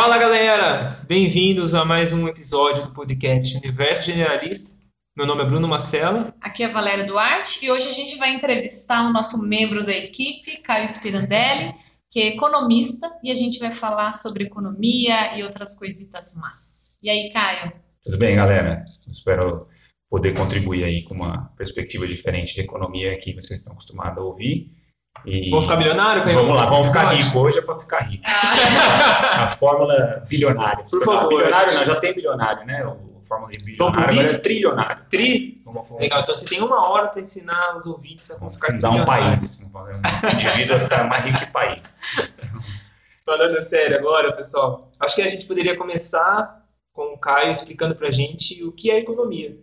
Fala 0.00 0.16
galera, 0.16 1.04
bem-vindos 1.08 1.74
a 1.74 1.84
mais 1.84 2.12
um 2.12 2.28
episódio 2.28 2.84
do 2.84 2.92
podcast 2.92 3.56
Universo 3.56 4.04
Generalista. 4.04 4.78
Meu 5.16 5.26
nome 5.26 5.42
é 5.42 5.46
Bruno 5.46 5.66
Marcelo. 5.66 6.32
Aqui 6.40 6.62
é 6.62 6.68
Valéria 6.68 7.04
Duarte 7.04 7.66
e 7.66 7.68
hoje 7.68 7.88
a 7.88 7.92
gente 7.92 8.16
vai 8.16 8.30
entrevistar 8.30 9.10
o 9.10 9.12
nosso 9.12 9.42
membro 9.42 9.84
da 9.84 9.90
equipe, 9.90 10.58
Caio 10.58 10.86
Spirandelli, 10.86 11.74
que 12.12 12.20
é 12.20 12.26
economista, 12.28 13.12
e 13.24 13.32
a 13.32 13.34
gente 13.34 13.58
vai 13.58 13.72
falar 13.72 14.12
sobre 14.12 14.44
economia 14.44 15.36
e 15.36 15.42
outras 15.42 15.76
coisitas 15.76 16.32
más. 16.36 16.92
E 17.02 17.10
aí, 17.10 17.32
Caio? 17.32 17.72
Tudo 18.00 18.18
bem, 18.18 18.36
galera? 18.36 18.84
Espero 19.10 19.66
poder 20.08 20.32
contribuir 20.32 20.84
aí 20.84 21.02
com 21.02 21.14
uma 21.14 21.52
perspectiva 21.56 22.06
diferente 22.06 22.54
de 22.54 22.60
economia 22.60 23.18
que 23.18 23.34
vocês 23.34 23.58
estão 23.58 23.72
acostumados 23.72 24.18
a 24.18 24.24
ouvir. 24.24 24.77
E... 25.24 25.50
Vamos 25.50 25.64
ficar 25.64 25.76
milionário? 25.76 26.24
Vamos 26.24 26.56
lá, 26.56 26.62
vamos 26.62 26.88
ficar 26.88 27.12
rico. 27.12 27.38
Hoje 27.38 27.58
é 27.58 27.62
para 27.62 27.76
ficar 27.76 28.00
rico. 28.00 28.24
Ah. 28.26 29.42
a 29.44 29.46
fórmula 29.46 30.24
bilionária. 30.28 30.84
Por 30.88 31.04
favor. 31.04 31.28
Bilionário 31.28 31.74
não, 31.74 31.84
já 31.84 31.96
tem 31.96 32.14
bilionário, 32.14 32.66
né? 32.66 32.86
O 32.86 33.22
fórmula 33.22 33.52
de 33.52 33.64
bilionário, 33.64 34.10
agora 34.10 34.30
é 34.30 34.38
trilionário. 34.38 35.04
Tri? 35.10 35.54
Legal, 35.98 36.22
então 36.22 36.34
você 36.34 36.46
tem 36.46 36.62
uma 36.62 36.88
hora 36.88 37.08
para 37.08 37.20
ensinar 37.20 37.76
os 37.76 37.86
ouvintes 37.86 38.30
a 38.30 38.38
como 38.38 38.50
ficar 38.50 38.72
Fundar 38.72 38.92
um 38.92 39.04
país. 39.04 39.68
Um 39.74 40.32
indivíduo 40.32 40.76
a 40.76 40.80
ficar 40.80 41.04
mais 41.04 41.24
rico 41.24 41.38
que 41.38 41.46
país. 41.46 42.34
Falando 43.24 43.60
sério 43.60 43.98
agora, 43.98 44.32
pessoal, 44.32 44.90
acho 44.98 45.14
que 45.14 45.22
a 45.22 45.28
gente 45.28 45.44
poderia 45.44 45.76
começar 45.76 46.64
com 46.94 47.12
o 47.12 47.18
Caio 47.18 47.50
explicando 47.50 47.94
para 47.94 48.08
a 48.08 48.10
gente 48.10 48.64
o 48.64 48.72
que 48.72 48.90
é 48.90 48.98
economia. 48.98 49.58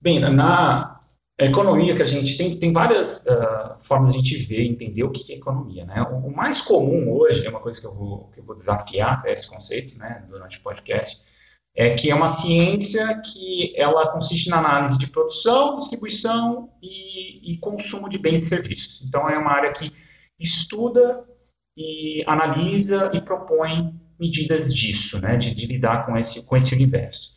Bem, 0.00 0.20
na, 0.20 0.97
a 1.40 1.44
economia 1.44 1.94
que 1.94 2.02
a 2.02 2.06
gente 2.06 2.36
tem, 2.36 2.58
tem 2.58 2.72
várias 2.72 3.26
uh, 3.26 3.76
formas 3.78 4.12
de 4.12 4.18
a 4.18 4.22
gente 4.22 4.36
ver 4.38 4.66
entender 4.66 5.04
o 5.04 5.10
que 5.10 5.32
é 5.32 5.36
economia. 5.36 5.84
Né? 5.84 6.02
O, 6.10 6.26
o, 6.26 6.36
mais 6.36 6.60
comum 6.60 7.12
hoje, 7.12 7.46
é 7.46 7.50
uma 7.50 7.60
coisa 7.60 7.80
que 7.80 7.86
eu 7.86 7.94
vou, 7.94 8.28
que 8.32 8.40
eu 8.40 8.44
vou 8.44 8.56
desafiar 8.56 9.14
até 9.14 9.32
esse 9.32 9.48
conceito 9.48 9.96
né, 9.96 10.24
durante 10.28 10.58
o 10.58 10.62
podcast, 10.62 11.22
é 11.76 11.94
que 11.94 12.10
é 12.10 12.14
uma 12.14 12.26
ciência 12.26 13.22
que 13.22 13.72
ela 13.76 14.10
consiste 14.10 14.50
na 14.50 14.58
análise 14.58 14.98
de 14.98 15.06
produção, 15.06 15.76
distribuição 15.76 16.70
e, 16.82 17.52
e 17.52 17.58
consumo 17.58 18.08
de 18.08 18.18
bens 18.18 18.42
e 18.42 18.48
serviços. 18.48 19.06
Então, 19.06 19.30
é 19.30 19.38
uma 19.38 19.52
área 19.52 19.72
que 19.72 19.92
estuda 20.40 21.24
e 21.76 22.24
analisa 22.26 23.12
e 23.14 23.20
propõe 23.20 23.94
medidas 24.18 24.74
disso, 24.74 25.22
né, 25.22 25.36
de, 25.36 25.54
de 25.54 25.66
lidar 25.66 26.04
com 26.04 26.18
esse, 26.18 26.48
com 26.48 26.56
esse 26.56 26.74
universo. 26.74 27.32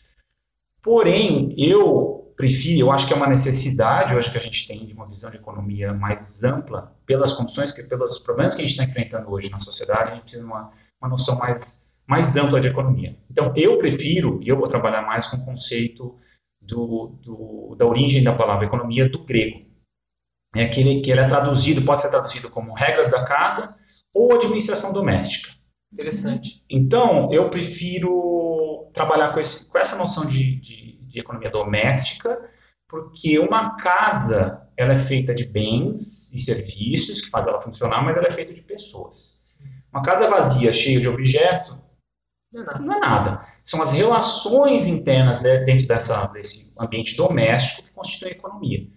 Porém, 0.82 1.54
eu 1.56 2.11
prefiro, 2.42 2.88
eu 2.88 2.92
acho 2.92 3.08
que 3.08 3.14
é 3.14 3.16
uma 3.16 3.28
necessidade, 3.28 4.14
eu 4.14 4.18
acho 4.18 4.32
que 4.32 4.38
a 4.38 4.42
gente 4.42 4.68
tem 4.68 4.84
de 4.84 4.94
uma 4.94 5.08
visão 5.08 5.30
de 5.30 5.38
economia 5.38 5.94
mais 5.94 6.44
ampla, 6.44 6.92
pelas 7.06 7.34
condições, 7.34 7.72
que, 7.72 7.84
pelos 7.84 8.18
problemas 8.18 8.56
que 8.56 8.62
a 8.62 8.64
gente 8.64 8.72
está 8.72 8.84
enfrentando 8.84 9.32
hoje 9.32 9.52
na 9.52 9.60
sociedade, 9.60 10.12
a 10.12 10.16
gente 10.16 10.24
precisa 10.24 10.44
de 10.44 10.50
uma, 10.50 10.72
uma 11.00 11.10
noção 11.10 11.38
mais, 11.38 11.96
mais 12.08 12.36
ampla 12.36 12.60
de 12.60 12.68
economia. 12.68 13.16
Então, 13.30 13.54
eu 13.56 13.78
prefiro, 13.78 14.40
e 14.42 14.50
eu 14.50 14.58
vou 14.58 14.68
trabalhar 14.68 15.04
mais 15.04 15.28
com 15.28 15.38
o 15.38 15.46
conceito 15.46 16.18
do, 16.60 17.20
do, 17.22 17.76
da 17.78 17.86
origem 17.86 18.24
da 18.24 18.34
palavra 18.34 18.66
economia 18.66 19.08
do 19.08 19.24
grego. 19.24 19.64
É 20.56 20.64
aquele 20.64 21.02
que 21.02 21.12
ele 21.12 21.22
é 21.22 21.28
traduzido, 21.28 21.84
pode 21.84 22.02
ser 22.02 22.10
traduzido 22.10 22.50
como 22.50 22.74
regras 22.74 23.12
da 23.12 23.24
casa 23.24 23.78
ou 24.12 24.34
administração 24.34 24.94
doméstica. 24.94 25.56
Interessante. 25.94 26.64
Então, 26.68 27.32
eu 27.32 27.52
prefiro 27.52 28.12
trabalhar 28.92 29.34
com, 29.34 29.40
esse, 29.40 29.72
com 29.72 29.78
essa 29.78 29.98
noção 29.98 30.26
de, 30.26 30.56
de 30.60 30.92
de 31.12 31.20
economia 31.20 31.50
doméstica, 31.50 32.40
porque 32.88 33.38
uma 33.38 33.76
casa 33.78 34.68
ela 34.78 34.94
é 34.94 34.98
feita 34.98 35.36
de 35.36 35.46
bens 35.46 36.34
e 36.34 36.40
serviços 36.40 37.22
que 37.22 37.30
faz 37.30 37.46
ela 37.46 37.62
funcionar, 37.62 38.04
mas 38.04 38.18
ela 38.18 38.28
é 38.28 38.32
feita 38.32 38.54
de 38.54 38.62
pessoas. 38.62 39.42
Uma 39.94 40.02
casa 40.02 40.30
vazia, 40.30 40.72
cheia 40.72 41.00
de 41.00 41.10
objeto, 41.10 41.78
não 42.52 42.62
é 42.62 42.66
nada. 42.66 42.80
Não 42.80 42.94
é 42.94 43.00
nada. 43.00 43.46
São 43.64 43.82
as 43.82 43.94
relações 43.94 44.88
internas 44.88 45.42
né, 45.42 45.60
dentro 45.60 45.88
dessa, 45.88 46.26
desse 46.28 46.74
ambiente 46.80 47.16
doméstico 47.16 47.88
que 47.88 47.94
constituem 47.94 48.34
a 48.34 48.38
economia. 48.38 48.88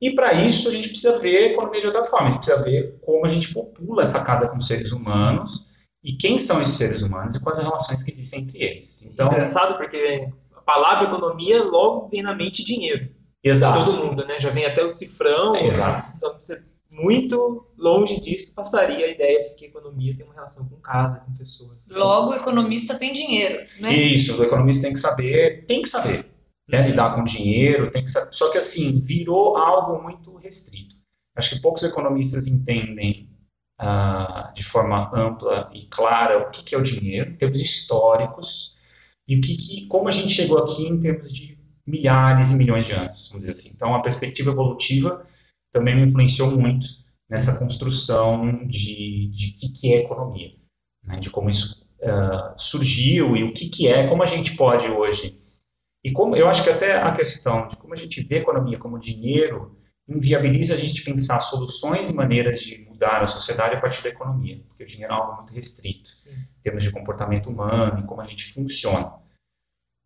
E 0.00 0.12
para 0.12 0.32
isso 0.32 0.68
a 0.68 0.72
gente 0.72 0.88
precisa 0.88 1.18
ver 1.18 1.36
a 1.36 1.52
economia 1.52 1.80
de 1.80 1.86
outra 1.86 2.04
forma. 2.04 2.28
A 2.28 2.32
gente 2.32 2.44
precisa 2.44 2.64
ver 2.64 2.98
como 3.02 3.26
a 3.26 3.28
gente 3.28 3.52
popula 3.52 4.02
essa 4.02 4.24
casa 4.24 4.48
com 4.48 4.58
seres 4.58 4.92
humanos 4.92 5.69
e 6.02 6.12
quem 6.12 6.38
são 6.38 6.62
esses 6.62 6.76
seres 6.76 7.02
humanos 7.02 7.36
e 7.36 7.40
quais 7.40 7.58
as 7.58 7.64
relações 7.64 8.02
que 8.02 8.10
existem 8.10 8.42
entre 8.42 8.62
eles. 8.62 9.04
Então, 9.06 9.28
Engraçado 9.28 9.76
porque 9.76 10.30
palavra 10.70 11.08
economia 11.08 11.64
logo 11.64 12.08
vem 12.08 12.22
na 12.22 12.34
mente 12.34 12.64
dinheiro. 12.64 13.10
Exato. 13.42 13.84
Todo 13.84 14.06
mundo, 14.06 14.24
né? 14.24 14.38
Já 14.38 14.50
vem 14.50 14.64
até 14.64 14.84
o 14.84 14.88
cifrão. 14.88 15.56
É, 15.56 15.68
exato. 15.68 16.16
Só 16.16 16.32
você, 16.34 16.62
muito 16.88 17.66
longe 17.76 18.20
disso 18.20 18.54
passaria 18.54 19.06
a 19.06 19.08
ideia 19.08 19.42
de 19.44 19.54
que 19.54 19.66
economia 19.66 20.14
tem 20.16 20.24
uma 20.24 20.34
relação 20.34 20.68
com 20.68 20.76
casa, 20.76 21.20
com 21.20 21.32
pessoas. 21.34 21.86
Logo, 21.88 22.32
o 22.32 22.34
economista 22.34 22.98
tem 22.98 23.12
dinheiro, 23.12 23.66
né? 23.80 23.92
Isso, 23.92 24.38
o 24.38 24.44
economista 24.44 24.84
tem 24.84 24.92
que 24.92 24.98
saber, 24.98 25.64
tem 25.66 25.82
que 25.82 25.88
saber, 25.88 26.26
né? 26.68 26.82
Lidar 26.82 27.14
com 27.14 27.24
dinheiro, 27.24 27.90
tem 27.90 28.04
que 28.04 28.10
saber. 28.10 28.32
Só 28.32 28.50
que 28.50 28.58
assim, 28.58 29.00
virou 29.00 29.56
algo 29.56 30.02
muito 30.02 30.36
restrito. 30.36 30.94
Acho 31.36 31.50
que 31.50 31.62
poucos 31.62 31.82
economistas 31.82 32.46
entendem 32.46 33.29
uh, 33.80 34.52
de 34.54 34.62
forma 34.62 35.10
ampla 35.14 35.70
e 35.72 35.86
clara 35.86 36.38
o 36.38 36.50
que, 36.50 36.62
que 36.62 36.74
é 36.74 36.78
o 36.78 36.82
dinheiro, 36.82 37.30
em 37.30 37.36
termos 37.36 37.60
históricos, 37.60 38.76
e 39.26 39.36
o 39.36 39.40
que, 39.40 39.56
que, 39.56 39.86
como 39.86 40.08
a 40.08 40.10
gente 40.10 40.32
chegou 40.32 40.58
aqui 40.58 40.86
em 40.86 40.98
termos 40.98 41.32
de 41.32 41.58
milhares 41.86 42.50
e 42.50 42.56
milhões 42.56 42.86
de 42.86 42.92
anos, 42.92 43.28
vamos 43.28 43.46
dizer 43.46 43.52
assim. 43.52 43.72
Então, 43.74 43.94
a 43.94 44.02
perspectiva 44.02 44.50
evolutiva 44.50 45.24
também 45.72 45.96
me 45.96 46.02
influenciou 46.02 46.50
muito 46.50 46.86
nessa 47.28 47.58
construção 47.58 48.66
de, 48.66 49.28
de 49.28 49.52
que, 49.52 49.72
que 49.72 49.94
é 49.94 50.00
economia, 50.00 50.52
né, 51.04 51.18
de 51.20 51.30
como 51.30 51.48
isso 51.48 51.86
uh, 52.00 52.52
surgiu 52.56 53.36
e 53.36 53.44
o 53.44 53.52
que, 53.52 53.68
que 53.68 53.88
é, 53.88 54.08
como 54.08 54.22
a 54.22 54.26
gente 54.26 54.56
pode 54.56 54.90
hoje. 54.90 55.40
E 56.04 56.10
como 56.10 56.34
eu 56.34 56.48
acho 56.48 56.64
que 56.64 56.70
até 56.70 56.96
a 56.96 57.12
questão 57.12 57.68
de 57.68 57.76
como 57.76 57.94
a 57.94 57.96
gente 57.96 58.22
vê 58.22 58.36
a 58.36 58.40
economia 58.40 58.78
como 58.78 58.98
dinheiro 58.98 59.76
inviabiliza 60.10 60.74
a 60.74 60.76
gente 60.76 61.04
pensar 61.04 61.38
soluções 61.38 62.10
e 62.10 62.14
maneiras 62.14 62.60
de 62.60 62.78
mudar 62.78 63.22
a 63.22 63.26
sociedade 63.26 63.76
a 63.76 63.80
partir 63.80 64.02
da 64.02 64.10
economia, 64.10 64.60
porque 64.66 64.82
o 64.82 64.86
dinheiro 64.86 65.12
é 65.12 65.16
algo 65.16 65.36
muito 65.36 65.54
restrito, 65.54 66.08
Sim. 66.08 66.34
em 66.34 66.62
termos 66.62 66.82
de 66.82 66.90
comportamento 66.90 67.48
humano 67.48 68.00
e 68.00 68.06
como 68.06 68.20
a 68.20 68.24
gente 68.24 68.52
funciona. 68.52 69.12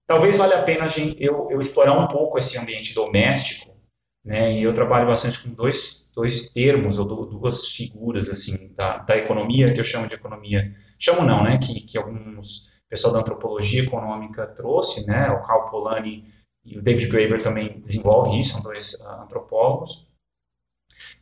Talvez 0.06 0.36
valha 0.36 0.58
a 0.58 0.62
pena 0.62 0.86
gente, 0.86 1.16
eu, 1.18 1.48
eu, 1.50 1.60
explorar 1.60 1.98
um 1.98 2.06
pouco 2.06 2.36
esse 2.36 2.58
ambiente 2.58 2.94
doméstico, 2.94 3.74
né, 4.22 4.52
e 4.52 4.62
eu 4.62 4.74
trabalho 4.74 5.06
bastante 5.06 5.42
com 5.42 5.54
dois, 5.54 6.12
dois 6.14 6.52
termos, 6.52 6.98
ou 6.98 7.06
duas 7.26 7.68
figuras, 7.68 8.28
assim, 8.28 8.72
da, 8.74 8.98
da 8.98 9.16
economia, 9.16 9.72
que 9.72 9.80
eu 9.80 9.84
chamo 9.84 10.06
de 10.06 10.14
economia, 10.14 10.74
chamo 10.98 11.22
não, 11.22 11.42
né, 11.42 11.58
que, 11.58 11.80
que 11.80 11.96
alguns, 11.96 12.70
pessoal 12.88 13.14
da 13.14 13.20
antropologia 13.20 13.82
econômica 13.82 14.46
trouxe, 14.46 15.06
né, 15.06 15.30
o 15.30 15.42
Carl 15.46 15.70
Polanyi 15.70 16.26
e 16.64 16.78
o 16.78 16.82
David 16.82 17.08
Graeber 17.08 17.42
também 17.42 17.80
desenvolve 17.80 18.38
isso, 18.38 18.54
são 18.54 18.62
dois 18.62 18.94
uh, 19.00 19.22
antropólogos, 19.22 20.06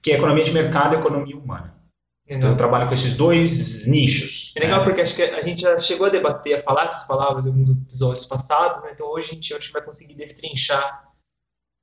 que 0.01 0.13
é 0.13 0.15
economia 0.17 0.45
de 0.45 0.53
mercado 0.53 0.95
e 0.95 0.99
economia 0.99 1.37
humana. 1.37 1.77
Então 2.29 2.51
eu 2.51 2.57
trabalho 2.57 2.87
com 2.87 2.95
esses 2.95 3.17
dois 3.17 3.87
nichos. 3.87 4.53
É 4.57 4.61
legal 4.61 4.81
né? 4.81 4.85
porque 4.85 5.01
acho 5.01 5.17
que 5.17 5.23
a 5.23 5.43
gente 5.43 5.63
já 5.63 5.77
chegou 5.77 6.07
a 6.07 6.11
debater, 6.11 6.59
a 6.59 6.61
falar 6.61 6.85
essas 6.85 7.07
palavras 7.07 7.47
em 7.47 7.49
alguns 7.51 7.71
episódios 7.71 8.27
passados, 8.27 8.83
né? 8.83 8.93
então 8.95 9.07
hoje 9.09 9.31
a 9.31 9.35
gente 9.35 9.55
acho 9.55 9.67
que 9.67 9.73
vai 9.73 9.83
conseguir 9.83 10.15
destrinchar 10.15 11.09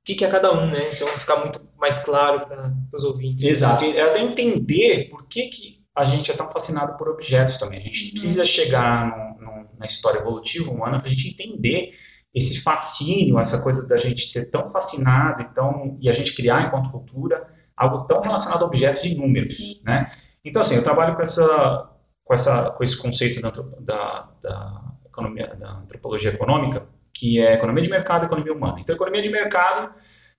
o 0.02 0.04
que, 0.04 0.14
que 0.14 0.24
é 0.24 0.30
cada 0.30 0.52
um, 0.52 0.70
né? 0.70 0.88
Então 0.90 1.06
ficar 1.08 1.36
muito 1.36 1.60
mais 1.76 2.02
claro 2.02 2.46
para 2.46 2.74
os 2.94 3.04
ouvintes. 3.04 3.46
Exato, 3.46 3.84
e 3.84 4.00
até 4.00 4.20
entender 4.20 5.10
por 5.10 5.28
que, 5.28 5.48
que 5.48 5.84
a 5.94 6.04
gente 6.04 6.30
é 6.30 6.34
tão 6.34 6.50
fascinado 6.50 6.96
por 6.96 7.08
objetos 7.08 7.58
também. 7.58 7.78
A 7.78 7.82
gente 7.82 8.04
uhum. 8.04 8.10
precisa 8.12 8.44
chegar 8.44 9.06
no, 9.06 9.44
no, 9.44 9.68
na 9.78 9.84
história 9.84 10.18
evolutiva 10.18 10.72
humana 10.72 10.98
para 10.98 11.06
a 11.06 11.10
gente 11.10 11.28
entender 11.28 11.90
esse 12.34 12.62
fascínio, 12.62 13.38
essa 13.38 13.62
coisa 13.62 13.86
da 13.88 13.96
gente 13.96 14.22
ser 14.28 14.50
tão 14.50 14.64
fascinado 14.66 15.42
então, 15.42 15.96
e 16.00 16.08
a 16.08 16.12
gente 16.12 16.34
criar 16.34 16.66
enquanto 16.66 16.90
cultura 16.90 17.48
algo 17.76 18.06
tão 18.06 18.20
relacionado 18.20 18.62
a 18.62 18.66
objetos 18.66 19.04
e 19.04 19.14
números, 19.14 19.80
né? 19.84 20.06
Então, 20.44 20.60
assim, 20.60 20.76
eu 20.76 20.82
trabalho 20.82 21.16
com 21.16 21.22
essa, 21.22 21.90
com 22.24 22.34
essa, 22.34 22.70
com 22.70 22.82
esse 22.82 23.00
conceito 23.00 23.40
da, 23.40 23.50
da, 23.50 24.28
da 24.42 24.82
economia, 25.06 25.54
da 25.56 25.72
antropologia 25.72 26.30
econômica, 26.30 26.86
que 27.12 27.40
é 27.40 27.54
economia 27.54 27.82
de 27.82 27.90
mercado 27.90 28.22
e 28.22 28.26
economia 28.26 28.52
humana. 28.52 28.80
Então, 28.80 28.94
economia 28.94 29.22
de 29.22 29.30
mercado 29.30 29.92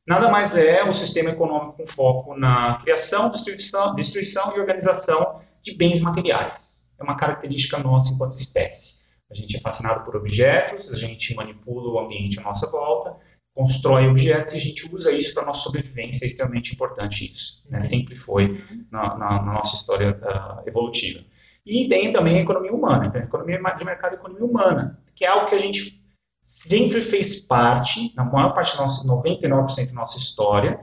nada 0.07 0.29
mais 0.29 0.55
é 0.55 0.83
um 0.83 0.93
sistema 0.93 1.31
econômico 1.31 1.77
com 1.77 1.87
foco 1.87 2.35
na 2.35 2.77
criação, 2.81 3.29
distribuição, 3.29 3.93
distribuição 3.93 4.55
e 4.55 4.59
organização 4.59 5.41
de 5.61 5.75
bens 5.75 6.01
materiais. 6.01 6.91
É 6.99 7.03
uma 7.03 7.15
característica 7.15 7.77
nossa 7.79 8.13
enquanto 8.13 8.35
espécie. 8.37 9.00
A 9.31 9.33
gente 9.33 9.55
é 9.55 9.59
fascinado 9.61 10.03
por 10.03 10.15
objetos, 10.15 10.91
a 10.91 10.95
gente 10.95 11.33
manipula 11.33 11.93
o 11.93 11.99
ambiente 11.99 12.39
à 12.39 12.43
nossa 12.43 12.69
volta, 12.69 13.15
constrói 13.55 14.07
objetos 14.07 14.53
e 14.53 14.57
a 14.57 14.61
gente 14.61 14.93
usa 14.93 15.11
isso 15.11 15.33
para 15.33 15.43
a 15.43 15.45
nossa 15.45 15.61
sobrevivência, 15.61 16.25
é 16.25 16.27
extremamente 16.27 16.73
importante 16.73 17.31
isso. 17.31 17.63
Né? 17.69 17.77
Uhum. 17.77 17.79
Sempre 17.79 18.15
foi 18.15 18.61
na, 18.91 19.17
na, 19.17 19.43
na 19.43 19.53
nossa 19.53 19.75
história 19.75 20.19
uh, 20.21 20.67
evolutiva. 20.67 21.23
E 21.65 21.87
tem 21.87 22.11
também 22.11 22.39
a 22.39 22.41
economia 22.41 22.73
humana, 22.73 23.05
então 23.05 23.21
a 23.21 23.23
economia 23.23 23.57
de 23.77 23.85
mercado 23.85 24.13
e 24.13 24.15
economia 24.15 24.45
humana, 24.45 24.99
que 25.15 25.23
é 25.23 25.27
algo 25.27 25.47
que 25.47 25.55
a 25.55 25.59
gente 25.59 26.01
sempre 26.41 27.01
fez 27.01 27.45
parte, 27.45 28.13
na 28.15 28.25
maior 28.25 28.53
parte 28.53 28.75
da 28.75 28.81
nossa, 28.81 29.07
99% 29.07 29.87
da 29.87 29.93
nossa 29.93 30.17
história, 30.17 30.79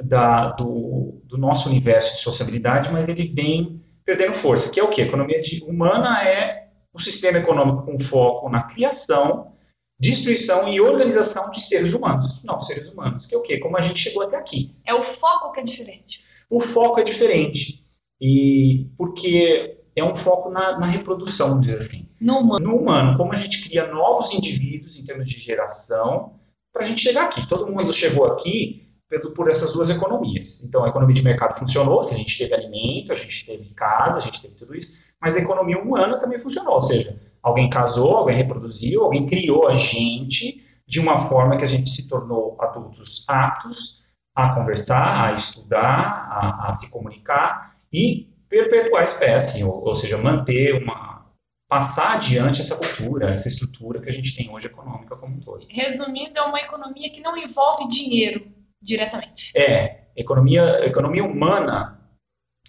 da, 0.00 0.50
do, 0.52 1.20
do, 1.24 1.36
nosso 1.36 1.68
universo 1.68 2.14
de 2.14 2.20
sociabilidade, 2.20 2.92
mas 2.92 3.08
ele 3.08 3.26
vem 3.26 3.82
perdendo 4.04 4.34
força, 4.34 4.72
que 4.72 4.78
é 4.78 4.84
o 4.84 4.90
que? 4.90 5.02
A 5.02 5.06
economia 5.06 5.40
de, 5.40 5.64
humana 5.64 6.22
é 6.22 6.65
um 6.96 6.98
sistema 6.98 7.38
econômico 7.38 7.84
com 7.84 7.98
foco 7.98 8.48
na 8.48 8.62
criação, 8.62 9.52
destruição 10.00 10.68
e 10.72 10.80
organização 10.80 11.50
de 11.50 11.60
seres 11.60 11.92
humanos. 11.92 12.42
Não, 12.42 12.60
seres 12.60 12.88
humanos. 12.88 13.26
Que 13.26 13.34
é 13.34 13.38
o 13.38 13.42
quê? 13.42 13.58
Como 13.58 13.76
a 13.76 13.80
gente 13.82 14.00
chegou 14.00 14.22
até 14.22 14.36
aqui. 14.36 14.74
É 14.84 14.94
o 14.94 15.02
foco 15.02 15.52
que 15.52 15.60
é 15.60 15.62
diferente. 15.62 16.24
O 16.48 16.60
foco 16.60 16.98
é 16.98 17.04
diferente. 17.04 17.84
E 18.20 18.88
porque 18.96 19.78
é 19.94 20.02
um 20.02 20.16
foco 20.16 20.48
na, 20.50 20.78
na 20.78 20.86
reprodução, 20.86 21.50
vamos 21.50 21.66
dizer 21.66 21.78
assim. 21.78 22.08
No 22.18 22.38
humano. 22.38 22.66
No 22.66 22.76
humano, 22.76 23.18
como 23.18 23.32
a 23.32 23.36
gente 23.36 23.68
cria 23.68 23.86
novos 23.86 24.32
indivíduos 24.32 24.96
em 24.96 25.04
termos 25.04 25.28
de 25.28 25.38
geração, 25.38 26.34
para 26.72 26.82
a 26.82 26.86
gente 26.86 27.02
chegar 27.02 27.24
aqui. 27.24 27.46
Todo 27.46 27.70
mundo 27.70 27.92
chegou 27.92 28.26
aqui 28.26 28.85
por 29.34 29.48
essas 29.48 29.72
duas 29.72 29.88
economias. 29.88 30.64
Então, 30.64 30.84
a 30.84 30.88
economia 30.88 31.14
de 31.14 31.22
mercado 31.22 31.58
funcionou, 31.58 32.02
se 32.02 32.14
a 32.14 32.16
gente 32.16 32.36
teve 32.36 32.54
alimento, 32.54 33.12
a 33.12 33.14
gente 33.14 33.46
teve 33.46 33.72
casa, 33.74 34.18
a 34.18 34.22
gente 34.22 34.42
teve 34.42 34.56
tudo 34.56 34.74
isso, 34.74 34.98
mas 35.20 35.36
a 35.36 35.40
economia 35.40 35.78
humana 35.78 36.18
também 36.18 36.38
funcionou, 36.38 36.74
ou 36.74 36.80
seja, 36.80 37.18
alguém 37.42 37.70
casou, 37.70 38.16
alguém 38.16 38.36
reproduziu, 38.36 39.04
alguém 39.04 39.26
criou 39.26 39.68
a 39.68 39.76
gente 39.76 40.64
de 40.86 41.00
uma 41.00 41.18
forma 41.18 41.56
que 41.56 41.64
a 41.64 41.68
gente 41.68 41.88
se 41.88 42.08
tornou 42.08 42.56
adultos 42.60 43.24
aptos 43.28 44.04
a 44.34 44.54
conversar, 44.54 45.28
a 45.28 45.32
estudar, 45.32 46.28
a, 46.30 46.68
a 46.68 46.72
se 46.72 46.90
comunicar 46.92 47.76
e 47.92 48.28
perpetuar 48.48 49.00
a 49.00 49.04
espécie, 49.04 49.64
ou, 49.64 49.72
ou 49.72 49.94
seja, 49.94 50.18
manter 50.18 50.82
uma, 50.82 51.26
passar 51.68 52.16
adiante 52.16 52.60
essa 52.60 52.76
cultura, 52.76 53.32
essa 53.32 53.48
estrutura 53.48 54.00
que 54.00 54.08
a 54.08 54.12
gente 54.12 54.36
tem 54.36 54.50
hoje 54.50 54.66
econômica 54.66 55.16
como 55.16 55.36
um 55.36 55.40
todo. 55.40 55.66
Resumindo, 55.68 56.38
é 56.38 56.42
uma 56.42 56.60
economia 56.60 57.10
que 57.10 57.20
não 57.20 57.36
envolve 57.36 57.88
dinheiro 57.88 58.55
diretamente. 58.86 59.52
É, 59.56 60.06
economia, 60.16 60.84
economia 60.86 61.24
humana, 61.24 62.00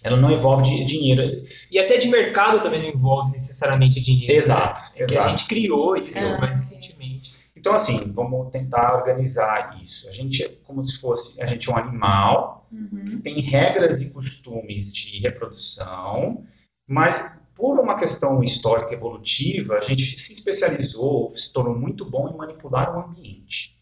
ela 0.04 0.16
não 0.16 0.30
envolve 0.30 0.84
dinheiro. 0.84 1.22
E 1.70 1.78
até 1.78 1.96
de 1.98 2.08
mercado 2.08 2.62
também 2.62 2.82
não 2.82 2.88
envolve 2.88 3.32
necessariamente 3.32 4.00
dinheiro. 4.00 4.32
Exato, 4.34 4.80
né? 4.96 5.04
exato. 5.04 5.26
a 5.26 5.30
gente 5.30 5.46
criou 5.48 5.96
isso 5.96 6.34
Ah, 6.36 6.40
mais 6.40 6.64
sim. 6.64 6.76
recentemente. 6.76 7.48
Então, 7.56 7.74
assim, 7.74 8.12
vamos 8.12 8.50
tentar 8.50 8.94
organizar 8.94 9.76
isso. 9.82 10.08
A 10.08 10.12
gente 10.12 10.44
é 10.44 10.48
como 10.62 10.82
se 10.84 11.00
fosse, 11.00 11.42
a 11.42 11.46
gente 11.46 11.68
é 11.68 11.72
um 11.72 11.76
animal, 11.76 12.68
Uhum. 12.70 13.20
tem 13.22 13.40
regras 13.40 14.02
e 14.02 14.12
costumes 14.12 14.92
de 14.92 15.18
reprodução, 15.20 16.44
mas 16.86 17.36
por 17.54 17.80
uma 17.80 17.96
questão 17.96 18.42
histórica 18.42 18.94
evolutiva, 18.94 19.76
a 19.76 19.80
gente 19.80 20.02
se 20.02 20.32
especializou, 20.34 21.34
se 21.34 21.52
tornou 21.52 21.74
muito 21.76 22.04
bom 22.04 22.28
em 22.28 22.36
manipular 22.36 22.94
o 22.94 23.00
ambiente. 23.00 23.76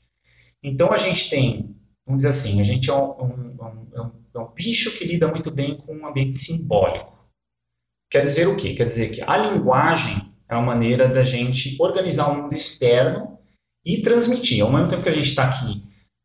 Então 0.62 0.92
a 0.92 0.96
gente 0.96 1.28
tem, 1.28 1.76
vamos 2.06 2.18
dizer 2.18 2.28
assim, 2.28 2.60
a 2.60 2.64
gente 2.64 2.88
é 2.90 2.94
um, 2.94 3.10
um- 3.22 3.56
um- 3.60 3.88
é 3.94 4.00
um- 4.00 4.12
é 4.34 4.38
um 4.38 4.52
bicho 4.54 4.96
que 4.96 5.04
lida 5.04 5.28
muito 5.28 5.50
bem 5.50 5.76
com 5.78 5.94
um 5.94 6.06
ambiente 6.06 6.36
simbólico. 6.36 7.12
Quer 8.10 8.22
dizer 8.22 8.46
o 8.46 8.56
quê? 8.56 8.74
Quer 8.74 8.84
dizer 8.84 9.08
que 9.10 9.22
a 9.22 9.36
linguagem 9.36 10.32
é 10.48 10.54
uma 10.54 10.66
maneira 10.66 11.08
da 11.08 11.24
gente 11.24 11.76
organizar 11.80 12.28
o 12.30 12.42
mundo 12.42 12.54
externo 12.54 13.38
e 13.84 14.00
transmitir. 14.02 14.62
Ao 14.62 14.70
mesmo 14.70 14.88
tempo 14.88 15.02
que 15.02 15.08
a 15.08 15.12
gente 15.12 15.28
está 15.28 15.44
aqui 15.44 15.82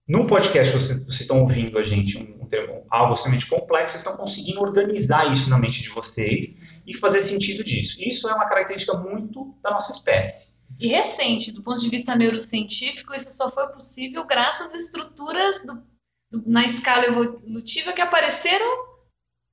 num 0.07 0.28
podcast, 0.28 0.74
vocês, 0.74 1.06
vocês 1.06 1.22
estão 1.22 1.42
ouvindo 1.42 1.78
a 1.80 1.84
gente, 1.84 2.18
um, 2.18 2.44
um 2.44 2.45
termo, 2.48 2.84
algo 2.89 3.13
extremamente 3.13 3.48
complexo, 3.48 3.94
vocês 3.98 4.06
estão 4.06 4.18
conseguindo 4.18 4.62
organizar 4.62 5.31
isso 5.31 5.50
na 5.50 5.57
mente 5.57 5.81
de 5.81 5.89
vocês 5.89 6.80
e 6.86 6.95
fazer 6.95 7.22
sentido 7.22 7.63
disso. 7.63 7.98
Isso 8.01 8.30
é 8.30 8.34
uma 8.34 8.48
característica 8.48 8.98
muito 8.98 9.56
da 9.63 9.72
nossa 9.72 9.92
espécie. 9.92 10.57
E 10.80 10.88
recente, 10.88 11.54
do 11.54 11.64
ponto 11.64 11.80
de 11.80 11.90
vista 11.90 12.16
neurocientífico, 12.16 13.14
isso 13.14 13.32
só 13.32 13.52
foi 13.52 13.68
possível 13.68 14.26
graças 14.26 14.68
às 14.74 14.86
estruturas 14.86 15.64
do- 15.66 15.84
do- 16.32 16.44
na 16.50 16.64
escala 16.66 17.06
evolutiva 17.06 17.94
que 17.94 18.02
apareceram 18.02 18.66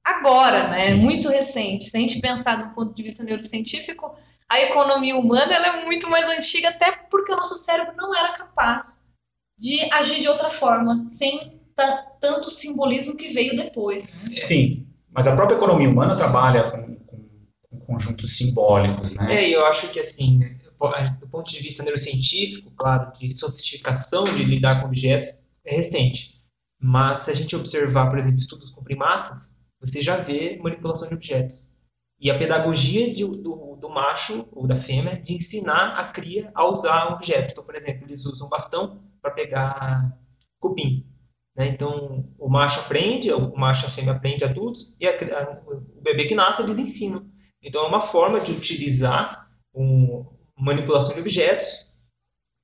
agora, 0.05 0.69
né? 0.69 0.95
Muito 0.95 1.29
recente. 1.29 1.85
Se 1.85 1.97
a 1.97 2.01
gente 2.01 2.21
pensar 2.21 2.57
do 2.69 2.75
ponto 2.75 2.95
de 2.95 3.03
vista 3.03 3.23
neurocientífico, 3.23 4.15
a 4.49 4.61
economia 4.61 5.17
humana 5.17 5.53
ela 5.53 5.79
é 5.79 5.85
muito 5.85 6.09
mais 6.09 6.27
antiga, 6.29 6.71
até 6.71 6.93
porque 7.11 7.33
o 7.33 7.37
nosso 7.37 7.57
cérebro 7.57 7.95
não 7.97 8.15
era 8.15 8.33
capaz 8.33 9.03
de 9.59 9.81
agir 9.93 10.21
de 10.21 10.29
outra 10.29 10.49
forma, 10.49 11.07
sem 11.11 11.61
ta- 11.75 12.13
tanto 12.21 12.51
simbolismo 12.51 13.17
que 13.17 13.29
veio 13.29 13.57
depois. 13.57 14.25
Né? 14.31 14.39
É. 14.39 14.43
Sim, 14.43 14.87
mas 15.13 15.27
a 15.27 15.35
própria 15.37 15.57
economia 15.57 15.89
humana 15.89 16.17
trabalha 16.17 16.71
com, 16.71 16.95
com- 17.05 17.29
com 17.71 17.81
conjuntos 17.81 18.37
simbólicos, 18.37 19.15
né? 19.15 19.43
É, 19.45 19.49
e 19.49 19.53
eu 19.53 19.67
acho 19.67 19.89
que 19.91 20.01
assim, 20.01 20.39
né, 20.39 20.58
do 21.21 21.29
ponto 21.29 21.51
de 21.51 21.59
vista 21.61 21.83
neurocientífico, 21.83 22.71
claro, 22.77 23.13
de 23.19 23.31
sofisticação 23.31 24.25
de 24.25 24.45
lidar 24.45 24.81
com 24.81 24.87
objetos, 24.89 25.51
é 25.65 25.75
recente. 25.77 26.41
Mas 26.81 27.21
se 27.21 27.31
a 27.31 27.35
gente 27.35 27.57
observar, 27.57 28.09
por 28.09 28.19
exemplo, 28.19 28.39
estudos 28.39 28.71
com 28.71 28.83
primatas, 28.83 29.61
você 29.81 30.01
já 30.01 30.17
vê 30.19 30.59
manipulação 30.63 31.09
de 31.09 31.15
objetos. 31.15 31.79
E 32.21 32.31
a 32.31 32.39
pedagogia 32.39 33.13
de- 33.13 33.25
do, 33.25 33.77
do 33.81 33.89
macho 33.89 34.49
ou 34.53 34.67
da 34.67 34.77
fêmea 34.77 35.21
de 35.21 35.35
ensinar 35.35 35.97
a 35.99 36.13
cria 36.13 36.51
a 36.55 36.65
usar 36.69 37.11
um 37.11 37.15
objeto. 37.15 37.53
Então, 37.53 37.65
por 37.65 37.75
exemplo, 37.77 38.05
eles 38.05 38.25
usam 38.27 38.49
bastão 38.49 39.03
para 39.23 39.31
pegar 39.31 40.17
cupim. 40.61 41.05
né? 41.57 41.69
Então, 41.69 42.29
o 42.39 42.49
macho 42.49 42.81
aprende, 42.81 43.33
o 43.33 43.57
macho 43.57 43.85
e 43.85 43.87
a 43.87 43.91
fêmea 43.91 44.13
aprende 44.15 44.45
adultos, 44.45 44.97
e 45.01 45.07
a 45.07 45.11
a- 45.11 45.61
o 45.67 46.01
bebê 46.01 46.27
que 46.27 46.35
nasce 46.35 46.63
eles 46.63 46.79
ensinam. 46.79 47.27
Então, 47.63 47.85
é 47.85 47.89
uma 47.89 48.01
forma 48.01 48.39
de 48.39 48.53
utilizar 48.53 49.49
um, 49.75 50.25
manipulação 50.59 51.15
de 51.15 51.21
objetos 51.21 51.99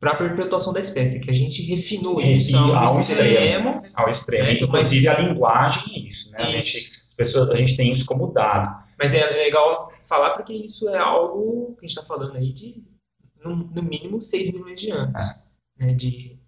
para 0.01 0.11
a 0.13 0.17
perpetuação 0.17 0.73
da 0.73 0.81
espécie, 0.81 1.21
que 1.21 1.31
a 1.31 1.35
gente 1.35 1.63
refinou 1.63 2.21
Esse 2.21 2.51
isso 2.53 2.59
ao 2.59 2.77
ao 2.77 3.01
extremo. 3.01 3.73
Ao 3.97 4.11
extremo. 4.11 4.45
É, 4.49 4.53
então, 4.55 4.69
mas- 4.69 4.83
Inclusive 4.93 5.09
a 5.09 5.19
linguagem 5.21 5.83
é 5.97 6.07
isso, 6.09 6.31
né? 6.33 6.43
A 6.43 6.47
gente, 6.47 6.77
Isso. 6.77 7.07
as 7.09 7.15
pessoas, 7.15 7.49
a 7.51 7.55
gente 7.55 7.77
tem 7.77 7.91
isso 7.91 8.05
como 8.05 8.33
dado. 8.33 8.85
Mas 8.99 9.15
é 9.15 9.25
legal 9.31 9.91
falar 10.05 10.35
porque 10.37 10.53
isso 10.53 10.89
é 10.91 10.99
algo 10.99 11.75
que 11.79 11.87
a 11.87 11.89
gente 11.89 11.97
está 11.97 12.03
falando 12.03 12.37
aí 12.37 12.53
de, 12.53 12.83
no, 13.43 13.57
no 13.57 13.83
mínimo, 13.83 14.21
6 14.21 14.53
milhões 14.53 14.79
de 14.81 14.91
anos. 14.91 15.23
É. 15.81 15.87
né, 15.87 15.95
de, 15.95 16.39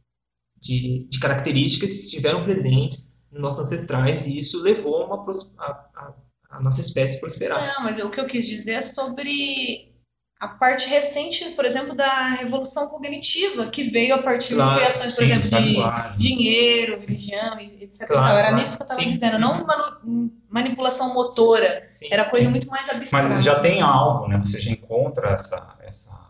de, 0.60 1.06
de 1.08 1.18
características 1.18 1.90
que 1.90 1.96
estiveram 1.98 2.44
presentes 2.44 3.24
nos 3.32 3.40
nossos 3.40 3.66
ancestrais 3.66 4.26
e 4.26 4.38
isso 4.38 4.62
levou 4.62 5.06
uma, 5.06 5.24
pros- 5.24 5.54
a, 5.58 5.64
a, 5.70 6.14
a 6.50 6.60
nossa 6.62 6.80
espécie 6.80 7.16
a 7.16 7.20
prosperar. 7.20 7.74
Não, 7.76 7.84
mas 7.84 7.98
o 8.02 8.10
que 8.10 8.20
eu 8.20 8.26
quis 8.26 8.46
dizer 8.46 8.72
é 8.74 8.82
sobre 8.82 9.94
a 10.38 10.48
parte 10.48 10.88
recente, 10.90 11.44
por 11.52 11.64
exemplo, 11.64 11.94
da 11.94 12.28
revolução 12.30 12.88
cognitiva, 12.90 13.68
que 13.68 13.84
veio 13.84 14.14
a 14.16 14.22
partir 14.22 14.54
Claro, 14.54 14.72
de 14.72 14.76
criações, 14.76 15.14
por 15.16 15.26
Sim, 15.26 15.32
exemplo, 15.32 15.48
de 15.50 15.58
linguagem. 15.58 16.18
dinheiro, 16.18 16.98
religião, 17.00 17.58
etc. 17.58 18.06
Claro, 18.06 18.24
Então, 18.24 18.36
era 18.38 18.48
claro. 18.48 18.56
nisso 18.56 18.76
que 18.76 18.82
eu 18.82 18.86
estava 18.86 19.10
dizendo, 19.10 19.38
não 19.38 19.66
manu- 19.66 20.30
manipulação 20.50 21.14
motora, 21.14 21.88
Sim. 21.92 22.08
era 22.10 22.26
coisa 22.28 22.50
muito 22.50 22.66
mais 22.68 22.88
abstrata. 22.90 23.28
Mas 23.30 23.44
já 23.44 23.58
tem 23.60 23.80
algo, 23.80 24.28
né? 24.28 24.36
Você 24.38 24.60
já 24.60 24.70
encontra 24.72 25.30
essa, 25.30 25.74
essa 25.80 26.26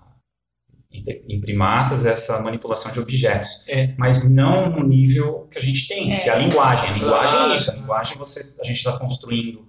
em 1.29 1.41
primatas 1.41 2.07
essa 2.07 2.41
manipulação 2.41 2.91
de 2.91 2.99
objetos, 3.01 3.69
É. 3.69 3.95
mas 3.99 4.31
não 4.33 4.71
no 4.71 4.87
nível 4.87 5.47
que 5.51 5.59
a 5.59 5.61
gente 5.61 5.87
tem, 5.89 6.15
É. 6.15 6.21
que 6.21 6.29
é 6.31 6.33
a 6.33 6.37
linguagem. 6.37 6.89
A 6.89 6.93
linguagem 6.95 7.31
Claro. 7.37 7.53
é 7.53 7.57
isso. 7.57 7.71
A 7.71 7.75
linguagem 7.75 8.17
você, 8.17 8.55
a 8.61 8.65
gente 8.65 8.77
está 8.79 8.99
construindo, 8.99 9.69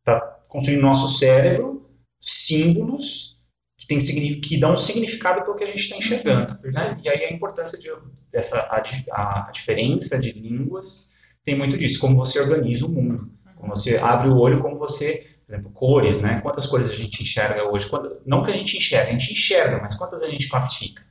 está 0.00 0.20
construindo 0.48 0.82
no 0.82 0.88
nosso 0.88 1.18
cérebro 1.18 1.88
símbolos 2.20 3.35
que, 3.78 3.86
tem, 3.86 3.98
que 4.40 4.58
dão 4.58 4.76
significado 4.76 5.42
para 5.42 5.52
o 5.52 5.56
que 5.56 5.64
a 5.64 5.66
gente 5.66 5.80
está 5.80 5.96
enxergando. 5.96 6.52
Né? 6.64 6.98
E 7.04 7.08
aí 7.08 7.24
a 7.24 7.32
importância 7.32 7.78
de, 7.78 7.88
dessa 8.30 8.60
a, 8.60 9.48
a 9.48 9.50
diferença 9.50 10.20
de 10.20 10.32
línguas 10.32 11.18
tem 11.44 11.56
muito 11.56 11.76
disso, 11.76 12.00
como 12.00 12.16
você 12.16 12.40
organiza 12.40 12.86
o 12.86 12.90
mundo, 12.90 13.30
como 13.56 13.74
você 13.74 13.98
abre 13.98 14.28
o 14.28 14.36
olho, 14.36 14.60
como 14.60 14.78
você 14.78 15.36
por 15.46 15.54
exemplo, 15.54 15.70
cores, 15.70 16.20
né? 16.20 16.40
Quantas 16.40 16.66
cores 16.66 16.90
a 16.90 16.94
gente 16.94 17.22
enxerga 17.22 17.70
hoje? 17.70 17.88
Quanta- 17.88 18.20
não 18.26 18.42
que 18.42 18.50
a 18.50 18.54
gente 18.54 18.76
enxerga, 18.76 19.10
a 19.10 19.12
gente 19.12 19.30
enxerga, 19.32 19.78
mas 19.80 19.94
quantas 19.94 20.20
a 20.22 20.28
gente 20.28 20.48
classifica? 20.48 21.06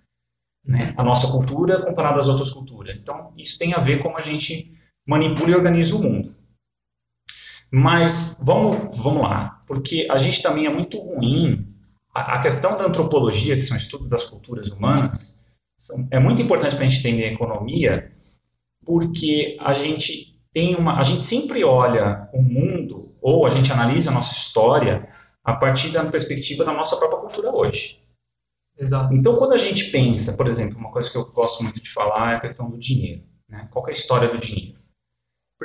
Né? 0.65 0.93
A 0.97 1.03
nossa 1.03 1.31
cultura 1.31 1.81
comparada 1.81 2.19
às 2.19 2.27
outras 2.27 2.51
culturas. 2.51 2.99
Então, 2.99 3.31
isso 3.37 3.57
tem 3.57 3.73
a 3.73 3.79
ver 3.79 4.03
como 4.03 4.17
a 4.17 4.21
gente 4.21 4.77
manipula 5.07 5.51
e 5.51 5.55
organiza 5.55 5.95
o 5.95 6.01
mundo. 6.03 6.35
Mas 7.71 8.41
vamos, 8.43 8.75
vamos 9.01 9.21
lá, 9.23 9.63
porque 9.65 10.05
a 10.09 10.17
gente 10.17 10.41
também 10.41 10.65
é 10.65 10.69
muito 10.69 10.97
ruim. 10.99 11.74
A, 12.15 12.35
a 12.35 12.41
questão 12.41 12.77
da 12.77 12.85
antropologia, 12.85 13.55
que 13.55 13.61
são 13.61 13.75
estudos 13.75 14.07
das 14.09 14.23
culturas 14.23 14.71
humanas, 14.71 15.45
são- 15.77 16.07
é 16.09 16.19
muito 16.19 16.41
importante 16.41 16.75
para 16.75 16.85
a 16.85 16.89
gente 16.89 17.05
entender 17.05 17.25
a 17.25 17.33
economia, 17.33 18.11
porque 18.85 19.57
a 19.59 19.73
gente 19.73 20.39
tem 20.53 20.75
uma, 20.75 20.97
a 20.99 21.03
gente 21.03 21.21
sempre 21.21 21.63
olha 21.63 22.29
o 22.33 22.41
mundo 22.41 23.13
ou 23.21 23.45
a 23.45 23.49
gente 23.49 23.71
analisa 23.71 24.09
a 24.09 24.13
nossa 24.13 24.33
história 24.33 25.09
a 25.43 25.53
partir 25.53 25.89
da 25.89 26.05
perspectiva 26.05 26.63
da 26.63 26.71
nossa 26.71 26.95
própria 26.97 27.19
cultura 27.19 27.51
hoje. 27.53 27.99
Exato. 28.77 29.13
Então, 29.13 29.35
quando 29.37 29.53
a 29.53 29.57
gente 29.57 29.91
pensa, 29.91 30.35
por 30.37 30.47
exemplo, 30.47 30.77
uma 30.77 30.91
coisa 30.91 31.09
que 31.11 31.17
eu 31.17 31.25
gosto 31.25 31.63
muito 31.63 31.81
de 31.81 31.89
falar 31.89 32.33
é 32.33 32.35
a 32.37 32.39
questão 32.39 32.69
do 32.69 32.77
dinheiro. 32.77 33.23
Né? 33.47 33.67
Qual 33.71 33.85
é 33.87 33.89
a 33.89 33.91
história 33.91 34.29
do 34.29 34.37
dinheiro? 34.37 34.79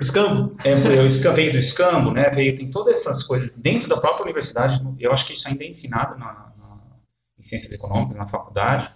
Escambo? 0.00 0.56
É, 0.64 0.72
eu 0.72 1.06
esca- 1.06 1.32
veio 1.32 1.52
do 1.52 1.58
escambo, 1.58 2.10
né? 2.12 2.30
Veio 2.30 2.54
tem 2.54 2.70
todas 2.70 2.98
essas 2.98 3.22
coisas 3.22 3.58
dentro 3.60 3.88
da 3.88 3.96
própria 3.98 4.24
universidade. 4.24 4.80
Eu 4.98 5.12
acho 5.12 5.26
que 5.26 5.32
isso 5.34 5.48
ainda 5.48 5.64
é 5.64 5.68
ensinado 5.68 6.18
na, 6.18 6.26
na- 6.56 6.96
em 7.38 7.42
ciências 7.42 7.72
econômicas 7.72 8.16
na 8.16 8.26
faculdade. 8.28 8.88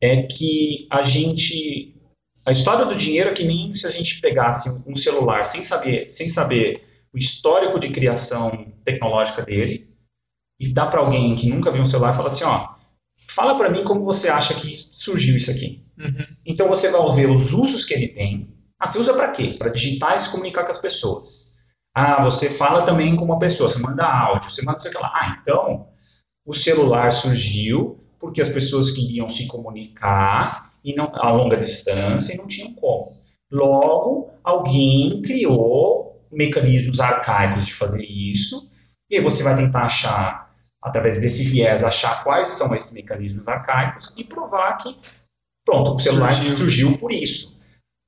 É 0.00 0.22
que 0.22 0.86
a 0.90 1.02
gente 1.02 1.94
a 2.46 2.52
história 2.52 2.84
do 2.86 2.94
dinheiro 2.94 3.30
é 3.30 3.32
que 3.34 3.44
nem 3.44 3.74
se 3.74 3.86
a 3.86 3.90
gente 3.90 4.20
pegasse 4.20 4.84
um 4.86 4.94
celular 4.94 5.44
sem 5.44 5.62
saber 5.64 6.08
sem 6.08 6.28
saber 6.28 6.80
o 7.12 7.18
histórico 7.18 7.80
de 7.80 7.88
criação 7.88 8.72
tecnológica 8.84 9.42
dele, 9.42 9.88
e 10.60 10.72
dá 10.72 10.86
para 10.86 11.00
alguém 11.00 11.34
que 11.36 11.48
nunca 11.48 11.70
viu 11.70 11.82
um 11.82 11.86
celular 11.86 12.12
e 12.12 12.16
fala 12.16 12.28
assim, 12.28 12.44
ó, 12.44 12.68
fala 13.30 13.56
para 13.56 13.70
mim 13.70 13.82
como 13.84 14.04
você 14.04 14.28
acha 14.28 14.54
que 14.54 14.76
surgiu 14.76 15.36
isso 15.36 15.50
aqui. 15.50 15.84
Uhum. 15.98 16.26
Então 16.44 16.68
você 16.68 16.90
vai 16.90 17.00
ver 17.16 17.30
os 17.30 17.52
usos 17.52 17.84
que 17.84 17.94
ele 17.94 18.08
tem. 18.08 18.57
Ah, 18.78 18.86
você 18.86 18.98
usa 18.98 19.14
para 19.14 19.30
quê? 19.30 19.56
Para 19.58 19.70
digitar 19.70 20.14
e 20.14 20.18
se 20.18 20.30
comunicar 20.30 20.64
com 20.64 20.70
as 20.70 20.80
pessoas. 20.80 21.58
Ah, 21.94 22.22
você 22.22 22.48
fala 22.48 22.82
também 22.82 23.16
com 23.16 23.24
uma 23.24 23.38
pessoa, 23.38 23.68
você 23.68 23.78
manda 23.78 24.06
áudio, 24.06 24.50
você 24.50 24.64
manda 24.64 24.78
sei 24.78 24.92
lá. 24.94 25.12
Ah, 25.14 25.38
então 25.42 25.88
o 26.46 26.54
celular 26.54 27.10
surgiu 27.10 27.98
porque 28.18 28.40
as 28.40 28.48
pessoas 28.48 28.90
queriam 28.90 29.28
se 29.28 29.46
comunicar 29.46 30.72
e 30.84 30.94
não, 30.94 31.10
a 31.14 31.30
longa 31.30 31.56
distância 31.56 32.34
e 32.34 32.38
não 32.38 32.46
tinham 32.46 32.72
como. 32.74 33.16
Logo, 33.50 34.30
alguém 34.44 35.22
criou 35.22 36.22
mecanismos 36.30 37.00
arcaicos 37.00 37.66
de 37.66 37.74
fazer 37.74 38.04
isso, 38.04 38.70
e 39.10 39.16
aí 39.16 39.22
você 39.22 39.42
vai 39.42 39.56
tentar 39.56 39.84
achar, 39.84 40.50
através 40.82 41.20
desse 41.20 41.44
viés, 41.44 41.82
achar 41.82 42.22
quais 42.22 42.48
são 42.48 42.74
esses 42.74 42.92
mecanismos 42.94 43.48
arcaicos 43.48 44.14
e 44.16 44.24
provar 44.24 44.76
que, 44.76 44.96
pronto, 45.64 45.94
o 45.94 45.98
celular 45.98 46.32
surgiu, 46.34 46.56
surgiu 46.56 46.98
por 46.98 47.12
isso. 47.12 47.57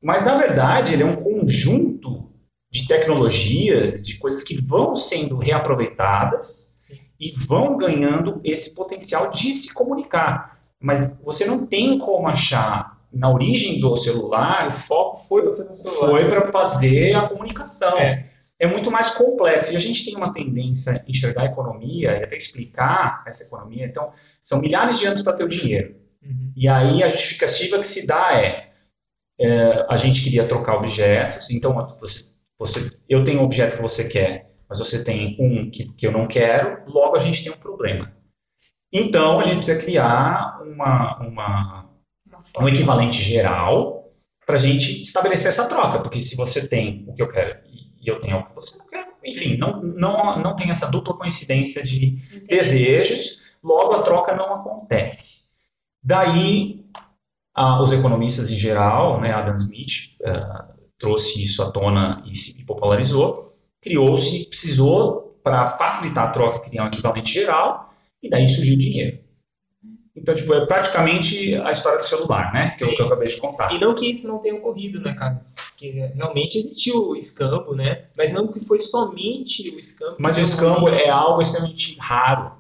Mas, 0.02 0.25
na 0.25 0.37
verdade, 0.37 0.95
ele 0.95 1.02
é 1.02 1.07
um 1.07 1.16
conjunto 1.16 2.30
de 2.71 2.87
tecnologias, 2.87 4.04
de 4.04 4.19
coisas 4.19 4.42
que 4.42 4.54
vão 4.54 4.95
sendo 4.95 5.37
reaproveitadas 5.37 6.75
Sim. 6.78 6.99
e 7.19 7.33
vão 7.33 7.76
ganhando 7.76 8.40
esse 8.45 8.75
potencial 8.75 9.30
de 9.30 9.52
se 9.52 9.75
comunicar. 9.75 10.61
Mas 10.80 11.21
você 11.23 11.45
não 11.45 11.66
tem 11.66 11.99
como 11.99 12.28
achar 12.28 12.99
na 13.12 13.30
origem 13.30 13.80
do 13.80 13.97
celular, 13.97 14.69
o 14.69 14.73
foco 14.73 15.19
foi 15.19 15.42
para 15.42 15.57
fazer, 15.57 15.90
foi 15.90 16.52
fazer 16.52 17.14
a 17.14 17.28
comunicação. 17.28 17.99
É. 17.99 18.30
é. 18.59 18.66
muito 18.69 18.90
mais 18.90 19.11
complexo. 19.11 19.73
E 19.73 19.76
a 19.76 19.80
gente 19.80 20.04
tem 20.04 20.16
uma 20.16 20.33
tendência 20.33 20.92
a 20.92 21.11
enxergar 21.11 21.42
a 21.42 21.47
economia 21.47 22.12
e 22.12 22.25
até 22.25 22.37
explicar 22.37 23.25
essa 23.26 23.45
economia. 23.45 23.85
Então, 23.85 24.11
são 24.40 24.61
milhares 24.61 24.99
de 24.99 25.07
anos 25.07 25.23
para 25.23 25.33
ter 25.33 25.45
o 25.45 25.49
dinheiro. 25.49 25.97
Uhum. 26.23 26.52
E 26.57 26.69
aí 26.69 27.02
a 27.02 27.09
justificativa 27.09 27.78
que 27.78 27.87
se 27.87 28.07
dá 28.07 28.33
é, 28.35 28.69
é, 29.40 29.87
a 29.88 29.97
gente 29.97 30.23
queria 30.23 30.47
trocar 30.47 30.76
objetos, 30.76 31.50
então 31.50 31.75
você, 31.99 32.35
você, 32.59 32.99
eu 33.09 33.25
tenho 33.25 33.40
um 33.40 33.44
objeto 33.44 33.76
que 33.76 33.82
você 33.82 34.09
quer, 34.09 34.50
mas 34.68 34.78
você 34.78 35.02
tem 35.02 35.37
um 35.40 35.70
que, 35.70 35.92
que 35.94 36.06
eu 36.06 36.12
não 36.12 36.28
quero, 36.28 36.85
logo 36.87 37.16
a 37.16 37.18
gente 37.18 37.42
tem 37.42 37.52
um 37.52 37.56
problema. 37.56 38.12
Então, 38.92 39.38
a 39.38 39.42
gente 39.42 39.56
precisa 39.56 39.80
criar 39.80 40.61
uma, 40.62 41.18
uma 41.20 41.90
um 42.59 42.68
equivalente 42.68 43.23
geral 43.23 44.12
para 44.44 44.56
a 44.56 44.59
gente 44.59 45.02
estabelecer 45.02 45.49
essa 45.49 45.68
troca, 45.68 46.00
porque 46.00 46.20
se 46.20 46.37
você 46.37 46.68
tem 46.68 47.04
o 47.09 47.14
que 47.14 47.23
eu 47.23 47.28
quero 47.28 47.61
e 47.68 48.09
eu 48.09 48.18
tenho 48.18 48.38
o 48.38 48.47
que 48.47 48.54
você 48.54 48.78
não 48.78 48.88
quer, 48.88 49.06
enfim, 49.25 49.56
não, 49.56 49.82
não, 49.82 50.38
não 50.38 50.56
tem 50.56 50.70
essa 50.70 50.90
dupla 50.90 51.16
coincidência 51.16 51.82
de 51.82 52.16
Entendi. 52.16 52.47
desejos, 52.47 53.54
logo 53.62 53.94
a 53.94 54.02
troca 54.02 54.35
não 54.35 54.54
acontece. 54.54 55.50
Daí, 56.02 56.79
ah, 57.54 57.83
os 57.83 57.92
economistas 57.92 58.50
em 58.50 58.57
geral, 58.57 59.21
né, 59.21 59.33
Adam 59.33 59.54
Smith 59.54 60.16
uh, 60.23 60.73
trouxe 60.99 61.42
isso 61.42 61.62
à 61.62 61.71
tona 61.71 62.23
e 62.26 62.35
se 62.35 62.64
popularizou, 62.64 63.52
criou-se, 63.80 64.49
precisou, 64.49 65.38
para 65.42 65.66
facilitar 65.66 66.26
a 66.26 66.30
troca, 66.30 66.59
criar 66.61 66.85
um 66.85 66.88
equivalente 66.88 67.33
geral, 67.33 67.92
e 68.23 68.28
daí 68.28 68.47
surgiu 68.47 68.75
o 68.75 68.78
dinheiro. 68.78 69.19
Então, 70.14 70.35
tipo, 70.35 70.52
é 70.52 70.66
praticamente 70.66 71.54
a 71.57 71.71
história 71.71 71.99
do 71.99 72.04
celular, 72.04 72.52
né? 72.52 72.69
Que, 72.69 72.85
é 72.85 72.87
o 72.87 72.95
que 72.95 73.00
eu 73.00 73.07
acabei 73.07 73.28
de 73.28 73.37
contar. 73.38 73.73
E 73.73 73.78
não 73.78 73.95
que 73.95 74.11
isso 74.11 74.28
não 74.28 74.38
tenha 74.40 74.54
ocorrido, 74.54 75.00
né, 75.00 75.14
cara? 75.14 75.40
Porque 75.71 75.90
realmente 76.14 76.59
existiu 76.59 77.09
o 77.09 77.16
escambo, 77.16 77.75
né? 77.75 78.04
Mas 78.16 78.33
não 78.33 78.49
que 78.49 78.61
foi 78.61 78.78
somente 78.78 79.71
o 79.71 79.78
escambo. 79.78 80.16
Mas 80.19 80.37
o 80.37 80.40
escambo 80.40 80.88
é 80.90 81.09
algo 81.09 81.40
extremamente 81.40 81.97
raro. 81.99 82.52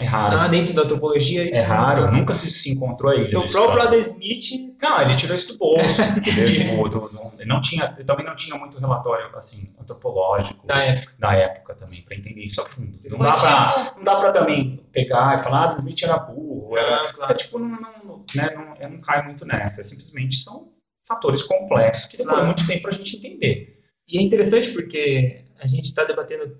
É 0.00 0.04
raro. 0.04 0.38
Ah, 0.38 0.48
dentro 0.48 0.74
da 0.74 0.82
antropologia 0.82 1.48
isso 1.48 1.58
é 1.58 1.62
raro, 1.62 2.04
é 2.04 2.10
nunca 2.10 2.32
se, 2.32 2.46
se 2.52 2.70
encontrou 2.70 3.12
aí. 3.12 3.24
Então 3.24 3.42
o 3.42 3.50
próprio 3.50 3.82
Adam 3.82 3.98
Smith. 3.98 4.76
Não, 4.80 5.00
ele 5.00 5.14
tirou 5.14 5.34
isso 5.34 5.52
do 5.52 5.58
bolso. 5.58 6.00
tipo, 6.22 6.88
do, 6.88 7.08
do, 7.08 7.28
não 7.46 7.60
tinha, 7.60 7.88
também 7.88 8.24
não 8.24 8.36
tinha 8.36 8.56
muito 8.58 8.78
relatório 8.78 9.34
assim, 9.36 9.72
antropológico 9.80 10.66
da 10.66 10.82
época, 10.82 11.14
da 11.18 11.32
época 11.34 11.74
também, 11.74 12.02
para 12.02 12.16
entender 12.16 12.42
isso 12.42 12.60
a 12.60 12.66
fundo. 12.66 12.98
Não 13.08 13.18
dá, 13.18 13.32
pra, 13.34 13.92
não 13.96 14.04
dá 14.04 14.16
pra 14.16 14.30
também 14.30 14.86
pegar 14.92 15.34
e 15.34 15.38
falar, 15.38 15.60
ah, 15.60 15.64
Adam 15.64 15.78
Smith 15.78 16.02
era 16.02 16.18
burro. 16.18 16.76
Era, 16.76 17.02
ah, 17.02 17.12
claro. 17.12 17.32
é, 17.32 17.34
tipo, 17.34 17.58
não, 17.58 17.68
não, 17.68 18.24
né, 18.34 18.50
não, 18.54 18.76
eu 18.76 18.90
não 18.90 19.00
caio 19.00 19.24
muito 19.24 19.44
nessa. 19.44 19.82
Simplesmente 19.82 20.36
são 20.36 20.72
fatores 21.06 21.42
complexos 21.42 22.10
que 22.10 22.16
demoram 22.18 22.36
claro. 22.38 22.54
muito 22.54 22.66
tempo 22.66 22.82
para 22.82 22.90
a 22.90 22.94
gente 22.94 23.16
entender. 23.16 23.82
E 24.06 24.18
é 24.18 24.22
interessante 24.22 24.70
porque 24.72 25.44
a 25.58 25.66
gente 25.66 25.84
está 25.84 26.04
debatendo 26.04 26.56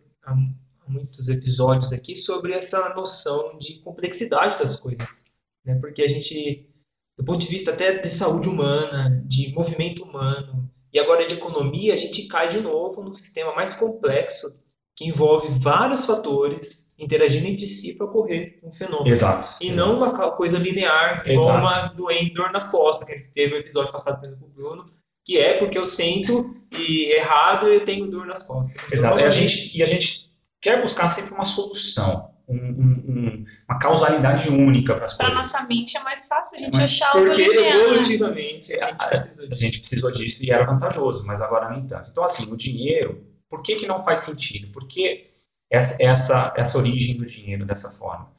muitos 0.89 1.29
episódios 1.29 1.93
aqui 1.93 2.17
sobre 2.17 2.53
essa 2.53 2.95
noção 2.95 3.59
de 3.59 3.81
complexidade 3.81 4.59
das 4.59 4.77
coisas, 4.77 5.33
né? 5.65 5.77
Porque 5.81 6.03
a 6.03 6.09
gente, 6.09 6.69
do 7.17 7.25
ponto 7.25 7.39
de 7.39 7.47
vista 7.47 7.73
até 7.73 7.99
de 7.99 8.09
saúde 8.09 8.49
humana, 8.49 9.23
de 9.27 9.53
movimento 9.55 10.03
humano 10.03 10.71
e 10.93 10.99
agora 10.99 11.27
de 11.27 11.35
economia, 11.35 11.95
a 11.95 11.97
gente 11.97 12.27
cai 12.27 12.49
de 12.49 12.61
novo 12.61 13.03
num 13.03 13.13
sistema 13.13 13.55
mais 13.55 13.75
complexo 13.75 14.67
que 14.99 15.07
envolve 15.07 15.47
vários 15.61 16.05
fatores 16.05 16.93
interagindo 16.99 17.47
entre 17.47 17.69
si 17.69 17.97
para 17.97 18.07
ocorrer 18.07 18.59
um 18.65 18.73
fenômeno. 18.73 19.09
Exato. 19.09 19.57
E 19.61 19.69
exato. 19.69 19.77
não 19.77 19.97
uma 19.97 20.31
coisa 20.33 20.59
linear, 20.59 21.23
igual 21.25 21.61
uma 21.61 21.87
doença, 21.89 22.35
dor 22.35 22.51
nas 22.51 22.69
costas, 22.69 23.09
que 23.09 23.17
teve 23.33 23.55
um 23.55 23.59
episódio 23.59 23.93
passado 23.93 24.21
com 24.37 24.47
o 24.47 24.49
Bruno, 24.49 24.87
que 25.25 25.39
é 25.39 25.57
porque 25.57 25.79
eu 25.79 25.85
sinto 25.85 26.53
e 26.77 27.13
errado 27.13 27.69
e 27.69 27.75
eu 27.75 27.85
tenho 27.85 28.11
dor 28.11 28.27
nas 28.27 28.45
costas. 28.45 28.83
Então, 28.87 28.99
Exato. 28.99 29.21
E 29.21 29.23
a 29.23 29.31
gente, 29.31 29.79
e 29.79 29.83
a 29.85 29.87
gente 29.87 30.28
quer 30.61 30.81
buscar 30.81 31.09
sempre 31.09 31.35
uma 31.35 31.45
solução, 31.45 32.31
um, 32.49 32.57
um, 32.57 33.45
uma 33.69 33.79
causalidade 33.79 34.49
única 34.49 34.95
para 34.95 35.05
as 35.05 35.15
coisas. 35.15 35.33
Para 35.33 35.43
nossa 35.43 35.67
mente 35.67 35.97
é 35.97 36.03
mais 36.03 36.27
fácil 36.27 36.57
a 36.57 36.61
gente 36.61 36.75
mas 36.75 36.91
achar 36.91 37.15
algo 37.15 37.27
Porque 37.27 37.43
evolutivamente 37.43 38.73
a 38.81 38.87
gente, 38.87 39.07
precisou 39.07 39.49
disso. 39.49 39.53
a 39.53 39.57
gente 39.57 39.79
precisou 39.79 40.11
disso 40.11 40.45
e 40.45 40.51
era 40.51 40.65
vantajoso, 40.65 41.25
mas 41.25 41.41
agora 41.41 41.71
nem 41.71 41.87
tanto. 41.87 42.11
Então, 42.11 42.25
assim, 42.25 42.51
o 42.51 42.57
dinheiro, 42.57 43.25
por 43.49 43.63
que, 43.63 43.77
que 43.77 43.87
não 43.87 43.99
faz 43.99 44.21
sentido? 44.21 44.73
Por 44.73 44.87
que 44.87 45.31
essa, 45.71 46.03
essa, 46.03 46.55
essa 46.57 46.79
origem 46.79 47.17
do 47.17 47.27
dinheiro 47.27 47.67
dessa 47.67 47.91
forma? 47.91 48.33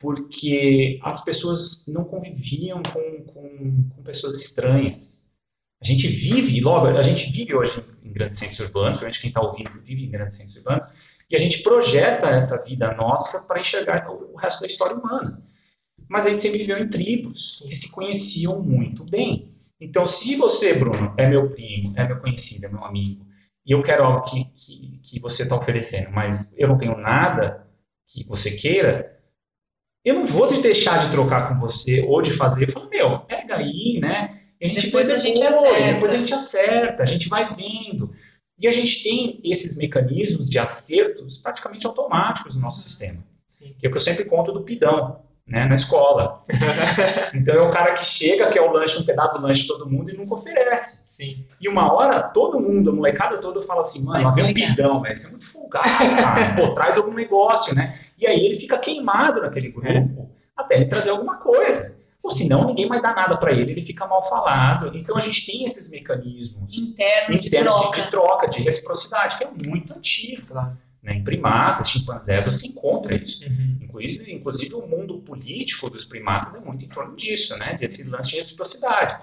Porque 0.00 0.98
as 1.02 1.24
pessoas 1.24 1.86
não 1.86 2.04
conviviam 2.04 2.82
com, 2.82 3.22
com, 3.24 3.88
com 3.90 4.02
pessoas 4.02 4.40
estranhas. 4.40 5.30
A 5.80 5.86
gente 5.86 6.08
vive, 6.08 6.60
logo, 6.60 6.86
a 6.86 7.02
gente 7.02 7.30
vive 7.30 7.54
hoje 7.54 7.84
em 8.02 8.12
grandes 8.12 8.38
centros 8.38 8.60
urbanos, 8.60 8.96
principalmente 8.96 9.20
quem 9.20 9.28
está 9.28 9.40
ouvindo 9.42 9.70
vive 9.82 10.04
em 10.04 10.10
grandes 10.10 10.36
centros 10.36 10.56
urbanos, 10.56 10.86
e 11.32 11.36
a 11.36 11.38
gente 11.38 11.62
projeta 11.62 12.28
essa 12.28 12.62
vida 12.62 12.92
nossa 12.92 13.46
para 13.46 13.58
enxergar 13.58 14.06
o 14.10 14.36
resto 14.36 14.60
da 14.60 14.66
história 14.66 14.94
humana. 14.94 15.42
Mas 16.06 16.26
a 16.26 16.28
gente 16.28 16.40
sempre 16.40 16.58
viveu 16.58 16.76
em 16.76 16.90
tribos 16.90 17.62
que 17.66 17.74
se 17.74 17.90
conheciam 17.90 18.62
muito 18.62 19.02
bem. 19.02 19.50
Então, 19.80 20.06
se 20.06 20.36
você, 20.36 20.74
Bruno, 20.74 21.14
é 21.16 21.26
meu 21.26 21.48
primo, 21.48 21.94
é 21.96 22.06
meu 22.06 22.20
conhecido, 22.20 22.66
é 22.66 22.68
meu 22.68 22.84
amigo, 22.84 23.26
e 23.64 23.72
eu 23.72 23.82
quero 23.82 24.04
algo 24.04 24.22
que, 24.24 24.44
que, 24.44 25.00
que 25.02 25.20
você 25.20 25.44
está 25.44 25.56
oferecendo, 25.56 26.12
mas 26.12 26.56
eu 26.58 26.68
não 26.68 26.76
tenho 26.76 26.98
nada 26.98 27.66
que 28.06 28.24
você 28.24 28.50
queira, 28.50 29.18
eu 30.04 30.16
não 30.16 30.24
vou 30.24 30.46
te 30.48 30.60
deixar 30.60 30.98
de 30.98 31.10
trocar 31.10 31.48
com 31.48 31.58
você 31.58 32.04
ou 32.06 32.20
de 32.20 32.30
fazer. 32.30 32.64
Eu 32.64 32.72
falo, 32.72 32.90
meu, 32.90 33.20
pega 33.20 33.56
aí, 33.56 33.98
né? 34.02 34.28
E 34.60 34.66
a 34.66 34.68
gente 34.68 34.86
depois, 34.86 35.08
depois, 35.08 35.24
a 35.24 35.26
gente 35.26 35.42
acerta. 35.42 35.92
depois 35.94 36.12
a 36.12 36.16
gente 36.18 36.34
acerta, 36.34 37.02
a 37.02 37.06
gente 37.06 37.28
vai 37.28 37.44
vendo. 37.46 38.12
E 38.62 38.68
a 38.68 38.70
gente 38.70 39.02
tem 39.02 39.40
esses 39.42 39.76
mecanismos 39.76 40.48
de 40.48 40.56
acertos 40.56 41.38
praticamente 41.38 41.84
automáticos 41.84 42.54
no 42.54 42.62
nosso 42.62 42.80
sistema. 42.80 43.18
Sim. 43.48 43.74
Que 43.76 43.86
é 43.86 43.88
o 43.88 43.90
que 43.90 43.98
eu 43.98 44.00
sempre 44.00 44.24
conto 44.24 44.52
do 44.52 44.62
pidão, 44.62 45.20
né, 45.44 45.64
na 45.66 45.74
escola. 45.74 46.44
então 47.34 47.56
é 47.56 47.60
o 47.60 47.72
cara 47.72 47.92
que 47.92 48.04
chega, 48.04 48.48
quer 48.48 48.60
o 48.60 48.70
lanche, 48.70 49.00
um 49.00 49.04
pedaço 49.04 49.40
do 49.40 49.46
lanche 49.46 49.66
todo 49.66 49.90
mundo 49.90 50.10
e 50.10 50.16
nunca 50.16 50.34
oferece. 50.34 51.02
Sim. 51.08 51.44
E 51.60 51.68
uma 51.68 51.92
hora, 51.92 52.22
todo 52.22 52.60
mundo, 52.60 52.90
a 52.90 52.92
molecada 52.94 53.38
toda 53.38 53.60
fala 53.60 53.80
assim, 53.80 54.04
mano, 54.04 54.22
lá 54.22 54.30
vem 54.30 54.44
um 54.44 54.54
pidão, 54.54 55.02
velho, 55.02 55.16
você 55.16 55.26
é 55.26 55.30
muito 55.30 55.52
folgado, 55.52 55.88
cara. 56.22 56.54
Pô, 56.54 56.72
traz 56.72 56.96
algum 56.96 57.12
negócio, 57.12 57.74
né? 57.74 57.98
E 58.16 58.28
aí 58.28 58.46
ele 58.46 58.54
fica 58.54 58.78
queimado 58.78 59.40
naquele 59.40 59.70
grupo 59.70 59.88
é. 59.88 60.08
até 60.56 60.76
ele 60.76 60.86
trazer 60.86 61.10
alguma 61.10 61.36
coisa. 61.38 61.96
Ou 62.24 62.30
senão 62.30 62.66
ninguém 62.66 62.88
vai 62.88 63.02
dar 63.02 63.14
nada 63.14 63.36
para 63.36 63.52
ele, 63.52 63.72
ele 63.72 63.82
fica 63.82 64.06
mal 64.06 64.22
falado. 64.22 64.92
Então 64.94 65.16
a 65.16 65.20
gente 65.20 65.44
tem 65.44 65.64
esses 65.64 65.90
mecanismos 65.90 66.72
internos, 66.72 67.46
internos 67.46 67.50
de, 67.50 67.50
troca. 67.50 67.96
De, 67.96 68.04
de, 68.04 68.10
troca, 68.10 68.48
de 68.48 68.62
reciprocidade, 68.62 69.38
que 69.38 69.44
é 69.44 69.50
muito 69.68 69.96
antigo. 69.96 70.46
Claro. 70.46 70.78
Né? 71.02 71.16
Em 71.16 71.24
primatas, 71.24 71.90
chimpanzés, 71.90 72.44
você 72.44 72.68
encontra 72.68 73.16
isso. 73.16 73.44
Uhum. 73.44 73.78
Inclusive, 73.82 74.32
inclusive, 74.32 74.74
o 74.74 74.86
mundo 74.86 75.18
político 75.18 75.90
dos 75.90 76.04
primatas 76.04 76.54
é 76.54 76.60
muito 76.60 76.84
em 76.84 76.88
torno 76.88 77.16
disso, 77.16 77.58
né? 77.58 77.70
Esse 77.70 78.08
lance 78.08 78.30
de 78.30 78.36
reciprocidade. 78.36 79.18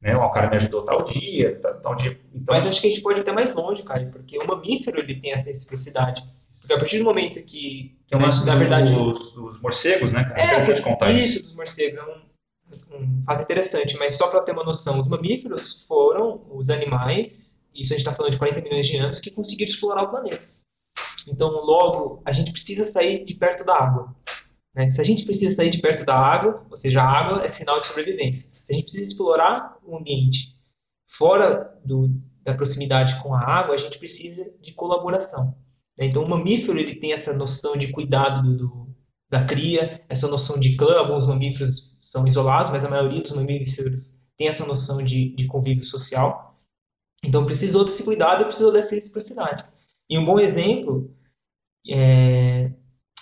Né? 0.00 0.14
O 0.16 0.30
cara 0.30 0.48
me 0.48 0.56
ajudou 0.56 0.84
tal 0.84 1.02
dia, 1.02 1.58
tal 1.82 1.96
dia. 1.96 2.20
Então, 2.32 2.54
Mas 2.54 2.66
acho 2.66 2.80
que 2.80 2.86
a 2.86 2.90
gente 2.90 3.02
pode 3.02 3.18
ir 3.18 3.22
até 3.22 3.32
mais 3.32 3.54
longe, 3.56 3.82
Caio, 3.82 4.12
porque 4.12 4.38
o 4.38 4.46
mamífero 4.46 5.00
ele 5.00 5.20
tem 5.20 5.32
essa 5.32 5.48
reciprocidade. 5.48 6.22
Porque 6.60 6.72
a 6.72 6.78
partir 6.78 6.98
do 6.98 7.04
momento 7.04 7.42
que. 7.42 7.98
Tem 8.06 8.20
né, 8.20 8.28
na 8.46 8.54
verdade. 8.54 8.92
Os, 8.92 9.36
os 9.36 9.60
morcegos, 9.60 10.12
né? 10.12 10.22
Cara? 10.22 10.54
É, 10.54 10.58
isso, 10.58 10.82
contar 10.84 11.10
isso, 11.10 11.38
isso 11.38 11.42
dos 11.42 11.56
morcegos. 11.56 11.98
É 11.98 12.02
um, 12.02 12.22
um 12.90 13.24
fato 13.24 13.42
interessante, 13.42 13.96
mas 13.98 14.14
só 14.14 14.28
para 14.28 14.42
ter 14.42 14.52
uma 14.52 14.64
noção, 14.64 15.00
os 15.00 15.08
mamíferos 15.08 15.84
foram 15.86 16.44
os 16.50 16.70
animais, 16.70 17.66
isso 17.74 17.92
a 17.92 17.96
gente 17.96 18.06
está 18.06 18.12
falando 18.12 18.32
de 18.32 18.38
40 18.38 18.60
milhões 18.60 18.86
de 18.86 18.96
anos, 18.96 19.20
que 19.20 19.30
conseguiram 19.30 19.70
explorar 19.70 20.02
o 20.02 20.10
planeta. 20.10 20.48
Então, 21.28 21.50
logo, 21.50 22.22
a 22.24 22.32
gente 22.32 22.52
precisa 22.52 22.84
sair 22.84 23.24
de 23.24 23.34
perto 23.34 23.64
da 23.64 23.74
água. 23.74 24.14
Né? 24.74 24.90
Se 24.90 25.00
a 25.00 25.04
gente 25.04 25.24
precisa 25.24 25.54
sair 25.54 25.70
de 25.70 25.78
perto 25.78 26.04
da 26.04 26.16
água, 26.16 26.66
ou 26.70 26.76
seja, 26.76 27.02
a 27.02 27.08
água 27.08 27.42
é 27.42 27.48
sinal 27.48 27.80
de 27.80 27.86
sobrevivência. 27.86 28.52
Se 28.62 28.72
a 28.72 28.74
gente 28.74 28.84
precisa 28.84 29.04
explorar 29.04 29.78
o 29.84 29.96
ambiente 29.96 30.58
fora 31.08 31.78
do, 31.84 32.08
da 32.42 32.54
proximidade 32.54 33.20
com 33.22 33.34
a 33.34 33.40
água, 33.40 33.74
a 33.74 33.78
gente 33.78 33.98
precisa 33.98 34.52
de 34.60 34.72
colaboração. 34.72 35.56
Né? 35.96 36.06
Então, 36.06 36.24
o 36.24 36.28
mamífero 36.28 36.78
ele 36.78 36.96
tem 36.96 37.12
essa 37.12 37.36
noção 37.36 37.76
de 37.76 37.90
cuidado 37.92 38.42
do, 38.42 38.56
do, 38.56 38.93
da 39.34 39.44
cria, 39.44 40.00
essa 40.08 40.28
noção 40.28 40.60
de 40.60 40.76
clã. 40.76 40.98
Alguns 40.98 41.26
mamíferos 41.26 41.96
são 41.98 42.24
isolados, 42.26 42.70
mas 42.70 42.84
a 42.84 42.90
maioria 42.90 43.20
dos 43.20 43.32
mamíferos 43.32 44.24
tem 44.38 44.46
essa 44.46 44.64
noção 44.64 45.02
de, 45.02 45.34
de 45.34 45.46
convívio 45.46 45.82
social. 45.82 46.56
Então, 47.24 47.44
precisou 47.44 47.84
desse 47.84 48.04
cuidado 48.04 48.42
e 48.42 48.44
precisou 48.44 48.72
dessa 48.72 48.94
reciprocidade. 48.94 49.64
E 50.08 50.18
um 50.18 50.24
bom 50.24 50.38
exemplo, 50.38 51.10
é, 51.88 52.66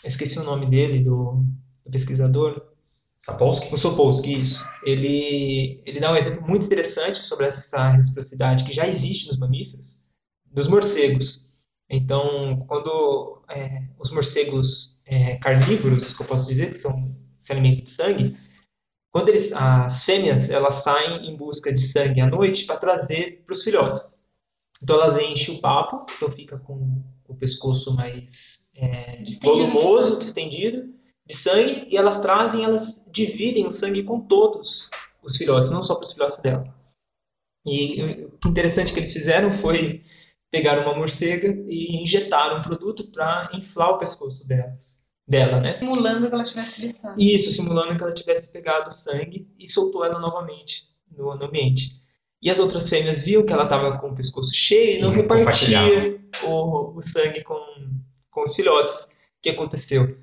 eu 0.04 0.08
esqueci 0.08 0.38
o 0.38 0.44
nome 0.44 0.66
dele, 0.68 1.02
do, 1.02 1.44
do 1.84 1.90
pesquisador, 1.90 2.60
Sapolsky? 2.82 3.72
O 3.72 3.78
Sapolsky, 3.78 4.40
isso. 4.40 4.62
Ele, 4.84 5.80
ele 5.86 6.00
dá 6.00 6.12
um 6.12 6.16
exemplo 6.16 6.46
muito 6.46 6.66
interessante 6.66 7.18
sobre 7.18 7.46
essa 7.46 7.90
reciprocidade 7.90 8.64
que 8.64 8.72
já 8.72 8.86
existe 8.86 9.28
nos 9.28 9.38
mamíferos, 9.38 10.08
dos 10.50 10.66
morcegos. 10.66 11.51
Então, 11.94 12.64
quando 12.66 13.42
é, 13.50 13.82
os 13.98 14.10
morcegos 14.10 15.02
é, 15.04 15.36
carnívoros, 15.36 16.14
que 16.16 16.22
eu 16.22 16.26
posso 16.26 16.48
dizer, 16.48 16.70
que 16.70 16.78
são, 16.78 17.14
se 17.38 17.52
alimentam 17.52 17.84
de 17.84 17.90
sangue, 17.90 18.36
quando 19.12 19.28
eles, 19.28 19.52
as 19.52 20.04
fêmeas 20.04 20.50
elas 20.50 20.76
saem 20.76 21.28
em 21.28 21.36
busca 21.36 21.70
de 21.70 21.82
sangue 21.82 22.22
à 22.22 22.26
noite 22.26 22.64
para 22.64 22.78
trazer 22.78 23.44
para 23.44 23.52
os 23.52 23.62
filhotes. 23.62 24.26
Então 24.82 24.96
elas 24.96 25.18
enchem 25.18 25.56
o 25.56 25.60
papo, 25.60 26.06
então 26.16 26.30
fica 26.30 26.58
com 26.58 27.04
o 27.28 27.34
pescoço 27.34 27.94
mais 27.94 28.72
é, 28.74 29.22
volumoso, 29.42 30.18
distendido, 30.18 30.94
de 31.26 31.36
sangue, 31.36 31.88
e 31.90 31.96
elas 31.98 32.22
trazem, 32.22 32.64
elas 32.64 33.06
dividem 33.12 33.66
o 33.66 33.70
sangue 33.70 34.02
com 34.02 34.18
todos 34.18 34.90
os 35.22 35.36
filhotes, 35.36 35.70
não 35.70 35.82
só 35.82 35.96
para 35.96 36.04
os 36.04 36.12
filhotes 36.14 36.40
dela. 36.40 36.74
E 37.66 38.26
o 38.42 38.48
interessante 38.48 38.94
que 38.94 38.98
eles 38.98 39.12
fizeram 39.12 39.52
foi 39.52 40.02
pegar 40.52 40.78
uma 40.78 40.94
morcega 40.94 41.48
e 41.66 42.02
injetar 42.02 42.54
um 42.54 42.62
produto 42.62 43.10
para 43.10 43.50
inflar 43.54 43.92
o 43.92 43.98
pescoço 43.98 44.46
delas, 44.46 45.00
dela, 45.26 45.60
né? 45.60 45.72
Simulando 45.72 46.28
que 46.28 46.34
ela 46.34 46.44
tivesse 46.44 46.82
de 46.82 46.92
sangue. 46.92 47.34
Isso, 47.34 47.50
simulando 47.50 47.96
que 47.96 48.02
ela 48.04 48.12
tivesse 48.12 48.52
pegado 48.52 48.92
sangue 48.92 49.48
e 49.58 49.66
soltou 49.66 50.04
ela 50.04 50.20
novamente 50.20 50.90
no, 51.10 51.34
no 51.34 51.46
ambiente. 51.46 52.02
E 52.42 52.50
as 52.50 52.58
outras 52.58 52.88
fêmeas 52.88 53.24
viam 53.24 53.46
que 53.46 53.52
ela 53.52 53.64
estava 53.64 53.98
com 53.98 54.10
o 54.10 54.14
pescoço 54.14 54.52
cheio 54.52 54.98
e 54.98 55.00
não 55.00 55.10
e 55.12 55.16
repartia 55.16 56.20
o, 56.44 56.98
o 56.98 57.02
sangue 57.02 57.42
com, 57.42 57.58
com 58.30 58.42
os 58.42 58.54
filhotes. 58.54 59.04
O 59.04 59.08
que 59.42 59.50
aconteceu? 59.50 60.18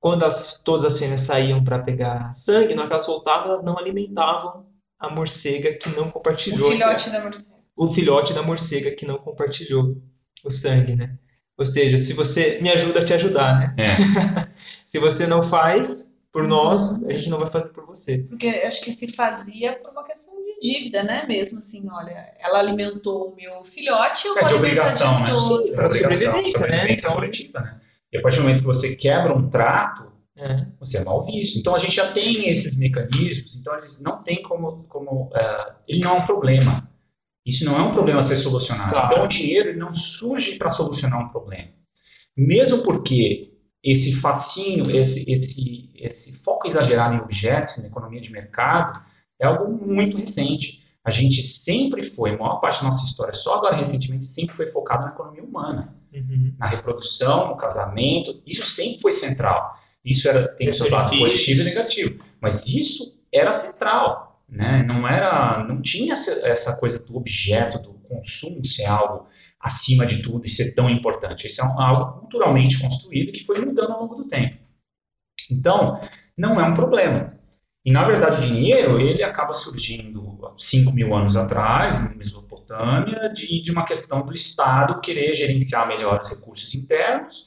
Quando 0.00 0.24
as, 0.24 0.64
todas 0.64 0.84
as 0.84 0.98
fêmeas 0.98 1.20
saíam 1.20 1.62
para 1.62 1.78
pegar 1.78 2.32
sangue, 2.32 2.74
na 2.74 2.82
hora 2.82 2.88
que 2.88 2.94
elas 2.94 3.06
voltavam, 3.06 3.48
elas 3.48 3.62
não 3.62 3.78
alimentavam 3.78 4.66
a 4.98 5.08
morcega 5.08 5.74
que 5.74 5.88
não 5.90 6.10
compartilhou. 6.10 6.68
O 6.68 6.72
filhote 6.72 7.10
da 7.10 7.22
morcega. 7.22 7.57
O 7.78 7.88
filhote 7.88 8.34
da 8.34 8.42
morcega 8.42 8.90
que 8.90 9.06
não 9.06 9.18
compartilhou 9.18 9.96
o 10.44 10.50
sangue, 10.50 10.96
né? 10.96 11.16
Ou 11.56 11.64
seja, 11.64 11.96
se 11.96 12.12
você 12.12 12.58
me 12.60 12.70
ajuda 12.70 13.00
a 13.00 13.04
te 13.04 13.14
ajudar, 13.14 13.58
né? 13.58 13.76
É. 13.78 13.86
se 14.84 14.98
você 14.98 15.26
não 15.26 15.44
faz 15.44 16.14
por 16.32 16.46
nós, 16.46 17.06
a 17.06 17.12
gente 17.12 17.30
não 17.30 17.38
vai 17.38 17.48
fazer 17.48 17.68
por 17.68 17.86
você. 17.86 18.18
Porque 18.18 18.48
acho 18.48 18.82
que 18.82 18.90
se 18.90 19.12
fazia 19.12 19.78
por 19.78 19.92
uma 19.92 20.04
questão 20.04 20.34
de 20.44 20.58
dívida, 20.60 21.04
né? 21.04 21.24
Mesmo 21.26 21.58
assim, 21.60 21.86
olha, 21.90 22.32
ela 22.40 22.58
alimentou 22.58 23.30
o 23.30 23.36
meu 23.36 23.64
filhote, 23.64 24.26
eu 24.26 24.38
é 24.38 24.44
de 24.44 24.54
obrigação, 24.54 25.20
né? 25.20 25.34
Sim, 25.34 25.72
para 25.72 25.88
sobrevivência, 25.88 26.66
né? 26.66 26.90
Então, 26.90 27.14
coletiva, 27.14 27.60
né? 27.60 27.80
E 28.12 28.18
a 28.18 28.22
partir 28.22 28.38
do 28.38 28.42
momento 28.42 28.60
que 28.60 28.66
você 28.66 28.96
quebra 28.96 29.32
um 29.36 29.48
trato, 29.48 30.10
é. 30.36 30.66
você 30.78 30.98
é 30.98 31.04
mal 31.04 31.22
visto. 31.24 31.58
Então 31.58 31.74
a 31.74 31.78
gente 31.78 31.94
já 31.94 32.12
tem 32.12 32.48
esses 32.48 32.78
mecanismos, 32.78 33.56
então 33.56 33.76
eles 33.76 34.00
não 34.00 34.22
tem 34.22 34.42
como. 34.42 34.84
como 34.88 35.24
uh, 35.26 35.74
ele 35.86 36.00
não 36.00 36.16
é 36.16 36.18
um 36.20 36.24
problema. 36.24 36.87
Isso 37.48 37.64
não 37.64 37.76
é 37.76 37.82
um 37.82 37.90
problema 37.90 38.18
a 38.18 38.22
ser 38.22 38.36
solucionado. 38.36 38.90
Claro. 38.90 39.06
Então 39.06 39.24
o 39.24 39.28
dinheiro 39.28 39.76
não 39.78 39.92
surge 39.94 40.56
para 40.56 40.68
solucionar 40.68 41.18
um 41.18 41.28
problema. 41.28 41.70
Mesmo 42.36 42.82
porque 42.82 43.54
esse 43.82 44.12
fascínio, 44.16 44.94
esse, 44.94 45.30
esse, 45.30 45.90
esse 45.96 46.44
foco 46.44 46.66
exagerado 46.66 47.16
em 47.16 47.20
objetos, 47.20 47.78
na 47.78 47.88
economia 47.88 48.20
de 48.20 48.30
mercado, 48.30 49.00
é 49.40 49.46
algo 49.46 49.72
muito 49.72 50.16
recente. 50.16 50.84
A 51.04 51.10
gente 51.10 51.42
sempre 51.42 52.02
foi, 52.02 52.34
a 52.34 52.36
maior 52.36 52.60
parte 52.60 52.80
da 52.80 52.84
nossa 52.84 53.04
história, 53.04 53.32
só 53.32 53.56
agora 53.56 53.76
recentemente, 53.76 54.26
sempre 54.26 54.54
foi 54.54 54.66
focado 54.66 55.04
na 55.04 55.10
economia 55.10 55.42
humana 55.42 55.98
uhum. 56.12 56.54
na 56.58 56.66
reprodução, 56.66 57.48
no 57.48 57.56
casamento. 57.56 58.42
Isso 58.46 58.62
sempre 58.62 59.00
foi 59.00 59.12
central. 59.12 59.74
Isso 60.04 60.28
era, 60.28 60.48
tem 60.54 60.68
o 60.68 60.72
seu 60.72 60.90
lado 60.90 61.16
positivo 61.16 61.62
e 61.62 61.64
negativo. 61.64 62.24
Mas 62.40 62.68
isso 62.68 63.20
era 63.32 63.52
central. 63.52 64.27
Né? 64.48 64.82
Não 64.82 65.06
era, 65.06 65.64
não 65.64 65.82
tinha 65.82 66.12
essa 66.12 66.76
coisa 66.78 67.04
do 67.04 67.16
objeto, 67.16 67.78
do 67.78 67.94
consumo 68.08 68.64
ser 68.64 68.86
algo 68.86 69.26
acima 69.60 70.06
de 70.06 70.22
tudo 70.22 70.46
e 70.46 70.48
ser 70.48 70.74
tão 70.74 70.88
importante. 70.88 71.46
Isso 71.46 71.60
é 71.60 71.64
algo 71.64 72.20
culturalmente 72.20 72.80
construído 72.80 73.32
que 73.32 73.44
foi 73.44 73.60
mudando 73.60 73.92
ao 73.92 74.00
longo 74.02 74.14
do 74.14 74.26
tempo. 74.26 74.56
Então, 75.50 76.00
não 76.36 76.58
é 76.58 76.64
um 76.64 76.74
problema. 76.74 77.36
E, 77.84 77.92
na 77.92 78.06
verdade, 78.06 78.38
o 78.38 78.42
dinheiro, 78.42 79.00
ele 79.00 79.22
acaba 79.22 79.52
surgindo 79.52 80.52
5 80.56 80.92
mil 80.92 81.14
anos 81.14 81.36
atrás, 81.36 81.98
em 81.98 82.16
Mesopotâmia, 82.16 83.28
de, 83.32 83.62
de 83.62 83.70
uma 83.70 83.84
questão 83.84 84.24
do 84.24 84.32
Estado 84.32 85.00
querer 85.00 85.32
gerenciar 85.34 85.86
melhor 85.88 86.20
os 86.20 86.30
recursos 86.30 86.74
internos, 86.74 87.46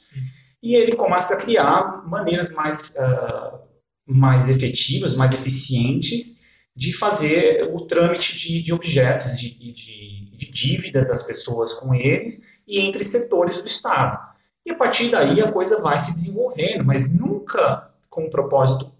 e 0.62 0.74
ele 0.74 0.96
começa 0.96 1.34
a 1.34 1.36
criar 1.36 2.02
maneiras 2.06 2.50
mais, 2.50 2.96
uh, 2.96 3.58
mais 4.06 4.48
efetivas, 4.48 5.16
mais 5.16 5.32
eficientes 5.32 6.42
de 6.74 6.92
fazer 6.92 7.68
o 7.72 7.86
trâmite 7.86 8.38
de, 8.38 8.62
de 8.62 8.72
objetos 8.72 9.32
e 9.42 9.50
de, 9.50 9.72
de, 9.72 10.30
de 10.32 10.50
dívida 10.50 11.04
das 11.04 11.22
pessoas 11.22 11.74
com 11.74 11.94
eles 11.94 12.60
e 12.66 12.80
entre 12.80 13.04
setores 13.04 13.60
do 13.60 13.66
Estado. 13.66 14.18
E 14.64 14.70
a 14.70 14.76
partir 14.76 15.10
daí 15.10 15.40
a 15.40 15.52
coisa 15.52 15.82
vai 15.82 15.98
se 15.98 16.12
desenvolvendo, 16.12 16.84
mas 16.84 17.12
nunca 17.12 17.90
com 18.08 18.24
o 18.24 18.30
propósito 18.30 18.92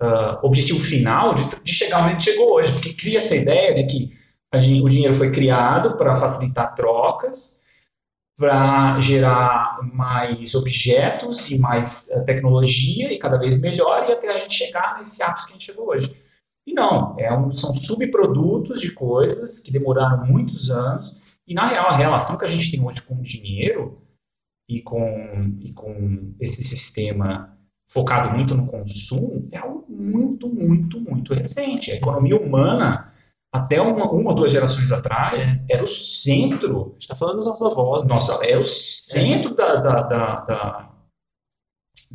uh, 0.00 0.38
objetivo 0.42 0.80
final 0.80 1.34
de, 1.34 1.44
de, 1.62 1.72
chegar 1.72 2.10
onde 2.10 2.22
chegou 2.22 2.54
hoje, 2.54 2.72
porque 2.72 2.92
cria 2.92 3.18
essa 3.18 3.34
ideia 3.34 3.74
de 3.74 3.84
que 3.84 4.12
gente, 4.54 4.82
o 4.82 4.88
dinheiro 4.88 5.14
foi 5.14 5.30
criado 5.30 5.96
para 5.96 6.14
facilitar 6.14 6.74
trocas, 6.74 7.66
para 8.36 8.98
gerar 9.00 9.78
mais 9.92 10.54
objetos 10.54 11.50
e 11.50 11.58
mais 11.58 12.08
uh, 12.14 12.24
tecnologia 12.24 13.12
e 13.12 13.18
cada 13.18 13.36
vez 13.36 13.58
melhor 13.58 14.08
e 14.08 14.12
até 14.12 14.32
a 14.32 14.36
gente 14.36 14.54
chegar 14.54 14.98
nesse 14.98 15.22
ápice 15.22 15.46
que 15.46 15.52
a 15.52 15.56
gente 15.56 15.66
chegou 15.66 15.88
hoje. 15.90 16.14
E 16.70 16.72
não, 16.72 17.18
é 17.18 17.36
um, 17.36 17.52
são 17.52 17.74
subprodutos 17.74 18.80
de 18.80 18.92
coisas 18.92 19.58
que 19.58 19.72
demoraram 19.72 20.24
muitos 20.24 20.70
anos 20.70 21.16
e 21.44 21.52
na 21.52 21.66
real 21.66 21.88
a 21.88 21.96
relação 21.96 22.38
que 22.38 22.44
a 22.44 22.48
gente 22.48 22.70
tem 22.70 22.80
hoje 22.80 23.02
com 23.02 23.16
o 23.16 23.22
dinheiro 23.22 24.00
e 24.68 24.80
com, 24.80 25.58
e 25.60 25.72
com 25.72 26.32
esse 26.38 26.62
sistema 26.62 27.58
focado 27.88 28.30
muito 28.30 28.54
no 28.54 28.68
consumo 28.68 29.48
é 29.50 29.58
algo 29.58 29.84
muito, 29.88 30.48
muito, 30.48 31.00
muito 31.00 31.34
recente. 31.34 31.90
A 31.90 31.96
economia 31.96 32.40
humana, 32.40 33.12
até 33.52 33.82
uma, 33.82 34.08
uma 34.08 34.30
ou 34.30 34.36
duas 34.36 34.52
gerações 34.52 34.92
atrás, 34.92 35.68
é. 35.68 35.74
era 35.74 35.82
o 35.82 35.88
centro. 35.88 36.82
A 36.82 36.92
gente 36.92 37.02
está 37.02 37.16
falando 37.16 37.38
dos 37.38 37.46
nossos 37.46 37.68
avós. 37.68 38.04
Né? 38.04 38.10
Nossa, 38.12 38.44
é 38.46 38.56
o 38.56 38.62
centro 38.62 39.54
é. 39.54 39.56
da, 39.56 39.74
da, 39.74 40.02
da, 40.02 40.34
da 40.42 40.92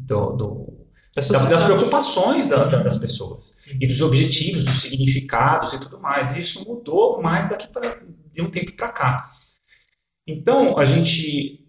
do, 0.08 0.32
do 0.32 0.75
das 1.15 1.63
preocupações 1.63 2.47
da, 2.47 2.65
da, 2.65 2.84
das 2.84 2.97
pessoas 2.97 3.58
e 3.80 3.88
dos 3.88 4.01
objetivos, 4.01 4.63
dos 4.63 4.82
significados 4.82 5.73
e 5.73 5.80
tudo 5.80 5.99
mais. 5.99 6.36
Isso 6.36 6.67
mudou 6.67 7.21
mais 7.21 7.49
daqui 7.49 7.67
para 7.69 8.01
de 8.32 8.41
um 8.41 8.51
tempo 8.51 8.75
para 8.75 8.89
cá. 8.89 9.30
Então 10.28 10.78
a 10.78 10.84
gente 10.84 11.62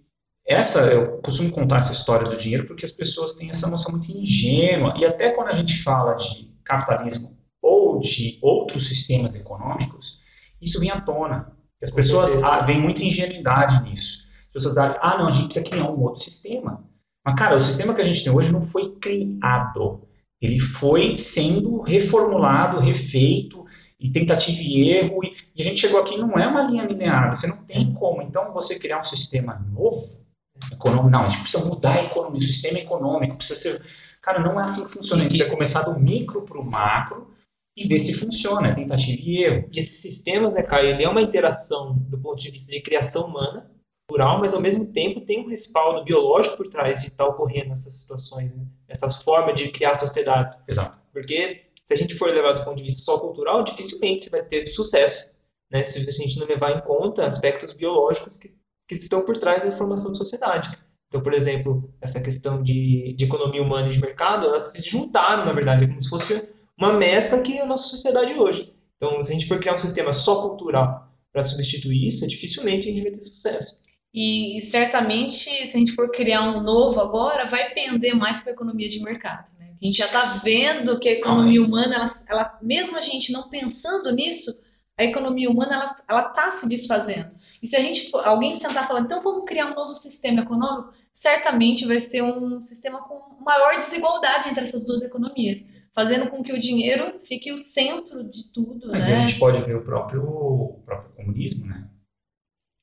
essa 0.45 0.87
eu 0.87 1.19
costumo 1.19 1.51
contar 1.51 1.79
essa 1.79 1.93
história 1.93 2.25
do 2.25 2.37
dinheiro 2.37 2.67
porque 2.67 2.85
as 2.85 2.93
pessoas 2.93 3.35
têm 3.35 3.51
essa 3.51 3.69
noção 3.69 3.93
muito 3.93 4.11
ingênua 4.11 4.95
e 4.97 5.05
até 5.05 5.31
quando 5.31 5.49
a 5.49 5.53
gente 5.53 5.83
fala 5.83 6.15
de 6.15 6.53
capitalismo 6.65 7.37
ou 7.63 8.01
de 8.01 8.39
outros 8.43 8.87
sistemas 8.87 9.35
econômicos, 9.35 10.21
isso 10.61 10.81
vem 10.81 10.91
à 10.91 11.01
tona. 11.01 11.53
As 11.83 11.91
pessoas 11.91 12.43
ah, 12.43 12.63
veem 12.63 12.81
muita 12.81 13.05
ingenuidade 13.05 13.83
nisso. 13.83 14.27
As 14.47 14.53
pessoas 14.53 14.79
acham, 14.79 15.01
ah, 15.03 15.19
não, 15.19 15.29
a 15.29 15.31
gente 15.31 15.47
precisa 15.47 15.65
criar 15.67 15.91
um 15.91 16.01
outro 16.03 16.23
sistema. 16.23 16.85
Mas, 17.27 17.35
cara, 17.35 17.57
o 17.57 17.61
sistema 17.61 17.93
que 17.93 18.01
a 18.01 18.05
gente 18.05 18.23
tem 18.23 18.33
hoje 18.33 18.53
não 18.53 18.63
foi 18.63 18.89
criado. 19.01 20.07
Ele 20.41 20.61
foi 20.61 21.13
sendo 21.13 21.81
reformulado, 21.81 22.79
refeito, 22.79 23.65
e 23.99 24.11
tentativa 24.11 24.59
e 24.61 24.91
erro, 24.91 25.25
e, 25.25 25.33
e 25.57 25.63
a 25.63 25.65
gente 25.65 25.81
chegou 25.81 25.99
aqui, 25.99 26.17
não 26.17 26.39
é 26.39 26.47
uma 26.47 26.63
linha 26.63 26.85
linear, 26.85 27.35
você 27.35 27.49
não 27.49 27.57
tem 27.65 27.93
como. 27.95 28.23
Então, 28.23 28.53
você 28.53 28.79
criar 28.79 29.01
um 29.01 29.05
sistema 29.05 29.55
novo, 29.73 30.25
econômico. 30.73 31.11
Não, 31.11 31.25
a 31.25 31.29
gente 31.29 31.41
precisa 31.43 31.65
mudar 31.65 31.95
a 31.95 32.05
economia, 32.05 32.39
o 32.39 32.43
sistema 32.43 32.79
econômico 32.79 33.37
precisa 33.37 33.59
ser. 33.59 33.83
Cara, 34.23 34.41
não 34.41 34.61
é 34.61 34.65
assim 34.65 34.85
que 34.87 34.93
funciona. 34.93 35.23
A 35.23 35.25
gente 35.25 35.33
precisa 35.37 35.55
começar 35.55 35.83
do 35.83 35.99
micro 35.99 36.43
para 36.43 36.61
o 36.61 36.71
macro 36.71 37.31
e 37.77 37.87
ver 37.87 37.99
se 37.99 38.15
funciona, 38.15 38.69
é 38.69 38.75
tentativa 38.75 39.21
e 39.21 39.45
erro. 39.45 39.69
E 39.73 39.79
esse 39.79 39.97
sistema, 39.97 40.51
Zé 40.51 40.63
Caio, 40.63 40.91
ele 40.91 41.05
é 41.05 41.09
uma 41.09 41.23
interação 41.23 41.95
do 42.09 42.19
ponto 42.19 42.39
de 42.39 42.51
vista 42.51 42.73
de 42.73 42.81
criação 42.81 43.27
humana, 43.27 43.71
cultural, 44.07 44.39
mas 44.39 44.55
ao 44.55 44.61
mesmo 44.61 44.87
tempo 44.87 45.21
tem 45.21 45.45
um 45.45 45.49
respaldo 45.49 46.05
biológico 46.05 46.57
por 46.57 46.69
trás 46.69 47.01
de 47.01 47.09
estar 47.09 47.25
tá 47.25 47.31
ocorrendo 47.31 47.73
essas 47.73 47.93
situações, 48.03 48.55
né? 48.55 48.65
essas 48.89 49.23
formas 49.23 49.61
de 49.61 49.69
criar 49.71 49.97
sociedades. 49.97 50.63
Exato. 50.69 51.01
Porque 51.13 51.63
se 51.85 51.93
a 51.93 51.97
gente 51.97 52.15
for 52.15 52.31
levar 52.31 52.53
do 52.53 52.65
ponto 52.65 52.77
de 52.77 52.85
vista 52.85 53.03
só 53.03 53.19
cultural, 53.19 53.65
dificilmente 53.65 54.25
você 54.25 54.31
vai 54.31 54.45
ter 54.45 54.67
sucesso, 54.69 55.37
né? 55.71 55.83
Se 55.83 56.09
a 56.09 56.13
gente 56.13 56.39
não 56.39 56.47
levar 56.47 56.77
em 56.77 56.81
conta 56.83 57.27
aspectos 57.27 57.73
biológicos 57.73 58.37
que, 58.37 58.55
que 58.89 58.95
estão 58.95 59.25
por 59.25 59.37
trás 59.37 59.65
da 59.65 59.73
formação 59.73 60.13
de 60.13 60.19
sociedade. 60.19 60.71
Então, 61.09 61.21
por 61.21 61.33
exemplo, 61.33 61.93
essa 62.01 62.21
questão 62.21 62.63
de, 62.63 63.15
de 63.17 63.25
economia 63.25 63.63
humana 63.63 63.89
e 63.89 63.93
de 63.93 64.01
mercado, 64.01 64.47
elas 64.47 64.73
se 64.73 64.89
juntaram, 64.89 65.45
na 65.45 65.53
verdade, 65.53 65.87
como 65.87 66.01
se 66.01 66.09
fosse 66.09 66.49
uma 66.79 66.93
mescla 66.93 67.41
que 67.43 67.59
é 67.59 67.63
a 67.63 67.67
nossa 67.67 67.89
sociedade 67.89 68.35
hoje. 68.35 68.73
Então, 68.97 69.23
se 69.23 69.31
a 69.31 69.35
gente 69.35 69.47
for 69.47 69.59
criar 69.59 69.75
um 69.75 69.79
sistema 69.79 70.13
só 70.13 70.49
cultural 70.49 71.09
para 71.33 71.43
substituir 71.43 72.07
isso, 72.07 72.27
dificilmente 72.27 72.89
a 72.89 72.93
gente 72.93 73.03
vai 73.03 73.13
ter 73.13 73.23
sucesso. 73.23 73.86
E, 74.17 74.63
certamente, 74.63 75.67
se 75.67 75.77
a 75.77 75.79
gente 75.79 75.93
for 75.93 76.11
criar 76.11 76.57
um 76.57 76.63
novo 76.63 76.99
agora, 76.99 77.45
vai 77.45 77.75
pender 77.75 78.17
mais 78.17 78.41
para 78.41 78.53
a 78.53 78.55
economia 78.55 78.89
de 78.89 79.03
mercado. 79.03 79.53
Né? 79.59 79.75
A 79.81 79.85
gente 79.85 79.99
já 79.99 80.07
está 80.07 80.23
vendo 80.43 80.99
que 80.99 81.07
a 81.07 81.13
economia 81.13 81.63
humana, 81.63 81.97
ela, 81.97 82.07
ela, 82.27 82.59
mesmo 82.63 82.97
a 82.97 83.03
gente 83.03 83.31
não 83.31 83.51
pensando 83.51 84.11
nisso, 84.13 84.65
a 84.97 85.05
economia 85.05 85.51
humana 85.51 85.85
ela 86.09 86.31
está 86.31 86.51
se 86.51 86.67
desfazendo. 86.67 87.31
E 87.63 87.67
se 87.67 87.77
a 87.77 87.81
gente 87.81 88.11
alguém 88.25 88.55
sentar 88.55 88.85
e 88.85 88.87
falar, 88.87 89.01
então 89.01 89.21
vamos 89.21 89.47
criar 89.47 89.67
um 89.71 89.75
novo 89.75 89.95
sistema 89.95 90.41
econômico, 90.41 90.95
certamente 91.13 91.85
vai 91.85 92.01
ser 92.01 92.23
um 92.23 92.63
sistema 92.63 93.03
com 93.03 93.45
maior 93.45 93.77
desigualdade 93.77 94.49
entre 94.49 94.63
essas 94.63 94.87
duas 94.87 95.03
economias 95.03 95.67
fazendo 95.95 96.29
com 96.31 96.43
que 96.43 96.53
o 96.53 96.61
dinheiro 96.61 97.21
fique 97.25 97.51
o 97.51 97.57
centro 97.57 98.23
de 98.23 98.53
tudo, 98.53 98.95
é, 98.95 98.99
né? 98.99 99.13
A 99.13 99.15
gente 99.15 99.39
pode 99.39 99.63
ver 99.63 99.77
o 99.77 99.83
próprio, 99.83 100.23
o 100.23 100.83
próprio 100.85 101.11
comunismo, 101.17 101.65
né? 101.65 101.89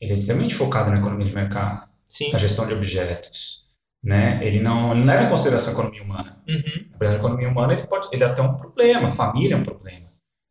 Ele 0.03 0.11
é 0.11 0.15
extremamente 0.15 0.55
focado 0.55 0.91
na 0.91 0.97
economia 0.97 1.25
de 1.25 1.33
mercado, 1.33 1.81
Sim. 2.05 2.29
na 2.31 2.37
gestão 2.37 2.67
de 2.67 2.73
objetos, 2.73 3.67
né? 4.03 4.45
Ele 4.45 4.59
não, 4.59 4.91
ele 4.91 4.99
não 4.99 5.07
leva 5.07 5.23
em 5.23 5.29
consideração 5.29 5.71
a 5.71 5.73
economia 5.73 6.03
humana. 6.03 6.43
Uhum. 6.47 6.87
Na 6.91 6.97
verdade, 6.97 7.15
a 7.15 7.19
economia 7.19 7.49
humana 7.49 7.73
ele 7.73 7.87
pode, 7.87 8.09
ele 8.11 8.23
é 8.23 8.27
até 8.27 8.41
um 8.41 8.55
problema, 8.55 9.07
a 9.07 9.11
família 9.11 9.55
é 9.55 9.57
um 9.57 9.63
problema, 9.63 10.09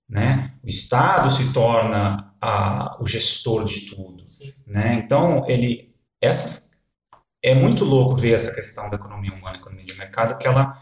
né? 0.09 0.55
O 0.65 0.67
Estado 0.67 1.31
se 1.31 1.53
torna 1.53 2.35
a, 2.41 2.97
o 2.99 3.07
gestor 3.07 3.65
de 3.65 3.91
tudo, 3.91 4.27
Sim. 4.27 4.55
né? 4.67 4.95
Então 4.95 5.45
ele, 5.49 5.95
essas 6.21 6.73
é 7.45 7.55
muito 7.55 7.85
louco 7.85 8.17
ver 8.17 8.35
essa 8.35 8.55
questão 8.55 8.89
da 8.89 8.97
economia 8.97 9.35
humana, 9.35 9.59
economia 9.59 9.85
de 9.85 9.95
mercado, 9.95 10.39
que 10.39 10.47
ela 10.47 10.75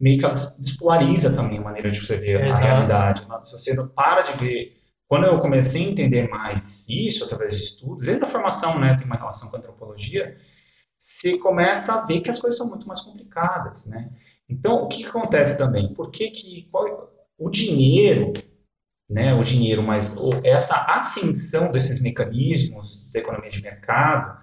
meio 0.00 0.18
que 0.18 0.24
ela 0.24 0.32
despolariza 0.32 1.34
também 1.36 1.58
a 1.58 1.62
maneira 1.62 1.90
de 1.90 2.00
você 2.00 2.16
ver 2.16 2.42
Exato. 2.44 2.66
a 2.66 2.70
realidade. 2.70 3.26
Você 3.42 3.74
não 3.74 3.86
para 3.88 4.22
de 4.22 4.32
ver. 4.32 4.79
Quando 5.10 5.26
eu 5.26 5.40
comecei 5.40 5.84
a 5.84 5.90
entender 5.90 6.28
mais 6.28 6.88
isso 6.88 7.24
através 7.24 7.56
de 7.56 7.64
estudos, 7.64 8.06
desde 8.06 8.22
a 8.22 8.28
formação, 8.28 8.78
né, 8.78 8.94
tem 8.96 9.04
uma 9.04 9.16
relação 9.16 9.50
com 9.50 9.56
a 9.56 9.58
antropologia, 9.58 10.36
você 10.96 11.36
começa 11.36 11.94
a 11.94 12.06
ver 12.06 12.20
que 12.20 12.30
as 12.30 12.38
coisas 12.38 12.56
são 12.56 12.68
muito 12.68 12.86
mais 12.86 13.00
complicadas, 13.00 13.90
né? 13.90 14.08
Então, 14.48 14.84
o 14.84 14.86
que, 14.86 15.02
que 15.02 15.08
acontece 15.08 15.58
também? 15.58 15.92
Por 15.94 16.12
que 16.12 16.30
que 16.30 16.68
qual, 16.70 17.10
o 17.36 17.50
dinheiro, 17.50 18.32
né, 19.08 19.34
o 19.34 19.40
dinheiro, 19.40 19.82
mas 19.82 20.16
essa 20.44 20.94
ascensão 20.94 21.72
desses 21.72 22.00
mecanismos 22.00 23.10
da 23.10 23.18
economia 23.18 23.50
de 23.50 23.62
mercado, 23.62 24.40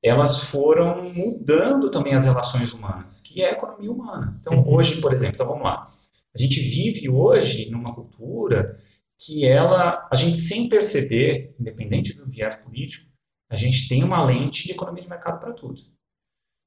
elas 0.00 0.44
foram 0.44 1.12
mudando 1.12 1.90
também 1.90 2.14
as 2.14 2.24
relações 2.24 2.72
humanas, 2.72 3.20
que 3.20 3.42
é 3.42 3.48
a 3.50 3.52
economia 3.54 3.90
humana. 3.90 4.38
Então, 4.38 4.60
uhum. 4.60 4.74
hoje, 4.76 5.00
por 5.00 5.12
exemplo, 5.12 5.34
então 5.34 5.48
vamos 5.48 5.64
lá. 5.64 5.88
A 6.32 6.38
gente 6.40 6.60
vive 6.60 7.10
hoje 7.10 7.68
numa 7.68 7.92
cultura 7.92 8.78
que 9.18 9.46
ela, 9.46 10.08
a 10.10 10.14
gente 10.14 10.38
sem 10.38 10.68
perceber, 10.68 11.54
independente 11.58 12.14
do 12.14 12.26
viés 12.26 12.54
político, 12.56 13.06
a 13.50 13.56
gente 13.56 13.88
tem 13.88 14.04
uma 14.04 14.24
lente 14.24 14.66
de 14.66 14.72
economia 14.72 15.02
de 15.02 15.08
mercado 15.08 15.40
para 15.40 15.52
tudo. 15.52 15.80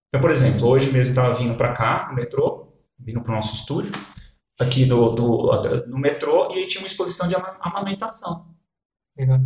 Então, 0.07 0.19
por 0.19 0.29
exemplo, 0.29 0.67
hoje 0.67 0.91
mesmo 0.91 1.11
estava 1.11 1.33
vindo 1.33 1.55
para 1.55 1.73
cá, 1.73 2.07
no 2.09 2.15
metrô, 2.15 2.73
vindo 2.99 3.21
para 3.21 3.31
o 3.31 3.35
nosso 3.35 3.55
estúdio, 3.55 3.93
aqui 4.59 4.85
do, 4.85 5.09
do, 5.11 5.87
no 5.87 5.97
metrô, 5.97 6.51
e 6.51 6.59
aí 6.59 6.67
tinha 6.67 6.81
uma 6.81 6.87
exposição 6.87 7.27
de 7.27 7.35
amamentação. 7.35 8.53
Legal. 9.17 9.39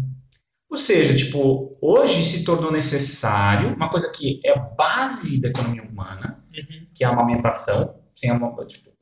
Ou 0.70 0.78
seja, 0.78 1.16
tipo, 1.16 1.78
hoje 1.82 2.24
se 2.24 2.44
tornou 2.44 2.72
necessário 2.72 3.76
uma 3.76 3.90
coisa 3.90 4.12
que 4.12 4.42
é 4.44 4.58
base 4.76 5.40
da 5.40 5.50
economia 5.50 5.84
humana, 5.84 6.44
uhum. 6.50 6.88
que 6.94 7.04
é 7.04 7.08
a 7.08 7.12
amamentação, 7.12 8.02
sem 8.12 8.32
tipo, 8.68 8.95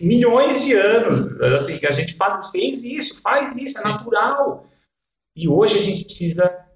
milhões 0.00 0.64
de 0.64 0.72
anos, 0.74 1.40
assim, 1.40 1.78
a 1.84 1.90
gente 1.90 2.14
faz, 2.14 2.50
fez 2.50 2.84
isso, 2.84 3.20
faz 3.22 3.56
isso, 3.56 3.78
é 3.78 3.90
natural. 3.90 4.66
E 5.36 5.48
hoje 5.48 5.78
a 5.78 5.82
gente 5.82 6.04
precisa 6.04 6.66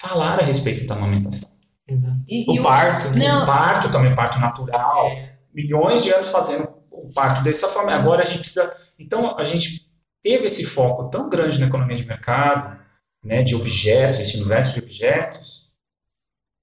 falar 0.00 0.40
a 0.40 0.42
respeito 0.44 0.86
da 0.86 0.94
amamentação. 0.94 1.60
Exato. 1.86 2.16
E, 2.28 2.50
o 2.50 2.54
e 2.54 2.62
parto, 2.62 3.10
né? 3.10 3.42
O 3.42 3.46
parto 3.46 3.90
também, 3.90 4.14
parto 4.14 4.38
natural. 4.38 5.08
É. 5.08 5.38
Milhões 5.52 6.02
de 6.02 6.12
anos 6.12 6.30
fazendo 6.30 6.68
o 6.90 7.12
parto 7.12 7.42
dessa 7.42 7.68
forma. 7.68 7.92
Agora 7.92 8.22
a 8.22 8.24
gente 8.24 8.40
precisa. 8.40 8.72
Então 8.98 9.38
a 9.38 9.44
gente 9.44 9.90
teve 10.22 10.46
esse 10.46 10.64
foco 10.64 11.10
tão 11.10 11.28
grande 11.28 11.60
na 11.60 11.66
economia 11.66 11.96
de 11.96 12.06
mercado, 12.06 12.78
né, 13.22 13.42
de 13.42 13.54
objetos, 13.54 14.18
esse 14.18 14.38
universo 14.38 14.74
de 14.74 14.80
objetos, 14.80 15.70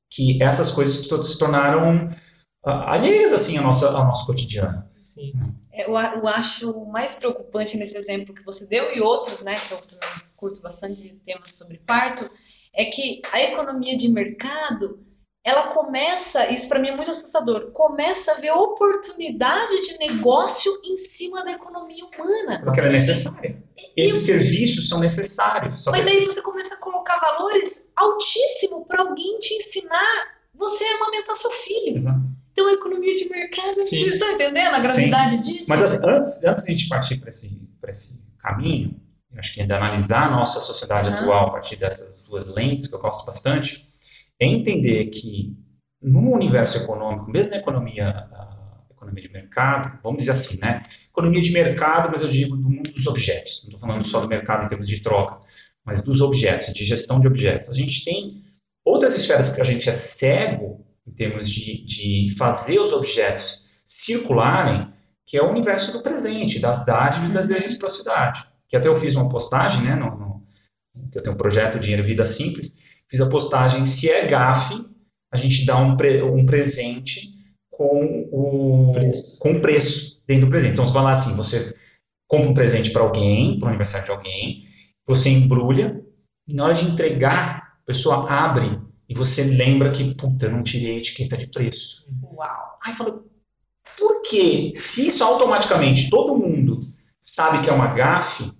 que 0.10 0.42
essas 0.42 0.72
coisas 0.72 1.06
se 1.06 1.40
tornaram 1.40 2.08
uh, 2.66 2.70
alheias 2.70 3.32
assim 3.32 3.58
ao 3.58 3.64
nosso, 3.64 3.86
ao 3.86 4.06
nosso 4.06 4.26
cotidiano. 4.26 4.84
Sim. 5.04 5.34
Eu, 5.74 5.90
eu 5.96 6.28
acho 6.28 6.86
mais 6.86 7.16
preocupante 7.16 7.78
nesse 7.78 7.98
exemplo 7.98 8.34
que 8.36 8.44
você 8.44 8.68
deu 8.68 8.96
e 8.96 9.02
outros, 9.02 9.42
né, 9.44 9.56
que 9.68 9.74
eu 9.74 9.78
também 9.80 10.10
curto 10.36 10.62
bastante 10.62 11.16
temas 11.26 11.54
sobre 11.54 11.78
parto, 11.80 12.30
é 12.74 12.86
que 12.86 13.22
a 13.32 13.42
economia 13.42 13.96
de 13.98 14.10
mercado 14.10 15.00
ela 15.44 15.70
começa, 15.74 16.52
isso 16.52 16.70
para 16.70 16.80
mim 16.80 16.90
é 16.90 16.96
muito 16.96 17.10
assustador, 17.10 17.72
começa 17.72 18.32
a 18.32 18.36
ver 18.36 18.52
oportunidade 18.52 19.82
de 19.88 19.98
negócio 19.98 20.72
em 20.86 20.96
cima 20.98 21.44
da 21.44 21.52
economia 21.52 22.06
humana. 22.06 22.62
Porque 22.64 22.80
ela 22.80 22.90
é 22.90 22.94
necessária. 22.94 23.62
Esses 23.98 24.24
E- 24.24 24.26
serviços 24.28 24.88
são 24.88 25.00
necessários. 25.00 25.84
Só 25.84 25.92
Mas 25.92 26.04
que- 26.04 26.10
daí 26.12 26.26
você 26.26 26.42
começa 26.42 26.76
a 26.76 26.78
colocar 26.78 27.20
valores 27.20 27.88
altíssimos 27.96 28.86
para 28.88 29.02
alguém 29.02 29.40
te 29.40 29.56
ensinar 29.56 30.38
você 30.54 30.84
a 30.84 30.96
amamentar 30.98 31.36
seu 31.36 31.50
filho. 31.52 31.96
Exato. 31.96 32.30
Então 32.52 32.70
economia 32.74 33.16
de 33.16 33.30
mercado, 33.30 33.82
Sim. 33.82 34.04
você 34.04 34.14
está 34.14 34.34
entendendo 34.34 34.76
a 34.76 34.80
gravidade 34.80 35.44
disso? 35.44 35.70
Mas 35.70 35.82
assim, 35.82 36.06
antes, 36.06 36.44
antes 36.44 36.64
de 36.66 36.72
a 36.72 36.76
gente 36.76 36.90
partir 36.90 37.18
para 37.18 37.30
esse, 37.30 37.50
pra 37.80 37.92
esse 37.92 38.24
caminho, 38.40 39.00
acho 39.38 39.54
que 39.54 39.64
de 39.64 39.74
analisar 39.74 40.28
a 40.28 40.32
nossa 40.32 40.60
sociedade 40.60 41.08
Aham. 41.08 41.18
atual 41.18 41.48
a 41.48 41.52
partir 41.52 41.78
dessas 41.78 42.24
duas 42.24 42.48
lentes, 42.54 42.88
que 42.88 42.96
eu 42.96 43.00
gosto 43.00 43.26
bastante, 43.26 43.88
é 44.40 44.46
entender 44.46 45.06
que 45.08 45.56
no 46.02 46.34
universo 46.34 46.78
econômico, 46.78 47.30
mesmo 47.30 47.52
na 47.52 47.60
economia, 47.60 48.28
economia 48.90 49.22
de 49.22 49.32
mercado, 49.32 50.00
vamos 50.04 50.20
dizer 50.20 50.32
assim, 50.32 50.60
né? 50.60 50.84
Economia 51.10 51.42
de 51.42 51.52
mercado, 51.52 52.10
mas 52.12 52.22
eu 52.24 52.28
digo 52.28 52.56
do 52.58 52.70
mundo 52.70 52.92
dos 52.92 53.08
objetos. 53.08 53.62
Não 53.64 53.70
estou 53.70 53.80
falando 53.80 54.06
só 54.06 54.20
do 54.20 54.28
mercado 54.28 54.66
em 54.66 54.68
termos 54.68 54.90
de 54.90 55.02
troca, 55.02 55.40
mas 55.86 56.02
dos 56.02 56.22
objetos, 56.22 56.74
de 56.74 56.84
gestão 56.84 57.20
de 57.20 57.28
objetos. 57.28 57.70
A 57.70 57.74
gente 57.74 58.04
tem 58.04 58.44
outras 58.84 59.16
esferas 59.16 59.50
que 59.50 59.62
a 59.62 59.64
gente 59.64 59.88
é 59.88 59.92
cego 59.92 60.86
em 61.12 61.14
termos 61.14 61.50
de, 61.50 61.84
de 61.86 62.36
fazer 62.38 62.80
os 62.80 62.94
objetos 62.94 63.68
circularem, 63.86 64.88
que 65.26 65.38
é 65.38 65.44
o 65.44 65.50
universo 65.50 65.92
do 65.92 66.02
presente, 66.02 66.60
das 66.60 66.86
dádivas 66.86 67.50
e 67.50 67.54
da 67.54 67.60
reciprocidade. 67.60 68.46
Que 68.70 68.78
até 68.78 68.88
eu 68.88 68.96
fiz 68.96 69.16
uma 69.16 69.28
postagem, 69.28 69.84
né, 69.84 69.96
no, 69.96 70.18
no, 70.18 71.10
que 71.12 71.18
eu 71.18 71.24
tenho 71.24 71.36
um 71.36 71.38
projeto 71.38 71.80
Dinheiro 71.80 72.04
Vida 72.04 72.24
Simples, 72.24 73.04
fiz 73.10 73.20
a 73.20 73.28
postagem 73.28 73.84
se 73.84 74.10
é 74.10 74.26
gafe, 74.26 74.84
a 75.32 75.38
gente 75.38 75.66
dá 75.66 75.78
um, 75.78 75.98
pre, 75.98 76.22
um 76.24 76.46
presente 76.46 77.32
com 77.70 78.30
o 78.32 78.92
Preço. 78.94 79.40
com 79.40 79.52
o 79.54 79.62
preço 79.62 80.24
dentro 80.28 80.46
do 80.46 80.50
presente. 80.50 80.74
Então 80.74 80.86
você 80.86 80.94
vai 80.94 81.04
lá 81.04 81.12
assim, 81.12 81.36
você 81.36 81.74
compra 82.28 82.50
um 82.50 82.54
presente 82.54 82.92
para 82.92 83.02
alguém, 83.02 83.60
para 83.60 83.66
o 83.66 83.70
aniversário 83.70 84.06
de 84.06 84.12
alguém, 84.12 84.66
você 85.06 85.30
embrulha, 85.30 86.02
e 86.48 86.54
na 86.54 86.66
hora 86.66 86.74
de 86.74 86.86
entregar, 86.86 87.78
a 87.82 87.86
pessoa 87.86 88.30
abre 88.30 88.80
e 89.12 89.14
você 89.14 89.44
lembra 89.44 89.92
que, 89.92 90.16
puta, 90.16 90.46
eu 90.46 90.52
não 90.52 90.64
tirei 90.64 90.96
a 90.96 90.98
etiqueta 90.98 91.36
de 91.36 91.48
preço. 91.48 92.08
Uau! 92.24 92.78
Aí 92.84 92.94
fala, 92.94 93.12
por 94.00 94.22
quê? 94.30 94.74
Se 94.78 95.08
isso 95.08 95.24
automaticamente 95.24 96.10
todo 96.10 96.38
mundo 96.38 96.80
sabe 97.22 97.62
que 97.62 97.70
é 97.70 97.74
uma 97.74 97.94
gafe, 97.94 98.52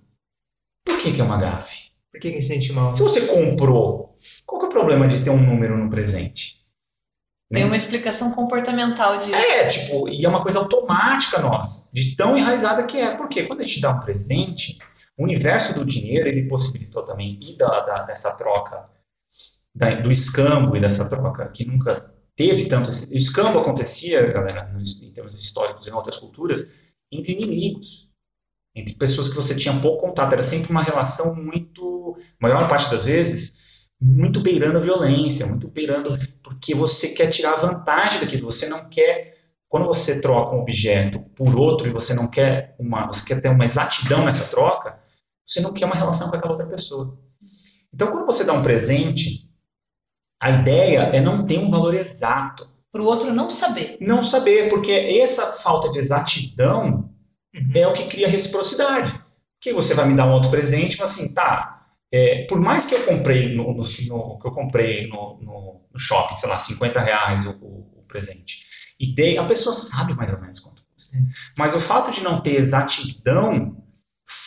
por 0.84 0.98
que, 0.98 1.12
que 1.12 1.20
é 1.20 1.24
uma 1.24 1.38
gafe? 1.38 1.90
Por 2.10 2.20
que, 2.20 2.30
que 2.32 2.40
se 2.42 2.48
sente 2.48 2.72
mal? 2.72 2.94
Se 2.94 3.02
você 3.02 3.22
comprou, 3.22 4.18
qual 4.44 4.58
que 4.60 4.66
é 4.66 4.68
o 4.68 4.72
problema 4.72 5.08
de 5.08 5.24
ter 5.24 5.30
um 5.30 5.42
número 5.44 5.76
no 5.78 5.88
presente? 5.88 6.60
Tem 7.50 7.62
Né? 7.62 7.66
uma 7.66 7.76
explicação 7.76 8.32
comportamental 8.32 9.16
disso. 9.18 9.34
É, 9.34 9.66
tipo, 9.68 10.08
e 10.08 10.24
é 10.24 10.28
uma 10.28 10.42
coisa 10.42 10.58
automática 10.58 11.40
nossa, 11.40 11.90
de 11.94 12.14
tão 12.16 12.36
enraizada 12.36 12.84
que 12.84 12.98
é. 12.98 13.16
Porque 13.16 13.44
quando 13.44 13.60
a 13.62 13.64
gente 13.64 13.80
dá 13.80 13.90
um 13.92 14.00
presente, 14.00 14.78
o 15.16 15.24
universo 15.24 15.78
do 15.78 15.84
dinheiro, 15.84 16.28
ele 16.28 16.46
possibilitou 16.48 17.02
também, 17.04 17.38
e 17.42 17.56
da, 17.56 17.80
da- 17.80 18.02
dessa 18.02 18.36
troca, 18.36 18.88
da- 19.74 19.94
do 20.00 20.10
escambo 20.10 20.76
e 20.76 20.80
dessa 20.80 21.08
troca, 21.08 21.48
que 21.48 21.64
nunca 21.64 22.12
teve 22.36 22.66
tanto. 22.66 22.88
O 22.88 23.14
escambo 23.14 23.58
acontecia, 23.58 24.32
galera, 24.32 24.68
nos- 24.72 25.02
em 25.02 25.12
termos 25.12 25.34
históricos 25.34 25.86
em 25.86 25.92
outras 25.92 26.16
culturas, 26.16 26.66
entre 27.10 27.32
inimigos, 27.32 28.08
entre 28.74 28.94
pessoas 28.94 29.28
que 29.28 29.36
você 29.36 29.54
tinha 29.54 29.78
pouco 29.80 30.06
contato. 30.06 30.32
Era 30.32 30.42
sempre 30.42 30.70
uma 30.70 30.82
relação 30.82 31.34
muito, 31.34 32.16
maior 32.40 32.68
parte 32.68 32.90
das 32.90 33.04
vezes, 33.04 33.86
muito 34.00 34.40
beirando 34.40 34.78
a 34.78 34.82
violência, 34.82 35.46
muito 35.46 35.68
beirando, 35.68 36.18
Sim. 36.18 36.26
porque 36.42 36.74
você 36.74 37.10
quer 37.10 37.28
tirar 37.28 37.56
vantagem 37.56 38.20
daquilo, 38.20 38.50
você 38.50 38.66
não 38.68 38.88
quer, 38.88 39.36
quando 39.68 39.86
você 39.86 40.20
troca 40.20 40.56
um 40.56 40.60
objeto 40.60 41.20
por 41.36 41.54
outro 41.56 41.86
e 41.86 41.92
você 41.92 42.12
não 42.12 42.26
quer 42.26 42.74
uma, 42.78 43.06
você 43.06 43.24
quer 43.24 43.40
ter 43.40 43.48
uma 43.48 43.64
exatidão 43.64 44.24
nessa 44.24 44.48
troca, 44.48 44.98
você 45.46 45.60
não 45.60 45.72
quer 45.72 45.86
uma 45.86 45.94
relação 45.94 46.28
com 46.30 46.36
aquela 46.36 46.52
outra 46.52 46.66
pessoa. 46.66 47.16
Então, 47.94 48.10
quando 48.10 48.26
você 48.26 48.42
dá 48.44 48.52
um 48.54 48.62
presente, 48.62 49.48
a 50.42 50.50
ideia 50.50 51.10
é 51.12 51.20
não 51.20 51.46
ter 51.46 51.58
um 51.58 51.70
valor 51.70 51.94
exato. 51.94 52.68
Para 52.90 53.00
o 53.00 53.06
outro 53.06 53.32
não 53.32 53.48
saber. 53.48 53.96
Não 54.00 54.20
saber, 54.20 54.68
porque 54.68 54.90
essa 54.90 55.46
falta 55.46 55.88
de 55.88 56.00
exatidão 56.00 57.08
uhum. 57.54 57.72
é 57.72 57.86
o 57.86 57.92
que 57.92 58.08
cria 58.08 58.28
reciprocidade. 58.28 59.14
Que 59.60 59.72
você 59.72 59.94
vai 59.94 60.06
me 60.08 60.16
dar 60.16 60.26
um 60.26 60.32
outro 60.32 60.50
presente, 60.50 60.98
mas 60.98 61.12
assim, 61.12 61.32
tá, 61.32 61.86
é, 62.12 62.44
por 62.48 62.60
mais 62.60 62.84
que 62.84 62.94
eu 62.96 63.04
comprei 63.04 63.54
no, 63.54 63.72
no, 63.72 63.82
no 63.82 64.38
que 64.40 64.46
eu 64.46 64.50
comprei 64.50 65.08
no, 65.08 65.38
no, 65.40 65.98
shopping, 65.98 66.34
sei 66.34 66.48
lá, 66.48 66.58
50 66.58 67.00
reais 67.00 67.46
o, 67.46 67.52
o, 67.52 68.00
o, 68.00 68.04
presente, 68.08 68.66
e 68.98 69.14
dei, 69.14 69.38
a 69.38 69.44
pessoa 69.44 69.72
sabe 69.72 70.12
mais 70.14 70.32
ou 70.32 70.40
menos 70.40 70.58
quanto 70.58 70.82
custa. 70.92 71.16
Mas 71.56 71.76
o 71.76 71.80
fato 71.80 72.10
de 72.10 72.22
não 72.22 72.42
ter 72.42 72.56
exatidão 72.56 73.81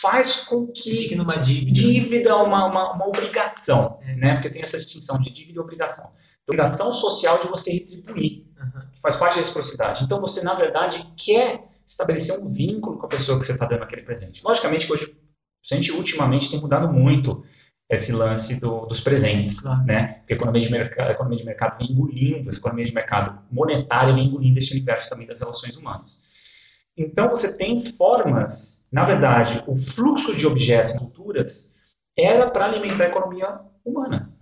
faz 0.02 0.45
com 0.45 0.67
que 0.67 1.15
numa 1.15 1.38
dívida, 1.38 1.71
dívida 1.71 2.30
é 2.30 2.34
uma, 2.34 2.65
uma, 2.65 2.93
uma 2.93 3.08
obrigação, 3.08 4.00
é. 4.04 4.15
né? 4.15 4.34
Porque 4.34 4.50
tem 4.50 4.62
essa 4.62 4.78
distinção 4.78 5.19
de 5.19 5.30
dívida 5.30 5.58
e 5.58 5.60
obrigação. 5.60 6.06
Então, 6.43 6.54
obrigação 6.54 6.91
social 6.91 7.39
de 7.39 7.48
você 7.48 7.71
retribuir, 7.74 8.45
uhum. 8.60 8.82
que 8.93 9.02
faz 9.02 9.15
parte 9.15 9.34
da 9.34 9.39
reciprocidade. 9.39 10.04
Então 10.04 10.19
você 10.19 10.43
na 10.43 10.54
verdade 10.54 11.06
quer 11.17 11.63
estabelecer 11.86 12.39
um 12.39 12.48
vínculo 12.54 12.98
com 12.98 13.06
a 13.06 13.10
pessoa 13.10 13.38
que 13.38 13.45
você 13.45 13.54
está 13.54 13.65
dando 13.65 13.84
aquele 13.84 14.02
presente. 14.02 14.43
Logicamente 14.43 14.88
que 14.88 14.93
hoje 14.93 15.15
a 15.71 15.76
gente 15.76 15.91
ultimamente 15.91 16.50
tem 16.50 16.60
mudado 16.60 16.91
muito 16.91 17.43
esse 17.89 18.12
lance 18.12 18.60
do, 18.60 18.86
dos 18.86 19.00
presentes, 19.00 19.62
claro. 19.62 19.84
né? 19.84 20.08
Porque 20.19 20.34
a 20.34 20.36
economia, 20.36 20.62
de 20.62 20.71
mercado, 20.71 21.08
a 21.08 21.12
economia 21.12 21.38
de 21.38 21.45
mercado 21.45 21.78
vem 21.78 21.91
engolindo, 21.91 22.50
essa 22.50 22.58
economia 22.58 22.86
de 22.86 22.93
mercado 22.93 23.39
monetária 23.52 24.13
vem 24.13 24.26
engolindo 24.26 24.58
esse 24.58 24.74
universo 24.74 25.10
também 25.10 25.28
das 25.28 25.39
relações 25.39 25.76
humanas. 25.76 26.35
Então 26.97 27.29
você 27.29 27.58
tem 27.58 27.79
formas, 27.79 28.88
na 28.91 29.03
verdade, 29.05 29.62
o 29.67 29.75
fluxo 29.75 30.36
de 30.36 30.47
objetos 30.47 30.93
e 30.93 30.97
culturas 30.97 31.75
era 32.17 32.49
para 32.49 32.65
alimentar 32.65 33.05
a 33.05 33.08
economia 33.08 33.60
humana, 33.84 34.34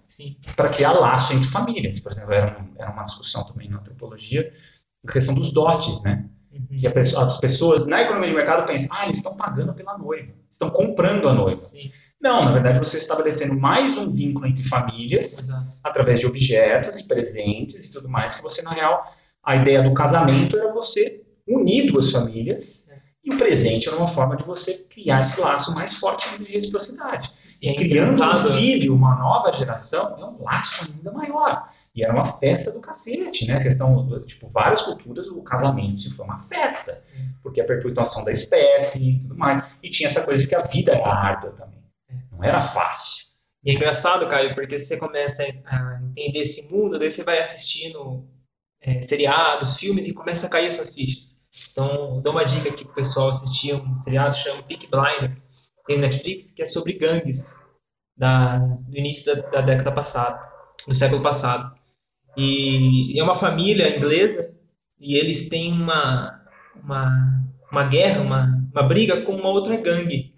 para 0.55 0.69
criar 0.69 0.91
laço 0.93 1.33
entre 1.33 1.49
famílias. 1.49 1.99
Por 1.99 2.11
exemplo, 2.11 2.33
era, 2.33 2.61
um, 2.61 2.73
era 2.77 2.91
uma 2.91 3.03
discussão 3.03 3.43
também 3.43 3.69
na 3.69 3.77
antropologia, 3.77 4.53
a 5.07 5.11
questão 5.11 5.33
dos 5.33 5.51
dotes, 5.51 6.03
né? 6.03 6.29
Uhum. 6.51 6.77
Que 6.77 6.87
pessoa, 6.91 7.25
as 7.25 7.39
pessoas 7.39 7.87
na 7.87 8.03
economia 8.03 8.29
de 8.29 8.35
mercado 8.35 8.67
pensam, 8.67 8.95
ah, 8.95 9.05
eles 9.05 9.17
estão 9.17 9.35
pagando 9.35 9.73
pela 9.73 9.97
noiva, 9.97 10.31
estão 10.51 10.69
comprando 10.69 11.27
a 11.27 11.33
noiva. 11.33 11.61
Sim. 11.61 11.91
Não, 12.21 12.45
na 12.45 12.51
verdade 12.51 12.77
você 12.77 12.97
está 12.97 13.15
estabelecendo 13.15 13.59
mais 13.59 13.97
um 13.97 14.07
vínculo 14.07 14.45
entre 14.45 14.63
famílias, 14.63 15.39
Exato. 15.39 15.67
através 15.83 16.19
de 16.19 16.27
objetos 16.27 16.99
e 16.99 17.07
presentes 17.07 17.85
e 17.85 17.91
tudo 17.91 18.07
mais, 18.07 18.35
que 18.35 18.43
você, 18.43 18.61
na 18.61 18.71
real, 18.71 19.03
a 19.43 19.55
ideia 19.55 19.81
do 19.81 19.95
casamento 19.95 20.55
era 20.55 20.71
você 20.71 21.22
unir 21.47 21.91
duas 21.91 22.12
famílias, 22.12 22.89
é. 22.91 22.99
e 23.23 23.34
o 23.34 23.38
presente 23.38 23.88
era 23.88 23.97
uma 23.97 24.08
forma 24.08 24.36
de 24.36 24.43
você 24.43 24.86
criar 24.89 25.19
esse 25.19 25.39
laço 25.39 25.73
mais 25.73 25.95
forte 25.95 26.38
de 26.38 26.45
reciprocidade. 26.45 27.32
E 27.62 27.69
é 27.69 27.75
criando 27.75 28.21
um 28.21 28.51
filho, 28.51 28.93
uma 28.93 29.15
nova 29.15 29.51
geração, 29.51 30.17
é 30.19 30.25
um 30.25 30.43
laço 30.43 30.86
ainda 30.86 31.12
maior. 31.12 31.69
E 31.95 32.03
era 32.03 32.12
uma 32.12 32.25
festa 32.25 32.71
do 32.71 32.82
cacete, 32.82 33.47
né? 33.47 33.56
A 33.56 33.62
questão, 33.62 34.19
tipo, 34.25 34.49
várias 34.49 34.82
culturas, 34.82 35.27
o 35.27 35.41
casamento 35.43 36.01
sempre 36.01 36.17
foi 36.17 36.25
uma 36.25 36.39
festa, 36.39 37.03
porque 37.41 37.62
a 37.62 37.65
perpetuação 37.65 38.25
da 38.25 38.32
espécie 38.32 39.12
e 39.12 39.19
tudo 39.19 39.38
mais. 39.38 39.63
E 39.82 39.89
tinha 39.89 40.08
essa 40.08 40.23
coisa 40.23 40.41
de 40.41 40.47
que 40.49 40.56
a 40.56 40.62
vida 40.62 40.91
era 40.91 41.08
árdua 41.08 41.51
também, 41.51 41.84
não 42.32 42.43
era 42.43 42.60
fácil. 42.60 43.34
E 43.63 43.71
é 43.71 43.75
engraçado, 43.75 44.27
Caio, 44.27 44.53
porque 44.56 44.77
você 44.77 44.97
começa 44.97 45.43
a 45.65 45.99
entender 46.03 46.39
esse 46.39 46.73
mundo, 46.73 46.99
daí 46.99 47.10
você 47.10 47.23
vai 47.23 47.39
assistindo 47.39 48.27
é, 48.82 49.01
seriados, 49.01 49.77
filmes 49.77 50.08
e 50.08 50.13
começa 50.13 50.47
a 50.47 50.49
cair 50.49 50.67
essas 50.67 50.93
fichas. 50.93 51.33
Então, 51.71 52.21
dou 52.21 52.33
uma 52.33 52.43
dica 52.43 52.69
aqui 52.69 52.83
pro 52.83 52.95
pessoal 52.95 53.29
assistir 53.29 53.75
um 53.75 53.95
seriado 53.95 54.35
chamado 54.35 54.63
Peak 54.63 54.87
Blinder, 54.89 55.41
tem 55.85 55.99
Netflix, 55.99 56.53
que 56.53 56.61
é 56.61 56.65
sobre 56.65 56.93
gangues 56.93 57.63
da, 58.17 58.57
do 58.57 58.97
início 58.97 59.35
da, 59.35 59.49
da 59.49 59.61
década 59.61 59.91
passada, 59.91 60.39
do 60.87 60.93
século 60.93 61.21
passado. 61.21 61.75
E 62.35 63.19
é 63.19 63.23
uma 63.23 63.35
família 63.35 63.95
inglesa 63.95 64.57
e 64.99 65.15
eles 65.15 65.49
têm 65.49 65.71
uma, 65.71 66.43
uma, 66.81 67.45
uma 67.71 67.83
guerra, 67.83 68.21
uma, 68.21 68.69
uma 68.71 68.83
briga 68.83 69.21
com 69.21 69.33
uma 69.33 69.49
outra 69.49 69.75
gangue. 69.77 70.33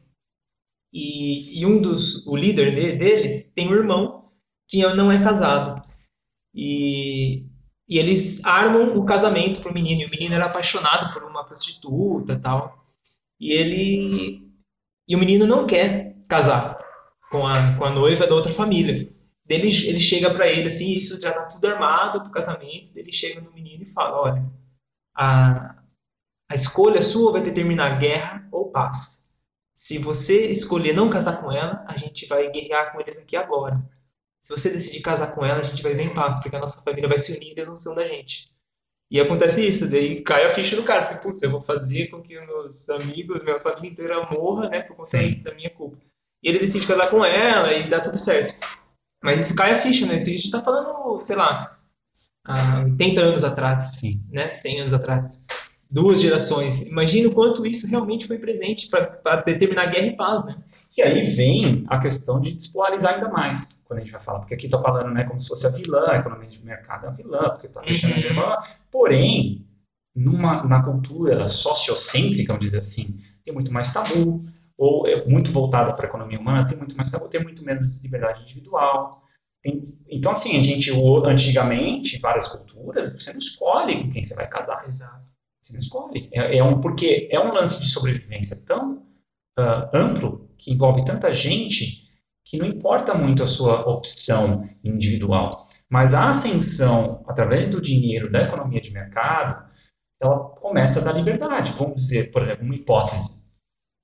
E, 0.92 1.60
e 1.60 1.66
um 1.66 1.82
dos, 1.82 2.26
o 2.28 2.36
líder 2.36 2.98
deles 2.98 3.54
tem 3.54 3.70
um 3.70 3.76
irmão 3.76 4.32
que 4.68 4.82
não 4.96 5.12
é 5.12 5.22
casado. 5.22 5.82
E, 6.54 7.46
e 7.88 8.00
eles 8.00 8.44
armam 8.44 8.98
o 8.98 9.06
casamento 9.06 9.62
para 9.62 9.72
o 9.72 9.74
menino. 9.74 10.02
E 10.02 10.06
o 10.06 10.10
menino 10.10 10.34
era 10.34 10.46
apaixonado 10.46 11.14
por 11.14 11.24
uma 11.24 11.44
prostituta 11.44 12.40
tal. 12.40 12.86
E 13.40 13.52
ele. 13.52 14.52
E 15.08 15.16
o 15.16 15.20
menino 15.20 15.46
não 15.46 15.68
quer 15.68 16.16
casar 16.28 16.80
com 17.30 17.46
a, 17.46 17.78
com 17.78 17.86
a 17.86 17.92
noiva 17.92 18.26
da 18.26 18.34
outra 18.34 18.52
família. 18.52 19.14
Ele, 19.48 19.68
ele 19.68 20.00
chega 20.00 20.34
para 20.34 20.48
ele 20.48 20.68
assim, 20.68 20.96
isso 20.96 21.22
já 21.22 21.32
tá 21.32 21.44
tudo 21.44 21.68
armado 21.68 22.22
pro 22.22 22.32
casamento. 22.32 22.92
Ele 22.96 23.12
chega 23.14 23.40
no 23.40 23.52
menino 23.52 23.84
e 23.84 23.92
fala: 23.92 24.20
Olha, 24.20 24.52
a, 25.16 25.76
a 26.50 26.56
escolha 26.56 27.02
sua 27.02 27.34
vai 27.34 27.42
determinar 27.42 28.00
guerra 28.00 28.48
ou 28.52 28.72
paz. 28.72 29.38
Se 29.76 30.00
você 30.00 30.48
escolher 30.48 30.94
não 30.94 31.10
casar 31.10 31.42
com 31.42 31.52
ela, 31.52 31.84
a 31.88 31.98
gente 31.98 32.26
vai 32.26 32.50
guerrear 32.50 32.92
com 32.92 33.02
eles 33.02 33.18
aqui 33.18 33.36
agora. 33.36 33.84
Se 34.46 34.54
você 34.54 34.70
decidir 34.70 35.02
casar 35.02 35.34
com 35.34 35.44
ela, 35.44 35.58
a 35.58 35.64
gente 35.64 35.82
vai 35.82 35.96
ver 35.96 36.04
em 36.04 36.14
paz, 36.14 36.40
porque 36.40 36.56
a 36.56 36.60
nossa 36.60 36.84
família 36.84 37.10
vai 37.10 37.18
se 37.18 37.36
unir 37.36 37.48
e 37.48 37.52
eles 37.52 37.68
não 37.68 37.76
são 37.76 37.96
da 37.96 38.06
gente. 38.06 38.54
E 39.10 39.20
acontece 39.20 39.66
isso, 39.66 39.90
daí 39.90 40.22
cai 40.22 40.46
a 40.46 40.50
ficha 40.50 40.76
do 40.76 40.84
cara, 40.84 41.02
assim, 41.02 41.22
putz, 41.24 41.42
eu 41.42 41.50
vou 41.50 41.64
fazer 41.64 42.08
com 42.08 42.22
que 42.22 42.40
meus 42.40 42.90
amigos, 42.92 43.44
minha 43.44 43.60
família 43.60 43.90
inteira 43.90 44.30
morra, 44.32 44.70
né, 44.70 44.82
por 44.82 44.96
conta 44.96 45.18
da 45.44 45.54
minha 45.56 45.70
culpa. 45.72 45.98
E 46.44 46.50
ele 46.50 46.60
decide 46.60 46.86
casar 46.86 47.10
com 47.10 47.26
ela 47.26 47.74
e 47.74 47.90
dá 47.90 48.00
tudo 48.00 48.20
certo. 48.20 48.54
Mas 49.24 49.42
isso 49.42 49.56
cai 49.56 49.72
a 49.72 49.78
ficha, 49.78 50.06
né? 50.06 50.18
Isso 50.18 50.30
a 50.30 50.34
gente 50.34 50.52
tá 50.52 50.62
falando, 50.62 51.20
sei 51.24 51.36
lá, 51.36 51.80
há 52.46 52.84
80 52.84 53.22
anos 53.22 53.44
atrás, 53.44 54.00
Sim. 54.00 54.28
né? 54.32 54.52
100 54.52 54.82
anos 54.82 54.94
atrás. 54.94 55.46
Duas 55.96 56.20
gerações. 56.20 56.86
Imagina 56.86 57.30
o 57.30 57.34
quanto 57.34 57.66
isso 57.66 57.90
realmente 57.90 58.28
foi 58.28 58.38
presente 58.38 58.90
para 58.90 59.38
determinar 59.46 59.86
guerra 59.86 60.08
e 60.08 60.16
paz, 60.18 60.44
né? 60.44 60.58
E 60.98 61.02
aí 61.02 61.24
vem 61.24 61.86
a 61.88 61.98
questão 61.98 62.42
de 62.42 62.54
despolarizar 62.54 63.14
ainda 63.14 63.30
mais, 63.30 63.82
quando 63.88 64.00
a 64.00 64.02
gente 64.02 64.12
vai 64.12 64.20
falar. 64.20 64.40
Porque 64.40 64.54
aqui 64.54 64.68
tá 64.68 64.78
falando, 64.78 65.14
né, 65.14 65.24
como 65.24 65.40
se 65.40 65.48
fosse 65.48 65.66
a 65.66 65.70
vilã, 65.70 66.08
a 66.10 66.18
economia 66.18 66.50
de 66.50 66.62
mercado 66.66 67.06
é 67.06 67.08
a 67.08 67.12
vilã, 67.14 67.50
porque 67.50 67.70
tá 67.70 67.80
deixando 67.80 68.12
uhum. 68.12 68.18
a 68.18 68.20
germã. 68.20 68.58
Porém, 68.92 69.66
numa, 70.14 70.66
na 70.66 70.84
cultura 70.84 71.48
sociocêntrica, 71.48 72.52
vamos 72.52 72.66
dizer 72.66 72.80
assim, 72.80 73.18
tem 73.46 73.54
muito 73.54 73.72
mais 73.72 73.94
tabu, 73.94 74.44
ou 74.78 75.08
é 75.08 75.26
muito 75.26 75.50
voltada 75.50 75.94
para 75.94 76.08
a 76.08 76.10
economia 76.10 76.38
humana, 76.38 76.68
tem 76.68 76.78
muito 76.78 76.98
mais 76.98 77.10
tem 77.10 77.42
muito 77.42 77.64
menos 77.64 78.04
liberdade 78.04 78.42
individual. 78.42 79.24
Então, 80.10 80.34
assim, 80.34 80.60
a 80.60 80.62
gente, 80.62 80.92
antigamente, 81.24 82.20
várias 82.20 82.50
culturas, 82.50 83.14
você 83.14 83.32
não 83.32 83.40
escolhe 83.40 84.04
com 84.04 84.10
quem 84.10 84.22
você 84.22 84.36
vai 84.36 84.50
casar. 84.50 84.86
Exato. 84.90 85.25
Você 85.66 85.78
escolhe. 85.78 86.30
É, 86.34 86.58
é 86.58 86.64
um, 86.64 86.80
porque 86.80 87.28
é 87.32 87.40
um 87.40 87.54
lance 87.54 87.82
de 87.82 87.88
sobrevivência 87.88 88.64
tão 88.66 88.98
uh, 89.58 89.90
amplo, 89.94 90.50
que 90.58 90.74
envolve 90.74 91.04
tanta 91.04 91.32
gente, 91.32 92.08
que 92.46 92.58
não 92.58 92.68
importa 92.68 93.14
muito 93.16 93.42
a 93.44 93.48
sua 93.48 93.82
opção 93.90 94.68
individual. 94.84 95.68
Mas 95.90 96.14
a 96.14 96.30
ascensão, 96.30 97.24
através 97.28 97.70
do 97.70 97.82
dinheiro, 97.82 98.32
da 98.32 98.44
economia 98.44 98.82
de 98.82 98.92
mercado, 98.92 99.70
ela 100.22 100.50
começa 100.50 101.02
a 101.02 101.04
dar 101.04 101.14
liberdade. 101.14 101.74
Vamos 101.78 101.96
dizer, 101.96 102.32
por 102.32 102.42
exemplo, 102.42 102.64
uma 102.64 102.76
hipótese 102.76 103.46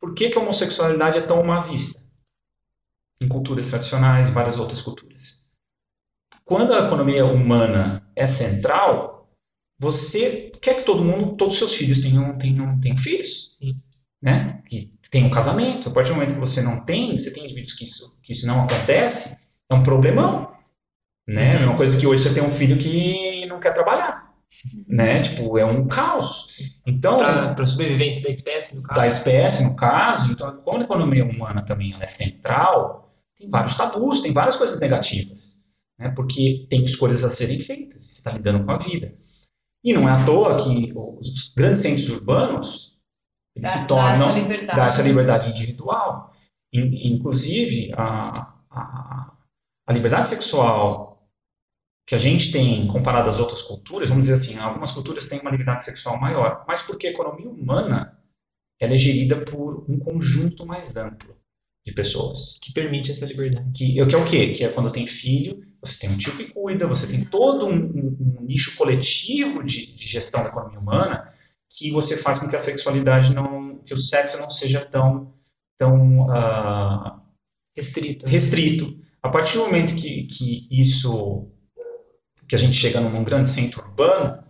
por 0.02 0.16
que, 0.16 0.32
que 0.32 0.38
a 0.38 0.42
homossexualidade 0.42 1.20
é 1.20 1.22
tão 1.22 1.44
má 1.44 1.62
vista? 1.62 2.10
Em 3.22 3.28
culturas 3.28 3.70
tradicionais 3.70 4.32
várias 4.32 4.58
outras 4.58 4.82
culturas. 4.82 5.48
Quando 6.44 6.74
a 6.74 6.88
economia 6.88 7.24
humana 7.24 8.12
é 8.16 8.26
central, 8.26 9.21
você 9.82 10.52
quer 10.62 10.76
que 10.76 10.84
todo 10.84 11.04
mundo, 11.04 11.36
todos 11.36 11.56
os 11.56 11.60
seus 11.60 11.74
filhos 11.74 12.00
tenham, 12.00 12.38
tenham, 12.38 12.80
tenham 12.80 12.96
filhos. 12.96 13.48
Sim. 13.50 13.74
Né? 14.22 14.62
Que 14.68 14.94
tenham 15.10 15.28
um 15.28 15.32
casamento. 15.32 15.90
A 15.90 15.92
partir 15.92 16.10
do 16.10 16.16
momento 16.16 16.36
que 16.36 16.40
você 16.40 16.62
não 16.62 16.86
tem, 16.86 17.18
você 17.18 17.34
tem 17.34 17.46
indivíduos 17.46 17.74
que 17.74 17.84
isso, 17.84 18.20
que 18.22 18.32
isso 18.32 18.46
não 18.46 18.64
acontece, 18.64 19.44
é 19.70 19.74
um 19.74 19.82
problemão. 19.82 20.52
Né? 21.28 21.64
É 21.64 21.66
uma 21.66 21.78
coisa 21.78 22.00
que 22.00 22.06
hoje 22.06 22.24
você 22.24 22.34
tem 22.34 22.44
um 22.44 22.50
filho 22.50 22.78
que 22.78 23.46
não 23.48 23.60
quer 23.60 23.74
trabalhar 23.74 24.32
né? 24.88 25.22
Tipo, 25.22 25.58
é 25.58 25.66
um 25.66 25.88
caos. 25.88 26.80
Então, 26.86 27.18
para 27.18 27.54
a 27.60 27.66
sobrevivência 27.66 28.22
da 28.22 28.30
espécie, 28.30 28.76
no 28.76 28.84
caso. 28.84 29.00
Da 29.00 29.08
espécie, 29.08 29.64
no 29.64 29.76
caso. 29.76 30.32
Então, 30.32 30.62
como 30.62 30.80
a 30.80 30.84
economia 30.84 31.26
humana 31.26 31.64
também 31.64 31.96
é 32.00 32.08
central, 32.08 33.16
tem 33.36 33.50
vários 33.50 33.76
tabus, 33.76 34.22
tem 34.22 34.34
várias 34.34 34.58
coisas 34.58 34.80
negativas, 34.80 35.68
né? 35.98 36.10
Porque 36.16 36.68
tem 36.70 36.84
escolhas 36.84 37.24
a 37.24 37.30
serem 37.30 37.60
feitas, 37.60 38.04
você 38.04 38.20
está 38.20 38.32
lidando 38.32 38.64
com 38.64 38.72
a 38.72 38.78
vida. 38.78 39.16
E 39.84 39.94
não 39.94 40.08
é 40.08 40.12
à 40.12 40.26
toa 40.26 40.58
que 40.58 40.94
os 40.96 41.54
grandes 41.56 41.82
centros 41.82 42.10
urbanos 42.10 43.00
eles 43.56 43.70
dá, 43.70 43.80
se 43.80 43.88
tornam 43.88 44.06
dá 44.06 44.14
essa 44.14 44.32
liberdade, 44.32 44.78
dá 44.78 44.86
essa 44.86 45.02
liberdade 45.02 45.50
individual. 45.50 46.34
Inclusive, 46.74 47.92
a, 47.98 48.54
a 48.70 49.32
a 49.92 49.94
liberdade 49.94 50.30
sexual 50.30 51.30
que 52.08 52.16
a 52.16 52.18
gente 52.18 52.52
tem 52.52 52.88
comparado 52.88 53.30
às 53.30 53.40
outras 53.40 53.62
culturas, 53.62 54.10
vamos 54.10 54.26
dizer 54.26 54.34
assim, 54.34 54.58
algumas 54.58 54.92
culturas 54.92 55.28
têm 55.28 55.40
uma 55.40 55.52
liberdade 55.52 55.84
sexual 55.84 56.20
maior, 56.20 56.64
mas 56.68 56.82
porque 56.82 57.08
a 57.08 57.12
economia 57.12 57.50
humana 57.50 58.18
ela 58.80 58.94
é 58.94 58.98
gerida 58.98 59.44
por 59.44 59.86
um 59.90 60.00
conjunto 60.00 60.66
mais 60.66 60.98
amplo 60.98 61.38
de 61.86 61.94
pessoas. 61.94 62.60
Que 62.62 62.74
permite 62.74 63.12
essa 63.12 63.26
liberdade. 63.26 63.72
Que, 63.74 63.94
que 63.94 64.16
é 64.16 64.18
o 64.18 64.26
quê? 64.26 64.52
Que 64.52 64.64
é 64.66 64.70
quando 64.70 64.92
tem 64.92 65.08
filho, 65.08 65.60
você 65.84 65.98
tem 66.00 66.10
um 66.10 66.18
tio 66.18 66.36
que 66.36 66.52
cuida, 66.52 66.88
você 66.88 67.08
tem 67.08 67.26
todo 67.26 67.68
um, 67.68 67.76
um, 67.76 68.38
um 68.40 68.46
nicho 68.46 68.76
coletivo 68.78 69.64
de, 69.64 69.96
de, 69.96 70.08
gestão 70.08 70.44
da 70.44 70.50
economia 70.50 70.80
humana 70.80 71.28
que 71.70 71.90
você 71.92 72.18
faz 72.18 72.38
com 72.38 72.50
que 72.50 72.56
a 72.56 72.60
sexualidade 72.60 73.34
não, 73.34 73.78
que 73.86 73.94
o 73.94 73.98
sexo 73.98 74.38
não 74.40 74.50
seja 74.50 74.86
tão, 74.86 75.34
tão 75.78 76.28
uh, 76.28 77.22
restrito. 77.76 78.28
restrito. 78.28 79.02
A 79.24 79.30
partir 79.30 79.58
do 79.58 79.66
momento 79.66 79.96
que, 79.96 80.24
que 80.24 80.68
isso, 80.70 81.50
que 82.48 82.56
a 82.56 82.58
gente 82.58 82.76
chega 82.76 83.00
num 83.00 83.24
grande 83.24 83.48
centro 83.48 83.82
urbano, 83.84 84.44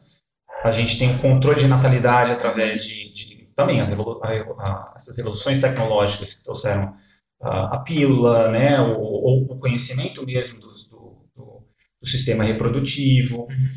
a 0.64 0.72
gente 0.72 0.98
tem 0.98 1.12
um 1.12 1.18
controle 1.20 1.60
de 1.60 1.68
natalidade 1.68 2.32
através 2.32 2.84
de, 2.86 3.12
de 3.14 3.52
também 3.56 3.80
as, 3.80 3.92
a, 3.92 3.96
a, 3.96 4.94
essas 4.96 5.18
revoluções 5.18 5.60
tecnológicas 5.60 6.34
que 6.34 6.44
trouxeram 6.44 6.96
a, 7.42 7.76
a 7.76 7.80
pílula, 7.80 8.52
né, 8.52 8.80
ou, 8.80 9.44
o 9.44 9.60
conhecimento 9.60 10.26
mesmo 10.26 10.60
do, 10.60 10.68
do, 10.68 11.26
do, 11.36 11.64
do 12.02 12.08
sistema 12.08 12.44
reprodutivo. 12.44 13.44
Uhum. 13.44 13.70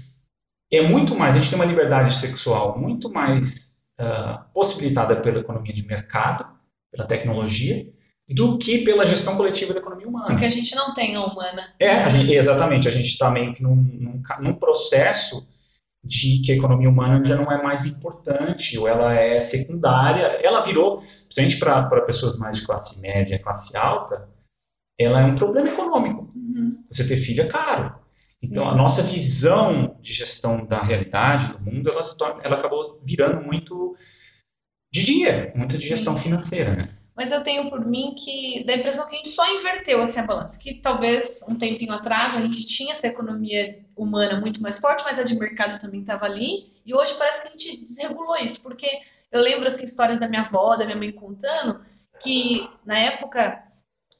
É 0.72 0.82
muito 0.82 1.14
mais, 1.14 1.34
a 1.34 1.40
gente 1.40 1.50
tem 1.50 1.58
uma 1.58 1.64
liberdade 1.64 2.14
sexual 2.14 2.78
muito 2.78 3.12
mais 3.12 3.84
uh, 4.00 4.44
possibilitada 4.52 5.16
pela 5.16 5.38
economia 5.38 5.72
de 5.72 5.86
mercado, 5.86 6.46
pela 6.90 7.06
tecnologia, 7.06 7.86
do 8.28 8.58
que 8.58 8.78
pela 8.78 9.04
gestão 9.04 9.36
coletiva 9.36 9.74
da 9.74 9.80
economia 9.80 10.08
humana. 10.08 10.26
Porque 10.26 10.46
a 10.46 10.50
gente 10.50 10.74
não 10.74 10.94
tem 10.94 11.14
a 11.14 11.24
humana. 11.24 11.74
É, 11.78 11.90
a 11.90 12.08
gente, 12.08 12.32
exatamente. 12.32 12.88
A 12.88 12.90
gente 12.90 13.08
está 13.08 13.30
meio 13.30 13.52
que 13.52 13.62
num, 13.62 13.76
num, 13.76 14.22
num, 14.40 14.54
processo 14.54 15.46
de 16.04 16.42
que 16.42 16.52
a 16.52 16.56
economia 16.56 16.88
humana 16.88 17.24
já 17.24 17.34
não 17.34 17.50
é 17.50 17.62
mais 17.62 17.86
importante, 17.86 18.78
ou 18.78 18.86
ela 18.86 19.14
é 19.14 19.40
secundária. 19.40 20.38
Ela 20.42 20.60
virou, 20.60 20.98
principalmente 20.98 21.58
para 21.58 22.02
pessoas 22.02 22.36
mais 22.36 22.58
de 22.58 22.66
classe 22.66 23.00
média, 23.00 23.42
classe 23.42 23.76
alta, 23.76 24.28
ela 24.98 25.20
é 25.20 25.24
um 25.24 25.34
problema 25.34 25.68
econômico. 25.68 26.30
Uhum. 26.34 26.82
Você 26.90 27.06
ter 27.06 27.16
filho 27.16 27.42
é 27.42 27.46
caro. 27.46 27.94
Então, 28.42 28.64
Sim. 28.64 28.70
a 28.70 28.74
nossa 28.74 29.02
visão 29.02 29.96
de 30.00 30.12
gestão 30.12 30.66
da 30.66 30.82
realidade, 30.82 31.52
do 31.52 31.60
mundo, 31.60 31.90
ela, 31.90 32.00
torna, 32.18 32.42
ela 32.44 32.56
acabou 32.56 33.00
virando 33.02 33.42
muito 33.42 33.94
de 34.92 35.02
dinheiro, 35.02 35.52
muito 35.56 35.78
de 35.78 35.88
gestão 35.88 36.14
Sim. 36.14 36.24
financeira, 36.24 36.76
né? 36.76 36.98
mas 37.16 37.30
eu 37.30 37.42
tenho 37.42 37.70
por 37.70 37.86
mim 37.86 38.14
que 38.18 38.64
dá 38.64 38.72
a 38.72 38.76
impressão 38.76 39.08
que 39.08 39.14
a 39.14 39.18
gente 39.18 39.28
só 39.28 39.44
inverteu 39.56 40.02
assim, 40.02 40.20
a 40.20 40.26
balança, 40.26 40.60
que 40.60 40.74
talvez 40.74 41.44
um 41.48 41.54
tempinho 41.54 41.92
atrás 41.92 42.36
a 42.36 42.40
gente 42.40 42.66
tinha 42.66 42.92
essa 42.92 43.06
economia 43.06 43.83
humana 43.96 44.40
muito 44.40 44.60
mais 44.62 44.78
forte, 44.78 45.04
mas 45.04 45.18
a 45.18 45.24
de 45.24 45.38
mercado 45.38 45.80
também 45.80 46.00
estava 46.00 46.24
ali, 46.24 46.72
e 46.84 46.94
hoje 46.94 47.14
parece 47.14 47.42
que 47.42 47.48
a 47.48 47.50
gente 47.52 47.84
desregulou 47.84 48.36
isso, 48.36 48.62
porque 48.62 48.88
eu 49.32 49.40
lembro 49.40 49.66
assim 49.66 49.84
histórias 49.84 50.20
da 50.20 50.28
minha 50.28 50.42
avó, 50.42 50.76
da 50.76 50.84
minha 50.84 50.96
mãe 50.96 51.12
contando 51.12 51.84
que 52.20 52.68
na 52.84 52.96
época 52.96 53.62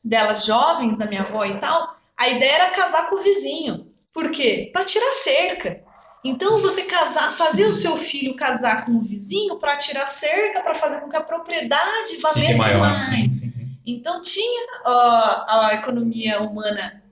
delas 0.05 0.45
jovens, 0.45 0.99
da 0.99 1.07
minha 1.07 1.23
avó 1.23 1.45
e 1.45 1.59
tal, 1.59 1.97
a 2.17 2.29
ideia 2.29 2.55
era 2.55 2.71
casar 2.71 3.09
com 3.09 3.17
o 3.17 3.23
vizinho. 3.23 3.93
Por 4.13 4.31
quê? 4.31 4.71
Para 4.73 4.85
tirar 4.85 5.13
cerca. 5.13 5.83
Então, 6.25 6.61
você 6.61 6.85
casar, 6.85 7.33
fazer 7.33 7.67
o 7.67 7.73
seu 7.73 7.97
filho 7.97 8.35
casar 8.35 8.87
com 8.87 8.93
o 8.93 9.03
vizinho 9.03 9.57
para 9.59 9.77
tirar 9.77 10.07
cerca, 10.07 10.63
para 10.63 10.75
fazer 10.75 11.01
com 11.01 11.11
que 11.11 11.17
a 11.17 11.23
propriedade 11.23 12.17
valesse 12.23 12.59
maior, 12.59 12.81
mais. 12.81 13.03
Sim, 13.03 13.31
sim, 13.31 13.53
sim. 13.53 13.69
Então, 13.87 14.23
tinha 14.23 14.65
uh, 14.87 15.45
a 15.49 15.71
economia 15.75 16.41
humana 16.41 17.03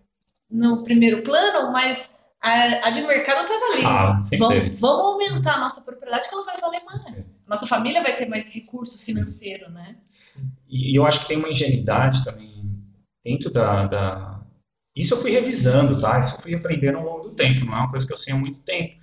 no 0.50 0.82
primeiro 0.82 1.22
plano, 1.22 1.70
mas 1.72 2.18
a, 2.42 2.88
a 2.88 2.90
de 2.90 3.02
mercado 3.02 3.42
estava 3.42 3.64
ali. 3.72 3.84
Ah, 3.86 4.20
vamos, 4.38 4.80
vamos, 4.80 5.00
aumentar 5.00 5.54
a 5.54 5.60
nossa 5.60 5.82
propriedade 5.82 6.28
que 6.28 6.34
ela 6.34 6.44
vai 6.44 6.58
valer 6.60 6.80
mais. 6.84 7.32
Nossa 7.46 7.66
família 7.66 8.02
vai 8.02 8.16
ter 8.16 8.26
mais 8.26 8.52
recurso 8.52 9.04
financeiro, 9.04 9.70
né? 9.70 9.96
E 10.68 10.98
eu 10.98 11.06
acho 11.06 11.20
que 11.20 11.28
tem 11.28 11.38
uma 11.38 11.48
ingenuidade 11.48 12.24
também 12.24 12.52
dentro 13.24 13.50
da, 13.50 13.86
da... 13.86 14.44
Isso 14.96 15.14
eu 15.14 15.18
fui 15.18 15.30
revisando, 15.30 15.98
tá? 16.00 16.18
Isso 16.18 16.36
eu 16.36 16.40
fui 16.40 16.54
aprendendo 16.54 16.98
ao 16.98 17.04
longo 17.04 17.28
do 17.28 17.34
tempo, 17.34 17.64
não 17.64 17.74
é 17.74 17.78
uma 17.78 17.90
coisa 17.90 18.06
que 18.06 18.12
eu 18.12 18.16
sei 18.16 18.34
há 18.34 18.36
muito 18.36 18.60
tempo 18.60 19.00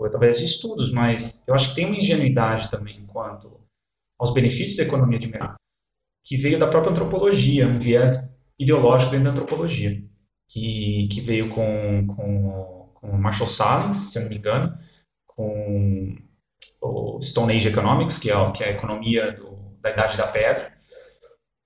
ou 0.00 0.06
através 0.06 0.38
de 0.38 0.46
estudos, 0.46 0.90
mas 0.90 1.46
eu 1.46 1.54
acho 1.54 1.68
que 1.68 1.74
tem 1.74 1.84
uma 1.84 1.96
ingenuidade 1.96 2.70
também 2.70 3.04
quanto 3.06 3.60
aos 4.18 4.32
benefícios 4.32 4.78
da 4.78 4.84
economia 4.84 5.18
de 5.18 5.28
mercado, 5.28 5.56
que 6.26 6.38
veio 6.38 6.58
da 6.58 6.66
própria 6.66 6.90
antropologia, 6.90 7.68
um 7.68 7.78
viés 7.78 8.34
ideológico 8.58 9.12
dentro 9.12 9.26
da 9.26 9.30
antropologia, 9.32 10.02
que, 10.50 11.06
que 11.12 11.20
veio 11.20 11.50
com, 11.50 12.06
com, 12.06 12.79
com 13.00 13.16
Marshall 13.16 13.48
Salins, 13.48 13.96
se 14.12 14.18
eu 14.18 14.22
não 14.22 14.30
me 14.30 14.36
engano, 14.36 14.76
com 15.26 16.16
o 16.82 17.20
Stone 17.20 17.54
Age 17.54 17.68
Economics, 17.68 18.18
que 18.18 18.30
é, 18.30 18.52
que 18.52 18.64
é 18.64 18.68
a 18.68 18.72
economia 18.72 19.32
do, 19.32 19.76
da 19.80 19.90
Idade 19.90 20.16
da 20.16 20.26
Pedra, 20.26 20.72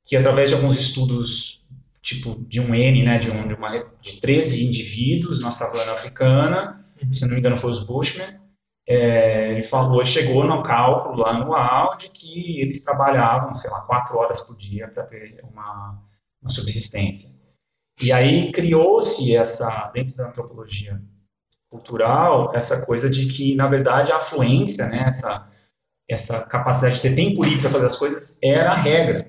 que 0.07 0.17
através 0.17 0.51
de 0.51 0.57
alguns 0.57 0.79
estudos 0.79 1.65
tipo 2.03 2.37
de 2.47 2.61
um 2.61 2.75
N, 2.75 3.03
né, 3.03 3.17
de, 3.17 3.31
um, 3.31 3.49
de, 3.49 3.55
uma, 3.55 3.79
de 4.03 4.21
13 4.21 4.67
indivíduos 4.67 5.41
na 5.41 5.51
savana 5.51 5.93
africana, 5.93 6.85
se 7.11 7.23
não 7.23 7.33
me 7.33 7.41
engano 7.41 7.57
foi 7.57 7.71
os 7.71 7.83
Bushman, 7.83 8.29
é, 8.87 9.53
ele 9.53 9.63
falou, 9.63 10.05
chegou 10.05 10.45
no 10.45 10.63
cálculo 10.63 11.23
lá 11.23 11.31
anual 11.31 11.97
de 11.97 12.11
que 12.11 12.61
eles 12.61 12.85
trabalhavam, 12.85 13.55
sei 13.55 13.71
lá, 13.71 13.81
quatro 13.81 14.19
horas 14.19 14.41
por 14.41 14.55
dia 14.55 14.87
para 14.89 15.05
ter 15.05 15.43
uma, 15.51 15.99
uma 16.43 16.51
subsistência. 16.51 17.43
E 18.03 18.13
aí 18.13 18.53
criou-se 18.53 19.35
essa, 19.35 19.91
dentro 19.95 20.15
da 20.17 20.29
antropologia 20.29 21.01
cultural, 21.75 22.53
essa 22.55 22.87
coisa 22.87 23.11
de 23.11 23.27
que, 23.27 23.57
na 23.57 23.67
verdade, 23.67 24.13
a 24.13 24.17
afluência, 24.17 24.87
né, 24.87 25.05
essa, 25.09 25.51
essa 26.09 26.47
capacidade 26.47 26.97
de 26.97 27.01
ter 27.03 27.15
tempo 27.15 27.43
livre 27.43 27.63
para 27.63 27.71
fazer 27.71 27.87
as 27.87 27.97
coisas 27.97 28.39
era 28.43 28.71
a 28.71 28.77
regra. 28.77 29.29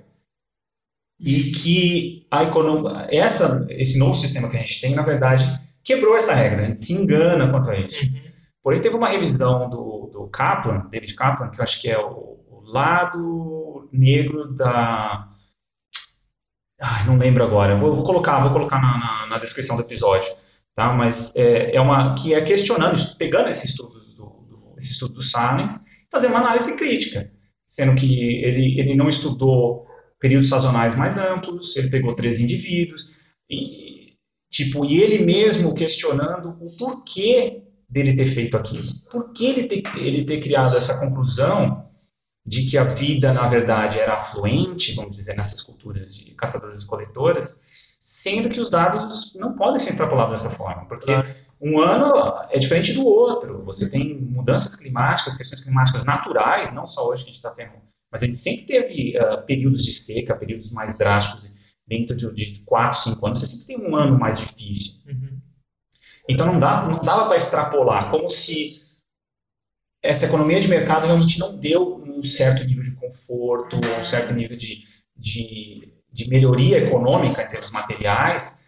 E 1.19 1.51
que 1.51 2.27
a 2.29 2.43
economia, 2.43 3.08
essa, 3.10 3.65
esse 3.69 3.97
novo 3.97 4.13
sistema 4.13 4.49
que 4.49 4.58
a 4.58 4.60
gente 4.60 4.79
tem, 4.79 4.93
na 4.93 5.01
verdade, 5.01 5.45
quebrou 5.84 6.15
essa 6.15 6.36
regra, 6.36 6.62
a 6.62 6.65
gente 6.65 6.84
se 6.84 6.93
engana 6.93 7.49
quanto 7.49 7.71
a 7.71 7.79
isso. 7.79 8.05
Uhum. 8.05 8.21
Porém, 8.62 8.81
teve 8.81 8.95
uma 8.95 9.08
revisão 9.08 9.69
do, 9.69 10.10
do 10.12 10.27
Kaplan, 10.27 10.88
David 10.89 11.15
Kaplan, 11.15 11.49
que 11.49 11.60
eu 11.60 11.63
acho 11.63 11.81
que 11.81 11.89
é 11.89 11.97
o, 11.97 12.39
o 12.47 12.62
lado 12.65 13.89
negro 13.91 14.53
da. 14.53 15.29
Ai, 16.79 17.05
não 17.08 17.17
lembro 17.17 17.43
agora. 17.43 17.77
Vou, 17.77 17.95
vou 17.95 18.03
colocar, 18.03 18.39
vou 18.39 18.51
colocar 18.51 18.81
na, 18.81 18.97
na, 18.97 19.27
na, 19.27 19.38
descrição 19.38 19.77
do 19.77 19.84
episódio, 19.84 20.27
tá? 20.75 20.93
Mas 20.93 21.35
é, 21.35 21.75
é, 21.75 21.81
uma 21.81 22.13
que 22.15 22.33
é 22.33 22.41
questionando, 22.41 22.99
pegando 23.17 23.49
esse 23.49 23.65
estudo 23.65 23.99
do, 24.15 24.25
do 24.47 24.75
esse 24.77 24.91
estudo 24.91 25.15
do 25.15 25.21
Salins, 25.21 25.85
fazendo 26.11 26.31
uma 26.31 26.41
análise 26.41 26.77
crítica, 26.77 27.31
sendo 27.65 27.95
que 27.95 28.43
ele, 28.43 28.79
ele 28.79 28.95
não 28.95 29.07
estudou 29.07 29.88
períodos 30.19 30.49
sazonais 30.49 30.95
mais 30.95 31.17
amplos, 31.17 31.75
ele 31.75 31.89
pegou 31.89 32.13
três 32.13 32.39
indivíduos 32.39 33.17
e 33.49 33.85
Tipo, 34.55 34.85
e 34.85 35.01
ele 35.01 35.25
mesmo 35.25 35.75
questionando 35.75 36.57
o 36.61 36.77
porquê 36.77 37.61
dele 37.89 38.15
ter 38.15 38.25
feito 38.25 38.55
aquilo. 38.55 38.88
Por 39.11 39.33
que 39.33 39.47
ele 39.47 39.67
ter, 39.67 39.83
ele 39.97 40.23
ter 40.23 40.39
criado 40.39 40.77
essa 40.77 40.97
conclusão 40.97 41.89
de 42.47 42.65
que 42.65 42.77
a 42.77 42.85
vida, 42.85 43.33
na 43.33 43.47
verdade, 43.47 43.99
era 43.99 44.13
afluente, 44.13 44.93
vamos 44.95 45.17
dizer, 45.17 45.35
nessas 45.35 45.61
culturas 45.61 46.15
de 46.15 46.33
caçadores 46.35 46.83
e 46.83 46.88
coletoras, 46.88 47.74
sendo 48.05 48.51
que 48.51 48.61
os 48.61 48.69
dados 48.69 49.33
não 49.33 49.55
podem 49.55 49.79
ser 49.79 49.89
extrapolados 49.89 50.31
dessa 50.31 50.55
forma, 50.55 50.85
porque 50.85 51.07
claro. 51.07 51.27
um 51.59 51.79
ano 51.79 52.45
é 52.51 52.59
diferente 52.59 52.93
do 52.93 53.03
outro. 53.03 53.65
Você 53.65 53.89
tem 53.89 54.15
mudanças 54.21 54.75
climáticas, 54.75 55.35
questões 55.35 55.63
climáticas 55.63 56.05
naturais, 56.05 56.71
não 56.71 56.85
só 56.85 57.08
hoje 57.10 57.23
que 57.23 57.31
a 57.31 57.33
gente 57.33 57.43
está 57.43 57.49
tendo, 57.49 57.73
mas 58.12 58.21
a 58.21 58.27
gente 58.27 58.37
sempre 58.37 58.67
teve 58.67 59.17
uh, 59.17 59.43
períodos 59.47 59.83
de 59.83 59.91
seca, 59.91 60.35
períodos 60.35 60.69
mais 60.69 60.95
drásticos 60.95 61.51
dentro 61.87 62.15
de, 62.15 62.31
de 62.53 62.60
4, 62.60 62.99
5 62.99 63.25
anos, 63.25 63.39
você 63.39 63.47
sempre 63.47 63.65
tem 63.75 63.89
um 63.89 63.95
ano 63.95 64.19
mais 64.19 64.37
difícil. 64.37 65.01
Uhum. 65.08 65.39
Então 66.29 66.45
não, 66.45 66.60
dá, 66.60 66.87
não 66.87 66.99
dava 66.99 67.25
para 67.25 67.37
extrapolar, 67.37 68.12
como 68.12 68.29
se 68.29 68.85
essa 70.03 70.27
economia 70.27 70.60
de 70.60 70.67
mercado 70.67 71.08
realmente 71.08 71.39
não 71.39 71.58
deu 71.58 72.03
um 72.03 72.21
certo 72.21 72.63
nível 72.63 72.83
de 72.83 72.95
conforto, 72.95 73.77
um 73.77 74.03
certo 74.03 74.31
nível 74.31 74.56
de, 74.56 74.83
de, 75.17 75.91
de 76.15 76.29
melhoria 76.29 76.77
econômica 76.77 77.43
em 77.43 77.47
termos 77.47 77.71
materiais, 77.71 78.65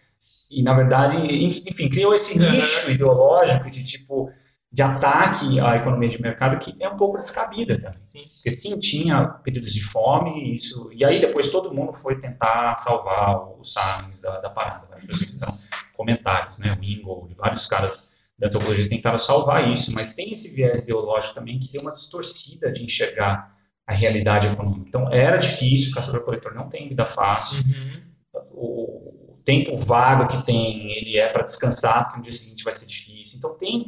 e 0.51 0.61
na 0.61 0.73
verdade, 0.73 1.17
enfim, 1.17 1.89
criou 1.89 2.13
esse 2.13 2.37
nicho 2.37 2.91
ideológico 2.91 3.69
de 3.69 3.83
tipo, 3.83 4.29
de 4.71 4.81
ataque 4.83 5.57
à 5.59 5.77
economia 5.77 6.09
de 6.09 6.21
mercado 6.21 6.59
que 6.59 6.75
é 6.81 6.89
um 6.89 6.97
pouco 6.97 7.17
descabida 7.17 7.79
também. 7.79 7.99
Sim. 8.03 8.23
Porque 8.23 8.51
sim, 8.51 8.77
tinha 8.79 9.25
períodos 9.43 9.73
de 9.73 9.81
fome, 9.81 10.53
isso, 10.53 10.89
e 10.91 11.05
aí 11.05 11.21
depois 11.21 11.49
todo 11.49 11.73
mundo 11.73 11.93
foi 11.93 12.19
tentar 12.19 12.75
salvar 12.75 13.49
os 13.57 13.71
Salins 13.71 14.21
da, 14.21 14.39
da 14.39 14.49
parada. 14.49 14.87
Né? 14.89 14.97
pessoas 15.07 15.31
fizeram 15.31 15.53
comentários, 15.93 16.57
né? 16.59 16.77
O 16.77 16.83
Ingold, 16.83 17.33
vários 17.35 17.65
caras 17.65 18.15
da 18.37 18.47
antropologia 18.47 18.89
tentaram 18.89 19.17
salvar 19.17 19.71
isso, 19.71 19.93
mas 19.95 20.15
tem 20.15 20.33
esse 20.33 20.53
viés 20.53 20.81
ideológico 20.81 21.33
também 21.33 21.59
que 21.59 21.71
deu 21.71 21.81
uma 21.81 21.91
distorcida 21.91 22.71
de 22.71 22.83
enxergar 22.83 23.57
a 23.88 23.93
realidade 23.93 24.47
econômica. 24.47 24.85
Então 24.88 25.11
era 25.11 25.38
difícil, 25.38 25.91
o 25.91 25.95
caçador-coletor 25.95 26.53
não 26.53 26.69
tem 26.69 26.89
vida 26.89 27.05
fácil. 27.05 27.63
Uhum. 27.63 28.01
O, 28.51 29.07
tempo 29.47 29.77
vago 29.77 30.27
que 30.27 30.45
tem, 30.45 30.91
ele 30.91 31.17
é 31.17 31.29
para 31.29 31.41
descansar, 31.41 32.03
porque 32.03 32.17
no 32.17 32.23
dia 32.23 32.33
seguinte 32.33 32.65
vai 32.65 32.73
ser 32.73 32.85
difícil. 32.85 33.38
Então, 33.38 33.57
tem, 33.57 33.88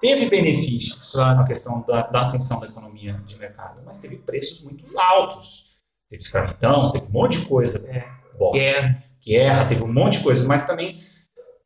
teve 0.00 0.30
benefícios 0.30 1.10
Claro. 1.10 1.40
na 1.40 1.44
questão 1.44 1.82
da, 1.82 2.02
da 2.02 2.20
ascensão 2.20 2.60
da 2.60 2.68
economia 2.68 3.20
de 3.26 3.36
mercado, 3.36 3.82
mas 3.84 3.98
teve 3.98 4.18
preços 4.18 4.62
muito 4.62 4.84
altos. 4.96 5.72
Teve 6.08 6.22
escravidão, 6.22 6.92
teve 6.92 7.06
um 7.06 7.10
monte 7.10 7.40
de 7.40 7.46
coisa. 7.46 7.84
É. 7.90 8.08
bosta 8.38 8.58
Guerra. 8.58 9.04
guerra, 9.26 9.66
teve 9.66 9.82
um 9.82 9.92
monte 9.92 10.18
de 10.18 10.24
coisa, 10.24 10.46
mas 10.46 10.64
também 10.68 10.94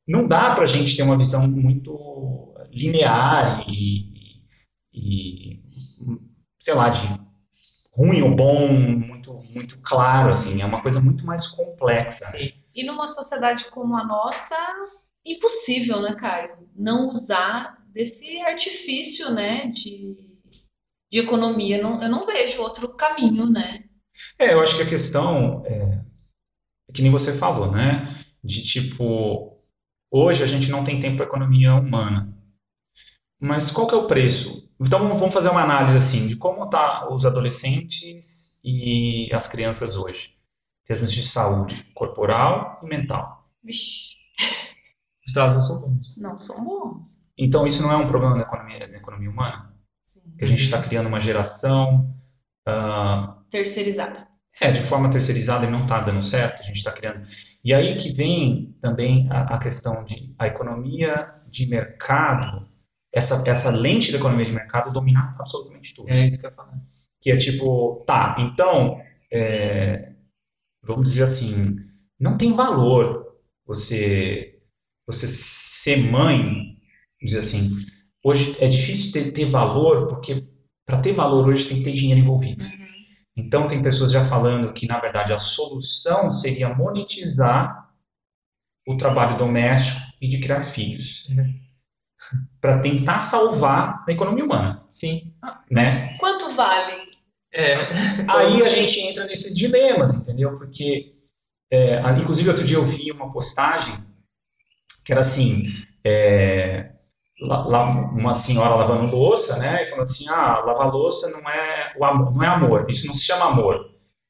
não 0.09 0.27
dá 0.27 0.55
para 0.55 0.63
a 0.65 0.67
gente 0.67 0.97
ter 0.97 1.03
uma 1.03 1.19
visão 1.19 1.47
muito 1.47 2.55
linear 2.71 3.67
e, 3.69 4.41
e, 4.95 5.63
sei 6.59 6.75
lá, 6.75 6.89
de 6.89 7.07
ruim 7.97 8.23
ou 8.23 8.35
bom, 8.35 8.69
muito, 8.69 9.39
muito 9.55 9.81
claro, 9.83 10.29
assim, 10.29 10.61
é 10.61 10.67
uma 10.67 10.83
coisa 10.83 11.01
muito 11.01 11.25
mais 11.25 11.47
complexa. 11.47 12.25
Sim. 12.25 12.53
E 12.75 12.85
numa 12.85 13.09
sociedade 13.09 13.71
como 13.71 13.97
a 13.97 14.05
nossa, 14.05 14.55
impossível, 15.25 16.03
né, 16.03 16.15
Caio? 16.15 16.59
Não 16.77 17.09
usar 17.09 17.83
desse 17.89 18.39
artifício, 18.43 19.33
né, 19.33 19.69
de, 19.69 20.15
de 21.11 21.21
economia. 21.21 21.83
Não, 21.83 22.03
eu 22.03 22.11
não 22.11 22.27
vejo 22.27 22.61
outro 22.61 22.95
caminho, 22.95 23.47
né? 23.47 23.85
É, 24.39 24.53
eu 24.53 24.61
acho 24.61 24.77
que 24.77 24.83
a 24.83 24.89
questão 24.89 25.63
é, 25.65 26.05
é 26.89 26.93
que 26.93 27.01
nem 27.01 27.11
você 27.11 27.33
falou, 27.33 27.73
né? 27.73 28.05
De 28.45 28.63
tipo, 28.63 29.59
hoje 30.11 30.43
a 30.43 30.47
gente 30.47 30.71
não 30.71 30.85
tem 30.85 31.01
tempo 31.01 31.17
para 31.17 31.27
economia 31.27 31.75
humana. 31.75 32.33
Mas 33.41 33.71
qual 33.71 33.87
que 33.87 33.95
é 33.95 33.99
o 33.99 34.07
preço? 34.07 34.66
Então 34.81 34.99
vamos 35.15 35.33
fazer 35.35 35.49
uma 35.51 35.63
análise 35.63 35.97
assim 35.97 36.27
de 36.27 36.37
como 36.37 36.69
tá 36.69 37.09
os 37.11 37.25
adolescentes 37.25 38.61
e 38.65 39.29
as 39.33 39.49
crianças 39.49 39.97
hoje, 39.97 40.31
em 40.83 40.85
termos 40.87 41.13
de 41.13 41.23
saúde 41.23 41.85
corporal 41.95 42.81
e 42.83 42.87
mental. 42.87 43.49
Vixe, 43.65 44.17
Os 45.27 45.33
dados 45.33 45.55
não 45.57 45.63
são 45.63 45.81
bons. 45.81 46.17
não 46.19 46.39
são 46.39 46.65
bons. 46.65 47.27
Então 47.39 47.67
isso 47.67 47.83
não 47.83 47.91
é 47.93 47.97
um 47.97 48.07
problema 48.07 48.37
da 48.37 48.43
economia, 48.43 48.79
da 48.89 48.97
economia 48.97 49.31
humana? 49.31 49.75
Sim. 50.05 50.21
Que 50.39 50.45
a 50.45 50.47
gente 50.47 50.63
está 50.63 50.81
criando 50.81 51.07
uma 51.09 51.21
geração 51.21 52.15
ah, 52.67 53.39
Terceirizada. 53.51 54.27
É, 54.61 54.71
de 54.71 54.81
forma 54.81 55.11
terceirizada 55.11 55.67
e 55.67 55.71
não 55.71 55.83
está 55.83 56.01
dando 56.01 56.23
certo, 56.23 56.61
a 56.61 56.65
gente 56.65 56.77
está 56.77 56.91
criando. 56.91 57.23
E 57.63 57.75
aí 57.75 57.95
que 57.97 58.11
vem 58.13 58.75
também 58.81 59.29
a, 59.31 59.55
a 59.55 59.59
questão 59.59 60.03
de 60.05 60.35
a 60.39 60.47
economia 60.47 61.35
de 61.49 61.67
mercado, 61.69 62.67
essa, 63.17 63.43
essa 63.49 63.71
lente 63.71 64.13
da 64.13 64.19
economia 64.19 64.45
de 64.45 64.53
mercado 64.53 64.93
dominar 64.93 65.35
absolutamente 65.39 65.95
tudo. 65.95 66.11
É 66.11 66.27
isso 66.27 66.39
que 66.39 66.47
eu 66.47 66.51
ia 66.51 66.57
falar. 66.57 66.79
Que 67.19 67.33
é 67.33 67.37
tipo, 67.37 68.05
tá, 68.07 68.37
então, 68.39 69.01
é, 69.33 70.13
vamos 70.83 71.09
dizer 71.09 71.23
assim, 71.23 71.77
não 72.21 72.37
tem 72.37 72.53
valor 72.53 73.35
você, 73.67 74.61
você 75.07 75.27
ser 75.27 76.11
mãe, 76.11 76.43
vamos 76.43 77.23
dizer 77.23 77.39
assim, 77.39 77.71
hoje 78.23 78.55
é 78.63 78.69
difícil 78.69 79.13
ter, 79.15 79.33
ter 79.33 79.47
valor, 79.47 80.09
porque 80.09 80.47
para 80.85 81.01
ter 81.01 81.15
valor 81.15 81.49
hoje 81.49 81.69
tem 81.69 81.79
que 81.79 81.85
ter 81.85 81.93
dinheiro 81.93 82.21
envolvido. 82.21 82.65
Então, 83.35 83.67
tem 83.67 83.83
pessoas 83.83 84.13
já 84.13 84.23
falando 84.23 84.73
que, 84.73 84.87
na 84.87 85.01
verdade, 85.01 85.33
a 85.33 85.39
solução 85.39 86.31
seria 86.31 86.75
monetizar 86.75 87.91
o 88.87 88.97
trabalho 88.97 89.37
doméstico 89.37 90.01
e 90.21 90.29
de 90.29 90.39
criar 90.39 90.61
filhos. 90.61 91.29
Uhum. 91.29 91.66
Para 92.61 92.81
tentar 92.81 93.19
salvar 93.19 94.05
a 94.09 94.13
economia 94.13 94.45
humana, 94.45 94.85
Sim. 94.91 95.33
né? 95.71 95.85
Quanto 96.19 96.51
vale? 96.51 97.07
É. 97.53 97.75
Aí 98.29 98.63
a 98.63 98.69
gente 98.69 99.01
entra 99.01 99.25
nesses 99.25 99.55
dilemas, 99.57 100.15
entendeu? 100.15 100.59
Porque, 100.59 101.15
é, 101.71 102.01
inclusive, 102.19 102.49
outro 102.49 102.65
dia 102.65 102.77
eu 102.77 102.83
vi 102.85 103.11
uma 103.13 103.31
postagem 103.33 103.95
que 105.05 105.13
era 105.13 105.21
assim, 105.21 105.65
é, 106.05 106.91
lá- 107.41 107.65
lá 107.67 107.85
uma 107.85 108.33
senhora 108.33 108.75
lavando 108.75 109.15
louça, 109.15 109.59
né? 109.59 109.83
E 109.83 109.87
falando 109.87 110.03
assim, 110.05 110.29
ah, 110.29 110.63
lavar 110.67 110.89
louça 110.93 111.31
não 111.31 111.49
é, 111.49 111.95
o 111.97 112.05
amor, 112.05 112.35
não 112.35 112.43
é 112.43 112.47
amor, 112.49 112.87
isso 112.89 113.07
não 113.07 113.15
se 113.15 113.25
chama 113.25 113.47
amor, 113.47 113.79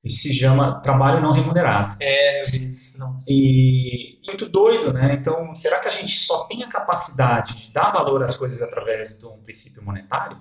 isso 0.05 0.19
se 0.23 0.35
chama 0.35 0.81
trabalho 0.83 1.23
não 1.23 1.33
remunerado. 1.33 1.91
É, 2.01 2.43
eu 2.43 2.51
vi 2.51 2.69
isso. 2.69 2.99
Nossa. 2.99 3.27
E 3.31 4.16
muito 4.27 4.49
doido, 4.49 4.93
né? 4.93 5.15
Então, 5.15 5.55
será 5.55 5.81
que 5.81 5.89
a 5.89 5.91
gente 5.91 6.19
só 6.19 6.45
tem 6.45 6.63
a 6.63 6.69
capacidade 6.69 7.57
de 7.57 7.73
dar 7.73 7.91
valor 7.91 8.23
às 8.23 8.37
coisas 8.37 8.61
através 8.63 9.19
de 9.19 9.27
um 9.27 9.39
princípio 9.43 9.83
monetário? 9.83 10.41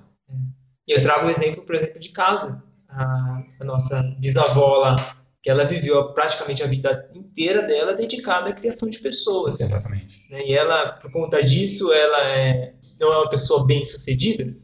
E 0.88 0.94
eu 0.94 1.02
trago 1.02 1.28
o 1.28 1.30
exemplo, 1.30 1.64
por 1.64 1.76
exemplo, 1.76 2.00
de 2.00 2.10
casa. 2.10 2.64
A, 2.88 3.44
a 3.60 3.64
nossa 3.64 4.02
bisavó 4.20 4.78
lá, 4.78 4.96
que 5.44 5.50
ela 5.50 5.66
viveu 5.66 6.14
praticamente 6.14 6.64
a 6.64 6.68
vida 6.68 7.10
inteira 7.14 7.62
dela 7.62 7.94
dedicada 7.94 8.50
à 8.50 8.54
criação 8.54 8.90
de 8.90 9.00
pessoas. 9.00 9.60
Exatamente. 9.60 10.26
né? 10.30 10.46
E 10.46 10.54
ela, 10.54 10.94
por 10.94 11.12
conta 11.12 11.44
disso, 11.44 11.92
ela 11.92 12.24
é, 12.30 12.74
não 13.00 13.12
é 13.12 13.18
uma 13.18 13.30
pessoa 13.30 13.66
bem 13.66 13.84
sucedida. 13.84 14.56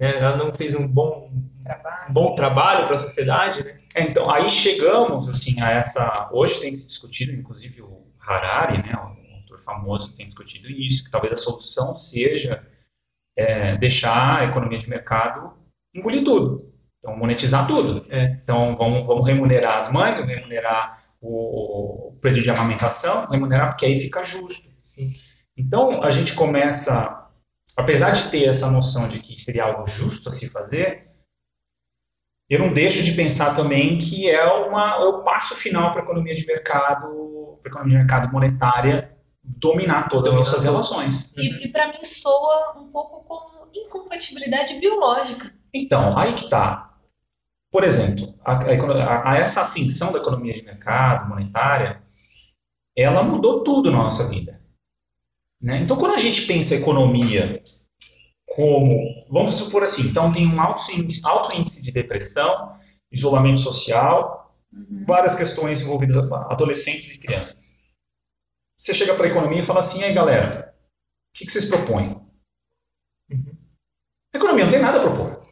Né? 0.00 0.16
Ela 0.16 0.36
não 0.36 0.52
fez 0.52 0.74
um 0.74 0.88
bom, 0.88 1.30
um 2.08 2.12
bom 2.12 2.34
trabalho 2.34 2.86
para 2.86 2.94
a 2.94 2.98
sociedade. 2.98 3.64
Né? 3.64 3.78
É, 3.94 4.02
Então, 4.02 4.30
aí 4.30 4.50
chegamos 4.50 5.28
assim 5.28 5.60
a 5.60 5.70
essa. 5.72 6.30
Hoje 6.32 6.60
tem 6.60 6.72
se 6.72 6.88
discutido, 6.88 7.32
inclusive 7.32 7.82
o 7.82 8.06
Harari, 8.18 8.78
né, 8.78 8.94
um 8.96 9.36
autor 9.36 9.60
famoso, 9.60 10.14
tem 10.14 10.26
discutido 10.26 10.68
isso, 10.68 11.04
que 11.04 11.10
talvez 11.10 11.32
a 11.34 11.36
solução 11.36 11.94
seja 11.94 12.66
é, 13.36 13.76
deixar 13.76 14.40
a 14.40 14.44
economia 14.46 14.78
de 14.78 14.88
mercado 14.88 15.52
engolir 15.94 16.24
tudo. 16.24 16.70
Então, 16.98 17.16
monetizar 17.16 17.66
tudo. 17.66 18.06
É. 18.10 18.38
Então, 18.42 18.76
vamos, 18.76 19.06
vamos 19.06 19.26
remunerar 19.26 19.76
as 19.76 19.92
mães, 19.92 20.18
vamos 20.18 20.34
remunerar 20.34 21.02
o, 21.20 22.12
o 22.12 22.30
de 22.30 22.50
amamentação, 22.50 23.28
remunerar, 23.28 23.70
porque 23.70 23.86
aí 23.86 23.96
fica 23.96 24.22
justo. 24.22 24.70
Sim. 24.82 25.12
Então, 25.56 26.02
a 26.02 26.10
gente 26.10 26.34
começa, 26.34 27.29
apesar 27.76 28.10
de 28.10 28.30
ter 28.30 28.48
essa 28.48 28.70
noção 28.70 29.08
de 29.08 29.20
que 29.20 29.38
seria 29.40 29.64
algo 29.64 29.86
justo 29.86 30.28
a 30.28 30.32
se 30.32 30.50
fazer, 30.50 31.08
eu 32.48 32.58
não 32.58 32.72
deixo 32.72 33.04
de 33.04 33.12
pensar 33.12 33.54
também 33.54 33.96
que 33.98 34.28
é, 34.28 34.44
uma, 34.44 34.96
é 34.96 35.04
o 35.04 35.22
passo 35.22 35.54
final 35.54 35.92
para 35.92 36.00
a 36.00 36.04
economia 36.04 36.34
de 36.34 36.44
mercado, 36.46 37.58
para 37.62 37.70
a 37.70 37.72
economia 37.72 37.98
de 37.98 38.04
mercado 38.04 38.32
monetária 38.32 39.16
dominar 39.42 40.08
todas 40.08 40.28
as 40.30 40.34
nossas 40.34 40.64
relações. 40.64 41.36
E, 41.36 41.64
e 41.66 41.68
para 41.72 41.88
mim 41.88 42.04
soa 42.04 42.78
um 42.80 42.90
pouco 42.90 43.24
como 43.24 43.68
incompatibilidade 43.74 44.78
biológica. 44.80 45.52
Então, 45.72 46.18
aí 46.18 46.32
que 46.34 46.44
está. 46.44 46.90
Por 47.70 47.84
exemplo, 47.84 48.34
a, 48.44 48.54
a- 48.54 49.32
a 49.32 49.36
essa 49.38 49.60
ascensão 49.60 50.12
da 50.12 50.18
economia 50.18 50.52
de 50.52 50.62
mercado 50.64 51.28
monetária, 51.28 52.02
ela 52.96 53.22
mudou 53.22 53.62
tudo 53.62 53.92
na 53.92 53.98
nossa 53.98 54.28
vida. 54.28 54.59
Né? 55.60 55.82
Então, 55.82 55.96
quando 55.96 56.14
a 56.14 56.18
gente 56.18 56.46
pensa 56.46 56.74
economia 56.74 57.62
como, 58.46 59.26
vamos 59.30 59.54
supor 59.54 59.82
assim, 59.82 60.02
então 60.08 60.32
tem 60.32 60.46
um 60.46 60.60
alto 60.60 60.90
índice, 60.92 61.26
alto 61.26 61.54
índice 61.56 61.84
de 61.84 61.92
depressão, 61.92 62.76
isolamento 63.12 63.60
social, 63.60 64.54
várias 65.06 65.34
questões 65.34 65.82
envolvidas 65.82 66.16
adolescentes 66.16 67.14
e 67.14 67.20
crianças. 67.20 67.82
Você 68.78 68.94
chega 68.94 69.14
para 69.14 69.26
a 69.26 69.30
economia 69.30 69.60
e 69.60 69.64
fala 69.64 69.80
assim, 69.80 70.02
aí 70.02 70.12
galera, 70.12 70.74
o 71.34 71.38
que, 71.38 71.44
que 71.44 71.52
vocês 71.52 71.66
propõem? 71.66 72.20
Uhum. 73.30 73.56
A 74.32 74.38
economia 74.38 74.64
não 74.64 74.72
tem 74.72 74.80
nada 74.80 74.98
a 74.98 75.02
propor. 75.02 75.46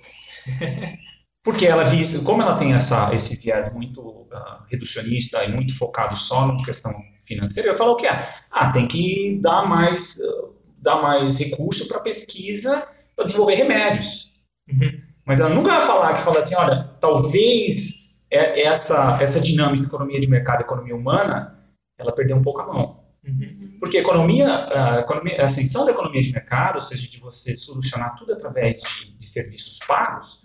Porque 1.48 1.66
ela 1.66 1.82
visa, 1.82 2.22
como 2.26 2.42
ela 2.42 2.56
tem 2.56 2.74
essa, 2.74 3.08
esse 3.14 3.42
viés 3.42 3.74
muito 3.74 4.26
ah, 4.30 4.66
reducionista 4.70 5.42
e 5.44 5.50
muito 5.50 5.74
focado 5.78 6.14
só 6.14 6.46
na 6.46 6.62
questão 6.62 6.92
financeira, 7.22 7.70
eu 7.70 7.74
falo 7.74 7.92
o 7.92 7.96
que 7.96 8.06
é? 8.06 8.22
Ah, 8.50 8.70
tem 8.70 8.86
que 8.86 9.40
dar 9.40 9.66
mais, 9.66 10.18
ah, 10.20 10.48
dar 10.76 11.00
mais 11.00 11.38
recurso 11.38 11.88
para 11.88 12.00
pesquisa 12.00 12.86
para 13.16 13.24
desenvolver 13.24 13.54
remédios. 13.54 14.30
Uhum. 14.70 15.00
Mas 15.24 15.40
ela 15.40 15.54
nunca 15.54 15.70
vai 15.70 15.80
falar 15.80 16.12
que 16.12 16.20
fala 16.20 16.38
assim, 16.40 16.54
olha, 16.54 16.90
talvez 17.00 18.26
é- 18.30 18.64
essa, 18.64 19.16
essa 19.18 19.40
dinâmica 19.40 19.86
economia 19.86 20.20
de 20.20 20.28
mercado, 20.28 20.60
economia 20.60 20.94
humana, 20.94 21.58
ela 21.98 22.12
perdeu 22.12 22.36
um 22.36 22.42
pouco 22.42 22.60
a 22.60 22.66
mão. 22.66 23.00
Uhum. 23.28 23.76
Porque 23.80 23.98
a 23.98 24.00
economia, 24.00 24.48
a, 24.48 25.00
economia, 25.00 25.40
a 25.40 25.44
ascensão 25.44 25.84
da 25.84 25.92
economia 25.92 26.20
de 26.20 26.32
mercado, 26.32 26.76
ou 26.76 26.80
seja, 26.80 27.08
de 27.08 27.20
você 27.20 27.54
solucionar 27.54 28.16
tudo 28.16 28.32
através 28.32 28.80
de, 28.82 29.16
de 29.16 29.26
serviços 29.26 29.78
pagos, 29.86 30.42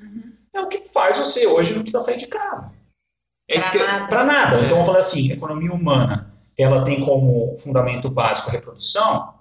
é 0.54 0.60
o 0.62 0.68
que 0.68 0.84
faz 0.88 1.18
você 1.18 1.48
hoje 1.48 1.74
não 1.74 1.82
precisar 1.82 2.02
sair 2.02 2.18
de 2.18 2.28
casa. 2.28 2.76
É 3.50 3.58
isso 3.58 3.72
que 3.72 3.78
eu- 3.78 3.88
nada. 3.88 4.08
Para 4.08 4.24
nada. 4.24 4.56
É. 4.58 4.66
Então, 4.66 4.76
vamos 4.78 4.88
falar 4.88 5.00
assim, 5.00 5.32
economia 5.32 5.72
humana, 5.74 6.34
ela 6.58 6.84
tem 6.84 7.04
como 7.04 7.58
fundamento 7.58 8.10
básico 8.10 8.50
a 8.50 8.54
reprodução. 8.54 9.34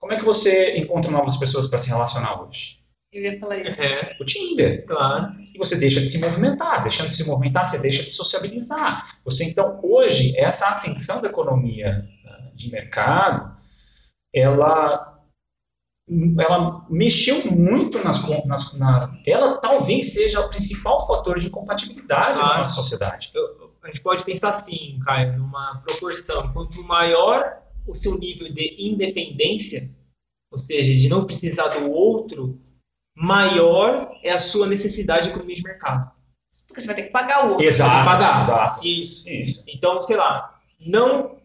Como 0.00 0.12
é 0.12 0.16
que 0.16 0.24
você 0.24 0.76
encontra 0.78 1.10
novas 1.10 1.36
pessoas 1.36 1.66
para 1.66 1.78
se 1.78 1.88
relacionar 1.88 2.42
hoje? 2.42 2.80
Eu 3.12 3.22
ia 3.22 3.38
falar 3.40 3.58
isso. 3.58 3.82
É, 3.82 4.16
O 4.20 4.24
Tinder. 4.24 4.84
claro. 4.86 5.32
E 5.54 5.58
você 5.58 5.76
deixa 5.76 6.00
de 6.00 6.06
se 6.06 6.18
movimentar. 6.20 6.82
Deixando 6.82 7.08
de 7.08 7.14
se 7.16 7.26
movimentar, 7.26 7.64
você 7.64 7.80
deixa 7.80 8.02
de 8.02 8.10
sociabilizar. 8.10 9.18
Você, 9.24 9.44
então, 9.44 9.80
hoje, 9.82 10.36
essa 10.38 10.68
ascensão 10.68 11.22
da 11.22 11.28
economia 11.28 12.06
de 12.56 12.70
mercado, 12.70 13.54
ela 14.34 15.12
ela 16.38 16.86
mexeu 16.88 17.50
muito 17.50 17.98
nas, 18.04 18.22
nas, 18.46 18.78
nas 18.78 19.18
ela 19.26 19.56
talvez 19.58 20.12
seja 20.14 20.40
o 20.40 20.48
principal 20.48 21.04
fator 21.04 21.36
de 21.36 21.48
incompatibilidade 21.48 22.38
Claro. 22.38 22.52
na 22.52 22.58
nossa 22.58 22.74
sociedade. 22.74 23.30
Eu- 23.34 23.74
a 23.82 23.88
gente 23.88 24.00
pode 24.02 24.24
pensar 24.24 24.50
assim, 24.50 24.98
Caio, 25.04 25.36
numa 25.38 25.80
proporção. 25.86 26.52
Quanto 26.52 26.82
maior 26.84 27.60
o 27.86 27.94
seu 27.94 28.18
nível 28.18 28.52
de 28.52 28.76
independência, 28.78 29.92
ou 30.50 30.58
seja, 30.58 30.92
de 30.92 31.08
não 31.08 31.24
precisar 31.24 31.68
do 31.68 31.90
outro, 31.90 32.60
maior 33.16 34.10
é 34.22 34.32
a 34.32 34.38
sua 34.38 34.66
necessidade 34.66 35.24
de 35.24 35.30
economia 35.30 35.54
de 35.56 35.62
mercado. 35.62 36.10
Porque 36.68 36.80
você 36.80 36.86
vai 36.86 36.96
ter 36.96 37.02
que 37.04 37.10
pagar 37.10 37.46
o 37.46 37.50
outro. 37.50 37.64
Exato, 37.64 38.04
pagar. 38.08 38.40
exato. 38.40 38.86
Isso. 38.86 39.28
Isso. 39.28 39.64
Então, 39.68 40.00
sei 40.02 40.16
lá, 40.16 40.60
não, 40.80 41.36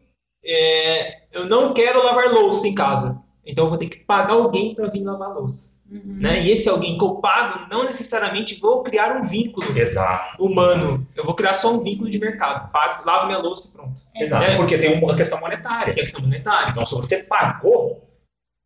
é, 0.44 1.24
eu 1.32 1.46
não 1.46 1.74
quero 1.74 2.04
lavar 2.04 2.32
louça 2.32 2.68
em 2.68 2.76
casa. 2.76 3.22
Então 3.46 3.66
eu 3.66 3.70
vou 3.70 3.80
ter 3.80 3.90
que 3.90 4.00
pagar 4.00 4.34
alguém 4.34 4.76
para 4.76 4.88
vir 4.88 5.04
lavar 5.04 5.34
louça. 5.34 5.80
Uhum. 5.90 6.20
Né? 6.20 6.44
E 6.44 6.52
esse 6.52 6.70
alguém 6.70 6.98
que 6.98 7.04
eu 7.04 7.16
pago, 7.16 7.68
não 7.72 7.84
necessariamente 7.84 8.60
vou 8.60 8.84
criar 8.84 9.16
um 9.18 9.24
vínculo 9.24 9.78
Exato. 9.78 10.44
humano. 10.44 11.06
Eu 11.16 11.26
vou 11.26 11.34
criar 11.34 11.54
só 11.54 11.74
um 11.74 11.84
vínculo 11.84 12.10
de 12.10 12.20
mercado. 12.20 12.72
Pago, 12.72 13.04
lavo 13.06 13.26
minha 13.26 13.40
louça 13.40 13.70
e 13.70 13.72
pronto. 13.72 13.96
Exato. 14.16 14.44
É. 14.44 14.56
Porque 14.56 14.78
tem 14.78 15.04
uma 15.04 15.16
questão 15.16 15.40
monetária. 15.40 15.94
Tem 15.94 16.04
a 16.04 16.06
questão 16.06 16.22
monetária. 16.22 16.70
Então, 16.70 16.86
se 16.86 16.96
você 16.96 17.24
pagou, 17.24 18.08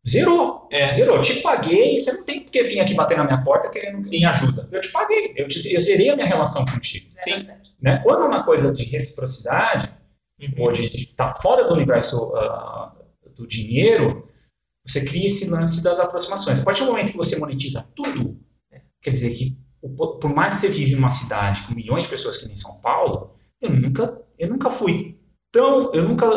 zerou. 0.06 0.68
É. 0.70 0.94
Zerou. 0.94 1.16
Eu 1.16 1.22
te 1.22 1.40
paguei, 1.40 1.98
você 1.98 2.12
não 2.12 2.24
tem 2.24 2.40
por 2.40 2.50
que 2.50 2.62
vir 2.62 2.80
aqui 2.80 2.94
bater 2.94 3.16
na 3.16 3.24
minha 3.24 3.42
porta 3.42 3.70
querendo 3.70 4.02
sim 4.02 4.24
ajuda. 4.24 4.68
Eu 4.70 4.80
te 4.80 4.92
paguei. 4.92 5.32
Eu, 5.36 5.48
te, 5.48 5.74
eu 5.74 5.80
zerei 5.80 6.10
a 6.10 6.16
minha 6.16 6.28
relação 6.28 6.64
contigo. 6.66 7.06
Zero 7.18 7.40
Sim. 7.40 7.46
zero. 7.46 7.58
Né? 7.80 8.00
Quando 8.04 8.22
é 8.22 8.26
uma 8.26 8.44
coisa 8.44 8.72
de 8.72 8.84
reciprocidade, 8.84 9.90
Uhum. 10.38 10.64
ou 10.64 10.72
de 10.72 10.84
estar 10.86 11.34
fora 11.36 11.64
do 11.64 11.72
universo 11.72 12.34
ah, 12.36 12.94
do 13.34 13.46
dinheiro, 13.46 14.28
você 14.86 15.04
cria 15.04 15.26
esse 15.26 15.48
lance 15.50 15.82
das 15.82 15.98
aproximações. 15.98 16.60
A 16.60 16.64
partir 16.64 16.84
do 16.84 16.90
momento 16.90 17.12
que 17.12 17.16
você 17.16 17.38
monetiza 17.38 17.88
tudo, 17.94 18.38
né, 18.70 18.82
quer 19.00 19.10
dizer 19.10 19.34
que 19.34 19.56
por 19.80 20.34
mais 20.34 20.54
que 20.54 20.60
você 20.60 20.68
vive 20.68 20.94
numa 20.94 21.10
cidade 21.10 21.62
com 21.62 21.74
milhões 21.74 22.04
de 22.04 22.10
pessoas 22.10 22.38
que 22.38 22.46
nem 22.46 22.56
São 22.56 22.80
Paulo, 22.80 23.34
eu 23.60 23.70
nunca, 23.70 24.22
eu 24.38 24.48
nunca 24.48 24.70
fui 24.70 25.18
tão, 25.52 25.92
eu 25.94 26.08
nunca 26.08 26.28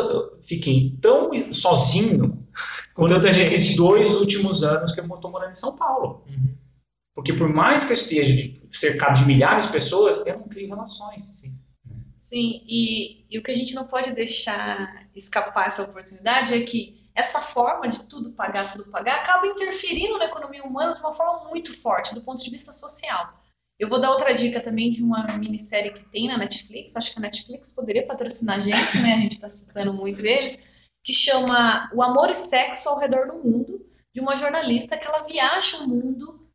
fiquei 0.42 0.96
tão 1.00 1.30
sozinho 1.52 2.46
quanto 2.94 3.14
tanta 3.14 3.32
nesses 3.32 3.76
dois 3.76 4.14
últimos 4.14 4.62
anos 4.62 4.92
que 4.92 5.00
eu 5.00 5.04
estou 5.04 5.30
morando 5.30 5.50
em 5.50 5.54
São 5.54 5.76
Paulo. 5.76 6.24
Uhum. 6.26 6.56
Porque 7.14 7.32
por 7.32 7.48
mais 7.48 7.84
que 7.84 7.92
eu 7.92 7.94
esteja 7.94 8.60
cercado 8.70 9.18
de 9.18 9.26
milhares 9.26 9.66
de 9.66 9.72
pessoas, 9.72 10.26
eu 10.26 10.38
não 10.38 10.48
crio 10.48 10.68
relações. 10.68 11.22
Sim. 11.22 11.58
Sim, 12.30 12.62
e, 12.64 13.26
e 13.28 13.40
o 13.40 13.42
que 13.42 13.50
a 13.50 13.54
gente 13.54 13.74
não 13.74 13.88
pode 13.88 14.12
deixar 14.12 15.04
escapar 15.16 15.66
essa 15.66 15.82
oportunidade 15.82 16.54
é 16.54 16.60
que 16.60 17.10
essa 17.12 17.40
forma 17.40 17.88
de 17.88 18.08
tudo 18.08 18.30
pagar, 18.30 18.70
tudo 18.70 18.88
pagar, 18.88 19.16
acaba 19.16 19.48
interferindo 19.48 20.16
na 20.16 20.26
economia 20.26 20.62
humana 20.62 20.94
de 20.94 21.00
uma 21.00 21.12
forma 21.12 21.48
muito 21.48 21.76
forte, 21.82 22.14
do 22.14 22.22
ponto 22.22 22.40
de 22.40 22.48
vista 22.48 22.72
social. 22.72 23.36
Eu 23.80 23.88
vou 23.88 24.00
dar 24.00 24.12
outra 24.12 24.32
dica 24.32 24.60
também 24.60 24.92
de 24.92 25.02
uma 25.02 25.26
minissérie 25.40 25.92
que 25.92 26.08
tem 26.10 26.28
na 26.28 26.38
Netflix, 26.38 26.94
acho 26.94 27.12
que 27.12 27.18
a 27.18 27.22
Netflix 27.22 27.72
poderia 27.72 28.06
patrocinar 28.06 28.58
a 28.58 28.60
gente, 28.60 28.98
né? 28.98 29.14
A 29.14 29.20
gente 29.22 29.32
está 29.32 29.50
citando 29.50 29.92
muito 29.92 30.24
eles, 30.24 30.56
que 31.02 31.12
chama 31.12 31.90
O 31.92 32.00
Amor 32.00 32.30
e 32.30 32.34
Sexo 32.36 32.90
ao 32.90 33.00
Redor 33.00 33.26
do 33.26 33.42
Mundo, 33.42 33.84
de 34.14 34.20
uma 34.20 34.36
jornalista 34.36 34.96
que 34.96 35.04
ela 35.08 35.26
viaja 35.26 35.78
o 35.78 35.88
mundo 35.88 36.48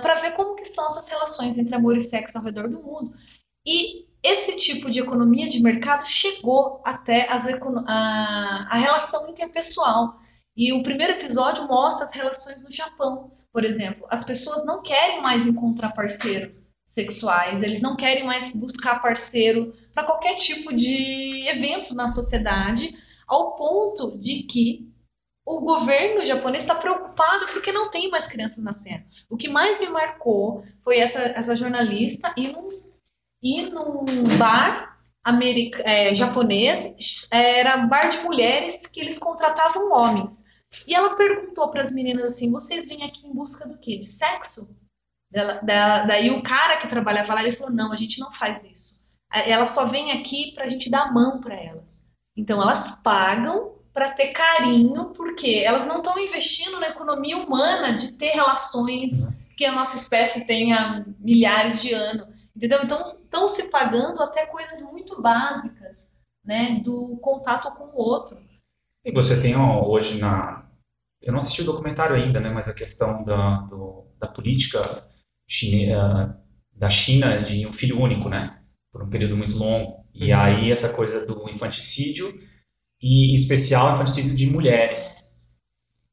para 0.00 0.14
ver 0.14 0.30
como 0.30 0.56
que 0.56 0.64
são 0.64 0.86
essas 0.86 1.10
relações 1.10 1.58
entre 1.58 1.74
amor 1.74 1.94
e 1.94 2.00
sexo 2.00 2.38
ao 2.38 2.44
redor 2.44 2.70
do 2.70 2.82
mundo. 2.82 3.14
E 3.66 4.09
esse 4.22 4.56
tipo 4.58 4.90
de 4.90 5.00
economia 5.00 5.48
de 5.48 5.62
mercado 5.62 6.06
chegou 6.06 6.82
até 6.84 7.26
a, 7.28 7.36
a 8.70 8.76
relação 8.76 9.28
interpessoal. 9.30 10.18
E 10.56 10.72
o 10.72 10.82
primeiro 10.82 11.14
episódio 11.14 11.66
mostra 11.66 12.04
as 12.04 12.12
relações 12.12 12.62
no 12.62 12.70
Japão, 12.70 13.32
por 13.52 13.64
exemplo. 13.64 14.06
As 14.10 14.24
pessoas 14.24 14.66
não 14.66 14.82
querem 14.82 15.22
mais 15.22 15.46
encontrar 15.46 15.92
parceiro 15.92 16.52
sexuais, 16.86 17.62
eles 17.62 17.80
não 17.80 17.96
querem 17.96 18.24
mais 18.24 18.54
buscar 18.54 19.00
parceiro 19.00 19.72
para 19.94 20.04
qualquer 20.04 20.34
tipo 20.34 20.74
de 20.74 21.48
evento 21.48 21.94
na 21.94 22.08
sociedade, 22.08 22.94
ao 23.26 23.54
ponto 23.54 24.18
de 24.18 24.42
que 24.42 24.90
o 25.46 25.60
governo 25.60 26.24
japonês 26.24 26.64
está 26.64 26.74
preocupado 26.74 27.46
porque 27.52 27.72
não 27.72 27.90
tem 27.90 28.10
mais 28.10 28.26
crianças 28.26 28.62
nascendo. 28.62 29.04
O 29.28 29.36
que 29.36 29.48
mais 29.48 29.80
me 29.80 29.88
marcou 29.88 30.64
foi 30.82 30.98
essa, 30.98 31.20
essa 31.20 31.56
jornalista 31.56 32.32
ir 32.36 32.52
num, 32.52 32.68
ir 33.42 33.70
num 33.70 34.04
bar 34.38 34.98
america, 35.24 35.82
é, 35.84 36.14
japonês, 36.14 37.28
era 37.32 37.78
um 37.78 37.88
bar 37.88 38.08
de 38.10 38.18
mulheres 38.18 38.86
que 38.86 39.00
eles 39.00 39.18
contratavam 39.18 39.92
homens. 39.92 40.44
E 40.86 40.94
ela 40.94 41.16
perguntou 41.16 41.70
para 41.70 41.82
as 41.82 41.90
meninas 41.92 42.24
assim: 42.24 42.50
vocês 42.50 42.88
vêm 42.88 43.04
aqui 43.04 43.26
em 43.26 43.34
busca 43.34 43.68
do 43.68 43.78
quê? 43.78 43.98
De 43.98 44.08
sexo? 44.08 44.74
Da- 45.32 46.04
daí 46.04 46.30
o 46.30 46.42
cara 46.42 46.76
que 46.78 46.88
trabalhava 46.88 47.34
lá 47.34 47.42
ele 47.42 47.52
falou: 47.52 47.72
não, 47.72 47.92
a 47.92 47.96
gente 47.96 48.18
não 48.20 48.32
faz 48.32 48.64
isso. 48.64 49.00
Ela 49.32 49.66
só 49.66 49.86
vem 49.86 50.10
aqui 50.12 50.52
para 50.54 50.64
a 50.64 50.68
gente 50.68 50.90
dar 50.90 51.12
mão 51.12 51.40
para 51.40 51.54
elas. 51.54 52.04
Então 52.36 52.60
elas 52.60 52.96
pagam 53.02 53.76
para 53.92 54.10
ter 54.12 54.28
carinho, 54.28 55.06
porque 55.10 55.62
elas 55.64 55.86
não 55.86 55.98
estão 55.98 56.18
investindo 56.18 56.78
na 56.80 56.88
economia 56.88 57.36
humana 57.36 57.92
de 57.94 58.16
ter 58.16 58.30
relações 58.30 59.36
que 59.56 59.64
a 59.64 59.72
nossa 59.72 59.96
espécie 59.96 60.44
tem 60.46 60.72
há 60.72 61.04
milhares 61.18 61.82
de 61.82 61.92
anos. 61.92 62.28
Entendeu? 62.56 62.82
Então 62.82 63.06
estão 63.06 63.48
se 63.48 63.70
pagando 63.70 64.22
até 64.22 64.46
coisas 64.46 64.82
muito 64.82 65.20
básicas, 65.20 66.12
né, 66.44 66.80
do 66.80 67.16
contato 67.18 67.70
com 67.76 67.84
o 67.84 67.96
outro. 67.96 68.36
E 69.04 69.12
você 69.12 69.40
tem 69.40 69.56
ó, 69.56 69.86
hoje 69.86 70.18
na. 70.18 70.66
Eu 71.22 71.32
não 71.32 71.38
assisti 71.38 71.62
o 71.62 71.66
documentário 71.66 72.16
ainda, 72.16 72.40
né? 72.40 72.50
Mas 72.50 72.68
a 72.68 72.74
questão 72.74 73.22
da, 73.24 73.58
do- 73.62 74.06
da 74.18 74.26
política 74.28 74.80
chine- 75.48 75.92
ah, 75.92 76.34
da 76.74 76.88
China 76.88 77.42
de 77.42 77.66
um 77.66 77.72
filho 77.72 78.00
único, 78.00 78.28
né? 78.28 78.58
Por 78.92 79.02
um 79.02 79.10
período 79.10 79.36
muito 79.36 79.56
longo. 79.56 80.04
E 80.14 80.32
Uhum. 80.32 80.40
aí 80.40 80.70
essa 80.70 80.94
coisa 80.94 81.24
do 81.26 81.48
infanticídio, 81.48 82.28
e 83.02 83.30
em 83.30 83.34
especial 83.34 83.92
infanticídio 83.92 84.34
de 84.36 84.50
mulheres. 84.50 85.52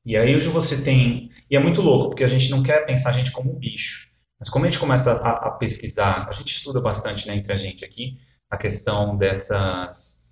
E 0.05 0.17
aí 0.17 0.35
hoje 0.35 0.49
você 0.49 0.83
tem. 0.83 1.29
E 1.49 1.55
é 1.55 1.59
muito 1.59 1.81
louco, 1.81 2.09
porque 2.09 2.23
a 2.23 2.27
gente 2.27 2.49
não 2.49 2.63
quer 2.63 2.85
pensar 2.85 3.09
a 3.11 3.13
gente 3.13 3.31
como 3.31 3.51
um 3.51 3.59
bicho. 3.59 4.06
Mas 4.39 4.49
como 4.49 4.65
a 4.65 4.69
gente 4.69 4.79
começa 4.79 5.13
a, 5.21 5.47
a 5.47 5.51
pesquisar, 5.51 6.27
a 6.29 6.33
gente 6.33 6.49
estuda 6.55 6.79
bastante 6.79 7.27
né, 7.27 7.35
entre 7.35 7.53
a 7.53 7.57
gente 7.57 7.83
aqui, 7.83 8.17
a 8.49 8.55
questão 8.57 9.17
dessas. 9.17 10.29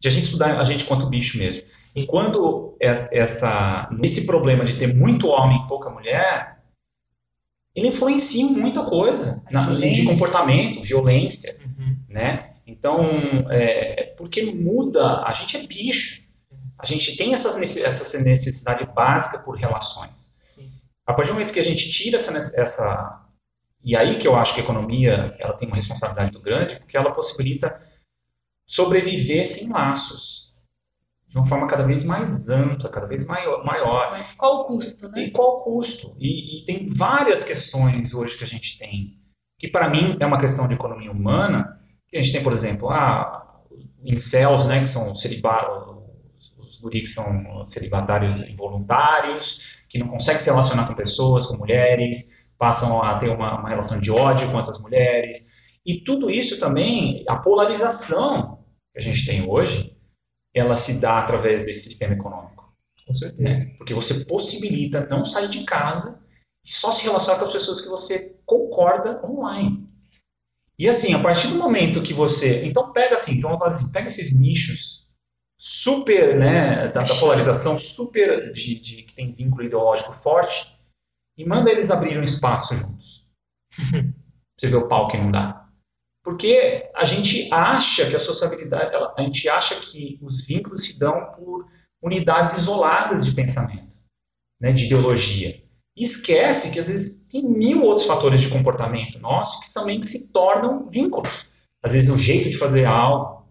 de 0.00 0.08
a 0.08 0.10
gente 0.10 0.22
estudar 0.24 0.58
a 0.60 0.64
gente 0.64 0.84
quanto 0.84 1.06
bicho 1.08 1.38
mesmo. 1.38 1.62
Sim. 1.82 2.06
Quando 2.06 2.76
es- 2.80 3.08
essa, 3.12 3.88
esse 4.02 4.26
problema 4.26 4.64
de 4.64 4.76
ter 4.76 4.94
muito 4.94 5.26
homem 5.28 5.64
e 5.64 5.66
pouca 5.68 5.90
mulher, 5.90 6.58
ele 7.74 7.88
influencia 7.88 8.44
muita 8.46 8.84
coisa, 8.84 9.42
na, 9.50 9.72
de 9.74 10.04
comportamento, 10.04 10.80
violência, 10.82 11.58
Uhum. 11.64 11.96
né? 12.08 12.54
Então, 12.66 13.00
é, 13.50 14.14
porque 14.16 14.42
muda, 14.52 15.22
a 15.24 15.32
gente 15.32 15.56
é 15.56 15.66
bicho, 15.66 16.28
a 16.78 16.84
gente 16.86 17.16
tem 17.16 17.32
essas, 17.32 17.56
essa 17.78 18.22
necessidade 18.22 18.84
básica 18.94 19.38
por 19.40 19.56
relações. 19.56 20.36
Sim. 20.44 20.70
A 21.06 21.12
partir 21.12 21.30
do 21.30 21.34
momento 21.34 21.52
que 21.52 21.58
a 21.60 21.64
gente 21.64 21.88
tira 21.90 22.16
essa, 22.16 22.36
essa 22.60 23.24
e 23.84 23.96
aí 23.96 24.18
que 24.18 24.26
eu 24.26 24.36
acho 24.36 24.54
que 24.54 24.60
a 24.60 24.64
economia 24.64 25.34
ela 25.38 25.54
tem 25.54 25.68
uma 25.68 25.76
responsabilidade 25.76 26.32
muito 26.32 26.44
grande, 26.44 26.78
porque 26.78 26.96
ela 26.96 27.12
possibilita 27.12 27.78
sobreviver 28.66 29.46
sem 29.46 29.70
laços, 29.70 30.54
de 31.28 31.38
uma 31.38 31.46
forma 31.46 31.66
cada 31.66 31.84
vez 31.84 32.04
mais 32.04 32.48
ampla, 32.48 32.88
cada 32.90 33.06
vez 33.06 33.26
maior. 33.26 33.64
maior. 33.64 34.10
Mas 34.12 34.34
qual 34.34 34.62
o 34.62 34.64
custo, 34.64 35.10
né? 35.10 35.24
E 35.24 35.30
qual 35.30 35.58
o 35.58 35.60
custo? 35.60 36.16
E, 36.18 36.62
e 36.62 36.64
tem 36.64 36.86
várias 36.86 37.44
questões 37.44 38.14
hoje 38.14 38.36
que 38.36 38.44
a 38.44 38.46
gente 38.46 38.78
tem, 38.78 39.18
que 39.58 39.68
para 39.68 39.90
mim 39.90 40.16
é 40.20 40.26
uma 40.26 40.38
questão 40.38 40.66
de 40.66 40.74
economia 40.74 41.10
humana, 41.10 41.80
que 42.08 42.16
a 42.16 42.22
gente 42.22 42.32
tem, 42.32 42.42
por 42.42 42.52
exemplo, 42.52 42.88
ah, 42.88 43.62
incels, 44.04 44.66
né, 44.66 44.80
que 44.80 44.88
são 44.88 45.12
os 45.12 46.78
guri 46.80 47.00
que 47.00 47.06
são 47.06 47.64
celibatários 47.64 48.46
involuntários, 48.46 49.82
que 49.88 49.98
não 49.98 50.08
conseguem 50.08 50.38
se 50.38 50.50
relacionar 50.50 50.86
com 50.86 50.94
pessoas, 50.94 51.46
com 51.46 51.56
mulheres, 51.56 52.37
passam 52.58 53.02
a 53.02 53.16
ter 53.18 53.30
uma, 53.30 53.60
uma 53.60 53.68
relação 53.68 54.00
de 54.00 54.10
ódio 54.10 54.50
contra 54.50 54.70
as 54.70 54.80
mulheres. 54.82 55.78
E 55.86 56.00
tudo 56.00 56.28
isso 56.28 56.58
também, 56.58 57.24
a 57.28 57.36
polarização 57.36 58.64
que 58.92 58.98
a 58.98 59.00
gente 59.00 59.24
tem 59.24 59.48
hoje, 59.48 59.96
ela 60.54 60.74
se 60.74 61.00
dá 61.00 61.18
através 61.18 61.64
desse 61.64 61.88
sistema 61.88 62.14
econômico. 62.14 62.74
Com 63.06 63.14
certeza. 63.14 63.64
Né? 63.64 63.76
Porque 63.78 63.94
você 63.94 64.24
possibilita 64.24 65.06
não 65.06 65.24
sair 65.24 65.48
de 65.48 65.64
casa 65.64 66.20
e 66.64 66.68
só 66.68 66.90
se 66.90 67.04
relacionar 67.04 67.38
com 67.38 67.46
as 67.46 67.52
pessoas 67.52 67.80
que 67.80 67.88
você 67.88 68.36
concorda 68.44 69.24
online. 69.24 69.88
E 70.78 70.88
assim, 70.88 71.14
a 71.14 71.22
partir 71.22 71.48
do 71.48 71.56
momento 71.56 72.02
que 72.02 72.12
você. 72.12 72.64
Então, 72.64 72.92
pega 72.92 73.14
assim, 73.14 73.38
então, 73.38 73.50
eu 73.50 73.58
falo 73.58 73.68
assim, 73.68 73.90
pega 73.92 74.06
esses 74.08 74.38
nichos 74.38 75.06
super, 75.60 76.38
né, 76.38 76.88
da, 76.92 77.02
da 77.02 77.14
polarização 77.16 77.76
super 77.76 78.52
de, 78.52 78.78
de- 78.78 79.02
que 79.02 79.14
tem 79.14 79.32
vínculo 79.32 79.64
ideológico 79.64 80.12
forte 80.12 80.77
e 81.38 81.46
manda 81.46 81.70
eles 81.70 81.90
abrirem 81.90 82.18
um 82.18 82.24
espaço 82.24 82.74
juntos. 82.74 83.26
você 84.58 84.68
vê 84.68 84.76
o 84.76 84.88
pau 84.88 85.06
que 85.06 85.16
não 85.16 85.30
dá. 85.30 85.68
Porque 86.24 86.90
a 86.94 87.04
gente 87.04 87.48
acha 87.52 88.10
que 88.10 88.16
a 88.16 88.18
sociabilidade, 88.18 88.94
a 88.94 89.22
gente 89.22 89.48
acha 89.48 89.76
que 89.76 90.18
os 90.20 90.44
vínculos 90.44 90.84
se 90.84 90.98
dão 90.98 91.32
por 91.32 91.66
unidades 92.02 92.58
isoladas 92.58 93.24
de 93.24 93.32
pensamento, 93.32 93.96
né, 94.60 94.72
de 94.72 94.86
ideologia. 94.86 95.62
E 95.96 96.02
esquece 96.02 96.70
que 96.72 96.78
às 96.78 96.88
vezes 96.88 97.26
tem 97.28 97.42
mil 97.42 97.84
outros 97.84 98.06
fatores 98.06 98.40
de 98.40 98.48
comportamento 98.48 99.18
nosso 99.18 99.60
que 99.60 99.72
também 99.72 100.02
se 100.02 100.32
tornam 100.32 100.88
vínculos. 100.88 101.46
às 101.82 101.92
vezes 101.92 102.10
o 102.10 102.18
jeito 102.18 102.50
de 102.50 102.56
fazer 102.56 102.84
algo, 102.84 103.46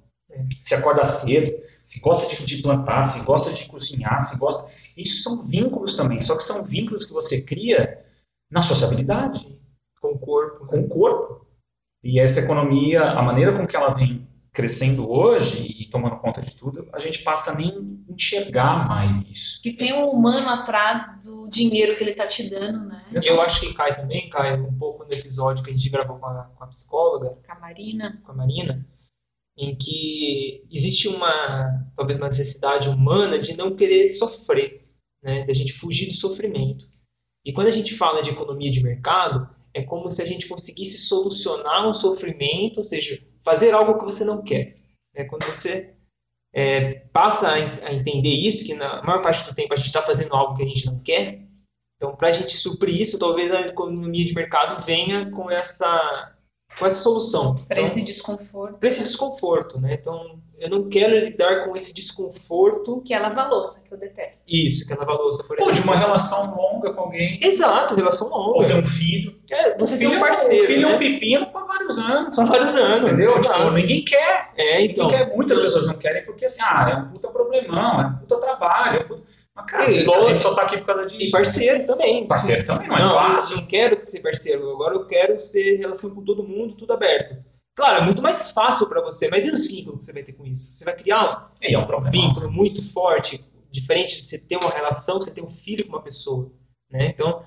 se 0.63 0.75
acorda 0.75 1.03
cedo, 1.03 1.51
se 1.83 2.01
gosta 2.01 2.45
de 2.45 2.61
plantar, 2.61 3.03
se 3.03 3.23
gosta 3.23 3.51
de 3.51 3.65
cozinhar, 3.65 4.19
se 4.19 4.38
gosta. 4.38 4.69
Isso 4.97 5.21
são 5.21 5.41
vínculos 5.43 5.95
também, 5.95 6.19
só 6.21 6.35
que 6.35 6.43
são 6.43 6.63
vínculos 6.63 7.05
que 7.05 7.13
você 7.13 7.43
cria 7.43 8.03
na 8.51 8.61
sociabilidade, 8.61 9.57
Com 10.01 10.09
o 10.13 10.19
corpo. 10.19 10.65
com 10.65 10.79
o 10.79 10.87
corpo. 10.87 11.45
E 12.03 12.19
essa 12.19 12.39
economia, 12.41 13.03
a 13.03 13.21
maneira 13.21 13.57
com 13.57 13.67
que 13.67 13.75
ela 13.75 13.93
vem 13.93 14.27
crescendo 14.53 15.07
hoje 15.09 15.67
e 15.79 15.85
tomando 15.89 16.17
conta 16.17 16.41
de 16.41 16.55
tudo, 16.55 16.87
a 16.91 16.97
gente 16.99 17.21
passa 17.23 17.51
a 17.51 17.55
nem 17.55 18.03
enxergar 18.09 18.87
mais 18.87 19.29
isso. 19.29 19.61
Que 19.61 19.71
tem 19.73 19.93
um 19.93 20.09
humano 20.09 20.47
atrás 20.49 21.21
do 21.23 21.47
dinheiro 21.49 21.95
que 21.95 22.03
ele 22.03 22.15
tá 22.15 22.25
te 22.25 22.49
dando, 22.49 22.85
né? 22.87 23.05
Eu 23.23 23.39
acho 23.41 23.59
que 23.61 23.73
cai 23.75 23.95
também, 23.95 24.29
cai 24.31 24.59
um 24.59 24.75
pouco 24.77 25.03
no 25.03 25.13
episódio 25.13 25.63
que 25.63 25.69
a 25.69 25.73
gente 25.73 25.89
gravou 25.89 26.17
com 26.17 26.25
a, 26.25 26.45
com 26.55 26.63
a 26.63 26.67
psicóloga, 26.67 27.37
Camarina. 27.43 28.19
com 28.25 28.31
a 28.31 28.35
Marina, 28.35 28.83
em 29.57 29.75
que 29.75 30.65
existe 30.71 31.07
uma, 31.07 31.85
talvez 31.95 32.17
uma 32.17 32.27
necessidade 32.27 32.89
humana 32.89 33.37
de 33.37 33.55
não 33.55 33.75
querer 33.75 34.07
sofrer, 34.07 34.83
né? 35.28 35.45
Da 35.45 35.53
gente 35.53 35.73
fugir 35.73 36.07
do 36.07 36.13
sofrimento. 36.13 36.86
E 37.45 37.53
quando 37.53 37.67
a 37.67 37.71
gente 37.71 37.93
fala 37.95 38.21
de 38.21 38.30
economia 38.30 38.71
de 38.71 38.82
mercado, 38.82 39.47
é 39.73 39.84
como 39.84 40.09
se 40.09 40.21
a 40.21 40.25
gente 40.25 40.47
conseguisse 40.47 40.97
solucionar 40.97 41.88
um 41.88 41.93
sofrimento, 41.93 42.78
ou 42.78 42.84
seja, 42.84 43.21
fazer 43.43 43.73
algo 43.73 43.99
que 43.99 44.05
você 44.05 44.23
não 44.25 44.41
quer. 44.41 44.78
É 45.13 45.23
quando 45.25 45.43
você 45.43 45.93
é, 46.53 46.93
passa 47.13 47.51
a, 47.51 47.59
en- 47.59 47.84
a 47.84 47.93
entender 47.93 48.30
isso, 48.34 48.65
que 48.65 48.73
na 48.73 49.03
maior 49.03 49.21
parte 49.21 49.45
do 49.47 49.53
tempo 49.53 49.73
a 49.73 49.78
gente 49.78 49.88
está 49.88 50.01
fazendo 50.01 50.34
algo 50.34 50.55
que 50.55 50.63
a 50.63 50.67
gente 50.67 50.86
não 50.86 50.99
quer, 50.99 51.45
então 51.95 52.15
para 52.15 52.30
a 52.30 52.32
gente 52.32 52.55
suprir 52.55 52.99
isso, 52.99 53.19
talvez 53.19 53.51
a 53.51 53.61
economia 53.61 54.25
de 54.25 54.34
mercado 54.34 54.84
venha 54.84 55.30
com 55.32 55.51
essa, 55.51 56.36
com 56.78 56.86
essa 56.86 56.99
solução. 57.01 57.55
Para 57.67 57.80
Então, 57.80 57.84
esse 57.84 58.01
desconforto. 58.03 58.80
para 58.80 58.89
esse 58.89 59.03
desconforto, 59.03 59.80
né? 59.80 59.97
Então, 59.99 60.39
eu 60.59 60.69
não 60.69 60.89
quero 60.89 61.15
lidar 61.17 61.65
com 61.65 61.75
esse 61.75 61.93
desconforto. 61.93 63.01
Que 63.05 63.13
é 63.13 63.19
lavar 63.19 63.49
louça, 63.49 63.84
que 63.88 63.93
eu 63.93 63.97
detesto. 63.97 64.43
Isso, 64.47 64.88
que 64.88 64.93
é 64.93 64.95
lavar 64.95 65.15
louça, 65.15 65.43
por 65.47 65.59
Ou 65.59 65.65
de 65.67 65.71
exemplo. 65.80 65.91
uma 65.91 65.99
relação 65.99 66.55
longa 66.55 66.93
com 66.93 67.01
alguém, 67.01 67.38
Exato, 67.41 67.95
relação 67.95 68.32
ou 68.32 68.53
longa. 68.53 68.67
ter 68.67 68.80
um 68.80 68.86
filho. 68.86 69.36
É, 69.51 69.78
você 69.78 69.97
tem 69.97 70.07
filho 70.07 70.17
um 70.19 70.21
parceiro, 70.21 70.63
O 70.63 70.67
filho 70.67 70.86
é 70.88 70.89
né? 70.89 70.95
um 70.95 70.99
pepino 70.99 71.51
por 71.51 71.67
vários 71.67 71.97
anos. 71.99 72.36
São 72.36 72.45
vários 72.47 72.75
anos, 72.75 73.07
Entendeu? 73.09 73.34
Tipo, 73.36 73.45
Exato. 73.45 73.71
ninguém 73.71 74.03
quer. 74.05 74.51
É, 74.57 74.82
então. 74.82 75.05
Ninguém 75.07 75.25
quer. 75.28 75.36
Muitas 75.36 75.61
pessoas 75.61 75.88
não 75.88 75.93
querem 75.97 76.25
porque 76.25 76.45
assim, 76.45 76.61
ah, 76.63 76.89
é 76.91 76.95
um 76.97 77.11
puta 77.13 77.28
problemão, 77.30 78.01
é 78.01 78.07
um 78.07 78.13
puta 78.17 78.39
trabalho. 78.39 78.99
É 79.01 79.03
um 79.03 79.07
puta... 79.07 79.23
Mas, 79.57 79.65
cara, 79.65 79.83
E 79.83 79.87
às 79.87 79.95
vezes 79.95 80.09
a 80.09 80.21
gente 80.21 80.39
só 80.41 80.55
tá 80.55 80.63
aqui 80.63 80.77
por 80.77 80.85
causa 80.85 81.05
disso. 81.07 81.23
E 81.29 81.31
parceiro 81.31 81.87
também. 81.87 82.27
Parceiro 82.27 82.65
também, 82.65 82.87
não 82.87 82.97
é 82.97 83.01
não, 83.01 83.09
fácil. 83.11 83.55
eu 83.55 83.61
não 83.61 83.67
quero 83.67 84.01
ser 84.09 84.19
parceiro, 84.21 84.71
agora 84.71 84.95
eu 84.95 85.07
quero 85.07 85.39
ser 85.39 85.77
relação 85.77 86.15
com 86.15 86.23
todo 86.23 86.43
mundo, 86.43 86.75
tudo 86.75 86.93
aberto. 86.93 87.35
Claro, 87.75 88.01
é 88.01 88.05
muito 88.05 88.21
mais 88.21 88.51
fácil 88.51 88.87
para 88.89 89.01
você, 89.01 89.29
mas 89.29 89.45
e 89.45 89.51
os 89.51 89.67
vínculos 89.67 89.99
que 89.99 90.05
você 90.05 90.13
vai 90.13 90.23
ter 90.23 90.33
com 90.33 90.45
isso? 90.45 90.73
Você 90.73 90.85
vai 90.85 90.95
criar 90.95 91.51
E 91.61 91.75
é 91.75 91.79
um 91.79 91.83
um 91.83 91.87
problema. 91.87 92.11
vínculo 92.11 92.51
muito 92.51 92.81
forte, 92.91 93.43
diferente 93.71 94.17
de 94.17 94.25
você 94.25 94.39
ter 94.47 94.57
uma 94.57 94.71
relação, 94.71 95.21
você 95.21 95.33
ter 95.33 95.43
um 95.43 95.49
filho 95.49 95.85
com 95.85 95.93
uma 95.95 96.01
pessoa, 96.03 96.51
né? 96.91 97.07
Então, 97.07 97.45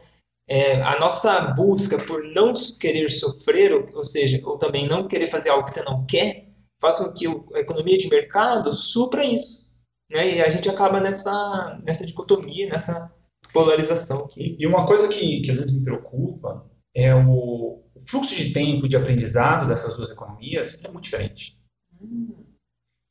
é, 0.49 0.83
a 0.83 0.99
nossa 1.01 1.41
busca 1.55 1.99
por 2.07 2.23
não 2.25 2.53
querer 2.81 3.09
sofrer, 3.11 3.73
ou, 3.73 3.87
ou 3.97 4.05
seja, 4.05 4.41
ou 4.45 4.59
também 4.59 4.89
não 4.89 5.09
querer 5.09 5.27
fazer 5.27 5.51
algo 5.51 5.67
que 5.67 5.73
você 5.75 5.83
não 5.85 6.05
quer, 6.07 6.49
faz 6.81 6.99
com 6.99 7.13
que 7.13 7.27
a 7.55 7.59
economia 7.61 7.99
de 7.99 8.09
mercado 8.09 8.73
supra 8.73 9.25
isso, 9.25 9.70
né? 10.11 10.37
E 10.37 10.43
a 10.43 10.49
gente 10.49 10.69
acaba 10.69 11.01
nessa 11.01 11.79
nessa 11.85 12.07
dicotomia, 12.07 12.69
nessa 12.69 13.11
polarização 13.53 14.27
que 14.29 14.57
E 14.59 14.67
uma 14.67 14.87
coisa 14.87 15.09
que, 15.09 15.41
que 15.41 15.51
às 15.51 15.59
vezes 15.59 15.77
me 15.77 15.85
preocupa 15.85 16.65
é 16.95 17.15
o, 17.15 17.83
o 17.95 18.01
fluxo 18.09 18.37
de 18.37 18.53
tempo 18.53 18.89
de 18.89 18.97
aprendizado 18.97 19.67
dessas 19.69 19.97
duas 19.97 20.11
economias 20.11 20.85
é 20.85 20.89
muito 20.91 21.05
diferente. 21.05 21.59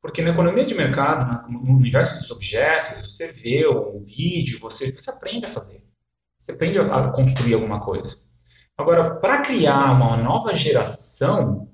Porque 0.02 0.22
na 0.22 0.30
economia 0.32 0.66
de 0.66 0.76
mercado, 0.76 1.50
no 1.50 1.76
universo 1.76 2.20
dos 2.20 2.32
objetos, 2.32 3.06
você 3.06 3.34
vê 3.34 3.66
o 3.68 4.00
vídeo, 4.00 4.60
você, 4.60 4.92
você 4.92 5.12
aprende 5.12 5.46
a 5.46 5.50
fazer. 5.50 5.84
Você 6.40 6.54
aprende 6.54 6.80
a 6.80 7.10
construir 7.10 7.54
alguma 7.54 7.82
coisa. 7.82 8.30
Agora, 8.78 9.16
para 9.16 9.42
criar 9.42 9.92
uma 9.92 10.16
nova 10.16 10.54
geração, 10.56 11.69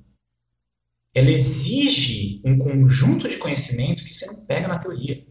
ela 1.15 1.31
exige 1.31 2.41
um 2.43 2.57
conjunto 2.57 3.29
de 3.29 3.37
conhecimentos 3.37 4.03
que 4.03 4.13
você 4.13 4.25
não 4.27 4.45
pega 4.45 4.67
na 4.67 4.77
teoria. 4.77 5.25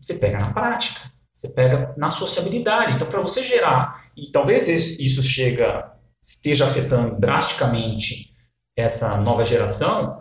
Você 0.00 0.14
pega 0.14 0.38
na 0.38 0.52
prática. 0.52 1.12
Você 1.32 1.50
pega 1.50 1.94
na 1.96 2.10
sociabilidade. 2.10 2.96
Então, 2.96 3.08
para 3.08 3.20
você 3.20 3.42
gerar, 3.42 4.04
e 4.16 4.30
talvez 4.32 4.66
isso 4.68 5.22
chega, 5.22 5.96
esteja 6.22 6.64
afetando 6.64 7.18
drasticamente 7.18 8.34
essa 8.76 9.18
nova 9.22 9.44
geração, 9.44 10.20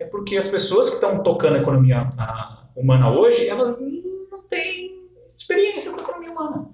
é 0.00 0.04
porque 0.06 0.36
as 0.36 0.48
pessoas 0.48 0.88
que 0.88 0.94
estão 0.96 1.22
tocando 1.22 1.56
a 1.56 1.60
economia 1.60 2.08
humana 2.74 3.10
hoje, 3.10 3.46
elas 3.46 3.78
não 3.78 4.42
têm 4.48 5.06
experiência 5.26 5.92
com 5.92 6.00
a 6.00 6.02
economia 6.02 6.30
humana. 6.30 6.70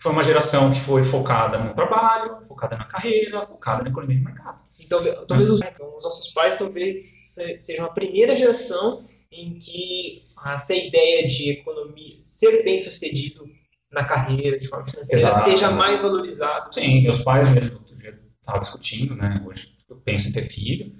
Foi 0.00 0.12
uma 0.12 0.22
geração 0.22 0.72
que 0.72 0.80
foi 0.80 1.04
focada 1.04 1.58
no 1.58 1.74
trabalho, 1.74 2.42
focada 2.46 2.76
na 2.76 2.86
carreira, 2.86 3.42
focada 3.46 3.82
na 3.82 3.90
economia 3.90 4.16
de 4.16 4.24
mercado. 4.24 4.60
Sim, 4.68 4.88
talvez, 4.88 5.14
talvez 5.28 5.50
os, 5.50 5.60
então, 5.60 5.96
os 5.96 6.04
nossos 6.04 6.32
pais 6.32 6.56
talvez 6.56 7.02
se- 7.34 7.58
sejam 7.58 7.84
a 7.84 7.90
primeira 7.90 8.34
geração 8.34 9.04
em 9.30 9.58
que 9.58 10.18
essa 10.46 10.74
ideia 10.74 11.26
de 11.26 11.50
economia, 11.50 12.18
ser 12.24 12.64
bem 12.64 12.78
sucedido 12.78 13.44
na 13.92 14.04
carreira, 14.04 14.58
de 14.58 14.68
forma 14.68 14.86
financeira, 14.88 15.28
Exato, 15.28 15.44
seja 15.44 15.70
mais 15.72 16.00
valorizado. 16.00 16.74
Sim, 16.74 17.02
meus 17.02 17.18
pais 17.18 17.48
mesmo 17.50 17.80
já 18.00 18.10
estavam 18.40 18.60
discutindo, 18.60 19.14
né? 19.14 19.44
Hoje 19.46 19.74
eu 19.88 19.96
penso 19.96 20.30
em 20.30 20.32
ter 20.32 20.42
filho. 20.42 20.94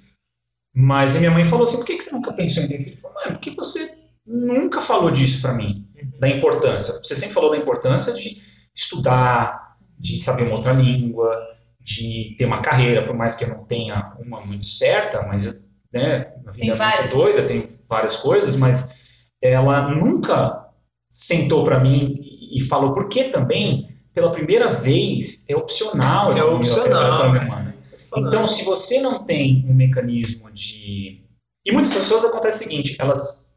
Mas 0.74 1.16
a 1.16 1.18
minha 1.18 1.30
mãe 1.30 1.44
falou 1.44 1.64
assim: 1.64 1.76
por 1.78 1.86
que 1.86 1.96
que 1.96 2.04
você 2.04 2.14
nunca 2.14 2.32
pensou 2.34 2.62
em 2.62 2.68
ter 2.68 2.80
filho? 2.82 2.96
Eu 2.96 3.00
falei, 3.00 3.16
mãe, 3.24 3.32
porque 3.32 3.50
você 3.50 3.96
nunca 4.26 4.80
falou 4.80 5.10
disso 5.10 5.40
para 5.42 5.54
mim, 5.54 5.88
da 6.18 6.28
importância. 6.28 6.92
Você 7.02 7.14
sempre 7.14 7.34
falou 7.34 7.50
da 7.50 7.56
importância 7.56 8.12
de 8.12 8.49
estudar, 8.74 9.76
de 9.98 10.18
saber 10.18 10.44
uma 10.44 10.56
outra 10.56 10.72
língua, 10.72 11.36
de 11.80 12.34
ter 12.38 12.44
uma 12.46 12.60
carreira, 12.62 13.06
por 13.06 13.14
mais 13.16 13.34
que 13.34 13.44
eu 13.44 13.48
não 13.48 13.64
tenha 13.64 14.14
uma 14.20 14.44
muito 14.44 14.64
certa, 14.64 15.22
mas 15.26 15.46
eu, 15.46 15.54
né, 15.92 16.32
a 16.46 16.50
vida 16.50 16.60
Tem 16.60 16.70
é 16.70 16.74
várias. 16.74 17.12
muito 17.12 17.24
doida, 17.32 17.46
tem 17.46 17.68
várias 17.88 18.16
coisas, 18.18 18.56
mas 18.56 19.00
ela 19.42 19.88
nunca 19.94 20.66
sentou 21.10 21.64
para 21.64 21.80
mim 21.80 22.18
e 22.54 22.60
falou, 22.62 22.92
porque 22.94 23.24
também, 23.24 23.96
pela 24.14 24.30
primeira 24.30 24.74
vez, 24.74 25.48
é 25.48 25.56
opcional 25.56 26.36
É 26.36 26.42
opcional. 26.44 27.14
economia 27.14 27.42
humana. 27.42 27.62
né? 27.64 27.74
Que. 28.12 28.20
Então, 28.20 28.46
se 28.46 28.64
você 28.64 29.00
não 29.00 29.24
tem 29.24 29.64
um 29.68 29.72
mecanismo 29.74 30.50
de. 30.50 31.24
E 31.64 31.72
muitas 31.72 31.92
pessoas 31.94 32.24
acontece 32.24 32.64
o 32.64 32.68
seguinte: 32.68 32.96
elas, 32.98 33.50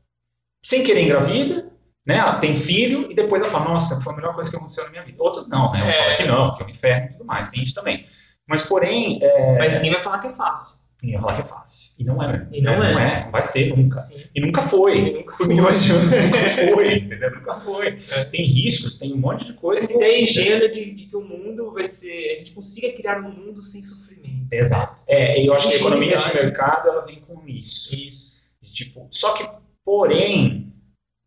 sem 0.63 0.83
querer, 0.83 1.01
engravida, 1.03 1.71
né? 2.05 2.17
ela 2.17 2.35
tem 2.37 2.55
filho, 2.55 3.11
e 3.11 3.15
depois 3.15 3.41
ela 3.41 3.51
fala: 3.51 3.65
Nossa, 3.65 4.01
foi 4.03 4.13
a 4.13 4.15
melhor 4.17 4.35
coisa 4.35 4.49
que 4.49 4.55
aconteceu 4.57 4.83
na 4.85 4.89
minha 4.91 5.03
vida. 5.03 5.21
Outras 5.21 5.49
não, 5.49 5.71
né? 5.71 5.81
Elas 5.81 5.95
É. 5.95 5.97
falam 5.99 6.15
que 6.15 6.23
não, 6.25 6.55
que 6.55 6.63
é 6.63 6.65
um 6.65 6.69
inferno 6.69 7.05
e 7.05 7.09
tudo 7.11 7.25
mais. 7.25 7.49
Tem 7.49 7.63
isso 7.63 7.73
também. 7.73 8.05
Mas, 8.47 8.63
porém, 8.63 9.19
é, 9.23 9.57
Mas 9.57 9.75
ninguém 9.75 9.91
vai 9.91 10.01
falar 10.01 10.19
que 10.19 10.27
é 10.27 10.29
fácil. 10.31 10.83
ninguém 11.01 11.17
vai 11.19 11.29
falar 11.29 11.41
que 11.41 11.47
é 11.47 11.49
fácil. 11.57 11.93
E 11.97 12.03
não 12.03 12.21
é. 12.21 12.47
E 12.51 12.61
não 12.61 12.77
né? 12.79 12.89
é. 12.89 12.93
Não 12.93 12.99
é, 12.99 13.23
não 13.25 13.31
vai 13.31 13.43
ser 13.43 13.75
nunca. 13.75 13.97
Sim. 13.99 14.21
E 14.35 14.41
nunca 14.41 14.61
foi. 14.61 14.97
E 14.97 15.13
nunca 15.13 15.37
foi. 15.37 15.47
milhões 15.47 15.83
de 15.83 15.91
anos 15.93 16.11
nunca 16.11 16.49
foi, 16.75 16.93
entendeu? 16.97 17.31
Nunca 17.31 17.55
foi. 17.61 17.87
É. 17.87 18.25
Tem 18.25 18.43
riscos, 18.45 18.97
tem 18.97 19.13
um 19.13 19.17
monte 19.17 19.45
de 19.45 19.53
coisa. 19.53 19.81
Essa 19.83 19.93
ideia 19.93 20.21
ingênua 20.21 20.67
de, 20.69 20.91
de 20.93 21.05
que 21.05 21.15
o 21.15 21.21
mundo 21.21 21.71
vai 21.71 21.85
ser. 21.85 22.31
A 22.31 22.35
gente 22.39 22.51
consiga 22.51 22.91
criar 22.93 23.19
um 23.21 23.31
mundo 23.31 23.63
sem 23.63 23.81
sofrimento. 23.81 24.47
Exato. 24.51 25.03
É, 25.07 25.41
e 25.41 25.45
eu 25.47 25.53
acho 25.53 25.69
que 25.69 25.75
a 25.75 25.77
economia 25.77 26.17
de 26.17 26.33
mercado 26.33 26.89
ela 26.89 27.01
vem 27.03 27.21
com 27.21 27.47
isso. 27.47 27.95
Isso. 27.97 28.43
Tipo, 28.61 29.07
só 29.09 29.33
que, 29.33 29.47
porém, 29.85 30.72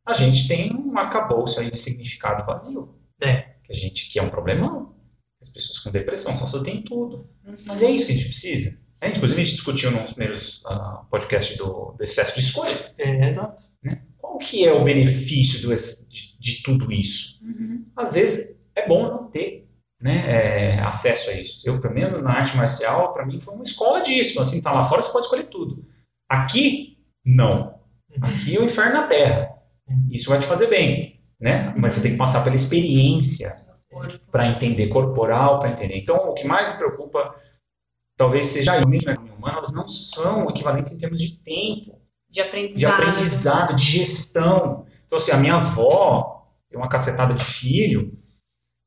a 0.06 0.12
gente 0.12 0.46
tem 0.46 0.74
um 0.74 0.96
arcabouço 0.96 1.58
aí 1.58 1.70
de 1.70 1.78
significado 1.78 2.46
vazio. 2.46 2.94
É. 3.20 3.56
Que 3.64 3.72
a 3.72 3.74
gente, 3.74 4.08
que 4.08 4.18
é 4.18 4.22
um 4.22 4.30
problemão. 4.30 4.94
As 5.42 5.50
pessoas 5.52 5.80
com 5.80 5.90
depressão 5.90 6.36
só 6.36 6.46
só 6.46 6.62
tem 6.62 6.82
tudo. 6.82 7.28
Mas 7.66 7.82
é 7.82 7.90
isso 7.90 8.06
que 8.06 8.12
a 8.12 8.14
gente 8.14 8.28
precisa. 8.28 8.78
A 9.02 9.06
gente, 9.06 9.16
inclusive, 9.16 9.40
a 9.40 9.42
gente 9.42 9.54
discutiu 9.54 9.90
nos 9.90 10.12
primeiros 10.12 10.62
ah, 10.64 11.04
podcasts 11.10 11.56
do, 11.58 11.92
do 11.92 12.02
excesso 12.02 12.34
de 12.34 12.40
escolha. 12.40 12.74
É, 12.98 13.26
exato. 13.26 13.64
Qual 14.16 14.38
que 14.38 14.66
é 14.66 14.72
o 14.72 14.84
benefício 14.84 15.62
do 15.62 15.74
de, 15.74 16.38
de 16.38 16.62
tudo 16.62 16.90
isso? 16.92 17.44
Uhum. 17.44 17.84
Às 17.96 18.14
vezes, 18.14 18.60
é 18.74 18.86
bom 18.86 19.08
não 19.08 19.30
ter 19.30 19.68
né, 20.00 20.76
é, 20.76 20.80
acesso 20.80 21.30
a 21.30 21.34
isso. 21.34 21.68
Eu, 21.68 21.80
pelo 21.80 21.94
menos, 21.94 22.22
na 22.22 22.38
arte 22.38 22.56
marcial, 22.56 23.12
para 23.12 23.26
mim, 23.26 23.40
foi 23.40 23.54
uma 23.54 23.62
escola 23.62 24.00
disso. 24.00 24.40
Assim, 24.40 24.62
tá 24.62 24.72
lá 24.72 24.82
fora, 24.82 25.02
você 25.02 25.12
pode 25.12 25.26
escolher 25.26 25.48
tudo. 25.48 25.84
Aqui, 26.28 26.98
não. 27.24 27.80
Aqui 28.20 28.56
é 28.56 28.60
o 28.60 28.64
inferno 28.64 28.94
na 28.94 29.06
Terra. 29.06 29.55
Isso 30.10 30.30
vai 30.30 30.38
te 30.38 30.46
fazer 30.46 30.66
bem, 30.68 31.20
né? 31.40 31.72
Mas 31.76 31.94
você 31.94 32.02
tem 32.02 32.12
que 32.12 32.18
passar 32.18 32.42
pela 32.42 32.56
experiência 32.56 33.50
para 34.30 34.48
entender 34.48 34.88
corporal, 34.88 35.58
para 35.58 35.70
entender. 35.70 35.96
Então, 35.96 36.16
o 36.30 36.34
que 36.34 36.46
mais 36.46 36.72
me 36.72 36.78
preocupa, 36.78 37.34
talvez 38.16 38.46
seja 38.46 38.72
a 38.72 38.76
economia 38.78 39.14
humana, 39.36 39.56
elas 39.58 39.74
não 39.74 39.86
são 39.88 40.48
equivalentes 40.50 40.92
em 40.92 40.98
termos 40.98 41.20
de 41.20 41.38
tempo, 41.38 42.00
De 42.28 42.34
de 42.34 42.40
aprendizado. 42.42 42.92
aprendizado, 43.00 43.74
de 43.76 43.82
gestão. 43.84 44.86
Então, 45.04 45.16
assim, 45.18 45.30
a 45.32 45.36
minha 45.38 45.54
avó, 45.56 46.46
tem 46.68 46.78
uma 46.78 46.88
cacetada 46.88 47.32
de 47.32 47.44
filho, 47.44 48.12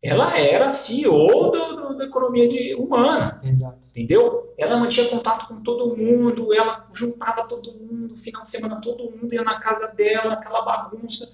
ela 0.04 0.38
era 0.38 0.70
CEO 0.70 1.52
do, 1.52 1.76
do- 1.76 1.98
da 1.98 2.06
economia 2.06 2.48
de- 2.48 2.76
humana. 2.76 3.40
Exato. 3.44 3.79
Entendeu? 3.90 4.54
Ela 4.58 4.78
mantinha 4.78 5.10
contato 5.10 5.48
com 5.48 5.62
todo 5.62 5.96
mundo, 5.96 6.54
ela 6.54 6.88
juntava 6.94 7.48
todo 7.48 7.74
mundo, 7.74 8.18
final 8.18 8.44
de 8.44 8.50
semana 8.50 8.80
todo 8.82 9.12
mundo 9.12 9.34
ia 9.34 9.44
na 9.44 9.60
casa 9.60 9.88
dela, 9.88 10.34
aquela 10.34 10.62
bagunça, 10.62 11.32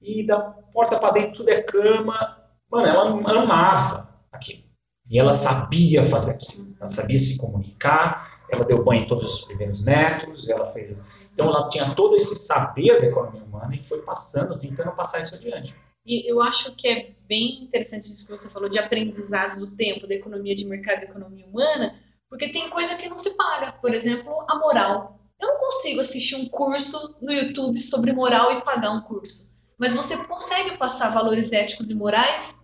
e 0.00 0.24
da 0.26 0.38
porta 0.72 0.98
para 0.98 1.12
dentro 1.12 1.38
tudo 1.38 1.48
é 1.50 1.62
cama. 1.62 2.42
Mano, 2.70 2.86
ela 2.86 3.42
amava 3.42 4.08
aquilo. 4.32 4.62
E 5.10 5.18
ela 5.18 5.32
sabia 5.32 6.02
fazer 6.02 6.32
aquilo, 6.32 6.74
ela 6.78 6.88
sabia 6.88 7.18
se 7.18 7.38
comunicar, 7.38 8.44
ela 8.50 8.64
deu 8.64 8.84
banho 8.84 9.04
em 9.04 9.06
todos 9.06 9.40
os 9.40 9.44
primeiros 9.46 9.84
netos, 9.84 10.48
ela 10.48 10.66
fez. 10.66 11.26
Então 11.32 11.46
ela 11.46 11.68
tinha 11.68 11.94
todo 11.94 12.16
esse 12.16 12.34
saber 12.34 13.00
da 13.00 13.06
economia 13.06 13.42
humana 13.44 13.74
e 13.74 13.82
foi 13.82 14.02
passando, 14.02 14.58
tentando 14.58 14.92
passar 14.92 15.20
isso 15.20 15.36
adiante. 15.36 15.74
E 16.04 16.30
eu 16.30 16.40
acho 16.40 16.74
que 16.76 16.88
é 16.88 17.15
bem 17.26 17.64
interessante 17.64 18.04
isso 18.04 18.26
que 18.26 18.38
você 18.38 18.50
falou 18.50 18.68
de 18.68 18.78
aprendizado 18.78 19.58
do 19.58 19.76
tempo, 19.76 20.06
da 20.06 20.14
economia 20.14 20.54
de 20.54 20.66
mercado 20.66 21.02
e 21.02 21.04
economia 21.04 21.46
humana, 21.46 22.00
porque 22.28 22.48
tem 22.48 22.70
coisa 22.70 22.96
que 22.96 23.08
não 23.08 23.18
se 23.18 23.36
paga. 23.36 23.72
Por 23.72 23.94
exemplo, 23.94 24.32
a 24.48 24.58
moral. 24.58 25.20
Eu 25.40 25.48
não 25.48 25.60
consigo 25.60 26.00
assistir 26.00 26.36
um 26.36 26.48
curso 26.48 27.18
no 27.20 27.32
YouTube 27.32 27.78
sobre 27.78 28.12
moral 28.12 28.52
e 28.52 28.62
pagar 28.62 28.92
um 28.92 29.02
curso. 29.02 29.56
Mas 29.78 29.94
você 29.94 30.24
consegue 30.26 30.78
passar 30.78 31.10
valores 31.10 31.52
éticos 31.52 31.90
e 31.90 31.94
morais 31.94 32.60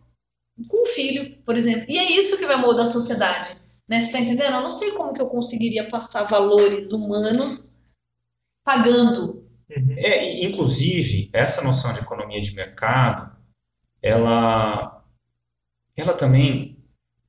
com 0.68 0.82
um 0.82 0.86
filho, 0.86 1.36
por 1.44 1.56
exemplo. 1.56 1.86
E 1.88 1.98
é 1.98 2.12
isso 2.12 2.38
que 2.38 2.46
vai 2.46 2.56
moldar 2.56 2.84
a 2.84 2.88
sociedade. 2.88 3.60
Né? 3.88 4.00
Você 4.00 4.06
está 4.06 4.20
entendendo? 4.20 4.54
Eu 4.54 4.62
não 4.62 4.70
sei 4.70 4.92
como 4.92 5.12
que 5.12 5.20
eu 5.20 5.28
conseguiria 5.28 5.88
passar 5.88 6.24
valores 6.24 6.92
humanos 6.92 7.82
pagando. 8.64 9.46
Uhum. 9.70 9.94
É, 9.98 10.44
inclusive, 10.44 11.30
essa 11.32 11.62
noção 11.62 11.92
de 11.92 12.00
economia 12.00 12.40
de 12.40 12.54
mercado, 12.54 13.36
ela, 14.02 15.04
ela 15.96 16.14
também 16.14 16.78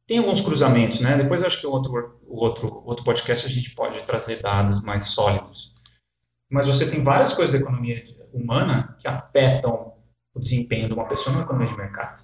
tem 0.07 0.17
alguns 0.17 0.41
cruzamentos, 0.41 0.99
né? 0.99 1.15
Depois 1.17 1.43
acho 1.43 1.61
que 1.61 1.67
o 1.67 1.71
outro, 1.71 2.19
o 2.27 2.43
outro, 2.43 2.83
outro 2.85 3.05
podcast 3.05 3.45
a 3.45 3.49
gente 3.49 3.71
pode 3.75 4.03
trazer 4.03 4.41
dados 4.41 4.81
mais 4.81 5.09
sólidos. 5.09 5.73
Mas 6.49 6.67
você 6.67 6.89
tem 6.89 7.03
várias 7.03 7.33
coisas 7.33 7.53
da 7.53 7.61
economia 7.61 8.03
humana 8.33 8.97
que 8.99 9.07
afetam 9.07 9.93
o 10.33 10.39
desempenho 10.39 10.87
de 10.87 10.93
uma 10.93 11.07
pessoa 11.07 11.35
na 11.35 11.43
economia 11.43 11.67
de 11.67 11.77
mercado, 11.77 12.19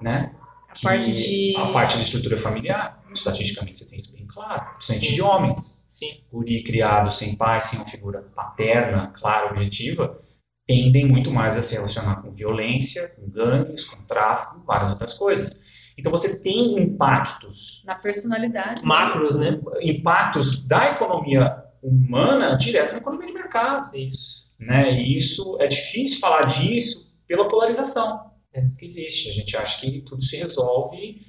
né? 0.00 0.34
A 0.68 0.74
parte 0.82 1.12
de... 1.12 1.56
A 1.56 1.72
parte 1.72 1.96
de 1.96 2.02
estrutura 2.02 2.36
familiar, 2.36 3.02
estatisticamente 3.12 3.78
você 3.78 3.86
tem 3.86 3.96
isso 3.96 4.16
bem 4.16 4.26
claro. 4.26 4.72
Principalmente 4.74 5.14
de 5.14 5.22
homens. 5.22 5.86
Sim. 5.90 6.24
Guri 6.32 6.62
criado 6.64 7.10
sem 7.10 7.36
pai, 7.36 7.60
sem 7.60 7.78
uma 7.78 7.88
figura 7.88 8.22
paterna, 8.34 9.12
clara, 9.16 9.52
objetiva, 9.52 10.20
tendem 10.66 11.06
muito 11.06 11.30
mais 11.30 11.56
a 11.56 11.62
se 11.62 11.74
relacionar 11.74 12.22
com 12.22 12.32
violência, 12.32 13.14
com 13.16 13.28
gangues, 13.28 13.84
com 13.84 14.02
tráfico, 14.04 14.62
várias 14.64 14.92
outras 14.92 15.14
coisas. 15.14 15.92
Então 15.96 16.10
você 16.10 16.42
tem 16.42 16.78
impactos. 16.78 17.82
Na 17.84 17.94
personalidade. 17.94 18.84
Macros, 18.84 19.38
né? 19.38 19.60
Impactos 19.80 20.66
da 20.66 20.90
economia 20.90 21.62
humana 21.82 22.56
direto 22.56 22.92
na 22.92 22.98
economia 22.98 23.28
de 23.28 23.34
mercado. 23.34 23.96
Isso. 23.96 24.50
Né? 24.58 24.92
E 24.94 25.16
isso 25.16 25.56
é 25.60 25.66
difícil 25.66 26.20
falar 26.20 26.42
disso 26.42 27.14
pela 27.26 27.48
polarização 27.48 28.30
é, 28.52 28.62
que 28.78 28.84
existe. 28.84 29.30
A 29.30 29.32
gente 29.32 29.56
acha 29.56 29.80
que 29.80 30.00
tudo 30.00 30.22
se 30.22 30.36
resolve 30.36 31.20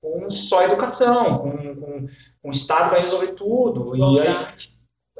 com 0.00 0.30
só 0.30 0.62
educação, 0.62 1.38
com, 1.38 1.50
com, 1.76 2.06
com 2.42 2.48
o 2.48 2.52
Estado 2.52 2.90
vai 2.90 3.00
resolver 3.00 3.32
tudo. 3.32 3.96
E 3.96 4.20
aí, 4.20 4.46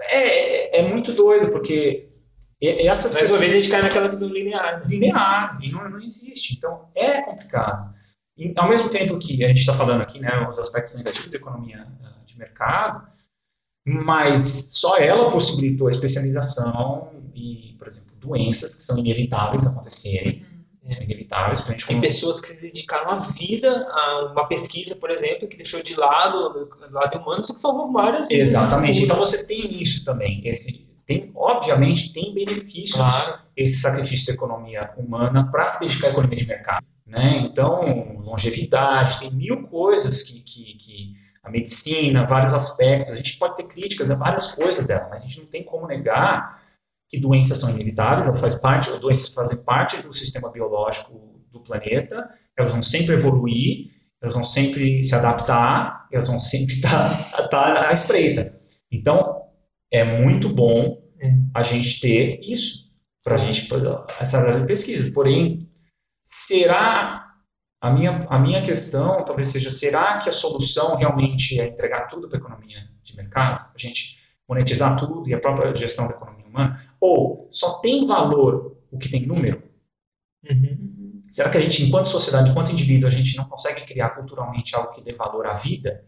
é, 0.01 0.81
é 0.81 0.89
muito 0.89 1.12
doido, 1.12 1.51
porque 1.51 2.08
essas 2.61 3.15
Mais 3.15 3.31
uma 3.31 3.39
vez 3.39 3.53
a 3.53 3.57
gente 3.57 3.71
cai 3.71 3.83
naquela 3.83 4.09
visão 4.09 4.29
linear. 4.29 4.81
Né? 4.81 4.87
Linear, 4.89 5.59
e 5.63 5.71
não, 5.71 5.89
não 5.89 6.01
existe. 6.01 6.57
Então, 6.57 6.89
é 6.95 7.23
complicado. 7.23 7.95
E, 8.37 8.53
ao 8.57 8.69
mesmo 8.69 8.89
tempo 8.89 9.19
que 9.19 9.45
a 9.45 9.49
gente 9.49 9.61
está 9.61 9.75
falando 9.75 10.03
aqui, 10.03 10.19
né, 10.19 10.47
os 10.49 10.59
aspectos 10.59 10.97
negativos 10.97 11.31
da 11.31 11.39
economia 11.39 11.87
eh, 12.03 12.25
de 12.25 12.39
mercado, 12.39 13.07
mas 13.87 14.73
só 14.73 14.99
ela 14.99 15.31
possibilitou 15.31 15.87
a 15.87 15.91
especialização 15.91 17.11
e, 17.35 17.75
por 17.79 17.89
exemplo, 17.89 18.15
doenças 18.17 18.75
que 18.75 18.83
são 18.83 18.99
inevitáveis 18.99 19.63
de 19.63 19.69
acontecerem, 19.69 20.47
são 20.89 21.05
inevitáveis. 21.05 21.61
Pra 21.61 21.73
gente 21.73 21.87
Tem 21.87 22.01
pessoas 22.01 22.41
que 22.41 22.49
se 22.49 22.63
dedicaram 22.63 23.11
a 23.11 23.17
vida 23.17 23.89
a 23.91 24.33
uma 24.33 24.47
pesquisa, 24.47 24.97
por 24.97 25.11
exemplo, 25.11 25.49
que 25.49 25.57
deixou 25.57 25.83
de 25.83 25.95
lado, 25.95 26.51
do 26.51 26.95
lado 26.95 27.19
humano, 27.19 27.43
só 27.45 27.55
que 27.55 27.61
salvou 27.61 27.93
várias 27.93 28.29
vidas. 28.29 28.51
Exatamente. 28.51 29.03
Então 29.03 29.17
você 29.17 29.47
tem 29.47 29.83
isso 29.83 30.05
também. 30.05 30.43
Esse, 30.45 30.88
tem, 31.09 31.33
obviamente, 31.35 32.13
tem 32.13 32.35
benefícios 32.35 32.97
claro. 32.97 33.41
esse 33.57 33.81
sacrifício 33.81 34.27
da 34.27 34.35
economia 34.35 34.93
humana 34.99 35.51
para 35.51 35.67
se 35.67 35.81
dedicar 35.81 36.09
à 36.09 36.11
economia 36.11 36.37
de 36.37 36.47
mercado. 36.47 36.85
Né? 37.07 37.39
Então, 37.39 38.19
longevidade, 38.19 39.21
tem 39.21 39.33
mil 39.33 39.67
coisas 39.69 40.23
que, 40.23 40.43
que, 40.43 40.75
que 40.75 41.13
a 41.43 41.51
medicina, 41.51 42.27
vários 42.27 42.53
aspectos, 42.53 43.11
a 43.11 43.17
gente 43.17 43.39
pode 43.39 43.57
ter 43.57 43.63
críticas 43.63 44.11
a 44.11 44.17
várias 44.17 44.49
coisas 44.55 44.87
dela, 44.87 45.09
mas 45.09 45.23
a 45.23 45.27
gente 45.27 45.41
não 45.41 45.47
tem 45.47 45.65
como 45.65 45.87
negar 45.87 46.63
que 47.09 47.19
doenças 47.19 47.57
são 47.57 47.71
inevitáveis, 47.71 48.27
elas 48.27 48.43
fazem 48.43 48.61
parte, 48.61 48.91
doenças 49.01 49.33
fazem 49.33 49.65
parte 49.65 50.03
do 50.03 50.13
sistema 50.13 50.51
biológico 50.51 51.41
do 51.51 51.63
planeta, 51.63 52.29
elas 52.55 52.71
vão 52.71 52.83
sempre 52.83 53.15
evoluir, 53.15 53.93
elas 54.21 54.35
vão 54.35 54.45
sempre 54.45 55.03
se 55.03 55.15
adaptar, 55.15 56.07
elas 56.13 56.29
vão 56.29 56.39
sempre 56.39 56.75
estar, 56.75 57.11
estar 57.43 57.89
à 57.89 57.93
espreita. 57.93 58.61
Então, 58.93 59.48
é 59.91 60.05
muito 60.05 60.49
bom 60.49 61.03
é. 61.20 61.32
a 61.55 61.62
gente 61.62 62.01
ter 62.01 62.41
isso 62.43 62.89
para 63.24 63.34
a 63.34 63.39
gente 63.39 63.68
essa 64.20 64.39
área 64.39 64.61
de 64.61 64.66
pesquisa. 64.66 65.12
Porém, 65.12 65.68
será 66.24 67.34
a 67.80 67.91
minha 67.91 68.26
a 68.28 68.39
minha 68.39 68.61
questão 68.62 69.24
talvez 69.24 69.49
seja 69.49 69.70
será 69.70 70.18
que 70.18 70.28
a 70.28 70.32
solução 70.32 70.97
realmente 70.97 71.61
é 71.61 71.66
entregar 71.66 72.09
tudo 72.09 72.28
para 72.28 72.39
a 72.39 72.41
economia 72.41 72.89
de 73.03 73.16
mercado, 73.16 73.70
a 73.74 73.78
gente 73.78 74.16
monetizar 74.49 74.99
tudo 74.99 75.28
e 75.28 75.34
a 75.34 75.41
própria 75.41 75.74
gestão 75.74 76.09
da 76.09 76.14
economia 76.14 76.47
humana? 76.47 76.76
Ou 77.01 77.49
só 77.51 77.78
tem 77.80 78.07
valor 78.07 78.76
o 78.91 78.99
que 78.99 79.09
tem 79.09 79.26
número? 79.26 79.62
Uhum. 80.49 81.20
Será 81.30 81.51
que 81.51 81.59
a 81.59 81.61
gente, 81.61 81.82
enquanto 81.82 82.07
sociedade, 82.07 82.49
enquanto 82.49 82.72
indivíduo, 82.72 83.07
a 83.07 83.12
gente 83.12 83.36
não 83.36 83.45
consegue 83.45 83.82
criar 83.82 84.11
culturalmente 84.11 84.74
algo 84.74 84.93
que 84.93 85.03
dê 85.03 85.12
valor 85.12 85.47
à 85.47 85.55
vida? 85.55 86.05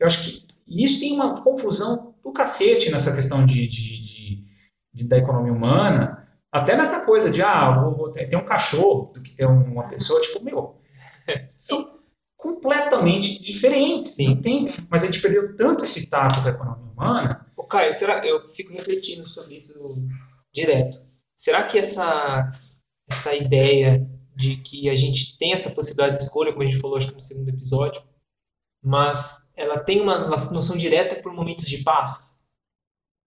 Eu 0.00 0.06
acho 0.06 0.24
que 0.24 0.46
isso 0.66 0.98
tem 0.98 1.12
uma 1.12 1.34
confusão 1.34 2.11
do 2.22 2.32
cacete 2.32 2.90
nessa 2.90 3.14
questão 3.14 3.44
de, 3.44 3.66
de, 3.66 4.00
de, 4.00 4.44
de 4.92 5.04
da 5.06 5.18
economia 5.18 5.52
humana, 5.52 6.28
até 6.50 6.76
nessa 6.76 7.06
coisa 7.06 7.30
de, 7.30 7.42
ah, 7.42 7.80
vou, 7.80 7.96
vou 7.96 8.10
ter, 8.10 8.28
ter 8.28 8.36
um 8.36 8.44
cachorro 8.44 9.12
do 9.12 9.22
que 9.22 9.34
ter 9.34 9.46
uma 9.46 9.88
pessoa, 9.88 10.20
tipo, 10.20 10.44
meu, 10.44 10.80
são 11.48 12.00
completamente 12.36 13.40
diferentes, 13.40 14.16
sim, 14.16 14.40
tem, 14.40 14.68
mas 14.90 15.02
a 15.02 15.06
gente 15.06 15.22
perdeu 15.22 15.54
tanto 15.56 15.84
esse 15.84 16.10
tato 16.10 16.40
da 16.42 16.50
economia 16.50 16.92
humana. 16.92 17.46
O 17.56 17.64
Caio, 17.64 17.92
será, 17.92 18.26
eu 18.26 18.48
fico 18.48 18.72
refletindo 18.72 19.26
sobre 19.26 19.54
isso 19.54 19.72
direto. 20.52 20.98
Será 21.36 21.62
que 21.62 21.78
essa, 21.78 22.50
essa 23.08 23.34
ideia 23.34 24.04
de 24.34 24.56
que 24.56 24.88
a 24.88 24.96
gente 24.96 25.38
tem 25.38 25.52
essa 25.52 25.70
possibilidade 25.70 26.18
de 26.18 26.24
escolha, 26.24 26.52
como 26.52 26.64
a 26.64 26.66
gente 26.66 26.80
falou 26.80 26.96
acho 26.96 27.08
que 27.08 27.14
no 27.14 27.22
segundo 27.22 27.48
episódio, 27.48 28.02
mas 28.82 29.52
ela 29.56 29.78
tem 29.78 30.00
uma 30.00 30.28
noção 30.28 30.76
direta 30.76 31.16
por 31.16 31.32
momentos 31.32 31.66
de 31.66 31.78
paz? 31.82 32.46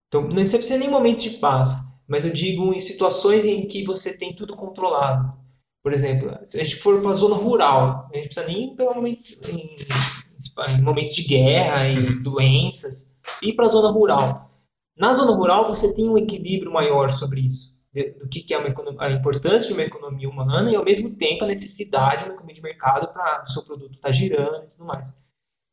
Então, 0.07 0.23
não 0.23 0.35
precisa 0.35 0.77
nem 0.77 0.89
momentos 0.89 1.23
de 1.23 1.31
paz, 1.31 2.03
mas 2.07 2.25
eu 2.25 2.33
digo 2.33 2.73
em 2.73 2.79
situações 2.79 3.45
em 3.45 3.67
que 3.67 3.83
você 3.83 4.17
tem 4.17 4.33
tudo 4.33 4.55
controlado. 4.55 5.33
Por 5.81 5.93
exemplo, 5.93 6.35
se 6.43 6.59
a 6.59 6.63
gente 6.63 6.77
for 6.77 6.99
para 7.01 7.11
a 7.11 7.13
zona 7.13 7.35
rural, 7.35 8.09
a 8.11 8.15
gente 8.15 8.27
precisa 8.27 8.47
nem 8.47 8.73
ir 8.73 8.75
momento, 8.75 9.21
em, 9.49 9.75
em, 10.77 10.81
momentos 10.81 11.15
de 11.15 11.23
guerra 11.23 11.87
e 11.87 12.23
doenças, 12.23 13.19
ir 13.41 13.53
para 13.53 13.65
a 13.65 13.69
zona 13.69 13.91
rural. 13.91 14.51
Na 14.97 15.13
zona 15.13 15.33
rural, 15.33 15.67
você 15.67 15.93
tem 15.93 16.09
um 16.09 16.17
equilíbrio 16.17 16.71
maior 16.71 17.11
sobre 17.11 17.41
isso, 17.41 17.77
do 18.19 18.27
que, 18.27 18.53
é 18.53 18.57
uma, 18.57 18.73
a 19.03 19.11
importância 19.11 19.67
de 19.67 19.73
uma 19.73 19.83
economia 19.83 20.29
humana 20.29 20.71
e, 20.71 20.75
ao 20.75 20.83
mesmo 20.83 21.15
tempo, 21.15 21.43
a 21.43 21.47
necessidade 21.47 22.23
de 22.23 22.29
uma 22.29 22.33
economia 22.33 22.55
de 22.55 22.61
mercado 22.61 23.13
para 23.13 23.43
o 23.43 23.51
seu 23.51 23.63
produto 23.63 23.93
estar 23.93 24.07
tá 24.07 24.11
girando 24.11 24.63
e 24.63 24.67
tudo 24.67 24.85
mais. 24.85 25.19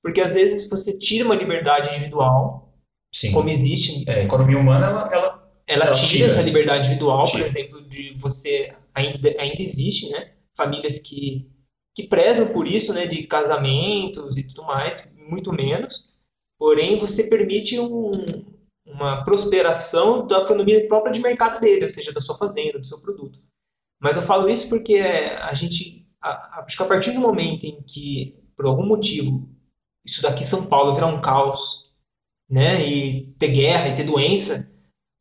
Porque, 0.02 0.20
às 0.20 0.34
vezes, 0.34 0.68
você 0.68 0.98
tira 0.98 1.24
uma 1.24 1.34
liberdade 1.34 1.90
individual, 1.90 2.74
Sim. 3.14 3.32
como 3.32 3.48
existe... 3.48 4.08
É, 4.08 4.20
a 4.20 4.24
economia 4.24 4.58
humana, 4.58 4.86
ela, 4.86 5.00
ela, 5.12 5.52
ela, 5.66 5.84
ela 5.86 5.92
tira, 5.92 6.08
tira, 6.08 6.26
essa 6.26 6.42
liberdade 6.42 6.86
individual, 6.86 7.24
tira. 7.24 7.38
por 7.38 7.44
exemplo, 7.46 7.88
de 7.88 8.14
você 8.18 8.74
ainda, 8.94 9.34
ainda 9.38 9.62
existe, 9.62 10.10
né? 10.10 10.32
Famílias 10.56 11.00
que, 11.00 11.48
que 11.94 12.08
prezam 12.08 12.52
por 12.52 12.66
isso, 12.66 12.92
né? 12.92 13.06
De 13.06 13.22
casamentos 13.26 14.36
e 14.36 14.48
tudo 14.48 14.64
mais, 14.64 15.14
muito 15.28 15.52
menos. 15.52 16.18
Porém, 16.58 16.98
você 16.98 17.28
permite 17.28 17.78
um, 17.78 18.12
uma 18.86 19.24
prosperação 19.24 20.26
da 20.26 20.40
economia 20.40 20.86
própria 20.86 21.12
de 21.12 21.20
mercado 21.20 21.60
dele, 21.60 21.84
ou 21.84 21.88
seja, 21.88 22.12
da 22.12 22.20
sua 22.20 22.36
fazenda, 22.36 22.78
do 22.78 22.86
seu 22.86 23.00
produto. 23.00 23.40
Mas 24.00 24.16
eu 24.16 24.22
falo 24.22 24.48
isso 24.48 24.68
porque 24.68 24.98
a 24.98 25.54
gente, 25.54 26.06
acho 26.20 26.76
que 26.76 26.82
a 26.82 26.86
partir 26.86 27.12
do 27.12 27.20
momento 27.20 27.64
em 27.64 27.82
que, 27.82 28.36
por 28.56 28.66
algum 28.66 28.86
motivo, 28.86 29.48
isso 30.04 30.22
daqui 30.22 30.44
São 30.44 30.66
Paulo 30.68 30.94
virar 30.94 31.06
um 31.06 31.20
caos, 31.20 31.92
né, 32.50 32.84
e 32.86 33.26
ter 33.38 33.48
guerra 33.48 33.88
e 33.88 33.94
ter 33.96 34.04
doença, 34.04 34.70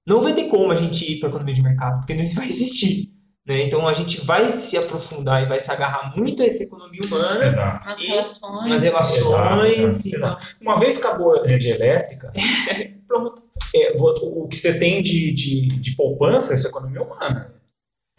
não 0.06 0.22
vai 0.22 0.34
ter 0.34 0.50
como 0.50 0.72
a 0.72 0.76
gente 0.76 1.10
ir 1.10 1.20
para 1.20 1.30
a 1.30 1.32
economia 1.32 1.54
de 1.56 1.62
mercado, 1.64 2.00
porque 2.00 2.14
não 2.14 2.26
vai 2.36 2.48
existir. 2.50 3.12
Né? 3.48 3.64
Então 3.64 3.88
a 3.88 3.94
gente 3.94 4.22
vai 4.22 4.50
se 4.52 4.78
aprofundar 4.78 5.42
e 5.44 5.48
vai 5.48 5.60
se 5.60 5.72
agarrar 5.72 6.16
muito 6.16 6.44
a 6.44 6.46
essa 6.46 6.64
economia 6.64 7.02
humana, 7.04 7.44
Exato. 7.46 7.88
Nas 7.88 8.00
relações. 8.00 8.70
nas 8.70 8.84
relações. 8.84 9.18
Exato, 9.22 9.66
exato, 9.66 10.08
e- 10.10 10.16
exato. 10.16 10.58
Uma 10.62 10.80
vez 10.80 10.98
que 10.98 11.08
acabou 11.08 11.34
a 11.40 11.46
energia 11.46 11.74
elétrica, 11.76 12.32
Pronto. 13.08 13.44
é, 13.76 13.98
o, 13.98 14.44
o 14.44 14.48
que 14.48 14.56
você 14.56 14.78
tem 14.80 15.02
de, 15.02 15.34
de, 15.34 15.68
de 15.70 15.96
poupança 15.96 16.52
é 16.54 16.56
essa 16.56 16.68
economia 16.70 17.02
humana. 17.02 17.54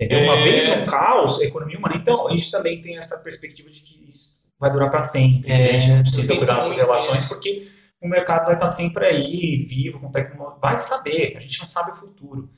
Entendeu? 0.01 0.25
Uma 0.25 0.37
É. 0.39 0.43
vez 0.43 0.67
no 0.67 0.87
caos, 0.87 1.41
a 1.41 1.45
economia 1.45 1.79
humana. 1.79 1.95
Então, 1.97 2.29
isso 2.31 2.51
também 2.51 2.81
tem 2.81 2.97
essa 2.97 3.23
perspectiva 3.23 3.71
de 3.71 3.81
que 3.81 4.05
isso 4.09 4.42
vai 4.63 4.71
durar 4.71 4.91
para 4.91 5.01
sempre. 5.01 5.51
É, 5.51 5.75
a 5.77 5.79
gente 5.79 5.93
não 5.93 6.03
precisa 6.03 6.33
eu 6.33 6.39
cuidar 6.39 6.61
suas 6.61 6.79
relações, 6.79 7.29
porque 7.29 7.69
o 8.01 8.09
mercado 8.09 8.47
vai 8.47 8.55
estar 8.55 8.69
sempre 8.69 9.05
aí, 9.07 9.67
vivo, 9.69 9.99
com 10.01 10.11
tecnologia. 10.11 10.59
Vai 10.61 10.77
saber, 10.77 11.37
a 11.37 11.41
gente 11.41 11.59
não 11.61 11.67
sabe 11.67 11.91
o 11.91 11.97
futuro. 11.97 12.49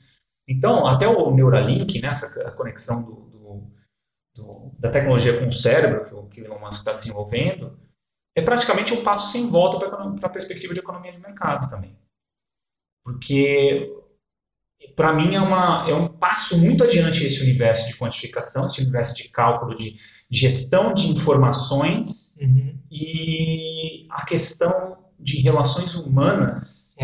Então, 0.47 0.85
até 0.85 1.07
o 1.07 1.31
Neuralink, 1.33 1.99
né, 2.01 2.09
essa 2.09 2.51
conexão 2.51 3.01
do, 3.03 3.11
do- 3.31 3.71
do- 4.35 4.71
da 4.77 4.91
tecnologia 4.91 5.37
com 5.39 5.47
o 5.47 5.51
cérebro 5.51 6.05
que 6.05 6.13
o, 6.13 6.23
que 6.27 6.41
o 6.41 6.45
Elon 6.45 6.59
Musk 6.59 6.79
está 6.79 6.93
desenvolvendo, 6.93 7.77
é 8.37 8.41
praticamente 8.41 8.93
um 8.93 9.03
passo 9.03 9.31
sem 9.31 9.47
volta 9.47 9.79
para 9.79 10.03
a 10.27 10.29
perspectiva 10.29 10.73
de 10.73 10.79
economia 10.79 11.11
de 11.11 11.19
mercado 11.19 11.67
também. 11.69 11.97
Porque, 13.03 13.91
para 14.95 15.13
mim, 15.13 15.35
é, 15.35 15.41
uma, 15.41 15.85
é 15.89 15.93
um 15.93 16.07
passo 16.07 16.57
muito 16.59 16.83
adiante 16.83 17.25
esse 17.25 17.41
universo 17.41 17.87
de 17.87 17.95
quantificação, 17.97 18.65
esse 18.67 18.81
universo 18.81 19.15
de 19.15 19.29
cálculo, 19.29 19.75
de 19.75 19.95
gestão 20.31 20.93
de 20.93 21.07
informações 21.09 22.37
Uhum. 22.41 22.77
e 22.91 24.07
a 24.09 24.25
questão 24.25 24.97
de 25.19 25.41
relações 25.41 25.95
humanas, 25.95 26.95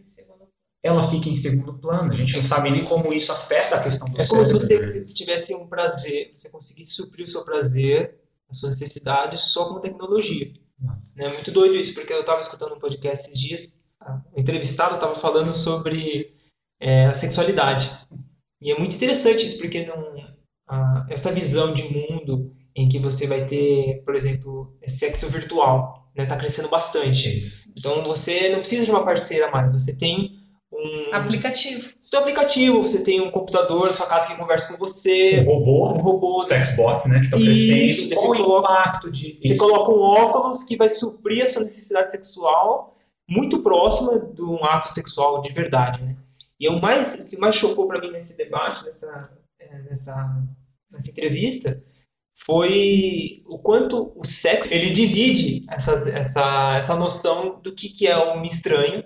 segundo 0.00 0.48
ela 0.82 1.02
fica 1.02 1.28
em 1.28 1.34
segundo 1.34 1.74
plano. 1.78 2.10
A 2.10 2.14
gente 2.14 2.34
não 2.36 2.42
sabe 2.42 2.70
nem 2.70 2.84
como 2.84 3.12
isso 3.12 3.32
afeta 3.32 3.76
a 3.76 3.82
questão 3.82 4.08
do 4.08 4.20
É 4.20 4.26
como 4.26 4.44
se 4.44 4.60
cérebro, 4.60 4.88
você 4.88 4.94
né? 4.94 5.00
se 5.00 5.14
tivesse 5.14 5.54
um 5.54 5.66
prazer, 5.66 6.30
você 6.34 6.50
conseguisse 6.50 6.92
suprir 6.92 7.24
o 7.24 7.28
seu 7.28 7.44
prazer, 7.44 8.18
as 8.48 8.58
suas 8.58 8.78
necessidades 8.80 9.40
só 9.42 9.68
com 9.72 9.80
tecnologia. 9.80 10.52
Exato. 10.80 11.02
É 11.18 11.32
muito 11.32 11.50
doido 11.52 11.76
isso, 11.76 11.94
porque 11.94 12.12
eu 12.12 12.20
estava 12.20 12.40
escutando 12.40 12.74
um 12.74 12.78
podcast 12.78 13.28
esses 13.28 13.38
dias, 13.40 13.84
o 14.34 14.40
entrevistado 14.40 14.94
estava 14.94 15.14
falando 15.14 15.54
sobre 15.54 16.34
é, 16.80 17.06
a 17.06 17.12
sexualidade. 17.12 17.90
E 18.60 18.72
é 18.72 18.78
muito 18.78 18.96
interessante 18.96 19.44
isso, 19.46 19.58
porque 19.58 19.84
não, 19.86 20.14
a- 20.68 21.06
essa 21.08 21.32
visão 21.32 21.72
de 21.72 21.82
mundo 21.92 22.52
em 22.74 22.88
que 22.88 22.98
você 22.98 23.26
vai 23.26 23.44
ter, 23.46 24.02
por 24.04 24.14
exemplo, 24.14 24.72
sexo 24.86 25.28
virtual, 25.28 26.08
está 26.16 26.36
crescendo 26.36 26.68
bastante. 26.68 27.34
Isso. 27.36 27.72
Então 27.78 28.02
você 28.02 28.50
não 28.50 28.58
precisa 28.60 28.84
de 28.84 28.90
uma 28.90 29.04
parceira 29.04 29.50
mais, 29.50 29.72
você 29.72 29.96
tem 29.96 30.38
um, 30.72 31.14
Aplicativo. 31.14 31.90
você 32.00 32.10
tem 32.10 32.18
um 32.18 32.22
aplicativo, 32.22 32.80
você 32.82 33.04
tem 33.04 33.20
um 33.20 33.30
computador 33.30 33.86
na 33.86 33.92
sua 33.92 34.06
casa 34.06 34.28
que 34.28 34.36
conversa 34.36 34.68
com 34.72 34.78
você, 34.78 35.40
O 35.40 35.44
robô, 35.52 35.88
um 35.92 35.98
robô, 36.00 36.40
sexbots, 36.40 37.06
né, 37.06 37.18
que 37.18 37.24
estão 37.24 37.38
Isso, 37.40 37.46
crescendo. 37.46 38.08
você 38.08 38.14
Qual 38.26 38.32
o 38.32 38.36
coloca- 38.36 38.72
impacto 38.72 39.10
de 39.10 39.32
você 39.34 39.52
isso? 39.52 39.58
coloca 39.66 39.90
um 39.92 40.00
óculos 40.00 40.62
que 40.62 40.76
vai 40.76 40.88
suprir 40.88 41.42
a 41.42 41.46
sua 41.46 41.62
necessidade 41.62 42.10
sexual 42.12 42.96
muito 43.28 43.62
próxima 43.62 44.18
de 44.20 44.42
um 44.42 44.64
ato 44.64 44.88
sexual 44.88 45.40
de 45.42 45.52
verdade, 45.52 46.02
né? 46.02 46.16
E 46.60 46.66
é 46.66 46.70
o 46.70 46.80
mais 46.80 47.20
o 47.20 47.26
que 47.26 47.36
mais 47.38 47.56
chocou 47.56 47.88
para 47.88 48.00
mim 48.00 48.10
nesse 48.10 48.36
debate, 48.36 48.84
nessa 48.84 49.30
é, 49.58 49.78
nessa 49.82 50.46
nessa 50.90 51.10
entrevista, 51.10 51.82
foi 52.36 53.42
o 53.46 53.58
quanto 53.58 54.12
o 54.14 54.24
sexo 54.24 54.72
ele 54.72 54.90
divide 54.90 55.64
essas, 55.70 56.06
essa 56.06 56.74
essa 56.76 56.96
noção 56.96 57.60
do 57.60 57.74
que 57.74 57.88
que 57.88 58.06
é 58.06 58.34
um 58.34 58.44
estranho 58.44 59.04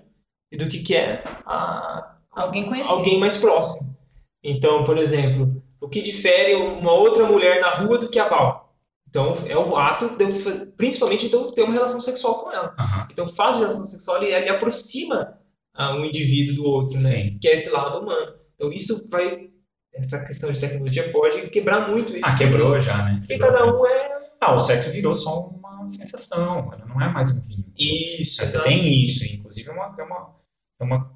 e 0.51 0.57
do 0.57 0.69
que 0.69 0.81
que 0.81 0.97
é 0.97 1.23
a, 1.47 2.17
Alguém 2.33 2.67
conhecido. 2.67 2.93
alguém 2.93 3.19
mais 3.19 3.37
próximo. 3.37 3.97
Então, 4.43 4.85
por 4.85 4.99
exemplo, 4.99 5.63
o 5.81 5.89
que 5.89 6.03
difere 6.03 6.55
uma 6.55 6.93
outra 6.93 7.25
mulher 7.27 7.61
na 7.61 7.77
rua 7.77 7.99
do 7.99 8.09
que 8.09 8.19
a 8.19 8.27
Val? 8.29 8.75
Então, 9.09 9.33
é 9.47 9.57
o 9.57 9.77
ato 9.77 10.17
de 10.17 10.67
principalmente, 10.77 11.33
eu 11.33 11.53
ter 11.53 11.63
uma 11.63 11.73
relação 11.73 12.01
sexual 12.01 12.41
com 12.41 12.51
ela. 12.51 12.75
Aham. 12.77 13.07
Então, 13.11 13.25
o 13.25 13.29
fato 13.29 13.55
de 13.55 13.61
relação 13.61 13.85
sexual, 13.85 14.21
ele, 14.21 14.35
ele 14.35 14.49
aproxima 14.49 15.39
ah, 15.75 15.95
um 15.95 16.05
indivíduo 16.05 16.57
do 16.57 16.65
outro, 16.65 16.95
né? 16.95 17.11
Sim. 17.11 17.39
Que 17.41 17.49
é 17.49 17.55
esse 17.55 17.71
lado 17.71 18.01
humano. 18.01 18.35
Então, 18.55 18.73
isso 18.73 19.09
vai... 19.11 19.51
Essa 19.93 20.25
questão 20.25 20.51
de 20.51 20.61
tecnologia 20.61 21.11
pode 21.13 21.49
quebrar 21.51 21.89
muito 21.89 22.13
isso. 22.13 22.25
Ah, 22.25 22.37
quebrou 22.37 22.79
já, 22.81 23.05
né? 23.05 23.17
Porque 23.21 23.35
Quebrou 23.35 23.53
cada 23.53 23.67
um 23.67 23.87
é... 23.87 24.15
Ah, 24.41 24.55
o 24.55 24.59
sexo 24.59 24.91
virou 24.91 25.15
só 25.15 25.49
uma 25.49 25.87
sensação, 25.87 26.73
ela 26.73 26.85
não 26.87 27.01
é 27.01 27.13
mais 27.13 27.31
um 27.31 27.49
vinho. 27.49 27.65
Isso, 27.77 28.45
Você 28.45 28.63
tem 28.63 29.05
isso, 29.05 29.25
inclusive 29.25 29.69
é 29.69 29.73
uma, 29.73 29.95
é 29.99 30.03
uma, 30.03 30.37
é 30.81 30.85
uma 30.85 31.15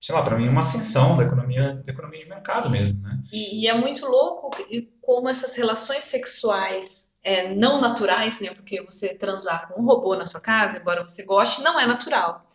sei 0.00 0.14
lá, 0.14 0.22
para 0.22 0.36
mim 0.36 0.46
é 0.46 0.50
uma 0.50 0.60
ascensão 0.60 1.16
da 1.16 1.24
economia, 1.24 1.82
da 1.84 1.92
economia 1.92 2.22
de 2.22 2.28
mercado 2.28 2.70
mesmo, 2.70 3.00
né? 3.02 3.20
E, 3.32 3.62
e 3.62 3.66
é 3.66 3.74
muito 3.74 4.06
louco 4.06 4.50
como 5.00 5.28
essas 5.28 5.56
relações 5.56 6.04
sexuais 6.04 7.14
é, 7.22 7.54
não 7.54 7.80
naturais, 7.80 8.40
né? 8.40 8.54
Porque 8.54 8.82
você 8.84 9.16
transar 9.16 9.68
com 9.68 9.82
um 9.82 9.84
robô 9.84 10.14
na 10.14 10.26
sua 10.26 10.40
casa, 10.40 10.78
embora 10.78 11.02
você 11.02 11.24
goste, 11.24 11.62
não 11.62 11.80
é 11.80 11.86
natural. 11.86 12.47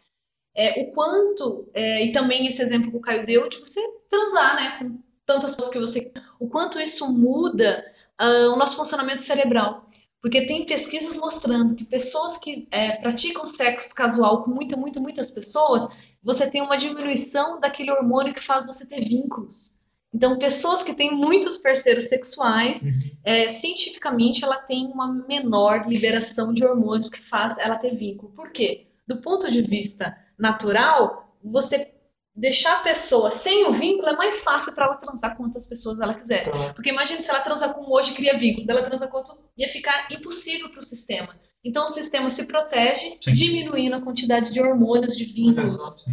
É, 0.55 0.83
o 0.83 0.91
quanto, 0.91 1.67
é, 1.73 2.05
e 2.05 2.11
também 2.11 2.45
esse 2.45 2.61
exemplo 2.61 2.91
que 2.91 2.97
o 2.97 3.01
Caio 3.01 3.25
deu 3.25 3.49
de 3.49 3.57
você 3.57 3.81
transar, 4.09 4.55
né? 4.55 4.77
Com 4.79 4.99
tantas 5.25 5.55
pessoas 5.55 5.73
que 5.73 5.79
você. 5.79 6.13
O 6.39 6.47
quanto 6.47 6.79
isso 6.79 7.11
muda 7.11 7.83
ah, 8.17 8.53
o 8.53 8.55
nosso 8.55 8.75
funcionamento 8.75 9.23
cerebral. 9.23 9.89
Porque 10.21 10.45
tem 10.45 10.65
pesquisas 10.65 11.17
mostrando 11.17 11.75
que 11.75 11.83
pessoas 11.83 12.37
que 12.37 12.67
é, 12.71 12.95
praticam 12.97 13.45
sexo 13.45 13.93
casual 13.93 14.43
com 14.43 14.51
muita, 14.51 14.77
muita, 14.77 14.99
muitas 15.01 15.31
pessoas, 15.31 15.85
você 16.23 16.49
tem 16.49 16.61
uma 16.61 16.77
diminuição 16.77 17.59
daquele 17.59 17.91
hormônio 17.91 18.33
que 18.33 18.39
faz 18.39 18.65
você 18.65 18.87
ter 18.87 19.01
vínculos. 19.01 19.81
Então, 20.13 20.39
pessoas 20.39 20.81
que 20.83 20.93
têm 20.93 21.11
muitos 21.11 21.57
parceiros 21.57 22.07
sexuais, 22.07 22.83
Uhum. 22.83 23.11
é, 23.25 23.49
cientificamente, 23.49 24.45
ela 24.45 24.57
tem 24.57 24.85
uma 24.85 25.11
menor 25.11 25.87
liberação 25.89 26.53
de 26.53 26.63
hormônios 26.63 27.09
que 27.09 27.19
faz 27.19 27.57
ela 27.57 27.77
ter 27.77 27.95
vínculo. 27.95 28.31
Por 28.31 28.51
quê? 28.51 28.87
Do 29.05 29.19
ponto 29.21 29.51
de 29.51 29.61
vista 29.61 30.15
natural, 30.37 31.35
você 31.43 31.91
deixar 32.35 32.79
a 32.79 32.83
pessoa 32.83 33.29
sem 33.29 33.67
o 33.67 33.73
vínculo 33.73 34.09
é 34.09 34.15
mais 34.15 34.43
fácil 34.43 34.73
para 34.73 34.85
ela 34.85 34.95
transar 34.95 35.35
com 35.37 35.43
quantas 35.43 35.67
pessoas 35.67 35.99
ela 35.99 36.13
quiser. 36.13 36.45
Pronto. 36.45 36.73
Porque 36.73 36.89
imagine 36.89 37.21
se 37.21 37.29
ela 37.29 37.41
transar 37.41 37.73
com 37.73 37.81
um 37.81 37.91
hoje 37.93 38.11
e 38.11 38.15
cria 38.15 38.37
vínculo, 38.37 38.65
dela 38.65 38.81
transar 38.83 39.09
com 39.09 39.17
outro, 39.17 39.37
ia 39.57 39.67
ficar 39.67 40.11
impossível 40.11 40.69
para 40.69 40.79
o 40.79 40.83
sistema. 40.83 41.29
Então 41.63 41.85
o 41.85 41.89
sistema 41.89 42.29
se 42.29 42.45
protege, 42.47 43.17
Sim. 43.21 43.33
diminuindo 43.33 43.95
a 43.95 44.01
quantidade 44.01 44.51
de 44.51 44.59
hormônios, 44.59 45.15
de 45.15 45.25
vínculos. 45.25 46.05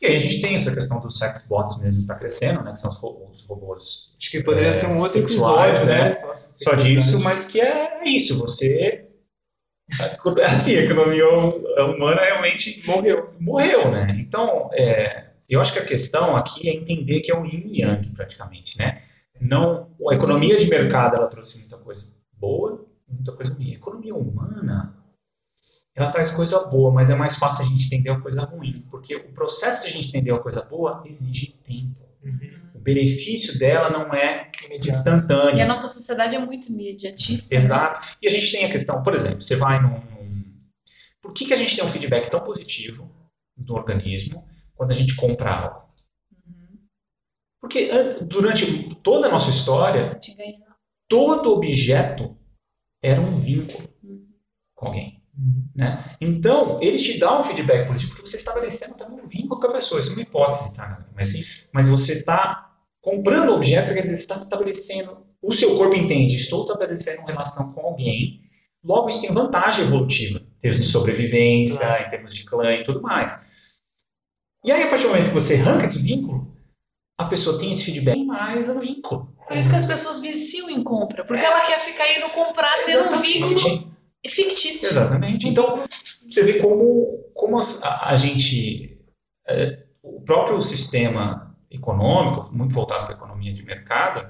E 0.00 0.06
aí 0.06 0.16
a 0.16 0.18
gente 0.20 0.40
tem 0.40 0.54
essa 0.54 0.72
questão 0.72 1.00
dos 1.00 1.18
sex 1.18 1.46
bots 1.48 1.78
mesmo 1.78 1.96
que 1.96 2.02
está 2.04 2.14
crescendo, 2.14 2.62
né? 2.62 2.72
Que 2.72 2.78
são 2.78 2.90
os, 2.90 2.96
ro- 2.96 3.28
os 3.30 3.44
robôs 3.44 4.14
Acho 4.18 4.30
que 4.30 4.42
poderia 4.42 4.70
É, 4.70 4.72
ser 4.72 4.86
um 4.86 4.96
outro 4.98 5.12
sexuais, 5.12 5.80
episódio, 5.82 6.02
né? 6.02 6.08
né? 6.14 6.34
Só 6.48 6.74
disso, 6.76 7.20
mas 7.20 7.46
que 7.46 7.60
é 7.60 8.08
isso, 8.08 8.38
você 8.38 9.05
assim, 10.44 10.76
a 10.76 10.82
economia 10.82 11.28
humana 11.28 12.20
realmente 12.20 12.82
Morreu. 12.86 13.34
morreu, 13.38 13.90
né? 13.90 14.16
Então, 14.18 14.68
é, 14.72 15.30
eu 15.48 15.60
acho 15.60 15.72
que 15.72 15.78
a 15.78 15.84
questão 15.84 16.36
aqui 16.36 16.68
é 16.68 16.74
entender 16.74 17.20
que 17.20 17.30
é 17.30 17.38
um 17.38 17.46
yin 17.46 17.62
e 17.66 17.80
yang 17.82 18.08
praticamente, 18.10 18.78
né? 18.78 19.00
Não, 19.40 19.90
a 20.10 20.14
economia 20.14 20.56
de 20.56 20.68
mercado 20.68 21.16
ela 21.16 21.28
trouxe 21.28 21.58
muita 21.58 21.76
coisa 21.76 22.14
boa, 22.32 22.84
muita 23.08 23.32
coisa 23.32 23.54
ruim. 23.54 23.72
A 23.72 23.74
economia 23.74 24.14
humana 24.14 24.96
ela 25.96 26.10
traz 26.10 26.30
coisa 26.30 26.66
boa, 26.66 26.92
mas 26.92 27.08
é 27.08 27.14
mais 27.14 27.36
fácil 27.36 27.64
a 27.64 27.68
gente 27.68 27.86
entender 27.86 28.10
a 28.10 28.20
coisa 28.20 28.44
ruim, 28.44 28.84
porque 28.90 29.16
o 29.16 29.32
processo 29.32 29.82
de 29.82 29.88
a 29.88 29.90
gente 29.92 30.08
entender 30.08 30.30
a 30.30 30.38
coisa 30.38 30.62
boa 30.62 31.02
exige 31.06 31.52
tempo. 31.62 32.04
Uhum. 32.22 32.55
Benefício 32.86 33.58
dela 33.58 33.90
não 33.90 34.14
é 34.14 34.48
Imediato. 34.66 34.88
instantâneo. 34.88 35.58
E 35.58 35.60
a 35.60 35.66
nossa 35.66 35.88
sociedade 35.88 36.36
é 36.36 36.38
muito 36.38 36.68
imediatista. 36.70 37.52
né? 37.52 37.60
Exato. 37.60 38.16
E 38.22 38.26
a 38.28 38.30
gente 38.30 38.52
tem 38.52 38.64
a 38.64 38.70
questão, 38.70 39.02
por 39.02 39.12
exemplo, 39.14 39.42
você 39.42 39.56
vai 39.56 39.82
num. 39.82 39.98
num- 39.98 40.54
Por 41.20 41.32
que, 41.34 41.44
que 41.46 41.52
a 41.52 41.56
gente 41.56 41.74
tem 41.74 41.84
um 41.84 41.88
feedback 41.88 42.30
tão 42.30 42.40
positivo 42.40 43.10
do 43.56 43.74
organismo 43.74 44.46
quando 44.76 44.92
a 44.92 44.94
gente 44.94 45.16
compra 45.16 45.50
algo? 45.50 45.88
Uhum. 46.46 46.78
Porque 47.60 47.90
an- 47.92 48.24
durante 48.24 48.94
toda 49.02 49.26
a 49.26 49.30
nossa 49.30 49.50
história, 49.50 50.18
todo 51.08 51.52
objeto 51.52 52.36
era 53.02 53.20
um 53.20 53.32
vínculo 53.32 53.88
Uhum. 54.04 54.26
com 54.76 54.86
alguém. 54.86 55.22
Uhum. 55.36 55.68
Né? 55.74 56.16
Então, 56.20 56.78
ele 56.80 56.98
te 56.98 57.18
dá 57.18 57.38
um 57.38 57.42
feedback 57.42 57.86
positivo 57.86 58.12
porque 58.14 58.28
você 58.28 58.36
está 58.36 58.52
estabelecendo 58.52 58.96
também 58.96 59.20
um 59.20 59.26
vínculo 59.26 59.60
com 59.60 59.66
a 59.66 59.72
pessoa. 59.72 60.00
Isso 60.00 60.10
é 60.10 60.12
uma 60.14 60.22
hipótese, 60.22 60.72
tá? 60.74 60.86
galera? 60.86 61.10
Mas, 61.14 61.66
mas 61.72 61.88
você 61.88 62.14
está 62.14 62.62
comprando 63.06 63.50
objetos, 63.54 63.92
quer 63.92 64.02
dizer, 64.02 64.16
você 64.16 64.22
está 64.22 64.34
estabelecendo. 64.34 65.24
O 65.40 65.52
seu 65.52 65.76
corpo 65.76 65.94
entende, 65.94 66.34
estou 66.34 66.64
estabelecendo 66.64 67.20
uma 67.20 67.30
relação 67.30 67.72
com 67.72 67.80
alguém. 67.82 68.40
Logo, 68.84 69.06
isso 69.08 69.20
tem 69.20 69.32
vantagem 69.32 69.84
evolutiva, 69.84 70.40
em 70.40 70.58
termos 70.58 70.78
de 70.78 70.86
sobrevivência, 70.86 71.86
Claro. 71.86 72.04
em 72.04 72.08
termos 72.08 72.34
de 72.34 72.44
clã 72.44 72.72
e 72.74 72.82
tudo 72.82 73.00
mais. 73.00 73.48
E 74.64 74.72
aí, 74.72 74.82
a 74.82 74.88
partir 74.88 75.04
do 75.04 75.10
momento 75.10 75.28
que 75.28 75.34
você 75.34 75.54
arranca 75.54 75.84
esse 75.84 76.02
vínculo, 76.02 76.52
a 77.16 77.26
pessoa 77.26 77.58
tem 77.60 77.70
esse 77.70 77.84
feedback 77.84 78.18
mais 78.24 78.66
no 78.66 78.80
vínculo. 78.80 79.32
Por 79.46 79.56
isso 79.56 79.70
que 79.70 79.76
as 79.76 79.84
pessoas 79.86 80.20
viciam 80.20 80.68
em 80.68 80.82
compra. 80.82 81.24
Porque 81.24 81.44
ela 81.44 81.60
quer 81.64 81.78
ficar 81.78 82.12
indo 82.12 82.28
comprar, 82.30 82.84
ter 82.84 82.98
um 83.00 83.20
vínculo 83.20 83.54
fictício. 84.26 84.88
Exatamente. 84.88 85.48
Então, 85.48 85.76
você 86.28 86.42
vê 86.42 86.54
como, 86.58 87.30
como 87.34 87.56
a, 87.58 88.10
a 88.10 88.16
gente. 88.16 88.98
é, 89.46 89.84
o 90.02 90.20
próprio 90.22 90.60
sistema 90.60 91.45
econômico, 91.70 92.54
muito 92.54 92.74
voltado 92.74 93.04
para 93.06 93.14
a 93.14 93.16
economia 93.16 93.52
de 93.52 93.62
mercado, 93.62 94.26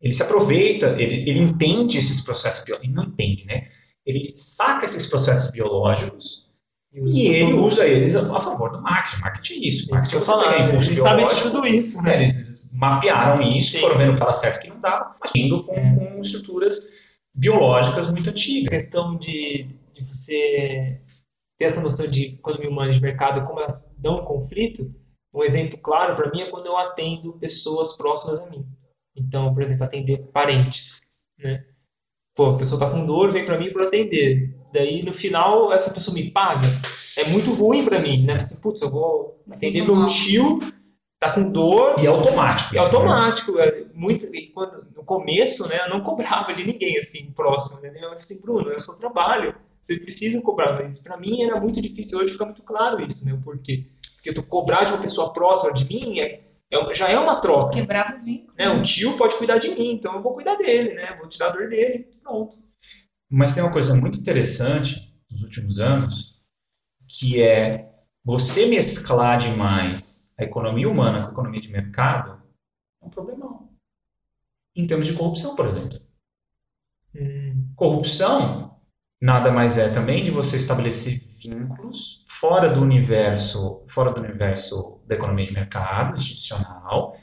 Ele 0.00 0.12
se 0.12 0.22
aproveita, 0.22 0.94
ele, 1.00 1.28
ele 1.28 1.38
entende 1.40 1.96
esses 1.98 2.20
processos 2.20 2.64
biológicos, 2.64 2.88
ele 2.88 2.94
não 2.94 3.04
entende, 3.04 3.46
né? 3.46 3.62
Ele 4.04 4.22
saca 4.24 4.84
esses 4.84 5.06
processos 5.06 5.50
biológicos 5.50 6.46
e 6.92 7.26
ele 7.28 7.52
usa 7.54 7.86
eles 7.86 8.14
a, 8.14 8.20
a 8.36 8.40
favor 8.40 8.70
do 8.70 8.80
marketing. 8.80 9.20
Marketing 9.20 9.54
é 9.54 9.68
isso. 9.68 9.90
Marketing 9.90 10.16
Isso 10.16 10.24
falar, 10.26 10.52
pegar 10.52 10.66
impulso 10.68 10.88
eles 10.88 10.98
sabem 11.00 11.26
de 11.26 11.42
tudo 11.42 11.66
isso, 11.66 12.02
né, 12.02 12.10
né? 12.10 12.16
Eles 12.16 12.68
mapearam 12.72 13.42
isso, 13.48 13.72
Sim. 13.72 13.80
foram 13.80 13.98
vendo 13.98 14.08
que 14.10 14.14
estava 14.14 14.32
certo 14.32 14.60
que 14.60 14.68
não 14.68 14.76
estava, 14.76 15.12
mas 15.20 15.30
indo 15.34 15.64
com, 15.64 15.74
É. 15.74 15.94
com 15.96 16.20
estruturas 16.20 16.76
biológicas 17.34 18.10
muito 18.10 18.28
A 18.28 18.32
antigas. 18.32 18.68
questão 18.70 19.16
de, 19.18 19.66
de 19.92 20.04
você 20.04 21.00
ter 21.58 21.64
essa 21.64 21.80
noção 21.82 22.06
de 22.06 22.26
economia 22.34 22.68
humana 22.70 22.92
de 22.92 23.00
mercado, 23.00 23.46
como 23.46 23.60
elas 23.60 23.96
dão 23.98 24.24
conflito, 24.24 24.94
um 25.36 25.44
exemplo 25.44 25.78
claro 25.78 26.16
para 26.16 26.30
mim 26.30 26.40
é 26.40 26.50
quando 26.50 26.66
eu 26.66 26.76
atendo 26.76 27.34
pessoas 27.34 27.96
próximas 27.96 28.40
a 28.40 28.50
mim. 28.50 28.66
Então, 29.14 29.52
por 29.52 29.62
exemplo, 29.62 29.84
atender 29.84 30.18
parentes, 30.32 31.16
né? 31.38 31.64
Pô, 32.34 32.50
a 32.50 32.58
pessoa 32.58 32.78
tá 32.78 32.90
com 32.90 33.06
dor, 33.06 33.30
vem 33.30 33.44
para 33.44 33.58
mim 33.58 33.72
para 33.72 33.86
atender. 33.86 34.54
Daí, 34.72 35.02
no 35.02 35.12
final, 35.12 35.72
essa 35.72 35.92
pessoa 35.92 36.14
me 36.14 36.30
paga. 36.30 36.68
É 37.16 37.24
muito 37.28 37.52
ruim 37.54 37.84
para 37.84 37.98
mim, 37.98 38.24
né? 38.24 38.34
Assim, 38.34 38.60
putz, 38.60 38.82
eu 38.82 38.90
vou 38.90 39.42
atender 39.50 39.82
meu 39.82 40.06
tio, 40.06 40.60
tá 41.18 41.32
com 41.32 41.50
dor, 41.50 41.96
E 41.98 42.06
é 42.06 42.08
automático. 42.08 42.76
é 42.76 42.80
isso, 42.82 42.92
né? 42.92 42.98
automático, 42.98 43.58
é 43.58 43.84
muito, 43.94 44.26
e 44.34 44.48
quando, 44.48 44.86
no 44.94 45.04
começo, 45.04 45.66
né, 45.68 45.80
eu 45.86 45.90
não 45.90 46.00
cobrava 46.04 46.52
de 46.52 46.64
ninguém, 46.64 46.98
assim, 46.98 47.32
próximo, 47.32 47.80
né, 47.80 47.98
falou 47.98 48.14
assim, 48.14 48.42
Bruno, 48.42 48.70
é 48.70 48.76
o 48.76 48.80
seu 48.80 48.98
trabalho, 48.98 49.54
você 49.80 49.98
precisa 49.98 50.42
cobrar, 50.42 50.74
mas 50.74 51.02
para 51.02 51.16
mim 51.16 51.42
era 51.42 51.58
muito 51.60 51.80
difícil, 51.80 52.18
hoje 52.18 52.32
fica 52.32 52.44
muito 52.44 52.62
claro 52.62 53.02
isso, 53.02 53.24
né, 53.26 53.32
o 53.32 53.40
porquê, 53.40 53.86
porque 54.26 54.32
tu 54.32 54.42
cobrar 54.42 54.84
de 54.84 54.92
uma 54.92 55.00
pessoa 55.00 55.32
próxima 55.32 55.72
de 55.72 55.84
mim 55.86 56.18
é, 56.18 56.42
é- 56.70 56.94
já 56.94 57.08
é 57.08 57.18
uma 57.18 57.40
troca, 57.40 57.74
Quebrava 57.74 58.16
o 58.16 58.24
vínculo. 58.24 58.52
né, 58.58 58.68
o 58.70 58.82
tio 58.82 59.16
pode 59.16 59.36
cuidar 59.36 59.58
de 59.58 59.68
mim, 59.70 59.92
então 59.92 60.14
eu 60.14 60.22
vou 60.22 60.34
cuidar 60.34 60.56
dele, 60.56 60.94
né, 60.94 61.16
vou 61.16 61.28
tirar 61.28 61.48
a 61.48 61.52
dor 61.52 61.68
dele, 61.68 62.08
pronto. 62.22 62.56
Mas 63.30 63.54
tem 63.54 63.62
uma 63.62 63.72
coisa 63.72 63.94
muito 63.94 64.18
interessante 64.18 65.14
nos 65.30 65.42
últimos 65.42 65.78
anos, 65.78 66.42
que 67.08 67.40
é 67.42 67.88
você 68.24 68.66
mesclar 68.66 69.38
demais 69.38 70.34
a 70.38 70.42
economia 70.42 70.88
humana 70.88 71.22
com 71.22 71.28
a 71.28 71.32
economia 71.32 71.60
de 71.60 71.70
mercado 71.70 72.42
é 73.00 73.06
um 73.06 73.10
problemão. 73.10 73.70
Em 74.74 74.86
termos 74.86 75.06
de 75.06 75.14
corrupção, 75.14 75.54
por 75.54 75.66
exemplo. 75.66 75.96
Hum, 77.14 77.72
Corrupção 77.76 78.75
nada 79.20 79.50
mais 79.50 79.78
é 79.78 79.88
também 79.90 80.22
de 80.22 80.30
você 80.30 80.56
estabelecer 80.56 81.18
vínculos 81.42 82.22
fora 82.26 82.68
do 82.72 82.80
universo, 82.82 83.82
fora 83.88 84.12
do 84.12 84.20
universo 84.20 85.00
da 85.06 85.14
economia 85.14 85.44
de 85.44 85.52
mercado 85.52 86.14
institucional 86.16 87.14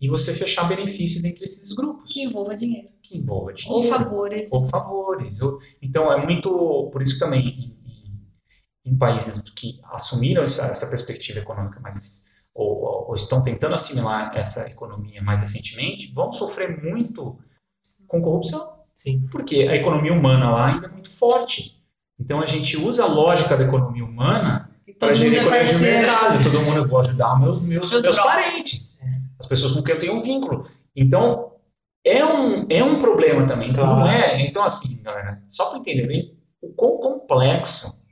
e 0.00 0.08
você 0.08 0.32
fechar 0.34 0.68
benefícios 0.68 1.24
entre 1.24 1.44
esses 1.44 1.72
grupos 1.74 2.12
Que 2.12 2.22
envolva 2.24 2.56
dinheiro. 2.56 2.88
que 3.02 3.18
envolva 3.18 3.52
dinheiro 3.52 3.76
Ou 3.86 3.88
favores. 3.92 4.52
ou 4.52 4.62
favores. 4.68 5.40
ou- 5.42 5.58
Então, 5.80 6.12
é 6.12 6.24
muito. 6.24 6.88
Por 6.92 7.02
isso 7.02 7.14
que 7.14 7.20
também, 7.20 7.46
em, 7.48 7.78
em- 7.86 8.92
em 8.92 8.98
países 8.98 9.42
que 9.50 9.80
assumiram 9.92 10.42
essa, 10.42 10.66
essa 10.66 10.88
perspectiva 10.88 11.38
econômica 11.38 11.78
mais. 11.80 12.32
Ou, 12.54 12.82
ou- 12.82 13.08
ou 13.08 13.14
estão 13.14 13.42
tentando 13.42 13.74
assimilar 13.74 14.36
essa 14.36 14.68
economia 14.68 15.22
mais 15.22 15.40
recentemente, 15.40 16.12
vão 16.12 16.30
sofrer 16.32 16.82
muito 16.82 17.38
com 18.08 18.20
corrupção. 18.20 18.81
Sim, 19.02 19.26
Porque 19.30 19.62
a 19.62 19.74
economia 19.74 20.12
humana 20.12 20.50
lá 20.50 20.66
ainda 20.66 20.86
é 20.86 20.90
muito 20.90 21.10
forte. 21.10 21.82
Então, 22.18 22.40
a 22.40 22.46
gente 22.46 22.76
usa 22.76 23.04
a 23.04 23.06
lógica 23.06 23.56
da 23.56 23.64
economia 23.64 24.04
humana 24.04 24.70
para 24.98 25.14
gerir 25.14 25.40
a 25.40 25.42
economia 25.42 25.64
de 25.64 25.78
mercado. 25.78 26.42
Todo 26.42 26.60
mundo, 26.60 26.76
eu 26.78 26.88
vou 26.88 27.00
ajudar 27.00 27.38
meus, 27.38 27.60
meus, 27.60 27.90
Meus 27.90 28.02
meus 28.02 28.16
parentes, 28.16 29.02
as 29.40 29.46
pessoas 29.46 29.72
com 29.72 29.82
quem 29.82 29.94
eu 29.94 29.98
tenho 29.98 30.14
um 30.14 30.22
vínculo. 30.22 30.64
Então, 30.94 31.52
é 32.04 32.24
um, 32.24 32.66
é 32.68 32.84
um 32.84 32.98
problema 32.98 33.46
também. 33.46 33.72
Claro. 33.72 33.96
Não 33.96 34.06
é? 34.06 34.40
Então, 34.42 34.64
assim, 34.64 35.02
galera, 35.02 35.42
só 35.48 35.70
para 35.70 35.78
entenderem 35.78 36.36
o 36.60 36.68
quão 36.72 36.98
complexo 36.98 38.02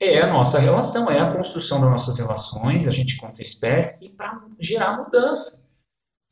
é 0.00 0.20
a 0.20 0.26
nossa 0.26 0.58
relação, 0.58 1.10
é 1.10 1.20
a 1.20 1.30
construção 1.30 1.80
das 1.80 1.90
nossas 1.90 2.18
relações, 2.18 2.88
a 2.88 2.90
gente 2.90 3.16
conta 3.16 3.40
espécie, 3.40 4.06
e 4.06 4.08
para 4.10 4.42
gerar 4.58 4.98
mudança. 4.98 5.61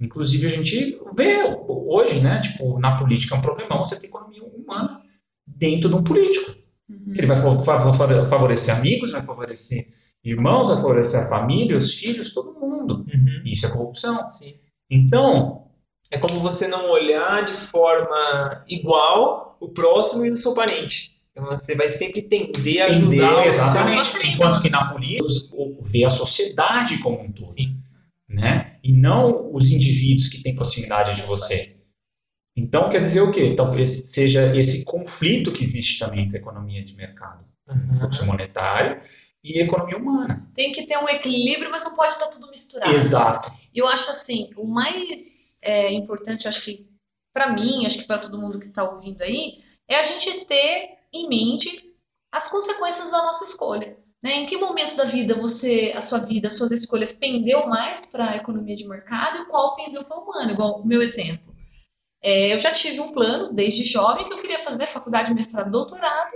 Inclusive, 0.01 0.47
a 0.47 0.51
gente 0.51 0.99
vê 1.15 1.43
hoje, 1.69 2.21
né, 2.21 2.41
tipo, 2.41 2.79
na 2.79 2.97
política 2.97 3.35
é 3.35 3.39
um 3.39 3.43
problemão 3.43 3.85
você 3.85 3.99
ter 3.99 4.07
economia 4.07 4.43
humana 4.43 5.03
dentro 5.47 5.89
de 5.89 5.95
um 5.95 6.03
político. 6.03 6.51
Uhum. 6.89 7.13
Que 7.13 7.21
ele 7.21 7.27
vai 7.27 7.37
fa- 7.37 7.59
fa- 7.59 7.93
fa- 7.93 8.25
favorecer 8.25 8.75
amigos, 8.77 9.13
vai 9.13 9.23
favorecer 9.23 9.89
irmãos, 10.25 10.69
vai 10.69 10.77
favorecer 10.77 11.21
a 11.21 11.29
família, 11.29 11.77
os 11.77 11.95
filhos, 11.95 12.33
todo 12.35 12.53
mundo. 12.59 13.07
uhum, 13.13 13.43
Isso 13.45 13.67
é 13.67 13.71
corrupção. 13.71 14.29
sim. 14.31 14.55
Então, 14.91 15.59
É 16.13 16.19
como 16.19 16.41
você 16.41 16.67
não 16.67 16.91
olhar 16.91 17.45
de 17.45 17.53
forma 17.53 18.65
igual 18.69 19.57
o 19.61 19.69
próximo 19.69 20.27
e 20.27 20.31
o 20.31 20.37
seu 20.37 20.55
parente. 20.55 21.21
Então 21.31 21.45
você 21.47 21.77
vai 21.77 21.89
sempre 21.89 22.23
tender 22.23 22.83
a 22.83 22.89
entender 22.91 23.23
ajudar 23.23 23.37
o 23.45 23.47
exatamente. 23.47 24.27
Enquanto 24.27 24.61
que 24.61 24.69
na 24.71 24.89
política, 24.93 25.25
vê 25.83 26.05
a 26.05 26.11
sociedade 26.11 26.99
como 26.99 27.21
um 27.21 27.31
todo, 27.31 27.47
Sim. 27.47 27.77
né? 28.29 28.70
E 28.83 28.93
não 28.93 29.53
os 29.53 29.71
indivíduos 29.71 30.29
que 30.29 30.43
têm 30.43 30.55
proximidade 30.55 31.17
de 31.17 31.23
você. 31.23 31.77
Então, 32.57 32.89
quer 32.89 33.01
dizer 33.01 33.21
o 33.21 33.33
quê? 33.33 33.55
Talvez 33.55 34.11
seja 34.13 34.55
esse 34.57 34.85
conflito 34.85 35.53
que 35.53 35.63
existe 35.63 35.99
também 35.99 36.25
entre 36.25 36.39
a 36.39 36.41
economia 36.41 36.83
de 36.85 36.95
mercado, 36.95 37.45
Uhum. 37.69 37.99
fluxo 37.99 38.27
monetário, 38.27 39.01
e 39.43 39.61
economia 39.61 39.97
humana. 39.97 40.51
Tem 40.55 40.73
que 40.73 40.85
ter 40.85 40.99
um 40.99 41.09
equilíbrio, 41.09 41.71
mas 41.71 41.85
não 41.85 41.95
pode 41.95 42.15
estar 42.15 42.27
tudo 42.27 42.51
misturado. 42.51 42.93
Exato. 42.93 43.51
E 43.73 43.79
eu 43.79 43.87
acho 43.87 44.11
assim, 44.11 44.51
o 44.57 44.67
mais 44.67 45.57
é, 45.63 45.93
importante, 45.93 46.45
eu 46.45 46.49
acho 46.51 46.63
que 46.63 46.91
para 47.33 47.53
mim, 47.53 47.87
acho 47.87 47.99
que 47.99 48.07
para 48.07 48.19
todo 48.19 48.39
mundo 48.39 48.59
que 48.59 48.67
está 48.67 48.85
ouvindo 48.91 49.23
aí, 49.23 49.63
é 49.89 49.97
a 49.97 50.03
gente 50.03 50.45
ter 50.47 50.99
em 51.13 51.29
mente 51.29 51.95
as 52.33 52.49
consequências 52.49 53.11
da 53.11 53.19
nossa 53.19 53.45
escolha. 53.45 53.97
Né? 54.23 54.35
Em 54.35 54.47
que 54.47 54.57
momento 54.57 54.97
da 54.97 55.05
vida 55.05 55.35
você, 55.35 55.93
a 55.97 56.03
sua 56.03 56.19
vida, 56.19 56.49
as 56.49 56.55
suas 56.55 56.71
escolhas 56.71 57.15
pendeu 57.15 57.67
mais 57.67 58.07
para 58.07 58.31
a 58.31 58.37
economia 58.37 58.77
de 58.77 58.87
mercado 58.87 59.39
e 59.39 59.47
qual 59.47 59.77
pendeu 59.77 60.05
para 60.05 60.19
o 60.19 60.23
humano? 60.23 60.53
Igual 60.53 60.81
o 60.81 60.87
meu 60.87 61.03
exemplo. 61.03 61.55
É, 62.23 62.53
eu 62.53 62.59
já 62.59 62.71
tive 62.71 63.01
um 63.01 63.13
plano 63.13 63.53
desde 63.53 63.85
jovem 63.85 64.27
que 64.27 64.33
eu 64.33 64.39
queria 64.39 64.59
fazer 64.59 64.87
faculdade, 64.87 65.33
mestrado, 65.33 65.71
doutorado 65.71 66.33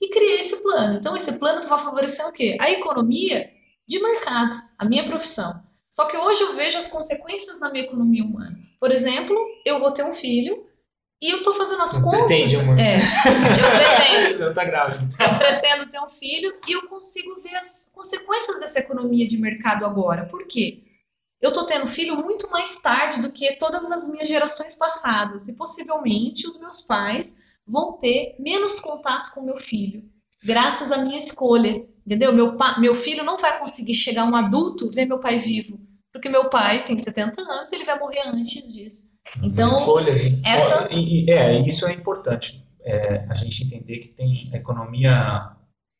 e 0.00 0.10
criei 0.10 0.40
esse 0.40 0.62
plano. 0.62 0.98
Então 0.98 1.16
esse 1.16 1.38
plano 1.38 1.66
vai 1.66 1.78
favorecer 1.78 2.26
o 2.26 2.32
quê? 2.32 2.58
A 2.60 2.70
economia 2.70 3.50
de 3.88 3.98
mercado, 3.98 4.54
a 4.78 4.84
minha 4.84 5.04
profissão. 5.04 5.62
Só 5.90 6.06
que 6.06 6.16
hoje 6.16 6.42
eu 6.42 6.54
vejo 6.54 6.78
as 6.78 6.88
consequências 6.88 7.60
na 7.60 7.70
minha 7.70 7.84
economia 7.84 8.24
humana. 8.24 8.58
Por 8.78 8.90
exemplo, 8.90 9.36
eu 9.64 9.78
vou 9.78 9.92
ter 9.92 10.04
um 10.04 10.12
filho 10.12 10.66
e 11.22 11.30
eu 11.30 11.38
estou 11.38 11.54
fazendo 11.54 11.80
as 11.82 11.94
Não 11.94 12.02
contas. 12.02 12.26
pretende, 12.26 12.56
amor. 12.56 12.78
É, 12.78 12.96
eu 12.96 13.70
pretendo, 13.70 14.38
Não 14.44 14.52
tá 14.54 14.64
grávida. 14.64 15.08
eu 15.22 15.38
pretendo 15.38 15.86
ter 15.90 16.00
um 16.00 16.10
filho 16.10 16.54
e 16.68 16.72
eu 16.72 16.88
consigo 16.88 17.40
ver 17.40 17.54
as 17.56 17.88
consequências 17.94 18.58
dessa 18.58 18.80
economia 18.80 19.26
de 19.28 19.38
mercado 19.38 19.86
agora. 19.86 20.26
Por 20.26 20.46
quê? 20.46 20.82
Eu 21.40 21.48
estou 21.50 21.64
tendo 21.64 21.86
filho 21.86 22.16
muito 22.16 22.50
mais 22.50 22.80
tarde 22.80 23.22
do 23.22 23.32
que 23.32 23.56
todas 23.56 23.90
as 23.90 24.10
minhas 24.10 24.28
gerações 24.28 24.74
passadas 24.74 25.48
e 25.48 25.54
possivelmente 25.54 26.46
os 26.46 26.58
meus 26.58 26.80
pais 26.82 27.36
vão 27.66 27.92
ter 27.94 28.34
menos 28.38 28.80
contato 28.80 29.32
com 29.32 29.42
meu 29.42 29.58
filho, 29.58 30.04
graças 30.44 30.90
à 30.92 30.98
minha 30.98 31.18
escolha. 31.18 31.86
Entendeu? 32.04 32.32
Meu, 32.32 32.56
pa- 32.56 32.80
meu 32.80 32.96
filho 32.96 33.22
não 33.22 33.38
vai 33.38 33.60
conseguir 33.60 33.94
chegar 33.94 34.24
um 34.24 34.34
adulto 34.34 34.90
ver 34.90 35.06
meu 35.06 35.20
pai 35.20 35.38
vivo, 35.38 35.78
porque 36.12 36.28
meu 36.28 36.50
pai 36.50 36.84
tem 36.84 36.98
70 36.98 37.40
anos 37.40 37.70
e 37.70 37.76
ele 37.76 37.84
vai 37.84 37.96
morrer 37.96 38.22
antes 38.26 38.72
disso. 38.72 39.11
Então, 39.42 39.68
escolhas. 39.68 40.30
né? 40.32 40.40
essa 40.44 40.88
E, 40.90 41.30
é, 41.30 41.60
isso 41.66 41.86
é 41.86 41.92
importante. 41.92 42.62
É, 42.84 43.24
a 43.28 43.34
gente 43.34 43.64
entender 43.64 43.98
que 43.98 44.08
tem 44.08 44.50
economia, 44.54 45.12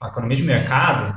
a 0.00 0.08
economia 0.08 0.36
de 0.36 0.42
mercado, 0.44 1.14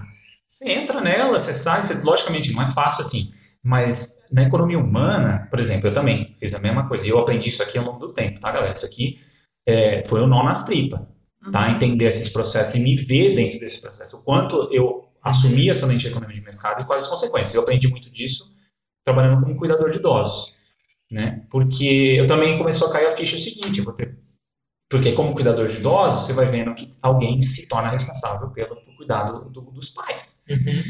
você 0.47 0.71
entra 0.71 1.01
nela, 1.01 1.39
você 1.39 1.53
sai, 1.53 1.81
você- 1.81 2.01
logicamente 2.05 2.53
não 2.53 2.61
é 2.61 2.67
fácil 2.67 3.01
assim, 3.01 3.31
mas 3.63 4.23
na 4.31 4.43
economia 4.43 4.77
humana, 4.77 5.47
por 5.49 5.59
exemplo, 5.59 5.87
eu 5.87 5.93
também 5.93 6.33
fiz 6.39 6.53
a 6.53 6.59
mesma 6.59 6.87
coisa, 6.87 7.05
e 7.07 7.09
eu 7.09 7.19
aprendi 7.19 7.49
isso 7.49 7.63
aqui 7.63 7.77
ao 7.79 7.85
longo 7.85 7.99
do 7.99 8.13
tempo, 8.13 8.39
tá, 8.39 8.51
galera? 8.51 8.73
Isso 8.73 8.85
aqui 8.85 9.19
é, 9.67 10.03
foi 10.05 10.21
o 10.21 10.27
nó 10.27 10.43
nas 10.43 10.65
tripas, 10.65 10.99
tá? 11.51 11.71
Entender 11.71 12.05
esses 12.05 12.29
processos 12.29 12.75
e 12.75 12.79
me 12.79 12.95
ver 12.95 13.33
dentro 13.33 13.59
desse 13.59 13.81
processo, 13.81 14.17
o 14.17 14.23
quanto 14.23 14.69
eu 14.71 15.09
assumi 15.23 15.67
essa 15.69 15.87
lente 15.87 16.01
de 16.01 16.09
economia 16.09 16.35
de 16.35 16.43
mercado 16.43 16.81
e 16.81 16.85
quais 16.85 17.03
as 17.03 17.09
consequências. 17.09 17.55
Eu 17.55 17.63
aprendi 17.63 17.87
muito 17.87 18.11
disso 18.11 18.53
trabalhando 19.03 19.41
como 19.43 19.57
cuidador 19.57 19.89
de 19.89 19.97
idosos 19.97 20.55
né? 21.11 21.45
Porque 21.49 22.15
eu 22.19 22.27
também 22.27 22.57
começou 22.57 22.89
a 22.89 22.91
cair 22.93 23.05
a 23.07 23.11
ficha 23.11 23.35
o 23.35 23.39
seguinte, 23.39 23.81
vou 23.81 23.93
ter 23.93 24.17
porque 24.89 25.13
como 25.13 25.33
cuidador 25.33 25.67
de 25.67 25.77
idosos, 25.77 26.25
você 26.27 26.33
vai 26.33 26.45
vendo 26.45 26.73
que 26.75 26.89
alguém 27.01 27.41
se 27.41 27.67
torna 27.67 27.89
responsável 27.89 28.49
pelo, 28.51 28.75
pelo 28.75 28.95
cuidado 28.97 29.49
do- 29.49 29.71
dos 29.71 29.89
pais. 29.89 30.45
Uhum. 30.49 30.83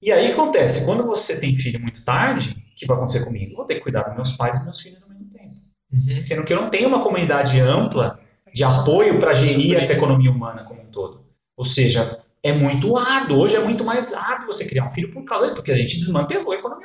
E 0.00 0.12
aí 0.12 0.30
acontece, 0.30 0.84
quando 0.86 1.04
você 1.04 1.40
tem 1.40 1.54
filho 1.54 1.80
muito 1.80 2.04
tarde, 2.04 2.50
o 2.50 2.74
que 2.76 2.86
vai 2.86 2.96
acontecer 2.96 3.24
comigo? 3.24 3.52
Eu 3.52 3.56
vou 3.56 3.66
ter 3.66 3.74
que 3.76 3.80
cuidar 3.80 4.02
dos 4.04 4.14
meus 4.14 4.32
pais 4.32 4.58
e 4.58 4.64
meus 4.64 4.80
filhos 4.80 5.02
ao 5.02 5.08
mesmo 5.08 5.26
tempo. 5.32 5.54
Uhum. 5.92 6.20
Sendo 6.20 6.44
que 6.44 6.52
eu 6.52 6.60
não 6.60 6.70
tenho 6.70 6.88
uma 6.88 7.02
comunidade 7.02 7.58
ampla 7.60 8.20
de 8.52 8.62
apoio 8.62 9.18
para 9.18 9.34
gerir 9.34 9.76
essa 9.76 9.94
economia 9.94 10.30
humana 10.30 10.62
como 10.64 10.82
um 10.82 10.90
todo. 10.90 11.24
Ou 11.56 11.64
seja, 11.64 12.16
é 12.42 12.52
muito 12.52 12.96
árduo. 12.96 13.40
Hoje 13.40 13.56
é 13.56 13.60
muito 13.60 13.84
mais 13.84 14.12
árduo 14.14 14.46
você 14.46 14.64
criar 14.66 14.84
um 14.84 14.90
filho 14.90 15.12
por 15.12 15.24
causa 15.24 15.52
porque 15.54 15.72
a 15.72 15.76
gente 15.76 15.98
desmantelou 15.98 16.52
a 16.52 16.56
economia 16.56 16.83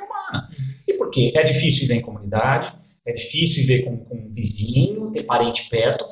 humana. 1.10 1.30
E 1.30 1.32
por 1.32 1.32
quê? 1.32 1.32
É 1.34 1.42
difícil 1.42 1.82
viver 1.82 1.94
em 1.96 2.02
comunidade, 2.02 2.72
É 3.06 3.12
difícil 3.12 3.62
viver 3.62 3.84
com, 3.84 3.96
com 4.04 4.14
um 4.14 4.30
vizinho, 4.30 5.10
ter 5.10 5.24
parente 5.24 5.68
perto. 5.68 6.04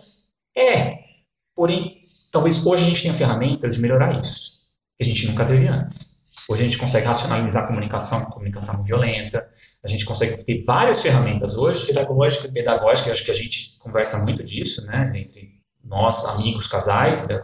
É. 0.56 0.98
Porém, 1.54 2.02
talvez 2.32 2.64
hoje 2.64 2.84
a 2.84 2.86
gente 2.88 3.02
tenha 3.02 3.14
ferramentas 3.14 3.74
de 3.74 3.80
melhorar 3.80 4.18
isso, 4.18 4.60
que 4.96 5.02
a 5.02 5.06
gente 5.06 5.26
nunca 5.26 5.44
teve 5.44 5.66
antes. 5.68 6.18
Hoje 6.48 6.64
a 6.64 6.66
gente 6.66 6.78
consegue 6.78 7.06
racionalizar 7.06 7.64
a 7.64 7.66
comunicação, 7.66 8.24
comunicação 8.30 8.78
não 8.78 8.84
violenta. 8.84 9.46
A 9.84 9.88
gente 9.88 10.06
consegue 10.06 10.42
ter 10.44 10.64
várias 10.64 11.02
ferramentas 11.02 11.56
hoje. 11.58 11.86
Pedagógica. 11.86 12.48
Pedagógica, 12.48 13.10
acho 13.10 13.24
que 13.24 13.30
a 13.30 13.34
gente 13.34 13.78
conversa 13.80 14.24
muito 14.24 14.42
disso, 14.42 14.86
né? 14.86 15.12
Entre 15.14 15.60
nós, 15.84 16.24
amigos, 16.24 16.66
casais. 16.66 17.28
Né? 17.28 17.36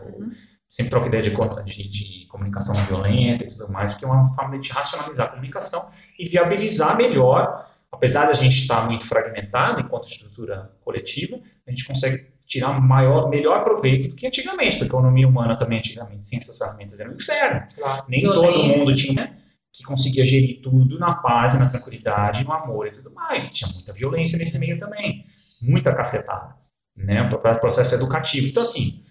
Sempre 0.74 0.90
troca 0.90 1.06
ideia 1.06 1.22
de, 1.22 1.30
de, 1.30 1.88
de, 1.88 2.26
comunicação 2.26 2.74
não 2.74 2.84
violenta 2.86 3.44
e 3.44 3.46
tudo 3.46 3.70
mais, 3.70 3.92
porque 3.92 4.04
é 4.04 4.08
uma 4.08 4.34
forma 4.34 4.58
de 4.58 4.72
racionalizar 4.72 5.28
a 5.28 5.30
comunicação 5.30 5.88
e 6.18 6.28
viabilizar 6.28 6.96
melhor. 6.96 7.70
Apesar 7.92 8.26
da 8.26 8.32
gente 8.32 8.56
estar 8.56 8.84
muito 8.84 9.06
fragmentado 9.06 9.80
enquanto 9.80 10.08
estrutura 10.08 10.72
coletiva, 10.80 11.38
a 11.64 11.70
gente 11.70 11.86
consegue 11.86 12.26
tirar 12.44 12.80
maior, 12.80 13.28
melhor 13.28 13.62
proveito 13.62 14.08
do 14.08 14.16
que 14.16 14.26
antigamente, 14.26 14.72
porque 14.72 14.86
a 14.86 14.98
economia 14.98 15.28
humana 15.28 15.56
também 15.56 15.78
antigamente, 15.78 16.26
sem 16.26 16.40
essas 16.40 16.58
ferramentas, 16.58 16.98
era 16.98 17.08
um 17.08 17.14
inferno. 17.14 17.68
Claro. 17.76 18.04
Nem 18.08 18.22
Violência. 18.22 18.52
todo 18.52 18.64
mundo 18.64 18.94
tinha 18.96 19.38
que 19.72 19.84
conseguia 19.84 20.24
gerir 20.24 20.60
tudo 20.60 20.98
na 20.98 21.14
paz, 21.14 21.56
na 21.56 21.70
tranquilidade, 21.70 22.42
no 22.42 22.52
amor 22.52 22.88
e 22.88 22.90
tudo 22.90 23.12
mais. 23.12 23.52
Tinha 23.52 23.70
muita 23.72 23.92
violência 23.92 24.36
nesse 24.36 24.58
meio 24.58 24.76
também, 24.76 25.24
muita 25.62 25.94
cacetada, 25.94 26.56
né, 26.96 27.22
o 27.30 27.60
processo 27.60 27.94
educativo. 27.94 28.48
Então, 28.48 28.62
assim, 28.62 29.04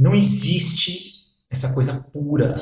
não 0.00 0.14
existe 0.14 0.98
essa 1.50 1.74
coisa 1.74 2.02
pura, 2.10 2.54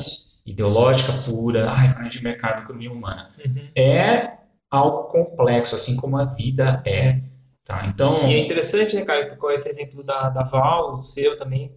ideológica 0.45 1.13
pura, 1.25 1.71
ah, 1.71 1.85
economia 1.85 2.11
de 2.11 2.23
mercado, 2.23 2.65
economia 2.65 2.91
humana. 2.91 3.31
Uhum. 3.47 3.69
É 3.77 4.39
algo 4.69 5.05
complexo, 5.05 5.77
assim 5.77 5.95
como 5.97 6.19
a 6.19 6.25
vida 6.25 6.83
é. 6.85 7.23
Tá, 7.65 7.87
então... 7.87 8.27
E 8.29 8.35
é 8.35 8.39
interessante, 8.39 8.97
né, 8.97 9.05
Caio, 9.05 9.37
com 9.37 9.51
esse 9.53 9.69
exemplo 9.69 10.03
da, 10.03 10.31
da 10.31 10.43
Val, 10.43 10.97
o 10.97 11.01
seu 11.01 11.37
também, 11.37 11.73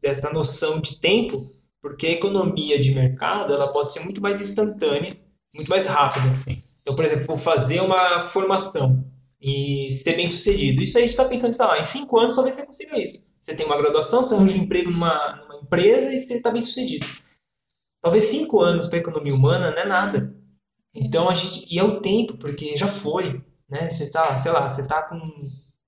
dessa 0.00 0.32
noção 0.32 0.80
de 0.80 0.98
tempo, 0.98 1.36
porque 1.82 2.06
a 2.06 2.12
economia 2.12 2.80
de 2.80 2.94
mercado 2.94 3.52
ela 3.52 3.70
pode 3.70 3.92
ser 3.92 4.00
muito 4.00 4.22
mais 4.22 4.40
instantânea, 4.40 5.10
muito 5.54 5.68
mais 5.68 5.86
rápida. 5.86 6.30
Assim. 6.30 6.62
Então, 6.80 6.96
por 6.96 7.04
exemplo, 7.04 7.26
vou 7.26 7.36
fazer 7.36 7.82
uma 7.82 8.24
formação 8.24 9.04
e 9.40 9.90
ser 9.90 10.14
bem 10.14 10.26
sucedido. 10.26 10.82
Isso 10.82 10.96
a 10.96 11.00
gente 11.00 11.10
está 11.10 11.24
pensando, 11.24 11.52
sei 11.52 11.66
lá, 11.66 11.78
em 11.78 11.84
cinco 11.84 12.18
anos 12.18 12.34
talvez 12.34 12.54
você 12.54 12.66
consiga 12.66 12.98
isso. 12.98 13.31
Você 13.42 13.56
tem 13.56 13.66
uma 13.66 13.76
graduação, 13.76 14.22
você 14.22 14.34
arranja 14.34 14.56
um 14.56 14.62
emprego 14.62 14.90
numa, 14.90 15.36
numa 15.42 15.60
empresa 15.62 16.12
e 16.12 16.18
você 16.18 16.34
está 16.34 16.50
bem 16.50 16.62
sucedido. 16.62 17.06
Talvez 18.00 18.24
cinco 18.24 18.60
anos 18.60 18.86
para 18.86 18.98
a 18.98 19.00
economia 19.00 19.34
humana 19.34 19.72
não 19.72 19.78
é 19.78 19.86
nada. 19.86 20.34
Então 20.94 21.28
a 21.28 21.34
gente. 21.34 21.66
E 21.68 21.78
é 21.78 21.84
o 21.84 22.00
tempo, 22.00 22.36
porque 22.36 22.76
já 22.76 22.86
foi 22.86 23.42
né? 23.72 23.88
Você 23.88 24.12
tá, 24.12 24.36
sei 24.36 24.52
lá, 24.52 24.68
você 24.68 24.86
tá 24.86 25.02
com 25.02 25.18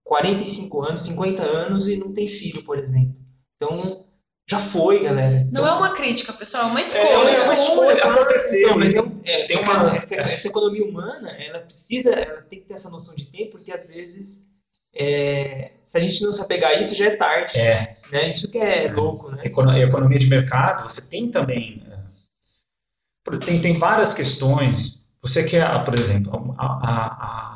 45 0.04 0.82
anos, 0.82 1.00
50 1.00 1.42
anos 1.42 1.86
e 1.86 1.98
não 1.98 2.14
tem 2.14 2.26
filho, 2.26 2.64
por 2.64 2.78
exemplo. 2.78 3.14
Então, 3.56 4.06
já 4.48 4.58
foi, 4.58 5.02
galera. 5.02 5.36
Então, 5.42 5.62
não 5.62 5.70
é 5.70 5.74
uma 5.74 5.94
crítica, 5.94 6.32
pessoal, 6.32 6.64
é 6.64 6.70
uma 6.70 6.80
escolha. 6.80 7.06
É, 7.06 7.12
é 7.12 7.42
uma 7.44 7.52
escolha, 7.52 8.04
aconteceu. 8.04 8.70
Não, 8.70 8.78
mas 8.78 8.94
é, 8.94 9.00
é, 9.24 9.46
tem 9.46 9.58
uma, 9.58 9.96
essa, 9.96 10.14
essa, 10.18 10.48
economia 10.48 10.82
humana, 10.82 11.30
ela 11.32 11.60
precisa, 11.60 12.10
ela 12.10 12.40
tem 12.42 12.60
que 12.60 12.66
ter 12.66 12.74
essa 12.74 12.88
noção 12.88 13.14
de 13.14 13.30
tempo, 13.30 13.52
porque 13.52 13.70
às 13.70 13.94
vezes, 13.94 14.50
é, 14.96 15.72
se 15.82 15.98
a 15.98 16.00
gente 16.00 16.22
não 16.22 16.32
se 16.32 16.40
apegar 16.40 16.72
a 16.72 16.80
isso, 16.80 16.94
já 16.94 17.06
é 17.06 17.16
tarde. 17.16 17.58
É. 17.58 17.96
Né? 18.12 18.28
Isso 18.28 18.50
que 18.50 18.58
é 18.58 18.90
louco, 18.92 19.30
né? 19.30 19.42
Economia 19.44 20.18
de 20.18 20.28
mercado, 20.28 20.88
você 20.88 21.08
tem 21.08 21.30
também... 21.30 21.82
É, 21.86 23.36
tem, 23.38 23.60
tem 23.60 23.72
várias 23.72 24.14
questões. 24.14 25.12
Você 25.22 25.44
quer, 25.44 25.84
por 25.84 25.94
exemplo, 25.94 26.54
a, 26.58 26.66
a, 26.66 27.06
a 27.06 27.54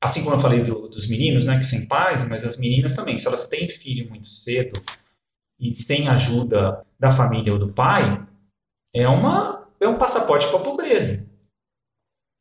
assim 0.00 0.22
como 0.22 0.36
eu 0.36 0.40
falei 0.40 0.62
do, 0.62 0.88
dos 0.88 1.08
meninos, 1.08 1.44
né, 1.44 1.56
que 1.58 1.64
sem 1.64 1.86
pais, 1.86 2.26
mas 2.28 2.44
as 2.44 2.58
meninas 2.58 2.94
também, 2.94 3.18
se 3.18 3.26
elas 3.26 3.48
têm 3.48 3.68
filho 3.68 4.08
muito 4.08 4.26
cedo 4.26 4.80
e 5.60 5.72
sem 5.72 6.08
ajuda 6.08 6.84
da 6.98 7.10
família 7.10 7.52
ou 7.52 7.58
do 7.58 7.72
pai, 7.72 8.24
é 8.94 9.08
uma 9.08 9.66
é 9.80 9.86
um 9.86 9.98
passaporte 9.98 10.48
para 10.48 10.58
a 10.58 10.62
pobreza. 10.62 11.28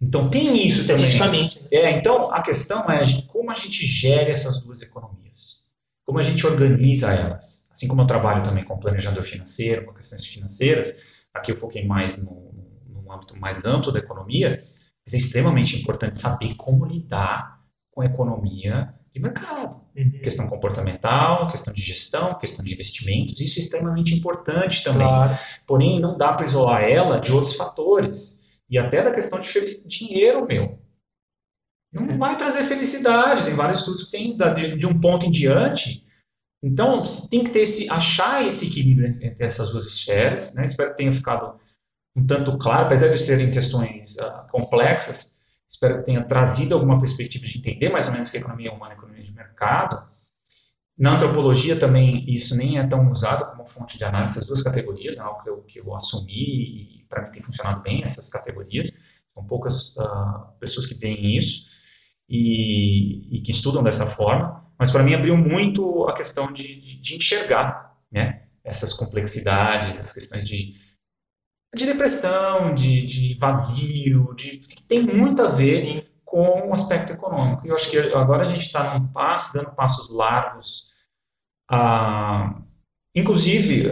Então 0.01 0.29
tem 0.29 0.65
isso. 0.65 0.87
Também. 1.17 1.43
Né? 1.43 1.49
É, 1.71 1.91
então 1.91 2.31
a 2.31 2.41
questão 2.41 2.89
é 2.89 3.03
como 3.47 3.51
a 3.51 3.61
gente 3.61 3.85
gere 3.85 4.29
essas 4.29 4.61
duas 4.61 4.81
economias, 4.81 5.63
como 6.05 6.19
a 6.19 6.21
gente 6.21 6.45
organiza 6.45 7.13
elas. 7.13 7.69
Assim 7.71 7.87
como 7.87 8.01
eu 8.01 8.07
trabalho 8.07 8.43
também 8.43 8.65
com 8.65 8.77
planejador 8.77 9.23
financeiro, 9.23 9.85
com 9.85 9.93
questões 9.93 10.25
financeiras, 10.25 11.01
aqui 11.33 11.53
eu 11.53 11.55
foquei 11.55 11.85
mais 11.85 12.25
no, 12.25 12.51
no 12.89 13.09
âmbito 13.09 13.39
mais 13.39 13.63
amplo 13.63 13.89
da 13.89 13.99
economia 13.99 14.61
mas 15.05 15.13
é 15.13 15.17
extremamente 15.17 15.79
importante 15.79 16.17
saber 16.17 16.55
como 16.55 16.85
lidar 16.85 17.61
com 17.91 18.01
a 18.01 18.05
economia 18.05 18.93
de 19.13 19.21
mercado. 19.21 19.81
Uhum. 19.95 20.19
Questão 20.21 20.49
comportamental, 20.49 21.47
questão 21.47 21.73
de 21.73 21.81
gestão, 21.81 22.37
questão 22.37 22.65
de 22.65 22.73
investimentos, 22.73 23.39
isso 23.39 23.57
é 23.57 23.61
extremamente 23.61 24.13
importante 24.13 24.83
também. 24.83 25.07
Claro. 25.07 25.37
Porém, 25.65 26.01
não 26.01 26.17
dá 26.17 26.33
para 26.33 26.43
isolar 26.45 26.83
ela 26.83 27.21
de 27.21 27.31
outros 27.31 27.55
fatores. 27.55 28.43
E 28.69 28.77
até 28.77 29.01
da 29.01 29.11
questão 29.11 29.39
de 29.39 29.49
dinheiro, 29.87 30.45
meu. 30.45 30.77
Não 31.91 32.17
vai 32.17 32.35
trazer 32.35 32.63
felicidade. 32.63 33.45
Tem 33.45 33.55
vários 33.55 33.79
estudos 33.79 34.03
que 34.03 34.11
tem 34.11 34.37
de, 34.77 34.85
um 34.85 34.99
ponto 34.99 35.25
em 35.25 35.31
diante. 35.31 36.05
Então, 36.61 37.03
tem 37.29 37.43
que 37.43 37.51
ter 37.51 37.61
esse, 37.61 37.89
achar 37.89 38.45
esse 38.45 38.67
equilíbrio 38.67 39.07
entre 39.21 39.45
essas 39.45 39.71
duas 39.71 39.85
esferas. 39.85 40.55
Né? 40.55 40.65
Espero 40.65 40.91
que 40.91 40.97
tenha 40.97 41.13
ficado 41.13 41.59
um 42.17 42.25
tanto 42.25 42.57
claro, 42.57 42.87
apesar 42.87 43.09
de 43.09 43.19
serem 43.19 43.51
questões 43.51 44.17
uh, 44.17 44.49
complexas, 44.49 45.59
espero 45.69 45.99
que 45.99 46.05
tenha 46.05 46.25
trazido 46.25 46.73
alguma 46.73 46.99
perspectiva 46.99 47.45
de 47.45 47.59
entender 47.59 47.89
mais 47.89 48.07
ou 48.07 48.13
menos 48.13 48.31
que 48.31 48.37
a 48.37 48.39
economia 48.39 48.73
humana 48.73 48.93
a 48.93 48.97
economia 48.97 49.23
de 49.23 49.31
mercado. 49.31 50.03
Na 50.97 51.13
antropologia 51.13 51.77
também 51.77 52.25
isso 52.27 52.57
nem 52.57 52.79
é 52.79 52.87
tão 52.87 53.07
usado 53.11 53.45
como 53.51 53.67
fonte 53.67 53.99
de 53.99 54.03
análise, 54.03 54.33
essas 54.33 54.47
duas 54.47 54.63
categorias, 54.63 55.17
é 55.17 55.19
algo 55.19 55.43
que 55.43 55.49
eu, 55.49 55.57
que 55.61 55.79
eu 55.79 55.95
assumi 55.95 56.33
e 56.33 57.05
para 57.07 57.21
mim 57.21 57.31
tem 57.31 57.41
funcionado 57.43 57.81
bem 57.81 58.01
essas 58.01 58.29
categorias. 58.29 58.97
São 59.37 59.45
poucas 59.45 59.95
uh, 59.97 60.47
pessoas 60.59 60.87
que 60.87 60.95
veem 60.95 61.37
isso 61.37 61.65
e, 62.27 63.37
e, 63.37 63.41
que 63.41 63.51
estudam 63.51 63.83
dessa 63.83 64.07
forma, 64.07 64.65
mas 64.79 64.89
para 64.89 65.03
mim 65.03 65.13
abriu 65.13 65.37
muito 65.37 66.07
a 66.07 66.13
questão 66.13 66.51
de, 66.51 66.75
de, 66.75 66.99
de 66.99 67.15
enxergar 67.17 67.95
né, 68.11 68.47
essas 68.63 68.93
complexidades, 68.93 69.99
as 69.99 70.11
questões 70.11 70.43
de, 70.47 70.73
de 71.75 71.85
depressão, 71.85 72.73
de, 72.73 73.05
de 73.05 73.37
vazio, 73.39 74.33
de, 74.33 74.57
que 74.57 74.81
tem 74.87 75.03
muito 75.03 75.43
a 75.43 75.49
ver 75.49 75.67
Sim. 75.67 76.03
com 76.25 76.69
o 76.69 76.73
aspecto 76.73 77.13
econômico. 77.13 77.63
E 77.63 77.69
eu 77.69 77.75
acho 77.75 77.91
que 77.91 77.99
agora 77.99 78.41
a 78.41 78.45
gente 78.45 78.65
está 78.65 78.97
num 78.97 79.07
passo, 79.09 79.53
dando 79.53 79.75
passos 79.75 80.09
largos. 80.09 80.95
Ah, 81.69 82.59
inclusive, 83.13 83.87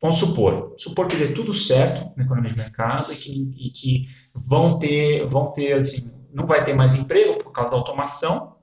vamos 0.00 0.16
supor, 0.16 0.74
supor 0.78 1.06
que 1.06 1.16
dê 1.16 1.28
tudo 1.32 1.52
certo 1.52 2.10
na 2.16 2.24
economia 2.24 2.50
de 2.50 2.56
mercado 2.56 3.12
e 3.12 3.16
que, 3.16 3.54
e 3.58 3.70
que 3.70 4.04
vão 4.34 4.78
ter, 4.78 5.28
vão 5.28 5.52
ter 5.52 5.74
assim, 5.74 6.26
não 6.32 6.46
vai 6.46 6.64
ter 6.64 6.74
mais 6.74 6.94
emprego 6.94 7.42
por 7.42 7.52
causa 7.52 7.70
da 7.70 7.76
automação. 7.76 8.56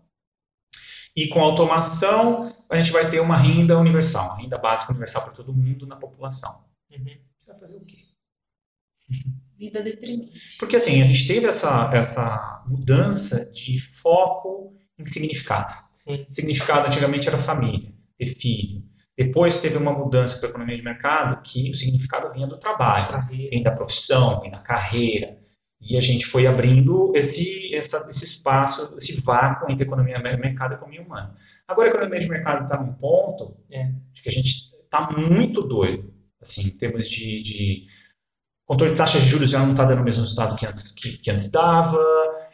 E 1.16 1.28
com 1.28 1.40
a 1.40 1.44
automação, 1.44 2.56
a 2.70 2.80
gente 2.80 2.92
vai 2.92 3.10
ter 3.10 3.20
uma 3.20 3.38
renda 3.38 3.78
universal, 3.78 4.28
uma 4.28 4.42
renda 4.42 4.58
básica 4.58 4.92
universal 4.92 5.24
para 5.24 5.34
todo 5.34 5.54
mundo 5.54 5.86
na 5.88 5.96
população. 5.96 6.66
Uhum. 6.92 7.18
Você 7.40 7.52
vai 7.52 7.60
fazer 7.60 7.78
o 7.78 7.82
quê? 7.82 7.98
Vida 9.58 9.82
deprimente. 9.82 10.58
Porque 10.60 10.76
assim, 10.76 11.02
a 11.02 11.06
gente 11.06 11.28
teve 11.28 11.48
essa, 11.48 11.90
essa 11.92 12.64
mudança 12.68 13.52
de 13.52 13.80
foco 13.80 14.78
em 15.00 15.06
significado. 15.06 15.72
Sim. 15.94 16.26
Significado 16.30 16.86
antigamente 16.86 17.28
era 17.28 17.40
família, 17.40 17.92
ter 18.18 18.26
filho. 18.26 18.87
Depois 19.18 19.60
teve 19.60 19.78
uma 19.78 19.92
mudança 19.92 20.38
para 20.38 20.48
a 20.48 20.52
economia 20.52 20.78
de 20.78 20.84
mercado 20.84 21.42
que 21.42 21.72
o 21.72 21.74
significado 21.74 22.32
vinha 22.32 22.46
do 22.46 22.60
trabalho, 22.60 23.10
carreira. 23.10 23.50
vem 23.50 23.64
da 23.64 23.72
profissão, 23.72 24.42
vem 24.42 24.52
da 24.52 24.60
carreira. 24.60 25.38
E 25.82 25.98
a 25.98 26.00
gente 26.00 26.26
foi 26.26 26.46
abrindo 26.46 27.12
esse, 27.16 27.74
essa, 27.74 28.10
esse 28.10 28.26
espaço, 28.26 28.96
esse 28.98 29.24
vácuo 29.24 29.72
entre 29.72 29.86
economia 29.86 30.18
de 30.18 30.38
mercado 30.38 30.74
e 30.74 30.76
economia 30.76 31.02
humana. 31.02 31.36
Agora 31.68 31.88
a 31.88 31.92
economia 31.92 32.20
de 32.20 32.30
mercado 32.30 32.64
está 32.64 32.82
num 32.82 32.94
ponto 32.94 33.58
é, 33.72 33.92
de 34.14 34.22
que 34.22 34.30
a 34.30 34.32
gente 34.32 34.50
está 34.84 35.10
muito 35.12 35.62
doido, 35.62 36.14
assim, 36.42 36.68
em 36.68 36.78
termos 36.78 37.08
de, 37.08 37.42
de 37.42 37.88
controle 38.66 38.94
de 38.94 38.98
taxa 38.98 39.20
de 39.20 39.28
juros 39.28 39.50
já 39.50 39.60
não 39.60 39.72
está 39.72 39.86
dando 39.86 40.02
o 40.02 40.04
mesmo 40.04 40.22
resultado 40.22 40.56
que 40.56 40.66
antes, 40.66 40.94
que, 40.94 41.18
que 41.18 41.32
antes 41.32 41.52
dava, 41.52 42.04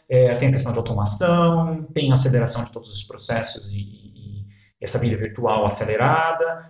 é, 0.08 0.36
tem 0.36 0.50
a 0.50 0.52
questão 0.52 0.72
de 0.72 0.78
automação, 0.78 1.84
tem 1.94 2.12
a 2.12 2.14
aceleração 2.14 2.64
de 2.64 2.72
todos 2.72 2.90
os 2.90 3.04
processos 3.04 3.74
e, 3.74 3.80
e, 3.80 4.03
essa 4.84 5.00
vida 5.00 5.18
virtual 5.18 5.66
acelerada, 5.66 6.70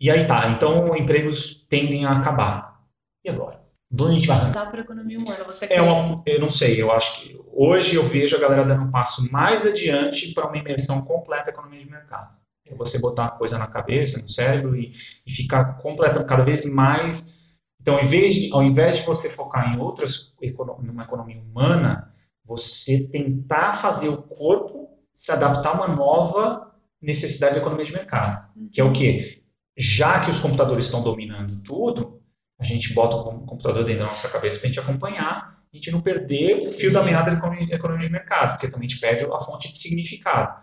e 0.00 0.10
aí 0.10 0.26
tá, 0.26 0.48
então 0.48 0.96
empregos 0.96 1.66
tendem 1.68 2.06
a 2.06 2.12
acabar. 2.12 2.80
E 3.24 3.28
agora? 3.28 3.60
De 3.90 4.02
onde 4.02 4.14
a 4.14 4.18
gente 4.18 4.28
vai 4.28 4.36
arrancar? 4.36 4.64
Dá 4.64 4.70
para 4.70 4.80
a 4.80 4.84
economia 4.84 5.18
humana, 5.18 5.44
você 5.44 5.72
é 5.72 5.82
uma, 5.82 6.14
Eu 6.24 6.40
não 6.40 6.48
sei, 6.48 6.80
eu 6.80 6.92
acho 6.92 7.20
que 7.20 7.38
hoje 7.52 7.96
eu 7.96 8.04
vejo 8.04 8.36
a 8.36 8.40
galera 8.40 8.64
dando 8.64 8.84
um 8.84 8.90
passo 8.90 9.30
mais 9.32 9.66
adiante 9.66 10.32
para 10.32 10.46
uma 10.46 10.56
imersão 10.56 11.04
completa 11.04 11.46
da 11.46 11.50
economia 11.50 11.80
de 11.80 11.90
mercado. 11.90 12.36
É 12.64 12.74
você 12.74 13.00
botar 13.00 13.26
a 13.26 13.30
coisa 13.30 13.58
na 13.58 13.66
cabeça, 13.66 14.22
no 14.22 14.28
cérebro 14.28 14.76
e, 14.76 14.92
e 15.26 15.30
ficar 15.30 15.76
completa, 15.78 16.22
cada 16.22 16.44
vez 16.44 16.64
mais 16.72 17.40
então, 17.80 17.96
ao 17.96 18.02
invés 18.02 18.34
de, 18.34 18.52
ao 18.52 18.62
invés 18.62 18.96
de 18.96 19.02
você 19.06 19.30
focar 19.30 19.72
em 19.72 19.80
outras, 19.80 20.34
numa 20.82 21.04
economia 21.04 21.40
humana, 21.40 22.12
você 22.44 23.10
tentar 23.10 23.72
fazer 23.72 24.08
o 24.08 24.22
corpo 24.22 24.90
se 25.14 25.32
adaptar 25.32 25.70
a 25.70 25.74
uma 25.74 25.88
nova 25.88 26.69
necessidade 27.00 27.54
da 27.54 27.60
economia 27.60 27.84
de 27.84 27.92
mercado, 27.92 28.36
que 28.72 28.80
é 28.80 28.84
o 28.84 28.92
quê? 28.92 29.42
Já 29.76 30.20
que 30.20 30.30
os 30.30 30.38
computadores 30.38 30.84
estão 30.84 31.02
dominando 31.02 31.62
tudo, 31.62 32.20
a 32.58 32.64
gente 32.64 32.92
bota 32.92 33.16
o 33.16 33.46
computador 33.46 33.84
dentro 33.84 34.02
da 34.02 34.08
nossa 34.08 34.28
cabeça 34.28 34.58
para 34.58 34.66
a 34.66 34.70
gente 34.70 34.80
acompanhar, 34.80 35.58
a 35.72 35.76
gente 35.76 35.90
não 35.90 36.00
perder 36.00 36.58
o 36.58 36.62
fio 36.62 36.92
da 36.92 37.02
meada 37.02 37.30
da 37.30 37.38
economia, 37.38 37.74
economia 37.74 38.06
de 38.06 38.12
mercado, 38.12 38.50
porque 38.50 38.68
também 38.68 38.86
a 38.86 38.88
gente 38.88 39.00
perde 39.00 39.24
a 39.24 39.40
fonte 39.40 39.68
de 39.68 39.78
significado. 39.78 40.62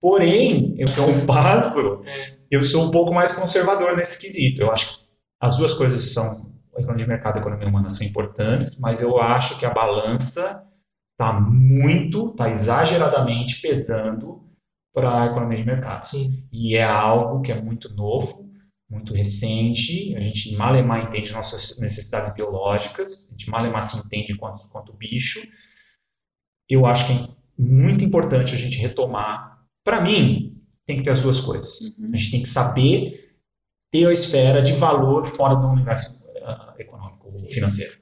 Porém, 0.00 0.74
eu 0.78 0.86
dou 0.96 1.08
um 1.08 1.24
passo, 1.24 2.00
eu 2.50 2.64
sou 2.64 2.86
um 2.86 2.90
pouco 2.90 3.14
mais 3.14 3.30
conservador 3.32 3.96
nesse 3.96 4.20
quesito. 4.20 4.60
Eu 4.60 4.72
acho 4.72 4.98
que 4.98 5.04
as 5.40 5.56
duas 5.56 5.74
coisas 5.74 6.12
são, 6.12 6.50
a 6.76 6.80
economia 6.80 7.04
de 7.04 7.08
mercado 7.08 7.36
e 7.36 7.38
a 7.38 7.40
economia 7.40 7.68
humana 7.68 7.88
são 7.88 8.04
importantes, 8.04 8.80
mas 8.80 9.00
eu 9.00 9.20
acho 9.20 9.60
que 9.60 9.66
a 9.66 9.70
balança 9.70 10.66
está 11.12 11.32
muito, 11.32 12.30
está 12.30 12.50
exageradamente 12.50 13.60
pesando 13.60 14.41
para 14.92 15.22
a 15.22 15.26
economia 15.26 15.56
de 15.56 15.64
mercado. 15.64 16.04
Sim. 16.04 16.46
E 16.52 16.76
é 16.76 16.84
algo 16.84 17.40
que 17.40 17.50
é 17.50 17.60
muito 17.60 17.94
novo, 17.94 18.50
muito 18.90 19.14
recente, 19.14 20.14
a 20.14 20.20
gente 20.20 20.54
malemar 20.54 21.02
entende 21.02 21.32
nossas 21.32 21.80
necessidades 21.80 22.34
biológicas, 22.34 23.28
a 23.28 23.32
gente 23.32 23.50
malemar 23.50 23.82
se 23.82 23.96
entende 24.04 24.36
quanto, 24.36 24.68
quanto 24.68 24.92
bicho. 24.92 25.40
Eu 26.68 26.84
acho 26.84 27.06
que 27.06 27.12
é 27.12 27.28
muito 27.58 28.04
importante 28.04 28.54
a 28.54 28.58
gente 28.58 28.78
retomar. 28.78 29.64
Para 29.82 30.02
mim, 30.02 30.62
tem 30.84 30.96
que 30.96 31.02
ter 31.02 31.10
as 31.10 31.20
duas 31.20 31.40
coisas. 31.40 31.98
Uhum. 31.98 32.10
A 32.12 32.16
gente 32.16 32.30
tem 32.30 32.42
que 32.42 32.48
saber 32.48 33.32
ter 33.90 34.06
a 34.06 34.12
esfera 34.12 34.62
de 34.62 34.72
valor 34.74 35.24
fora 35.24 35.54
do 35.54 35.68
universo 35.68 36.24
uh, 36.26 36.80
econômico, 36.80 37.30
Sim. 37.30 37.50
financeiro. 37.50 37.92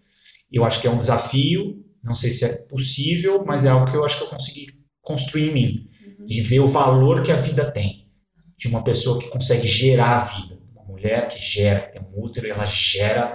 Eu 0.50 0.64
acho 0.64 0.80
que 0.80 0.88
é 0.88 0.90
um 0.90 0.96
desafio, 0.96 1.84
não 2.02 2.14
sei 2.14 2.30
se 2.30 2.44
é 2.44 2.66
possível, 2.68 3.44
mas 3.44 3.64
é 3.64 3.68
algo 3.68 3.90
que 3.90 3.96
eu 3.96 4.04
acho 4.04 4.18
que 4.18 4.24
eu 4.24 4.28
consegui 4.28 4.66
construir 5.02 5.50
em 5.50 5.54
mim. 5.54 5.90
De 6.26 6.40
ver 6.42 6.60
o 6.60 6.66
valor 6.66 7.22
que 7.22 7.32
a 7.32 7.36
vida 7.36 7.70
tem, 7.70 8.08
de 8.56 8.68
uma 8.68 8.84
pessoa 8.84 9.18
que 9.18 9.28
consegue 9.28 9.66
gerar 9.66 10.14
a 10.14 10.18
vida, 10.18 10.58
uma 10.74 10.84
mulher 10.84 11.28
que 11.28 11.38
gera, 11.38 11.80
que 11.86 11.92
tem 11.92 12.02
um 12.02 12.22
útero 12.22 12.46
e 12.46 12.50
ela 12.50 12.64
gera 12.66 13.34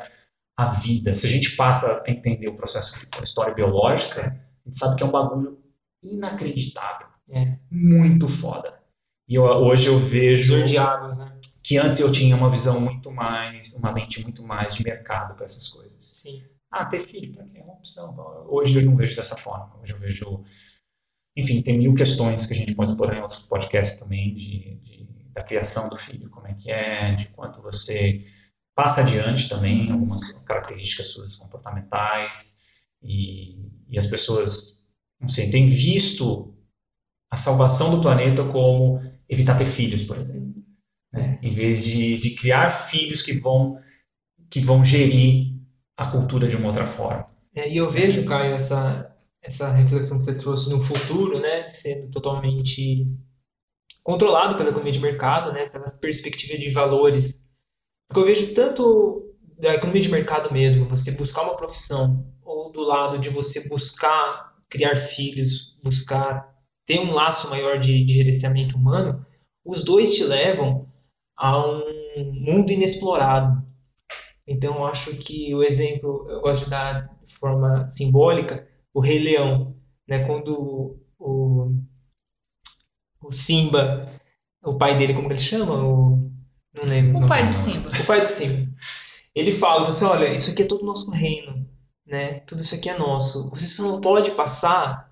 a 0.57 0.65
vida. 0.65 1.13
Se 1.15 1.25
a 1.27 1.29
gente 1.29 1.55
passa 1.55 2.03
a 2.05 2.11
entender 2.11 2.47
o 2.47 2.55
processo 2.55 2.95
da 3.09 3.23
história 3.23 3.53
biológica, 3.53 4.21
a 4.21 4.69
gente 4.69 4.77
sabe 4.77 4.95
que 4.95 5.03
é 5.03 5.05
um 5.05 5.11
bagulho 5.11 5.59
inacreditável, 6.03 7.07
É. 7.31 7.57
muito 7.71 8.27
foda. 8.27 8.73
E 9.27 9.35
eu, 9.35 9.43
hoje 9.43 9.87
eu 9.87 9.97
vejo 9.97 10.63
de 10.65 10.77
águas, 10.77 11.17
né? 11.17 11.31
que 11.63 11.77
antes 11.79 11.99
eu 11.99 12.11
tinha 12.11 12.35
uma 12.35 12.49
visão 12.51 12.79
muito 12.79 13.11
mais, 13.11 13.75
uma 13.79 13.91
lente 13.91 14.21
muito 14.21 14.43
mais 14.43 14.75
de 14.75 14.83
mercado 14.83 15.33
para 15.35 15.45
essas 15.45 15.67
coisas. 15.67 15.97
Sim. 15.99 16.43
Ah, 16.69 16.85
ter 16.85 16.99
filho, 16.99 17.33
para 17.33 17.43
quem 17.45 17.61
é 17.61 17.63
uma 17.63 17.73
opção. 17.73 18.15
Hoje 18.47 18.77
eu 18.77 18.85
não 18.85 18.95
vejo 18.95 19.15
dessa 19.15 19.35
forma. 19.35 19.71
Hoje 19.81 19.93
eu 19.93 19.99
vejo. 19.99 20.43
Enfim, 21.35 21.61
tem 21.61 21.77
mil 21.77 21.93
questões 21.93 22.45
que 22.45 22.53
a 22.53 22.57
gente 22.57 22.75
pode 22.75 22.89
explorar 22.91 23.17
em 23.17 23.21
outros 23.21 23.39
podcasts 23.41 23.99
também, 23.99 24.33
de, 24.33 24.75
de- 24.83 25.07
da 25.33 25.43
criação 25.43 25.89
do 25.89 25.97
filho, 25.97 26.29
como 26.29 26.47
é 26.47 26.53
que 26.53 26.71
é, 26.71 27.13
de 27.15 27.27
quanto 27.29 27.61
você 27.61 28.23
passa 28.75 29.01
adiante 29.01 29.49
também, 29.49 29.91
algumas 29.91 30.43
características 30.43 31.07
suas 31.11 31.35
comportamentais, 31.35 32.65
e, 33.03 33.55
e 33.89 33.97
as 33.97 34.05
pessoas, 34.07 34.87
não 35.19 35.29
sei, 35.29 35.49
têm 35.51 35.65
visto 35.65 36.53
a 37.29 37.35
salvação 37.37 37.91
do 37.95 38.01
planeta 38.01 38.43
como 38.45 39.01
evitar 39.29 39.55
ter 39.57 39.65
filhos, 39.65 40.03
por 40.03 40.17
exemplo. 40.17 40.63
né? 41.13 41.39
Em 41.41 41.53
vez 41.53 41.83
de, 41.85 42.17
de 42.17 42.35
criar 42.35 42.69
filhos 42.69 43.21
que 43.23 43.33
vão, 43.33 43.79
que 44.49 44.59
vão 44.59 44.83
gerir 44.83 45.55
a 45.97 46.07
cultura 46.07 46.47
de 46.47 46.55
uma 46.55 46.67
outra 46.67 46.85
forma. 46.85 47.27
É, 47.55 47.69
e 47.71 47.77
eu 47.77 47.89
vejo, 47.89 48.25
Caio, 48.25 48.55
essa, 48.55 49.14
essa 49.45 49.71
reflexão 49.71 50.17
que 50.17 50.23
você 50.23 50.37
trouxe 50.37 50.69
no 50.69 50.81
futuro, 50.81 51.39
né, 51.39 51.65
sendo 51.67 52.09
totalmente 52.09 53.07
controlado 54.03 54.57
pela 54.57 54.69
economia 54.69 54.91
de 54.91 54.99
mercado, 54.99 55.51
né, 55.53 55.67
pela 55.67 55.85
perspectiva 56.01 56.57
de 56.57 56.71
valores. 56.71 57.51
Porque 58.07 58.21
eu 58.21 58.25
vejo 58.25 58.53
tanto 58.53 59.33
da 59.57 59.75
economia 59.75 60.01
de 60.01 60.09
mercado 60.09 60.51
mesmo, 60.51 60.85
você 60.85 61.11
buscar 61.11 61.43
uma 61.43 61.55
profissão, 61.55 62.25
ou 62.43 62.71
do 62.71 62.81
lado 62.81 63.19
de 63.19 63.29
você 63.29 63.67
buscar 63.69 64.55
criar 64.69 64.95
filhos, 64.95 65.77
buscar 65.83 66.53
ter 66.85 66.99
um 66.99 67.13
laço 67.13 67.49
maior 67.49 67.79
de, 67.79 68.03
de 68.03 68.13
gerenciamento 68.15 68.75
humano, 68.75 69.25
os 69.63 69.83
dois 69.83 70.13
te 70.13 70.23
levam 70.23 70.87
a 71.37 71.65
um 71.65 72.33
mundo 72.33 72.71
inexplorado. 72.71 73.63
Então, 74.47 74.75
eu 74.75 74.85
acho 74.85 75.15
que 75.17 75.53
o 75.55 75.63
exemplo, 75.63 76.27
eu 76.29 76.41
gosto 76.41 76.65
de 76.65 76.69
dar 76.69 77.09
de 77.25 77.35
forma 77.35 77.87
simbólica, 77.87 78.67
o 78.95 79.01
Rei 79.01 79.19
Leão, 79.19 79.75
né? 80.07 80.25
Quando 80.25 80.97
o, 81.19 81.75
o 83.21 83.31
Simba, 83.31 84.09
o 84.63 84.77
pai 84.77 84.97
dele, 84.97 85.13
como 85.13 85.27
que 85.27 85.33
ele 85.33 85.41
chama? 85.41 85.83
O, 85.83 86.31
não 86.73 86.85
lembro. 86.85 87.17
O 87.17 87.27
pai 87.27 87.45
do 87.45 87.53
Simba. 87.53 87.89
O 87.89 88.05
pai 88.05 88.21
do 88.21 88.27
Simba. 88.27 88.71
Ele 89.33 89.51
fala, 89.51 89.83
você 89.83 90.05
olha, 90.05 90.33
isso 90.33 90.51
aqui 90.51 90.63
é 90.63 90.65
todo 90.67 90.81
o 90.83 90.85
nosso 90.85 91.11
reino, 91.11 91.67
né? 92.05 92.39
Tudo 92.41 92.61
isso 92.61 92.73
aqui 92.75 92.89
é 92.89 92.97
nosso. 92.97 93.49
Você 93.49 93.67
só 93.67 93.83
não 93.83 93.99
pode 94.01 94.31
passar 94.31 95.11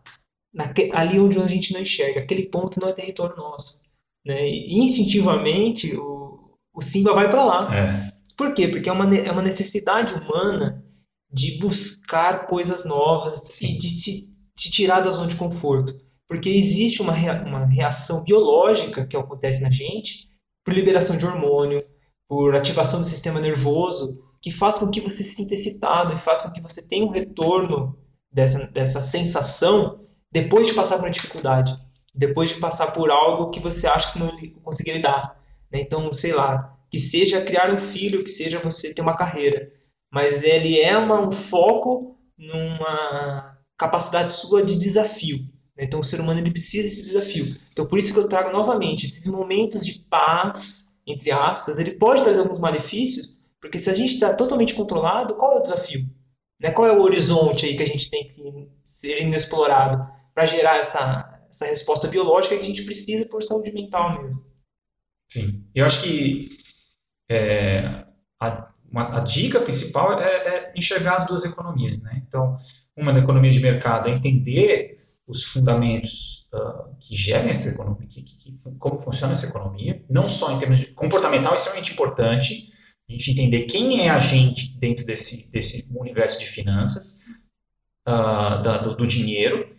naque- 0.53 0.91
ali 0.93 1.19
onde 1.19 1.37
a 1.39 1.47
gente 1.47 1.73
não 1.73 1.81
enxerga. 1.81 2.21
Aquele 2.21 2.43
ponto 2.49 2.79
não 2.79 2.87
é 2.87 2.93
território 2.93 3.35
nosso, 3.35 3.91
né? 4.25 4.47
E 4.47 4.79
instintivamente 4.79 5.95
o, 5.97 6.55
o 6.73 6.81
Simba 6.81 7.13
vai 7.13 7.29
para 7.29 7.43
lá. 7.43 7.75
É, 7.75 8.13
Por 8.37 8.53
quê? 8.53 8.67
Porque 8.69 8.87
é 8.87 8.91
uma, 8.93 9.13
é 9.15 9.31
uma 9.31 9.41
necessidade 9.41 10.13
humana 10.13 10.81
de 11.33 11.57
buscar 11.59 12.47
coisas 12.47 12.85
novas 12.85 13.61
e 13.61 13.77
de 13.77 13.89
se 13.89 14.33
de 14.55 14.69
tirar 14.69 15.01
da 15.01 15.09
zona 15.09 15.27
de 15.27 15.35
conforto. 15.35 15.95
Porque 16.27 16.47
existe 16.49 17.01
uma, 17.01 17.13
uma 17.43 17.65
reação 17.65 18.23
biológica 18.23 19.05
que 19.05 19.17
acontece 19.17 19.61
na 19.63 19.71
gente 19.71 20.29
por 20.63 20.73
liberação 20.73 21.17
de 21.17 21.25
hormônio, 21.25 21.83
por 22.27 22.55
ativação 22.55 23.01
do 23.01 23.05
sistema 23.05 23.39
nervoso, 23.41 24.21
que 24.41 24.51
faz 24.51 24.77
com 24.77 24.91
que 24.91 25.01
você 25.01 25.23
se 25.23 25.35
sinta 25.35 25.53
excitado 25.55 26.13
e 26.13 26.17
faz 26.17 26.41
com 26.41 26.51
que 26.51 26.61
você 26.61 26.87
tenha 26.87 27.05
um 27.05 27.09
retorno 27.11 27.97
dessa, 28.31 28.67
dessa 28.67 29.01
sensação 29.01 29.99
depois 30.31 30.67
de 30.67 30.73
passar 30.73 30.97
por 30.97 31.05
uma 31.05 31.11
dificuldade, 31.11 31.75
depois 32.13 32.49
de 32.49 32.55
passar 32.59 32.87
por 32.91 33.09
algo 33.11 33.49
que 33.51 33.59
você 33.59 33.87
acha 33.87 34.07
que 34.07 34.13
você 34.13 34.19
não 34.19 34.35
li- 34.35 34.51
conseguir 34.63 34.93
lidar. 34.93 35.39
né? 35.71 35.79
Então, 35.81 36.11
sei 36.11 36.33
lá, 36.33 36.75
que 36.91 36.99
seja 36.99 37.41
criar 37.41 37.71
um 37.73 37.77
filho, 37.77 38.23
que 38.23 38.29
seja 38.29 38.59
você 38.59 38.93
ter 38.93 39.01
uma 39.01 39.17
carreira, 39.17 39.67
mas 40.13 40.43
ele 40.43 40.79
é 40.79 40.97
uma- 40.97 41.21
um 41.27 41.31
foco 41.31 42.17
numa 42.37 43.57
capacidade 43.77 44.31
sua 44.31 44.63
de 44.63 44.77
desafio. 44.77 45.39
né? 45.77 45.85
Então, 45.85 45.99
o 45.99 46.03
ser 46.03 46.19
humano 46.21 46.39
ele 46.39 46.51
precisa 46.51 46.87
desse 46.87 47.03
desafio. 47.03 47.45
Então, 47.71 47.87
por 47.87 47.97
isso 47.97 48.13
que 48.13 48.19
eu 48.19 48.29
trago 48.29 48.51
novamente 48.51 49.05
esses 49.05 49.25
momentos 49.31 49.85
de 49.85 50.05
paz, 50.09 50.97
entre 51.07 51.31
aspas, 51.31 51.79
ele 51.79 51.91
pode 51.93 52.23
trazer 52.23 52.41
alguns 52.41 52.59
malefícios, 52.59 53.41
porque 53.59 53.79
se 53.79 53.89
a 53.89 53.93
gente 53.93 54.13
está 54.13 54.33
totalmente 54.33 54.73
controlado, 54.75 55.35
qual 55.35 55.53
é 55.53 55.59
o 55.59 55.61
desafio? 55.63 56.07
Né? 56.59 56.71
Qual 56.71 56.87
é 56.87 56.91
o 56.91 57.01
horizonte 57.01 57.65
aí 57.65 57.75
que 57.75 57.83
a 57.83 57.87
gente 57.87 58.09
tem 58.09 58.27
que 58.27 58.33
ser 58.83 59.21
inexplorado 59.21 60.07
para 60.33 60.45
gerar 60.45 60.77
essa, 60.77 61.41
essa 61.49 61.65
resposta 61.65 62.07
biológica 62.07 62.55
que 62.55 62.61
a 62.61 62.65
gente 62.65 62.83
precisa 62.83 63.25
por 63.27 63.43
saúde 63.43 63.71
mental 63.71 64.21
mesmo? 64.21 64.43
sim. 65.29 65.65
Eu 65.73 65.85
acho 65.85 66.03
que 66.03 66.49
é, 67.29 68.05
uma- 68.93 69.17
a 69.17 69.19
dica 69.21 69.59
principal 69.59 70.21
é, 70.21 70.25
é 70.25 70.73
enxergar 70.75 71.15
as 71.17 71.25
duas 71.27 71.43
economias, 71.43 72.01
né? 72.03 72.21
Então, 72.27 72.55
uma 72.95 73.11
da 73.11 73.19
economia 73.19 73.51
de 73.51 73.59
mercado 73.59 74.07
é 74.07 74.11
entender 74.13 74.97
os 75.27 75.43
fundamentos 75.45 76.47
ah, 76.53 76.89
que 76.99 77.15
gerem 77.15 77.49
essa 77.49 77.69
economia, 77.69 78.07
que, 78.07 78.21
que- 78.21 78.37
que 78.53 78.75
como 78.77 78.99
funciona 78.99 79.33
essa 79.33 79.47
economia, 79.47 80.03
não 80.09 80.27
só 80.27 80.51
em 80.51 80.59
termos 80.59 80.79
de 80.79 80.87
comportamental, 80.93 81.51
é 81.53 81.55
extremamente 81.55 81.91
importante, 81.93 82.69
a 83.09 83.11
gente 83.11 83.31
entender 83.31 83.63
quem 83.63 84.01
é 84.05 84.09
a 84.09 84.17
gente 84.19 84.77
dentro 84.79 85.05
desse, 85.05 85.49
desse 85.51 85.89
universo 85.95 86.39
de 86.39 86.45
finanças, 86.45 87.19
ah, 88.05 88.57
da- 88.57 88.77
do, 88.77 88.95
do 88.95 89.07
dinheiro, 89.07 89.73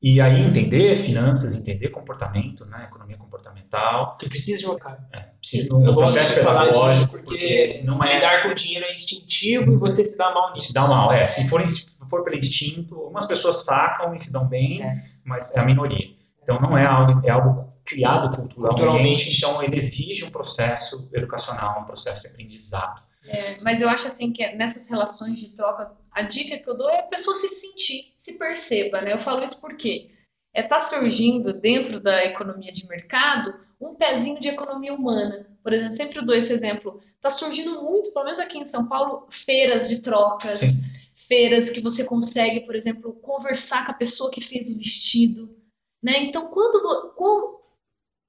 e 0.00 0.20
aí 0.20 0.40
entender 0.42 0.94
finanças, 0.96 1.54
entender 1.54 1.88
comportamento, 1.88 2.64
né, 2.66 2.84
economia 2.88 3.16
comportamental, 3.16 4.16
Que 4.16 4.28
precisa 4.28 4.62
jogar. 4.62 4.98
é, 5.12 5.20
precisa 5.40 5.68
de 5.68 5.74
um 5.74 5.94
processo 5.94 6.34
de 6.34 6.40
pedagógico, 6.40 7.12
porque 7.18 7.28
porque 7.28 7.82
não 7.84 8.02
é 8.02 8.14
Lidar 8.14 8.42
com 8.44 8.54
dinheiro 8.54 8.84
é 8.86 8.92
instintivo 8.94 9.72
e 9.72 9.76
você 9.76 10.04
se 10.04 10.16
dá 10.16 10.32
mal 10.32 10.52
nisso. 10.52 10.68
se 10.68 10.74
dá 10.74 10.86
mal, 10.86 11.12
é. 11.12 11.24
Se 11.24 11.48
for, 11.48 11.66
se 11.68 11.96
for 12.08 12.22
pelo 12.22 12.36
instinto, 12.36 12.94
algumas 12.94 13.26
pessoas 13.26 13.64
sacam 13.64 14.14
e 14.14 14.18
se 14.20 14.32
dão 14.32 14.46
bem, 14.46 14.82
É. 14.82 15.02
mas 15.24 15.54
é 15.56 15.60
a 15.60 15.64
minoria. 15.64 16.06
Então 16.42 16.60
não 16.60 16.78
é 16.78 16.86
algo, 16.86 17.26
é 17.26 17.30
algo 17.30 17.66
criado 17.84 18.34
culturalmente, 18.36 18.54
Culturalmente. 18.76 19.36
então 19.38 19.62
ele 19.62 19.76
exige 19.76 20.24
um 20.24 20.30
processo 20.30 21.08
educacional, 21.12 21.80
um 21.80 21.84
processo 21.84 22.22
de 22.22 22.28
aprendizado. 22.28 23.02
É, 23.26 23.62
mas 23.62 23.80
eu 23.80 23.88
acho 23.88 24.06
assim 24.06 24.32
que 24.32 24.46
nessas 24.52 24.88
relações 24.88 25.38
de 25.38 25.54
troca, 25.54 25.96
a 26.10 26.22
dica 26.22 26.58
que 26.58 26.68
eu 26.68 26.76
dou 26.76 26.88
é 26.88 27.00
a 27.00 27.04
pessoa 27.04 27.36
se 27.36 27.48
sentir, 27.48 28.14
se 28.16 28.38
perceba, 28.38 29.00
né? 29.02 29.12
Eu 29.12 29.18
falo 29.18 29.42
isso 29.42 29.60
porque 29.60 30.10
é 30.54 30.62
tá 30.62 30.80
surgindo 30.80 31.52
dentro 31.52 32.00
da 32.00 32.24
economia 32.24 32.72
de 32.72 32.86
mercado 32.88 33.54
um 33.80 33.94
pezinho 33.94 34.40
de 34.40 34.48
economia 34.48 34.94
humana. 34.94 35.46
Por 35.62 35.72
exemplo, 35.72 35.92
sempre 35.92 36.18
eu 36.18 36.26
dou 36.26 36.34
esse 36.34 36.52
exemplo. 36.52 37.00
Tá 37.20 37.30
surgindo 37.30 37.82
muito, 37.82 38.12
pelo 38.12 38.24
menos 38.24 38.38
aqui 38.38 38.58
em 38.58 38.64
São 38.64 38.88
Paulo, 38.88 39.26
feiras 39.30 39.88
de 39.88 40.02
trocas, 40.02 40.60
Sim. 40.60 40.82
feiras 41.14 41.70
que 41.70 41.80
você 41.80 42.04
consegue, 42.04 42.60
por 42.60 42.74
exemplo, 42.74 43.12
conversar 43.14 43.84
com 43.84 43.92
a 43.92 43.96
pessoa 43.96 44.30
que 44.30 44.40
fez 44.40 44.70
o 44.70 44.78
vestido. 44.78 45.56
Né? 46.02 46.24
Então, 46.24 46.48
quando, 46.48 47.12
como, 47.14 47.60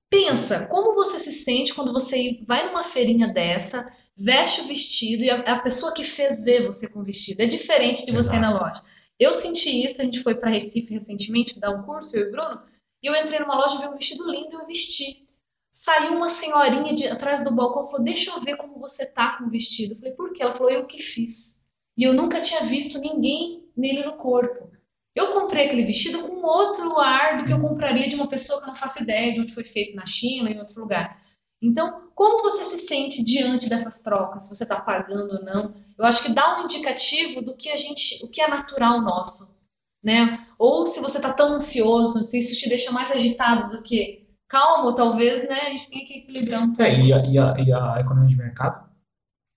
pensa 0.09 0.67
como 0.67 0.95
você 0.95 1.19
se 1.19 1.31
sente 1.31 1.73
quando 1.73 1.93
você 1.93 2.39
vai 2.47 2.67
numa 2.67 2.83
feirinha 2.83 3.27
dessa, 3.27 3.91
veste 4.19 4.61
o 4.61 4.65
vestido 4.65 5.23
e 5.23 5.29
a, 5.29 5.39
a 5.53 5.59
pessoa 5.59 5.93
que 5.93 6.03
fez 6.03 6.43
ver 6.43 6.65
você 6.65 6.89
com 6.89 6.99
o 6.99 7.03
vestido. 7.03 7.41
É 7.41 7.45
diferente 7.45 8.05
de 8.05 8.11
você 8.11 8.35
ir 8.35 8.41
na 8.41 8.51
loja. 8.51 8.81
Eu 9.17 9.33
senti 9.33 9.83
isso, 9.83 10.01
a 10.01 10.05
gente 10.05 10.21
foi 10.21 10.35
para 10.35 10.49
Recife 10.49 10.93
recentemente 10.93 11.59
dar 11.59 11.71
um 11.71 11.83
curso, 11.83 12.15
eu 12.17 12.25
e 12.25 12.27
o 12.27 12.31
Bruno, 12.31 12.61
e 13.01 13.07
eu 13.07 13.15
entrei 13.15 13.39
numa 13.39 13.55
loja, 13.55 13.79
vi 13.79 13.87
um 13.87 13.95
vestido 13.95 14.29
lindo 14.29 14.51
e 14.51 14.55
eu 14.55 14.67
vesti. 14.67 15.27
Saiu 15.71 16.15
uma 16.15 16.27
senhorinha 16.27 16.93
de 16.93 17.07
atrás 17.07 17.43
do 17.43 17.55
balcão 17.55 17.85
e 17.85 17.91
falou: 17.91 18.03
Deixa 18.03 18.31
eu 18.31 18.41
ver 18.41 18.57
como 18.57 18.79
você 18.79 19.05
tá 19.05 19.37
com 19.37 19.45
o 19.45 19.49
vestido. 19.49 19.93
Eu 19.93 19.97
falei: 19.97 20.13
Por 20.13 20.33
quê? 20.33 20.43
Ela 20.43 20.53
falou: 20.53 20.71
Eu 20.71 20.87
que 20.87 21.01
fiz. 21.01 21.61
E 21.97 22.03
eu 22.03 22.13
nunca 22.13 22.41
tinha 22.41 22.61
visto 22.61 22.99
ninguém 22.99 23.63
nele 23.77 24.03
no 24.03 24.13
corpo. 24.13 24.71
Eu 25.15 25.33
comprei 25.33 25.65
aquele 25.65 25.83
vestido 25.83 26.27
com 26.27 26.41
outro 26.45 26.97
ar 26.99 27.33
do 27.33 27.45
que 27.45 27.53
eu 27.53 27.61
compraria 27.61 28.09
de 28.09 28.15
uma 28.15 28.27
pessoa 28.27 28.59
que 28.59 28.65
eu 28.65 28.69
não 28.69 28.75
faço 28.75 29.03
ideia 29.03 29.33
de 29.33 29.41
onde 29.41 29.53
foi 29.53 29.63
feito 29.63 29.95
na 29.95 30.05
China, 30.05 30.49
em 30.49 30.59
outro 30.59 30.81
lugar. 30.81 31.21
Então, 31.61 32.09
como 32.15 32.41
você 32.41 32.63
se 32.63 32.79
sente 32.79 33.23
diante 33.23 33.69
dessas 33.69 34.01
trocas? 34.01 34.43
Se 34.43 34.55
você 34.55 34.63
está 34.63 34.79
pagando 34.81 35.35
ou 35.35 35.43
não? 35.43 35.73
Eu 35.97 36.05
acho 36.05 36.23
que 36.23 36.33
dá 36.33 36.57
um 36.57 36.63
indicativo 36.63 37.41
do 37.41 37.55
que 37.55 37.69
a 37.69 37.75
gente, 37.75 38.23
o 38.23 38.31
que 38.31 38.41
é 38.41 38.47
natural 38.47 39.01
nosso, 39.01 39.57
né? 40.01 40.47
Ou 40.57 40.87
se 40.87 41.01
você 41.01 41.17
está 41.17 41.33
tão 41.33 41.53
ansioso, 41.53 42.23
se 42.23 42.39
isso 42.39 42.57
te 42.57 42.69
deixa 42.69 42.91
mais 42.91 43.11
agitado 43.11 43.75
do 43.75 43.83
que 43.83 44.27
calmo, 44.47 44.95
talvez, 44.95 45.47
né? 45.47 45.59
A 45.61 45.69
gente 45.69 45.89
tem 45.89 46.05
que 46.05 46.19
equilibrar 46.19 46.63
um 46.63 46.67
pouco. 46.67 46.81
É, 46.81 46.99
e 46.99 47.13
a, 47.13 47.25
e 47.25 47.37
a, 47.37 47.55
e 47.59 47.73
a 47.73 47.99
economia 47.99 48.29
de 48.29 48.37
mercado, 48.37 48.89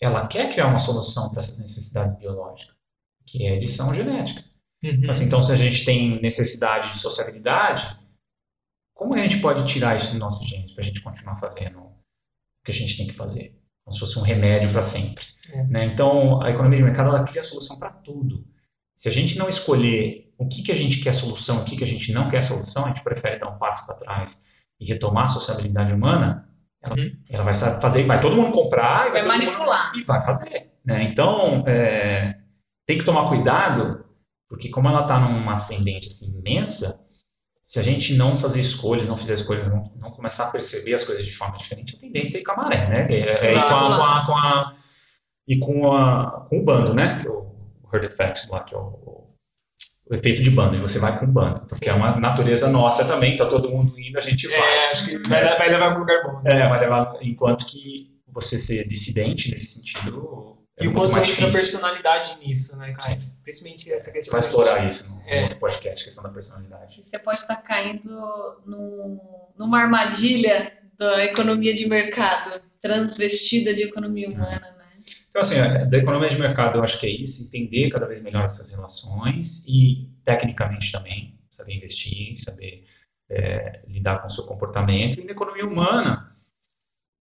ela 0.00 0.26
quer 0.26 0.48
criar 0.48 0.66
uma 0.66 0.78
solução 0.78 1.30
para 1.30 1.38
essas 1.38 1.60
necessidades 1.60 2.16
biológicas, 2.18 2.74
que 3.26 3.46
é 3.46 3.54
edição 3.54 3.94
genética. 3.94 4.44
Uhum. 4.84 5.02
Assim, 5.08 5.24
então, 5.24 5.40
se 5.42 5.52
a 5.52 5.56
gente 5.56 5.84
tem 5.84 6.20
necessidade 6.20 6.92
de 6.92 6.98
sociabilidade, 6.98 7.96
como 8.92 9.14
a 9.14 9.18
gente 9.18 9.40
pode 9.40 9.66
tirar 9.66 9.96
isso 9.96 10.12
do 10.12 10.18
nosso 10.18 10.44
genes 10.44 10.72
para 10.72 10.82
a 10.82 10.84
gente 10.84 11.00
continuar 11.00 11.36
fazendo 11.36 11.81
que 12.64 12.70
a 12.70 12.74
gente 12.74 12.96
tem 12.96 13.06
que 13.06 13.12
fazer? 13.12 13.58
Como 13.84 13.94
se 13.94 14.00
fosse 14.00 14.18
um 14.18 14.22
remédio 14.22 14.70
para 14.70 14.82
sempre. 14.82 15.24
É. 15.52 15.64
Né? 15.64 15.84
Então, 15.86 16.42
a 16.42 16.50
economia 16.50 16.78
de 16.78 16.84
mercado 16.84 17.08
ela 17.08 17.24
cria 17.24 17.42
solução 17.42 17.78
para 17.78 17.90
tudo. 17.90 18.44
Se 18.96 19.08
a 19.08 19.12
gente 19.12 19.36
não 19.38 19.48
escolher 19.48 20.32
o 20.38 20.46
que, 20.46 20.62
que 20.62 20.72
a 20.72 20.74
gente 20.74 21.00
quer 21.00 21.12
solução, 21.12 21.62
o 21.62 21.64
que, 21.64 21.76
que 21.76 21.84
a 21.84 21.86
gente 21.86 22.12
não 22.12 22.28
quer 22.28 22.42
solução, 22.42 22.84
a 22.84 22.88
gente 22.88 23.02
prefere 23.02 23.38
dar 23.38 23.48
um 23.48 23.58
passo 23.58 23.86
para 23.86 23.96
trás 23.96 24.48
e 24.78 24.86
retomar 24.86 25.24
a 25.24 25.28
sociabilidade 25.28 25.94
humana, 25.94 26.48
ela, 26.82 26.96
uhum. 26.96 27.16
ela 27.28 27.44
vai 27.44 27.54
fazer, 27.54 28.04
vai 28.04 28.20
todo 28.20 28.36
mundo 28.36 28.52
comprar 28.52 29.08
e 29.08 29.12
vai, 29.12 29.22
vai 29.22 29.38
manipular 29.38 29.92
mundo, 29.92 30.00
e 30.00 30.04
vai 30.04 30.20
fazer. 30.20 30.72
Né? 30.84 31.04
Então, 31.04 31.64
é, 31.66 32.36
tem 32.86 32.98
que 32.98 33.04
tomar 33.04 33.28
cuidado, 33.28 34.04
porque 34.48 34.68
como 34.68 34.88
ela 34.88 35.02
está 35.02 35.20
numa 35.20 35.54
ascendente 35.54 36.08
assim, 36.08 36.38
imensa, 36.38 37.01
se 37.62 37.78
a 37.78 37.82
gente 37.82 38.14
não 38.14 38.36
fazer 38.36 38.60
escolhas, 38.60 39.08
não 39.08 39.16
fizer 39.16 39.34
escolhas, 39.34 39.68
não, 39.68 39.92
não, 39.96 40.10
começar 40.10 40.48
a 40.48 40.50
perceber 40.50 40.94
as 40.94 41.04
coisas 41.04 41.24
de 41.24 41.32
forma 41.32 41.56
diferente, 41.56 41.94
a 41.94 41.98
tendência 41.98 42.38
é 42.38 42.40
ir 42.40 42.44
com 42.44 42.52
a 42.52 42.56
maré, 42.56 42.88
né? 42.88 43.06
É, 43.08 43.28
é 43.28 43.54
ir 43.54 43.60
com 43.60 43.68
a, 43.68 43.96
com 43.96 44.02
a, 44.02 44.26
com 44.26 44.36
a, 44.36 44.76
e 45.46 45.58
com, 45.58 45.92
a, 45.92 46.46
com 46.48 46.58
o 46.58 46.64
bando, 46.64 46.92
né? 46.92 47.20
Que 47.20 47.28
é 47.28 47.30
o 47.30 47.54
herd 47.92 48.06
effect 48.06 48.50
lá, 48.50 48.64
que 48.64 48.74
é 48.74 48.78
o, 48.78 49.28
o 50.10 50.14
efeito 50.14 50.42
de 50.42 50.50
bando, 50.50 50.74
de 50.74 50.82
você 50.82 50.98
vai 50.98 51.16
com 51.16 51.24
o 51.24 51.28
bando, 51.28 51.60
porque 51.60 51.84
Sim. 51.84 51.90
é 51.90 51.94
uma 51.94 52.18
natureza 52.18 52.68
nossa 52.68 53.06
também, 53.06 53.36
tá 53.36 53.46
todo 53.46 53.70
mundo 53.70 53.92
indo, 53.98 54.18
a 54.18 54.20
gente 54.20 54.48
vai. 54.48 54.58
É, 54.58 54.90
acho 54.90 55.06
que 55.06 55.28
vai, 55.28 55.56
vai 55.56 55.68
levar 55.68 55.90
para 55.90 55.96
um 55.96 56.00
lugar 56.00 56.22
bom. 56.24 56.42
Né? 56.42 56.50
É, 56.52 56.68
vai 56.68 56.80
levar, 56.80 57.16
enquanto 57.22 57.64
que 57.66 58.10
você 58.26 58.58
ser 58.58 58.88
dissidente 58.88 59.50
nesse 59.50 59.78
sentido 59.78 60.51
é 60.82 60.84
e 60.84 60.88
o 60.88 60.92
quanto 60.92 61.16
entra 61.16 61.50
personalidade 61.50 62.38
nisso, 62.40 62.76
né, 62.78 62.92
Caio? 62.92 63.20
Principalmente 63.42 63.92
essa 63.92 64.12
questão. 64.12 64.32
Vai 64.32 64.40
explorar 64.40 64.86
isso 64.86 65.10
no 65.10 65.22
é. 65.26 65.42
outro 65.42 65.58
podcast, 65.58 66.04
questão 66.04 66.24
da 66.24 66.30
personalidade. 66.30 67.00
Você 67.02 67.18
pode 67.18 67.38
estar 67.38 67.56
caindo 67.56 68.10
no, 68.66 69.52
numa 69.58 69.80
armadilha 69.80 70.72
da 70.98 71.24
economia 71.24 71.74
de 71.74 71.88
mercado, 71.88 72.60
transvestida 72.80 73.74
de 73.74 73.84
economia 73.84 74.28
humana, 74.28 74.74
né? 74.78 74.86
Então, 75.28 75.40
assim, 75.40 75.56
é, 75.56 75.84
da 75.86 75.98
economia 75.98 76.28
de 76.28 76.38
mercado, 76.38 76.78
eu 76.78 76.84
acho 76.84 76.98
que 77.00 77.06
é 77.06 77.10
isso, 77.10 77.46
entender 77.46 77.90
cada 77.90 78.06
vez 78.06 78.20
melhor 78.22 78.44
essas 78.44 78.70
relações 78.70 79.64
e, 79.66 80.08
tecnicamente 80.24 80.92
também, 80.92 81.38
saber 81.50 81.74
investir, 81.74 82.38
saber 82.38 82.84
é, 83.30 83.82
lidar 83.88 84.20
com 84.20 84.28
o 84.28 84.30
seu 84.30 84.44
comportamento. 84.44 85.18
E 85.18 85.24
na 85.24 85.32
economia 85.32 85.66
humana, 85.66 86.30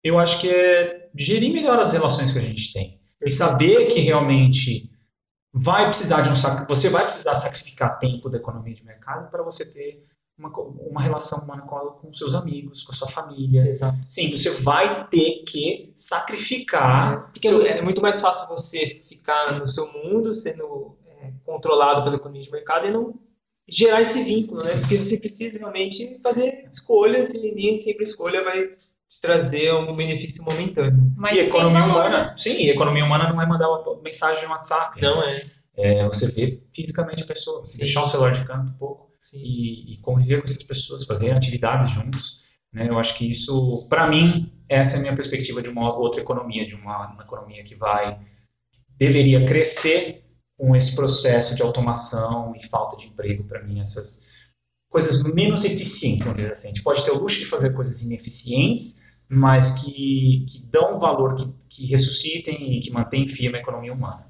eu 0.04 0.20
acho 0.20 0.42
que 0.42 0.50
é 0.50 1.10
gerir 1.16 1.54
melhor 1.54 1.80
as 1.80 1.94
relações 1.94 2.32
que 2.32 2.40
a 2.40 2.42
gente 2.42 2.74
tem 2.74 3.01
e 3.22 3.30
saber 3.30 3.88
que 3.88 3.99
realmente 3.99 4.89
vai 5.53 5.85
precisar 5.88 6.22
de 6.22 6.30
um 6.30 6.65
você 6.68 6.89
vai 6.89 7.03
precisar 7.03 7.35
sacrificar 7.35 7.99
tempo 7.99 8.30
da 8.30 8.38
economia 8.38 8.73
de 8.73 8.85
mercado 8.85 9.30
para 9.30 9.43
você 9.43 9.65
ter 9.65 10.06
uma, 10.38 10.49
uma 10.89 11.02
relação 11.02 11.43
humana 11.43 11.61
com, 11.64 12.11
seus 12.14 12.34
amigos, 12.34 12.84
com 12.84 12.91
a 12.91 12.95
sua 12.95 13.07
família. 13.07 13.68
Exato. 13.68 13.98
Sim, 14.07 14.31
você 14.31 14.49
vai 14.64 15.07
ter 15.10 15.43
que 15.43 15.91
sacrificar. 15.95 17.14
É, 17.14 17.18
porque 17.31 17.48
seu... 17.48 17.65
é 17.65 17.81
muito 17.81 18.02
mais 18.02 18.19
fácil 18.19 18.49
você 18.49 18.85
ficar 18.85 19.60
no 19.60 19.68
seu 19.68 19.91
mundo, 19.91 20.34
sendo 20.34 20.98
é, 21.06 21.31
controlado 21.45 22.03
pela 22.03 22.15
economia 22.15 22.41
de 22.41 22.52
mercado 22.52 22.88
e 22.88 22.91
não 22.91 23.19
gerar 23.68 24.02
esse 24.02 24.23
vínculo, 24.23 24.64
né? 24.64 24.76
Porque 24.76 24.98
você 24.98 25.18
precisa 25.18 25.60
realmente 25.60 26.19
fazer 26.23 26.68
escolhas 26.72 27.34
e 27.34 27.52
nem 27.53 27.77
sempre 27.80 28.03
escolha 28.03 28.43
vai 28.43 28.76
trazer 29.20 29.74
um 29.74 29.96
benefício 29.96 30.46
momentâneo. 30.46 31.12
Mas 31.18 31.38
e 31.38 31.42
economia 31.42 31.84
humana, 31.84 32.36
sim, 32.38 32.54
e 32.54 32.70
economia 32.70 33.04
humana 33.04 33.32
não 33.32 33.42
é 33.42 33.46
mandar 33.46 33.70
uma 33.70 34.02
mensagem 34.02 34.46
no 34.46 34.52
WhatsApp. 34.52 35.02
Não 35.02 35.20
né? 35.22 35.42
é. 35.76 36.00
é. 36.00 36.06
Você 36.06 36.28
vê 36.32 36.64
fisicamente 36.74 37.24
a 37.24 37.28
pessoa, 37.28 37.60
você 37.62 37.80
deixar 37.80 38.02
o 38.02 38.06
celular 38.06 38.32
de 38.32 38.46
canto 38.46 38.72
um 38.72 38.78
pouco 38.78 39.12
e, 39.36 39.94
e, 39.94 39.98
conviver 39.98 40.38
com 40.38 40.46
essas 40.46 40.64
pessoas, 40.64 41.06
fazer 41.06 41.34
atividades 41.34 41.90
juntos. 41.90 42.44
Né? 42.72 42.88
Eu 42.88 42.98
acho 42.98 43.18
que 43.18 43.30
isso, 43.30 43.86
para 43.90 44.08
mim, 44.08 44.52
essa 44.70 44.96
é 44.96 45.00
a 45.00 45.02
minha 45.02 45.16
perspectiva 45.16 45.62
de 45.62 45.70
uma 45.70 45.94
outra 45.94 46.22
economia, 46.22 46.66
de 46.66 46.76
uma, 46.76 47.12
uma 47.12 47.24
economia 47.24 47.64
que 47.64 47.76
vai, 47.76 48.20
deveria 48.98 49.46
crescer 49.46 50.24
com 50.58 50.76
esse 50.76 50.96
processo 50.96 51.56
de 51.56 51.62
automação 51.62 52.54
e 52.56 52.66
falta 52.66 52.96
de 52.96 53.08
emprego, 53.08 53.44
para 53.44 53.64
mim, 53.64 53.80
essas 53.80 54.31
coisas 54.91 55.23
menos 55.34 55.63
eficientes, 55.63 56.26
vamos 56.26 56.38
dizer 56.38 56.51
assim. 56.51 56.68
A 56.68 56.72
gente 56.72 56.84
pode 56.84 57.03
ter 57.03 57.11
o 57.11 57.18
luxo 57.18 57.39
de 57.39 57.45
fazer 57.45 57.73
coisas 57.73 58.01
ineficientes, 58.03 59.09
mas 59.27 59.80
que, 59.80 60.45
que 60.47 60.65
dão 60.65 60.95
valor, 60.99 61.35
que, 61.35 61.45
que 61.69 61.85
ressuscitem 61.88 62.77
e 62.77 62.81
que 62.81 62.91
mantêm 62.91 63.26
firme 63.26 63.57
a 63.57 63.61
economia 63.61 63.93
humana. 63.93 64.30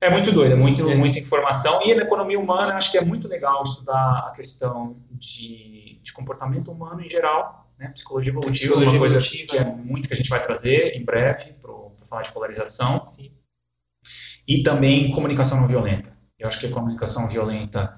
É 0.00 0.10
muito 0.10 0.32
doido, 0.32 0.52
é 0.52 0.56
muito, 0.56 0.84
muita 0.96 1.20
informação. 1.20 1.80
E 1.82 1.94
na 1.94 2.02
economia 2.02 2.38
humana, 2.38 2.74
acho 2.74 2.90
que 2.90 2.98
é 2.98 3.04
muito 3.04 3.28
legal 3.28 3.62
estudar 3.62 4.26
a 4.28 4.32
questão 4.34 4.96
de, 5.12 6.00
de 6.02 6.12
comportamento 6.12 6.70
humano 6.70 7.00
em 7.00 7.08
geral, 7.08 7.70
né? 7.78 7.88
psicologia 7.90 8.32
evolutiva, 8.32 8.74
psicologia 8.74 8.92
uma 8.92 8.98
coisa 8.98 9.18
evolutiva. 9.18 9.52
que 9.52 9.58
é 9.58 9.64
muito 9.64 10.08
que 10.08 10.14
a 10.14 10.16
gente 10.16 10.28
vai 10.28 10.42
trazer 10.42 10.96
em 10.96 11.04
breve 11.04 11.52
para 11.52 11.72
falar 12.04 12.22
de 12.22 12.32
polarização. 12.32 13.06
Sim. 13.06 13.30
E 14.46 14.62
também 14.62 15.12
comunicação 15.12 15.60
não 15.60 15.68
violenta. 15.68 16.14
Eu 16.38 16.48
acho 16.48 16.60
que 16.60 16.66
a 16.66 16.70
comunicação 16.70 17.28
violenta 17.28 17.94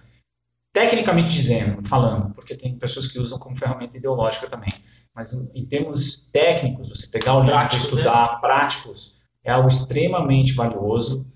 tecnicamente 0.78 1.32
dizendo, 1.32 1.82
falando, 1.82 2.32
porque 2.34 2.54
tem 2.54 2.78
pessoas 2.78 3.08
que 3.08 3.18
usam 3.18 3.36
como 3.38 3.56
ferramenta 3.56 3.96
ideológica 3.96 4.46
também, 4.46 4.72
mas 5.12 5.32
em 5.52 5.66
termos 5.66 6.30
técnicos, 6.30 6.88
você 6.88 7.10
pegar 7.10 7.34
o 7.36 7.42
livro 7.42 7.58
e 7.60 7.76
estudar, 7.76 8.34
né? 8.34 8.38
práticos, 8.40 9.16
é 9.42 9.50
algo 9.50 9.66
extremamente 9.66 10.52
valioso, 10.52 11.26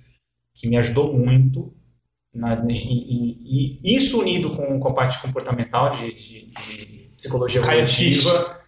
que 0.54 0.68
me 0.68 0.76
ajudou 0.76 1.12
muito, 1.12 1.74
na, 2.32 2.54
e, 2.68 2.72
e, 2.72 3.80
e, 3.82 3.96
isso 3.96 4.20
unido 4.20 4.54
com, 4.54 4.78
com 4.78 4.88
a 4.88 4.94
parte 4.94 5.20
comportamental 5.20 5.90
de, 5.90 6.12
de, 6.14 6.46
de 6.46 7.10
psicologia 7.16 7.60
evolutiva, 7.60 8.61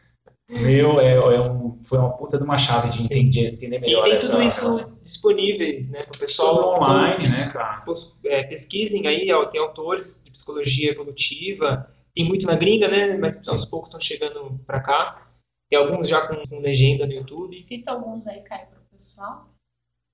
meu, 0.50 1.00
é, 1.00 1.14
é 1.14 1.40
um, 1.40 1.82
foi 1.82 1.98
uma 1.98 2.14
puta 2.16 2.36
de 2.36 2.44
uma 2.44 2.58
chave 2.58 2.90
de 2.90 3.02
entender, 3.02 3.52
entender 3.52 3.78
melhor 3.78 4.06
E 4.06 4.10
tem 4.10 4.18
tudo 4.18 4.42
isso 4.42 4.60
relação. 4.60 5.02
disponíveis, 5.02 5.90
né, 5.90 6.02
para 6.02 6.16
o 6.16 6.20
pessoal 6.20 6.76
online, 6.76 7.24
né, 7.24 7.52
cara? 7.52 7.84
É, 8.26 8.44
pesquisem 8.44 9.06
aí, 9.06 9.28
tem 9.50 9.60
autores 9.60 10.22
de 10.22 10.30
psicologia 10.30 10.90
evolutiva, 10.90 11.90
tem 12.14 12.26
muito 12.26 12.46
na 12.46 12.56
gringa, 12.56 12.88
né, 12.88 13.16
mas 13.16 13.38
Sim. 13.38 13.50
aos 13.50 13.64
poucos 13.64 13.88
estão 13.88 14.00
chegando 14.00 14.60
para 14.66 14.80
cá. 14.80 15.30
Tem 15.70 15.78
alguns 15.78 16.08
já 16.08 16.26
com, 16.26 16.36
com, 16.46 16.60
legenda 16.60 17.06
no 17.06 17.12
YouTube. 17.12 17.56
Cita 17.56 17.92
alguns 17.92 18.26
aí, 18.26 18.42
Caio, 18.42 18.66
para 18.66 18.80
o 18.80 18.84
pessoal. 18.92 19.48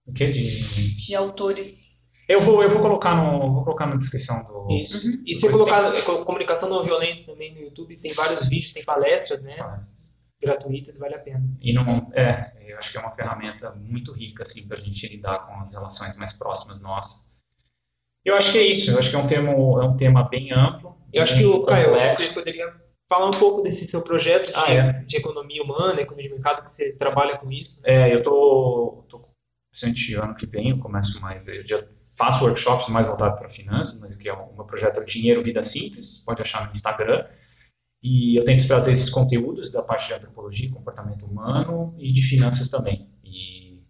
O 0.07 0.13
que? 0.13 0.29
De... 0.29 0.97
de 0.97 1.15
autores 1.15 1.99
eu 2.29 2.41
vou, 2.41 2.63
eu 2.63 2.71
vou 2.71 2.81
colocar 2.81 3.17
no, 3.17 3.53
vou 3.53 3.65
colocar 3.65 3.87
na 3.87 3.97
descrição 3.97 4.45
do. 4.45 4.73
Isso. 4.73 5.09
Uhum. 5.09 5.25
E 5.27 5.35
se 5.35 5.51
colocar 5.51 5.93
tem... 5.93 6.25
comunicação 6.25 6.71
não 6.71 6.85
violenta 6.85 7.25
também 7.25 7.53
no 7.53 7.61
YouTube, 7.61 7.97
tem 7.97 8.13
vários 8.13 8.49
vídeos, 8.49 8.73
tem 8.73 8.85
palestras, 8.85 9.43
né? 9.43 9.57
Palestras 9.57 10.20
gratuitas 10.41 10.99
vale 10.99 11.15
a 11.15 11.19
pena. 11.19 11.43
E 11.61 11.73
não, 11.73 12.07
é, 12.15 12.73
eu 12.73 12.79
acho 12.79 12.91
que 12.91 12.99
é 12.99 13.01
uma 13.01 13.11
ferramenta 13.11 13.71
muito 13.73 14.13
rica 14.13 14.43
assim 14.43 14.67
para 14.67 14.77
a 14.77 14.81
gente 14.81 15.07
lidar 15.09 15.47
com 15.47 15.55
as 15.61 15.75
relações 15.75 16.17
mais 16.17 16.33
próximas 16.33 16.81
nossas. 16.81 17.31
Eu 18.25 18.37
acho 18.37 18.53
que 18.53 18.59
é 18.59 18.63
isso. 18.63 18.91
Eu 18.91 18.99
acho 18.99 19.11
que 19.11 19.17
é 19.17 19.19
um 19.19 19.27
tema, 19.27 19.51
é 19.51 19.85
um 19.85 19.97
tema 19.97 20.29
bem 20.29 20.53
amplo. 20.53 20.97
Eu 21.13 21.23
acho 21.23 21.37
que 21.37 21.45
o 21.45 21.65
Caio, 21.65 21.95
você 21.95 22.33
poderia 22.33 22.73
falar 23.09 23.27
um 23.27 23.33
pouco 23.33 23.63
desse 23.63 23.87
seu 23.87 24.05
projeto 24.05 24.53
de, 24.53 24.57
ah, 24.57 24.73
é. 24.73 24.93
de 25.05 25.17
economia 25.17 25.63
humana, 25.63 26.01
economia 26.01 26.29
de 26.29 26.35
mercado, 26.35 26.63
que 26.63 26.71
você 26.71 26.93
trabalha 26.93 27.39
com 27.39 27.51
isso. 27.51 27.83
Né? 27.83 28.11
É, 28.11 28.15
eu 28.15 28.23
tô, 28.23 29.05
tô 29.09 29.21
presente 29.71 30.15
ano 30.15 30.35
que 30.35 30.47
vem, 30.47 30.71
eu 30.71 30.79
começo 30.79 31.21
mais, 31.21 31.49
eu 31.49 31.65
dia 31.65 31.89
faço 32.17 32.45
workshops 32.45 32.89
mais 32.89 33.07
voltados 33.07 33.39
para 33.39 33.49
finanças, 33.49 34.01
mas 34.01 34.17
que 34.17 34.29
é 34.29 34.33
o 34.33 34.53
meu 34.53 34.65
projeto 34.65 35.01
é 35.01 35.05
Dinheiro 35.05 35.43
Vida 35.43 35.63
Simples, 35.63 36.23
pode 36.25 36.43
achar 36.43 36.65
no 36.65 36.71
Instagram. 36.71 37.25
E 38.03 38.39
eu 38.39 38.45
tento 38.45 38.67
trazer 38.67 38.93
esses 38.93 39.11
conteúdos 39.11 39.73
da 39.73 39.83
parte 39.83 40.09
de 40.09 40.15
antropologia, 40.15 40.73
comportamento 40.73 41.27
humano 41.27 41.95
e 41.99 42.13
de 42.13 42.23
finanças 42.23 42.71
também. 42.71 43.11
E 43.23 43.83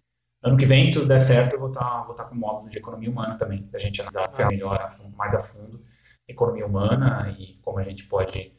ano 0.42 0.56
que 0.56 0.66
vem, 0.66 0.86
se 0.86 0.92
tudo 0.92 1.06
der 1.06 1.20
certo, 1.20 1.54
eu 1.54 1.60
vou 1.60 1.68
estar 1.68 2.02
vou 2.02 2.12
estar 2.12 2.24
com 2.24 2.34
o 2.34 2.38
módulo 2.38 2.68
de 2.68 2.78
economia 2.78 3.10
humana 3.10 3.36
também, 3.36 3.62
para 3.62 3.78
a 3.78 3.82
gente 3.82 4.00
analisar 4.00 4.32
melhor, 4.48 4.88
mais 5.16 5.34
a 5.34 5.44
fundo, 5.44 5.84
economia 6.28 6.66
humana 6.66 7.34
e 7.38 7.58
como 7.62 7.78
a 7.78 7.84
gente 7.84 8.06
pode 8.08 8.52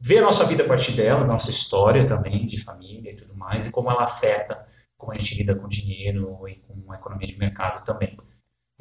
ver 0.00 0.18
a 0.18 0.22
nossa 0.22 0.44
vida 0.44 0.64
a 0.64 0.68
partir 0.68 0.92
dela, 0.92 1.24
nossa 1.24 1.50
história 1.50 2.06
também 2.06 2.46
de 2.46 2.62
família 2.62 3.12
e 3.12 3.16
tudo 3.16 3.36
mais, 3.36 3.66
e 3.66 3.72
como 3.72 3.90
ela 3.90 4.04
afeta 4.04 4.66
como 5.02 5.12
a 5.12 5.18
gente 5.18 5.36
lida 5.36 5.56
com 5.56 5.66
dinheiro 5.66 6.48
e 6.48 6.54
com 6.60 6.92
a 6.92 6.94
economia 6.94 7.26
de 7.26 7.36
mercado 7.36 7.84
também. 7.84 8.16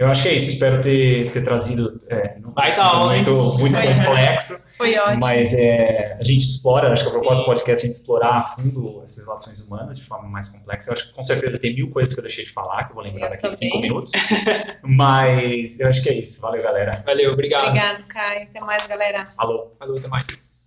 Eu 0.02 0.07
acho 0.07 0.23
que 0.23 0.30
é 0.30 0.34
isso, 0.34 0.49
espero 0.49 0.82
ter, 0.82 1.30
ter 1.30 1.44
trazido. 1.44 1.95
É, 2.10 2.36
não 2.40 2.52
Vai 2.53 2.76
tá 2.76 3.06
muito, 3.06 3.32
muito 3.60 3.78
Foi. 3.78 3.94
complexo, 3.94 4.73
Foi 4.76 4.98
ótimo. 4.98 5.19
mas 5.22 5.53
é, 5.53 6.18
a 6.19 6.23
gente 6.23 6.41
explora, 6.41 6.91
acho 6.91 7.03
que 7.03 7.10
a 7.10 7.11
proposta 7.11 7.44
do 7.44 7.45
podcast 7.45 7.86
é 7.86 7.88
a 7.88 7.91
gente 7.91 7.99
explorar 7.99 8.40
a 8.40 8.41
fundo 8.41 9.02
essas 9.03 9.26
relações 9.26 9.61
humanas 9.61 9.99
de 9.99 10.06
forma 10.07 10.28
mais 10.28 10.48
complexa. 10.48 10.90
Eu 10.90 10.94
acho 10.94 11.07
que 11.07 11.14
com 11.14 11.23
certeza 11.23 11.61
tem 11.61 11.76
mil 11.76 11.91
coisas 11.91 12.15
que 12.15 12.19
eu 12.19 12.23
deixei 12.23 12.44
de 12.44 12.52
falar, 12.52 12.86
que 12.86 12.91
eu 12.91 12.95
vou 12.95 13.03
lembrar 13.03 13.28
Eu 13.28 13.30
daqui 13.30 13.45
a 13.45 13.49
cinco 13.52 13.80
minutos. 13.80 14.11
mas 14.82 15.80
eu 15.80 15.88
acho 15.88 16.02
que 16.02 16.10
é 16.10 16.14
isso. 16.15 16.41
Valeu, 16.41 16.64
galera. 16.64 17.03
Valeu, 17.06 17.34
obrigado. 17.34 17.68
Obrigado, 17.68 18.03
Caio. 18.06 18.44
Até 18.44 18.60
mais, 18.60 18.88
galera. 18.88 19.28
Falou. 19.38 19.76
Falou, 19.78 19.99
até 19.99 20.07
mais. 20.07 20.60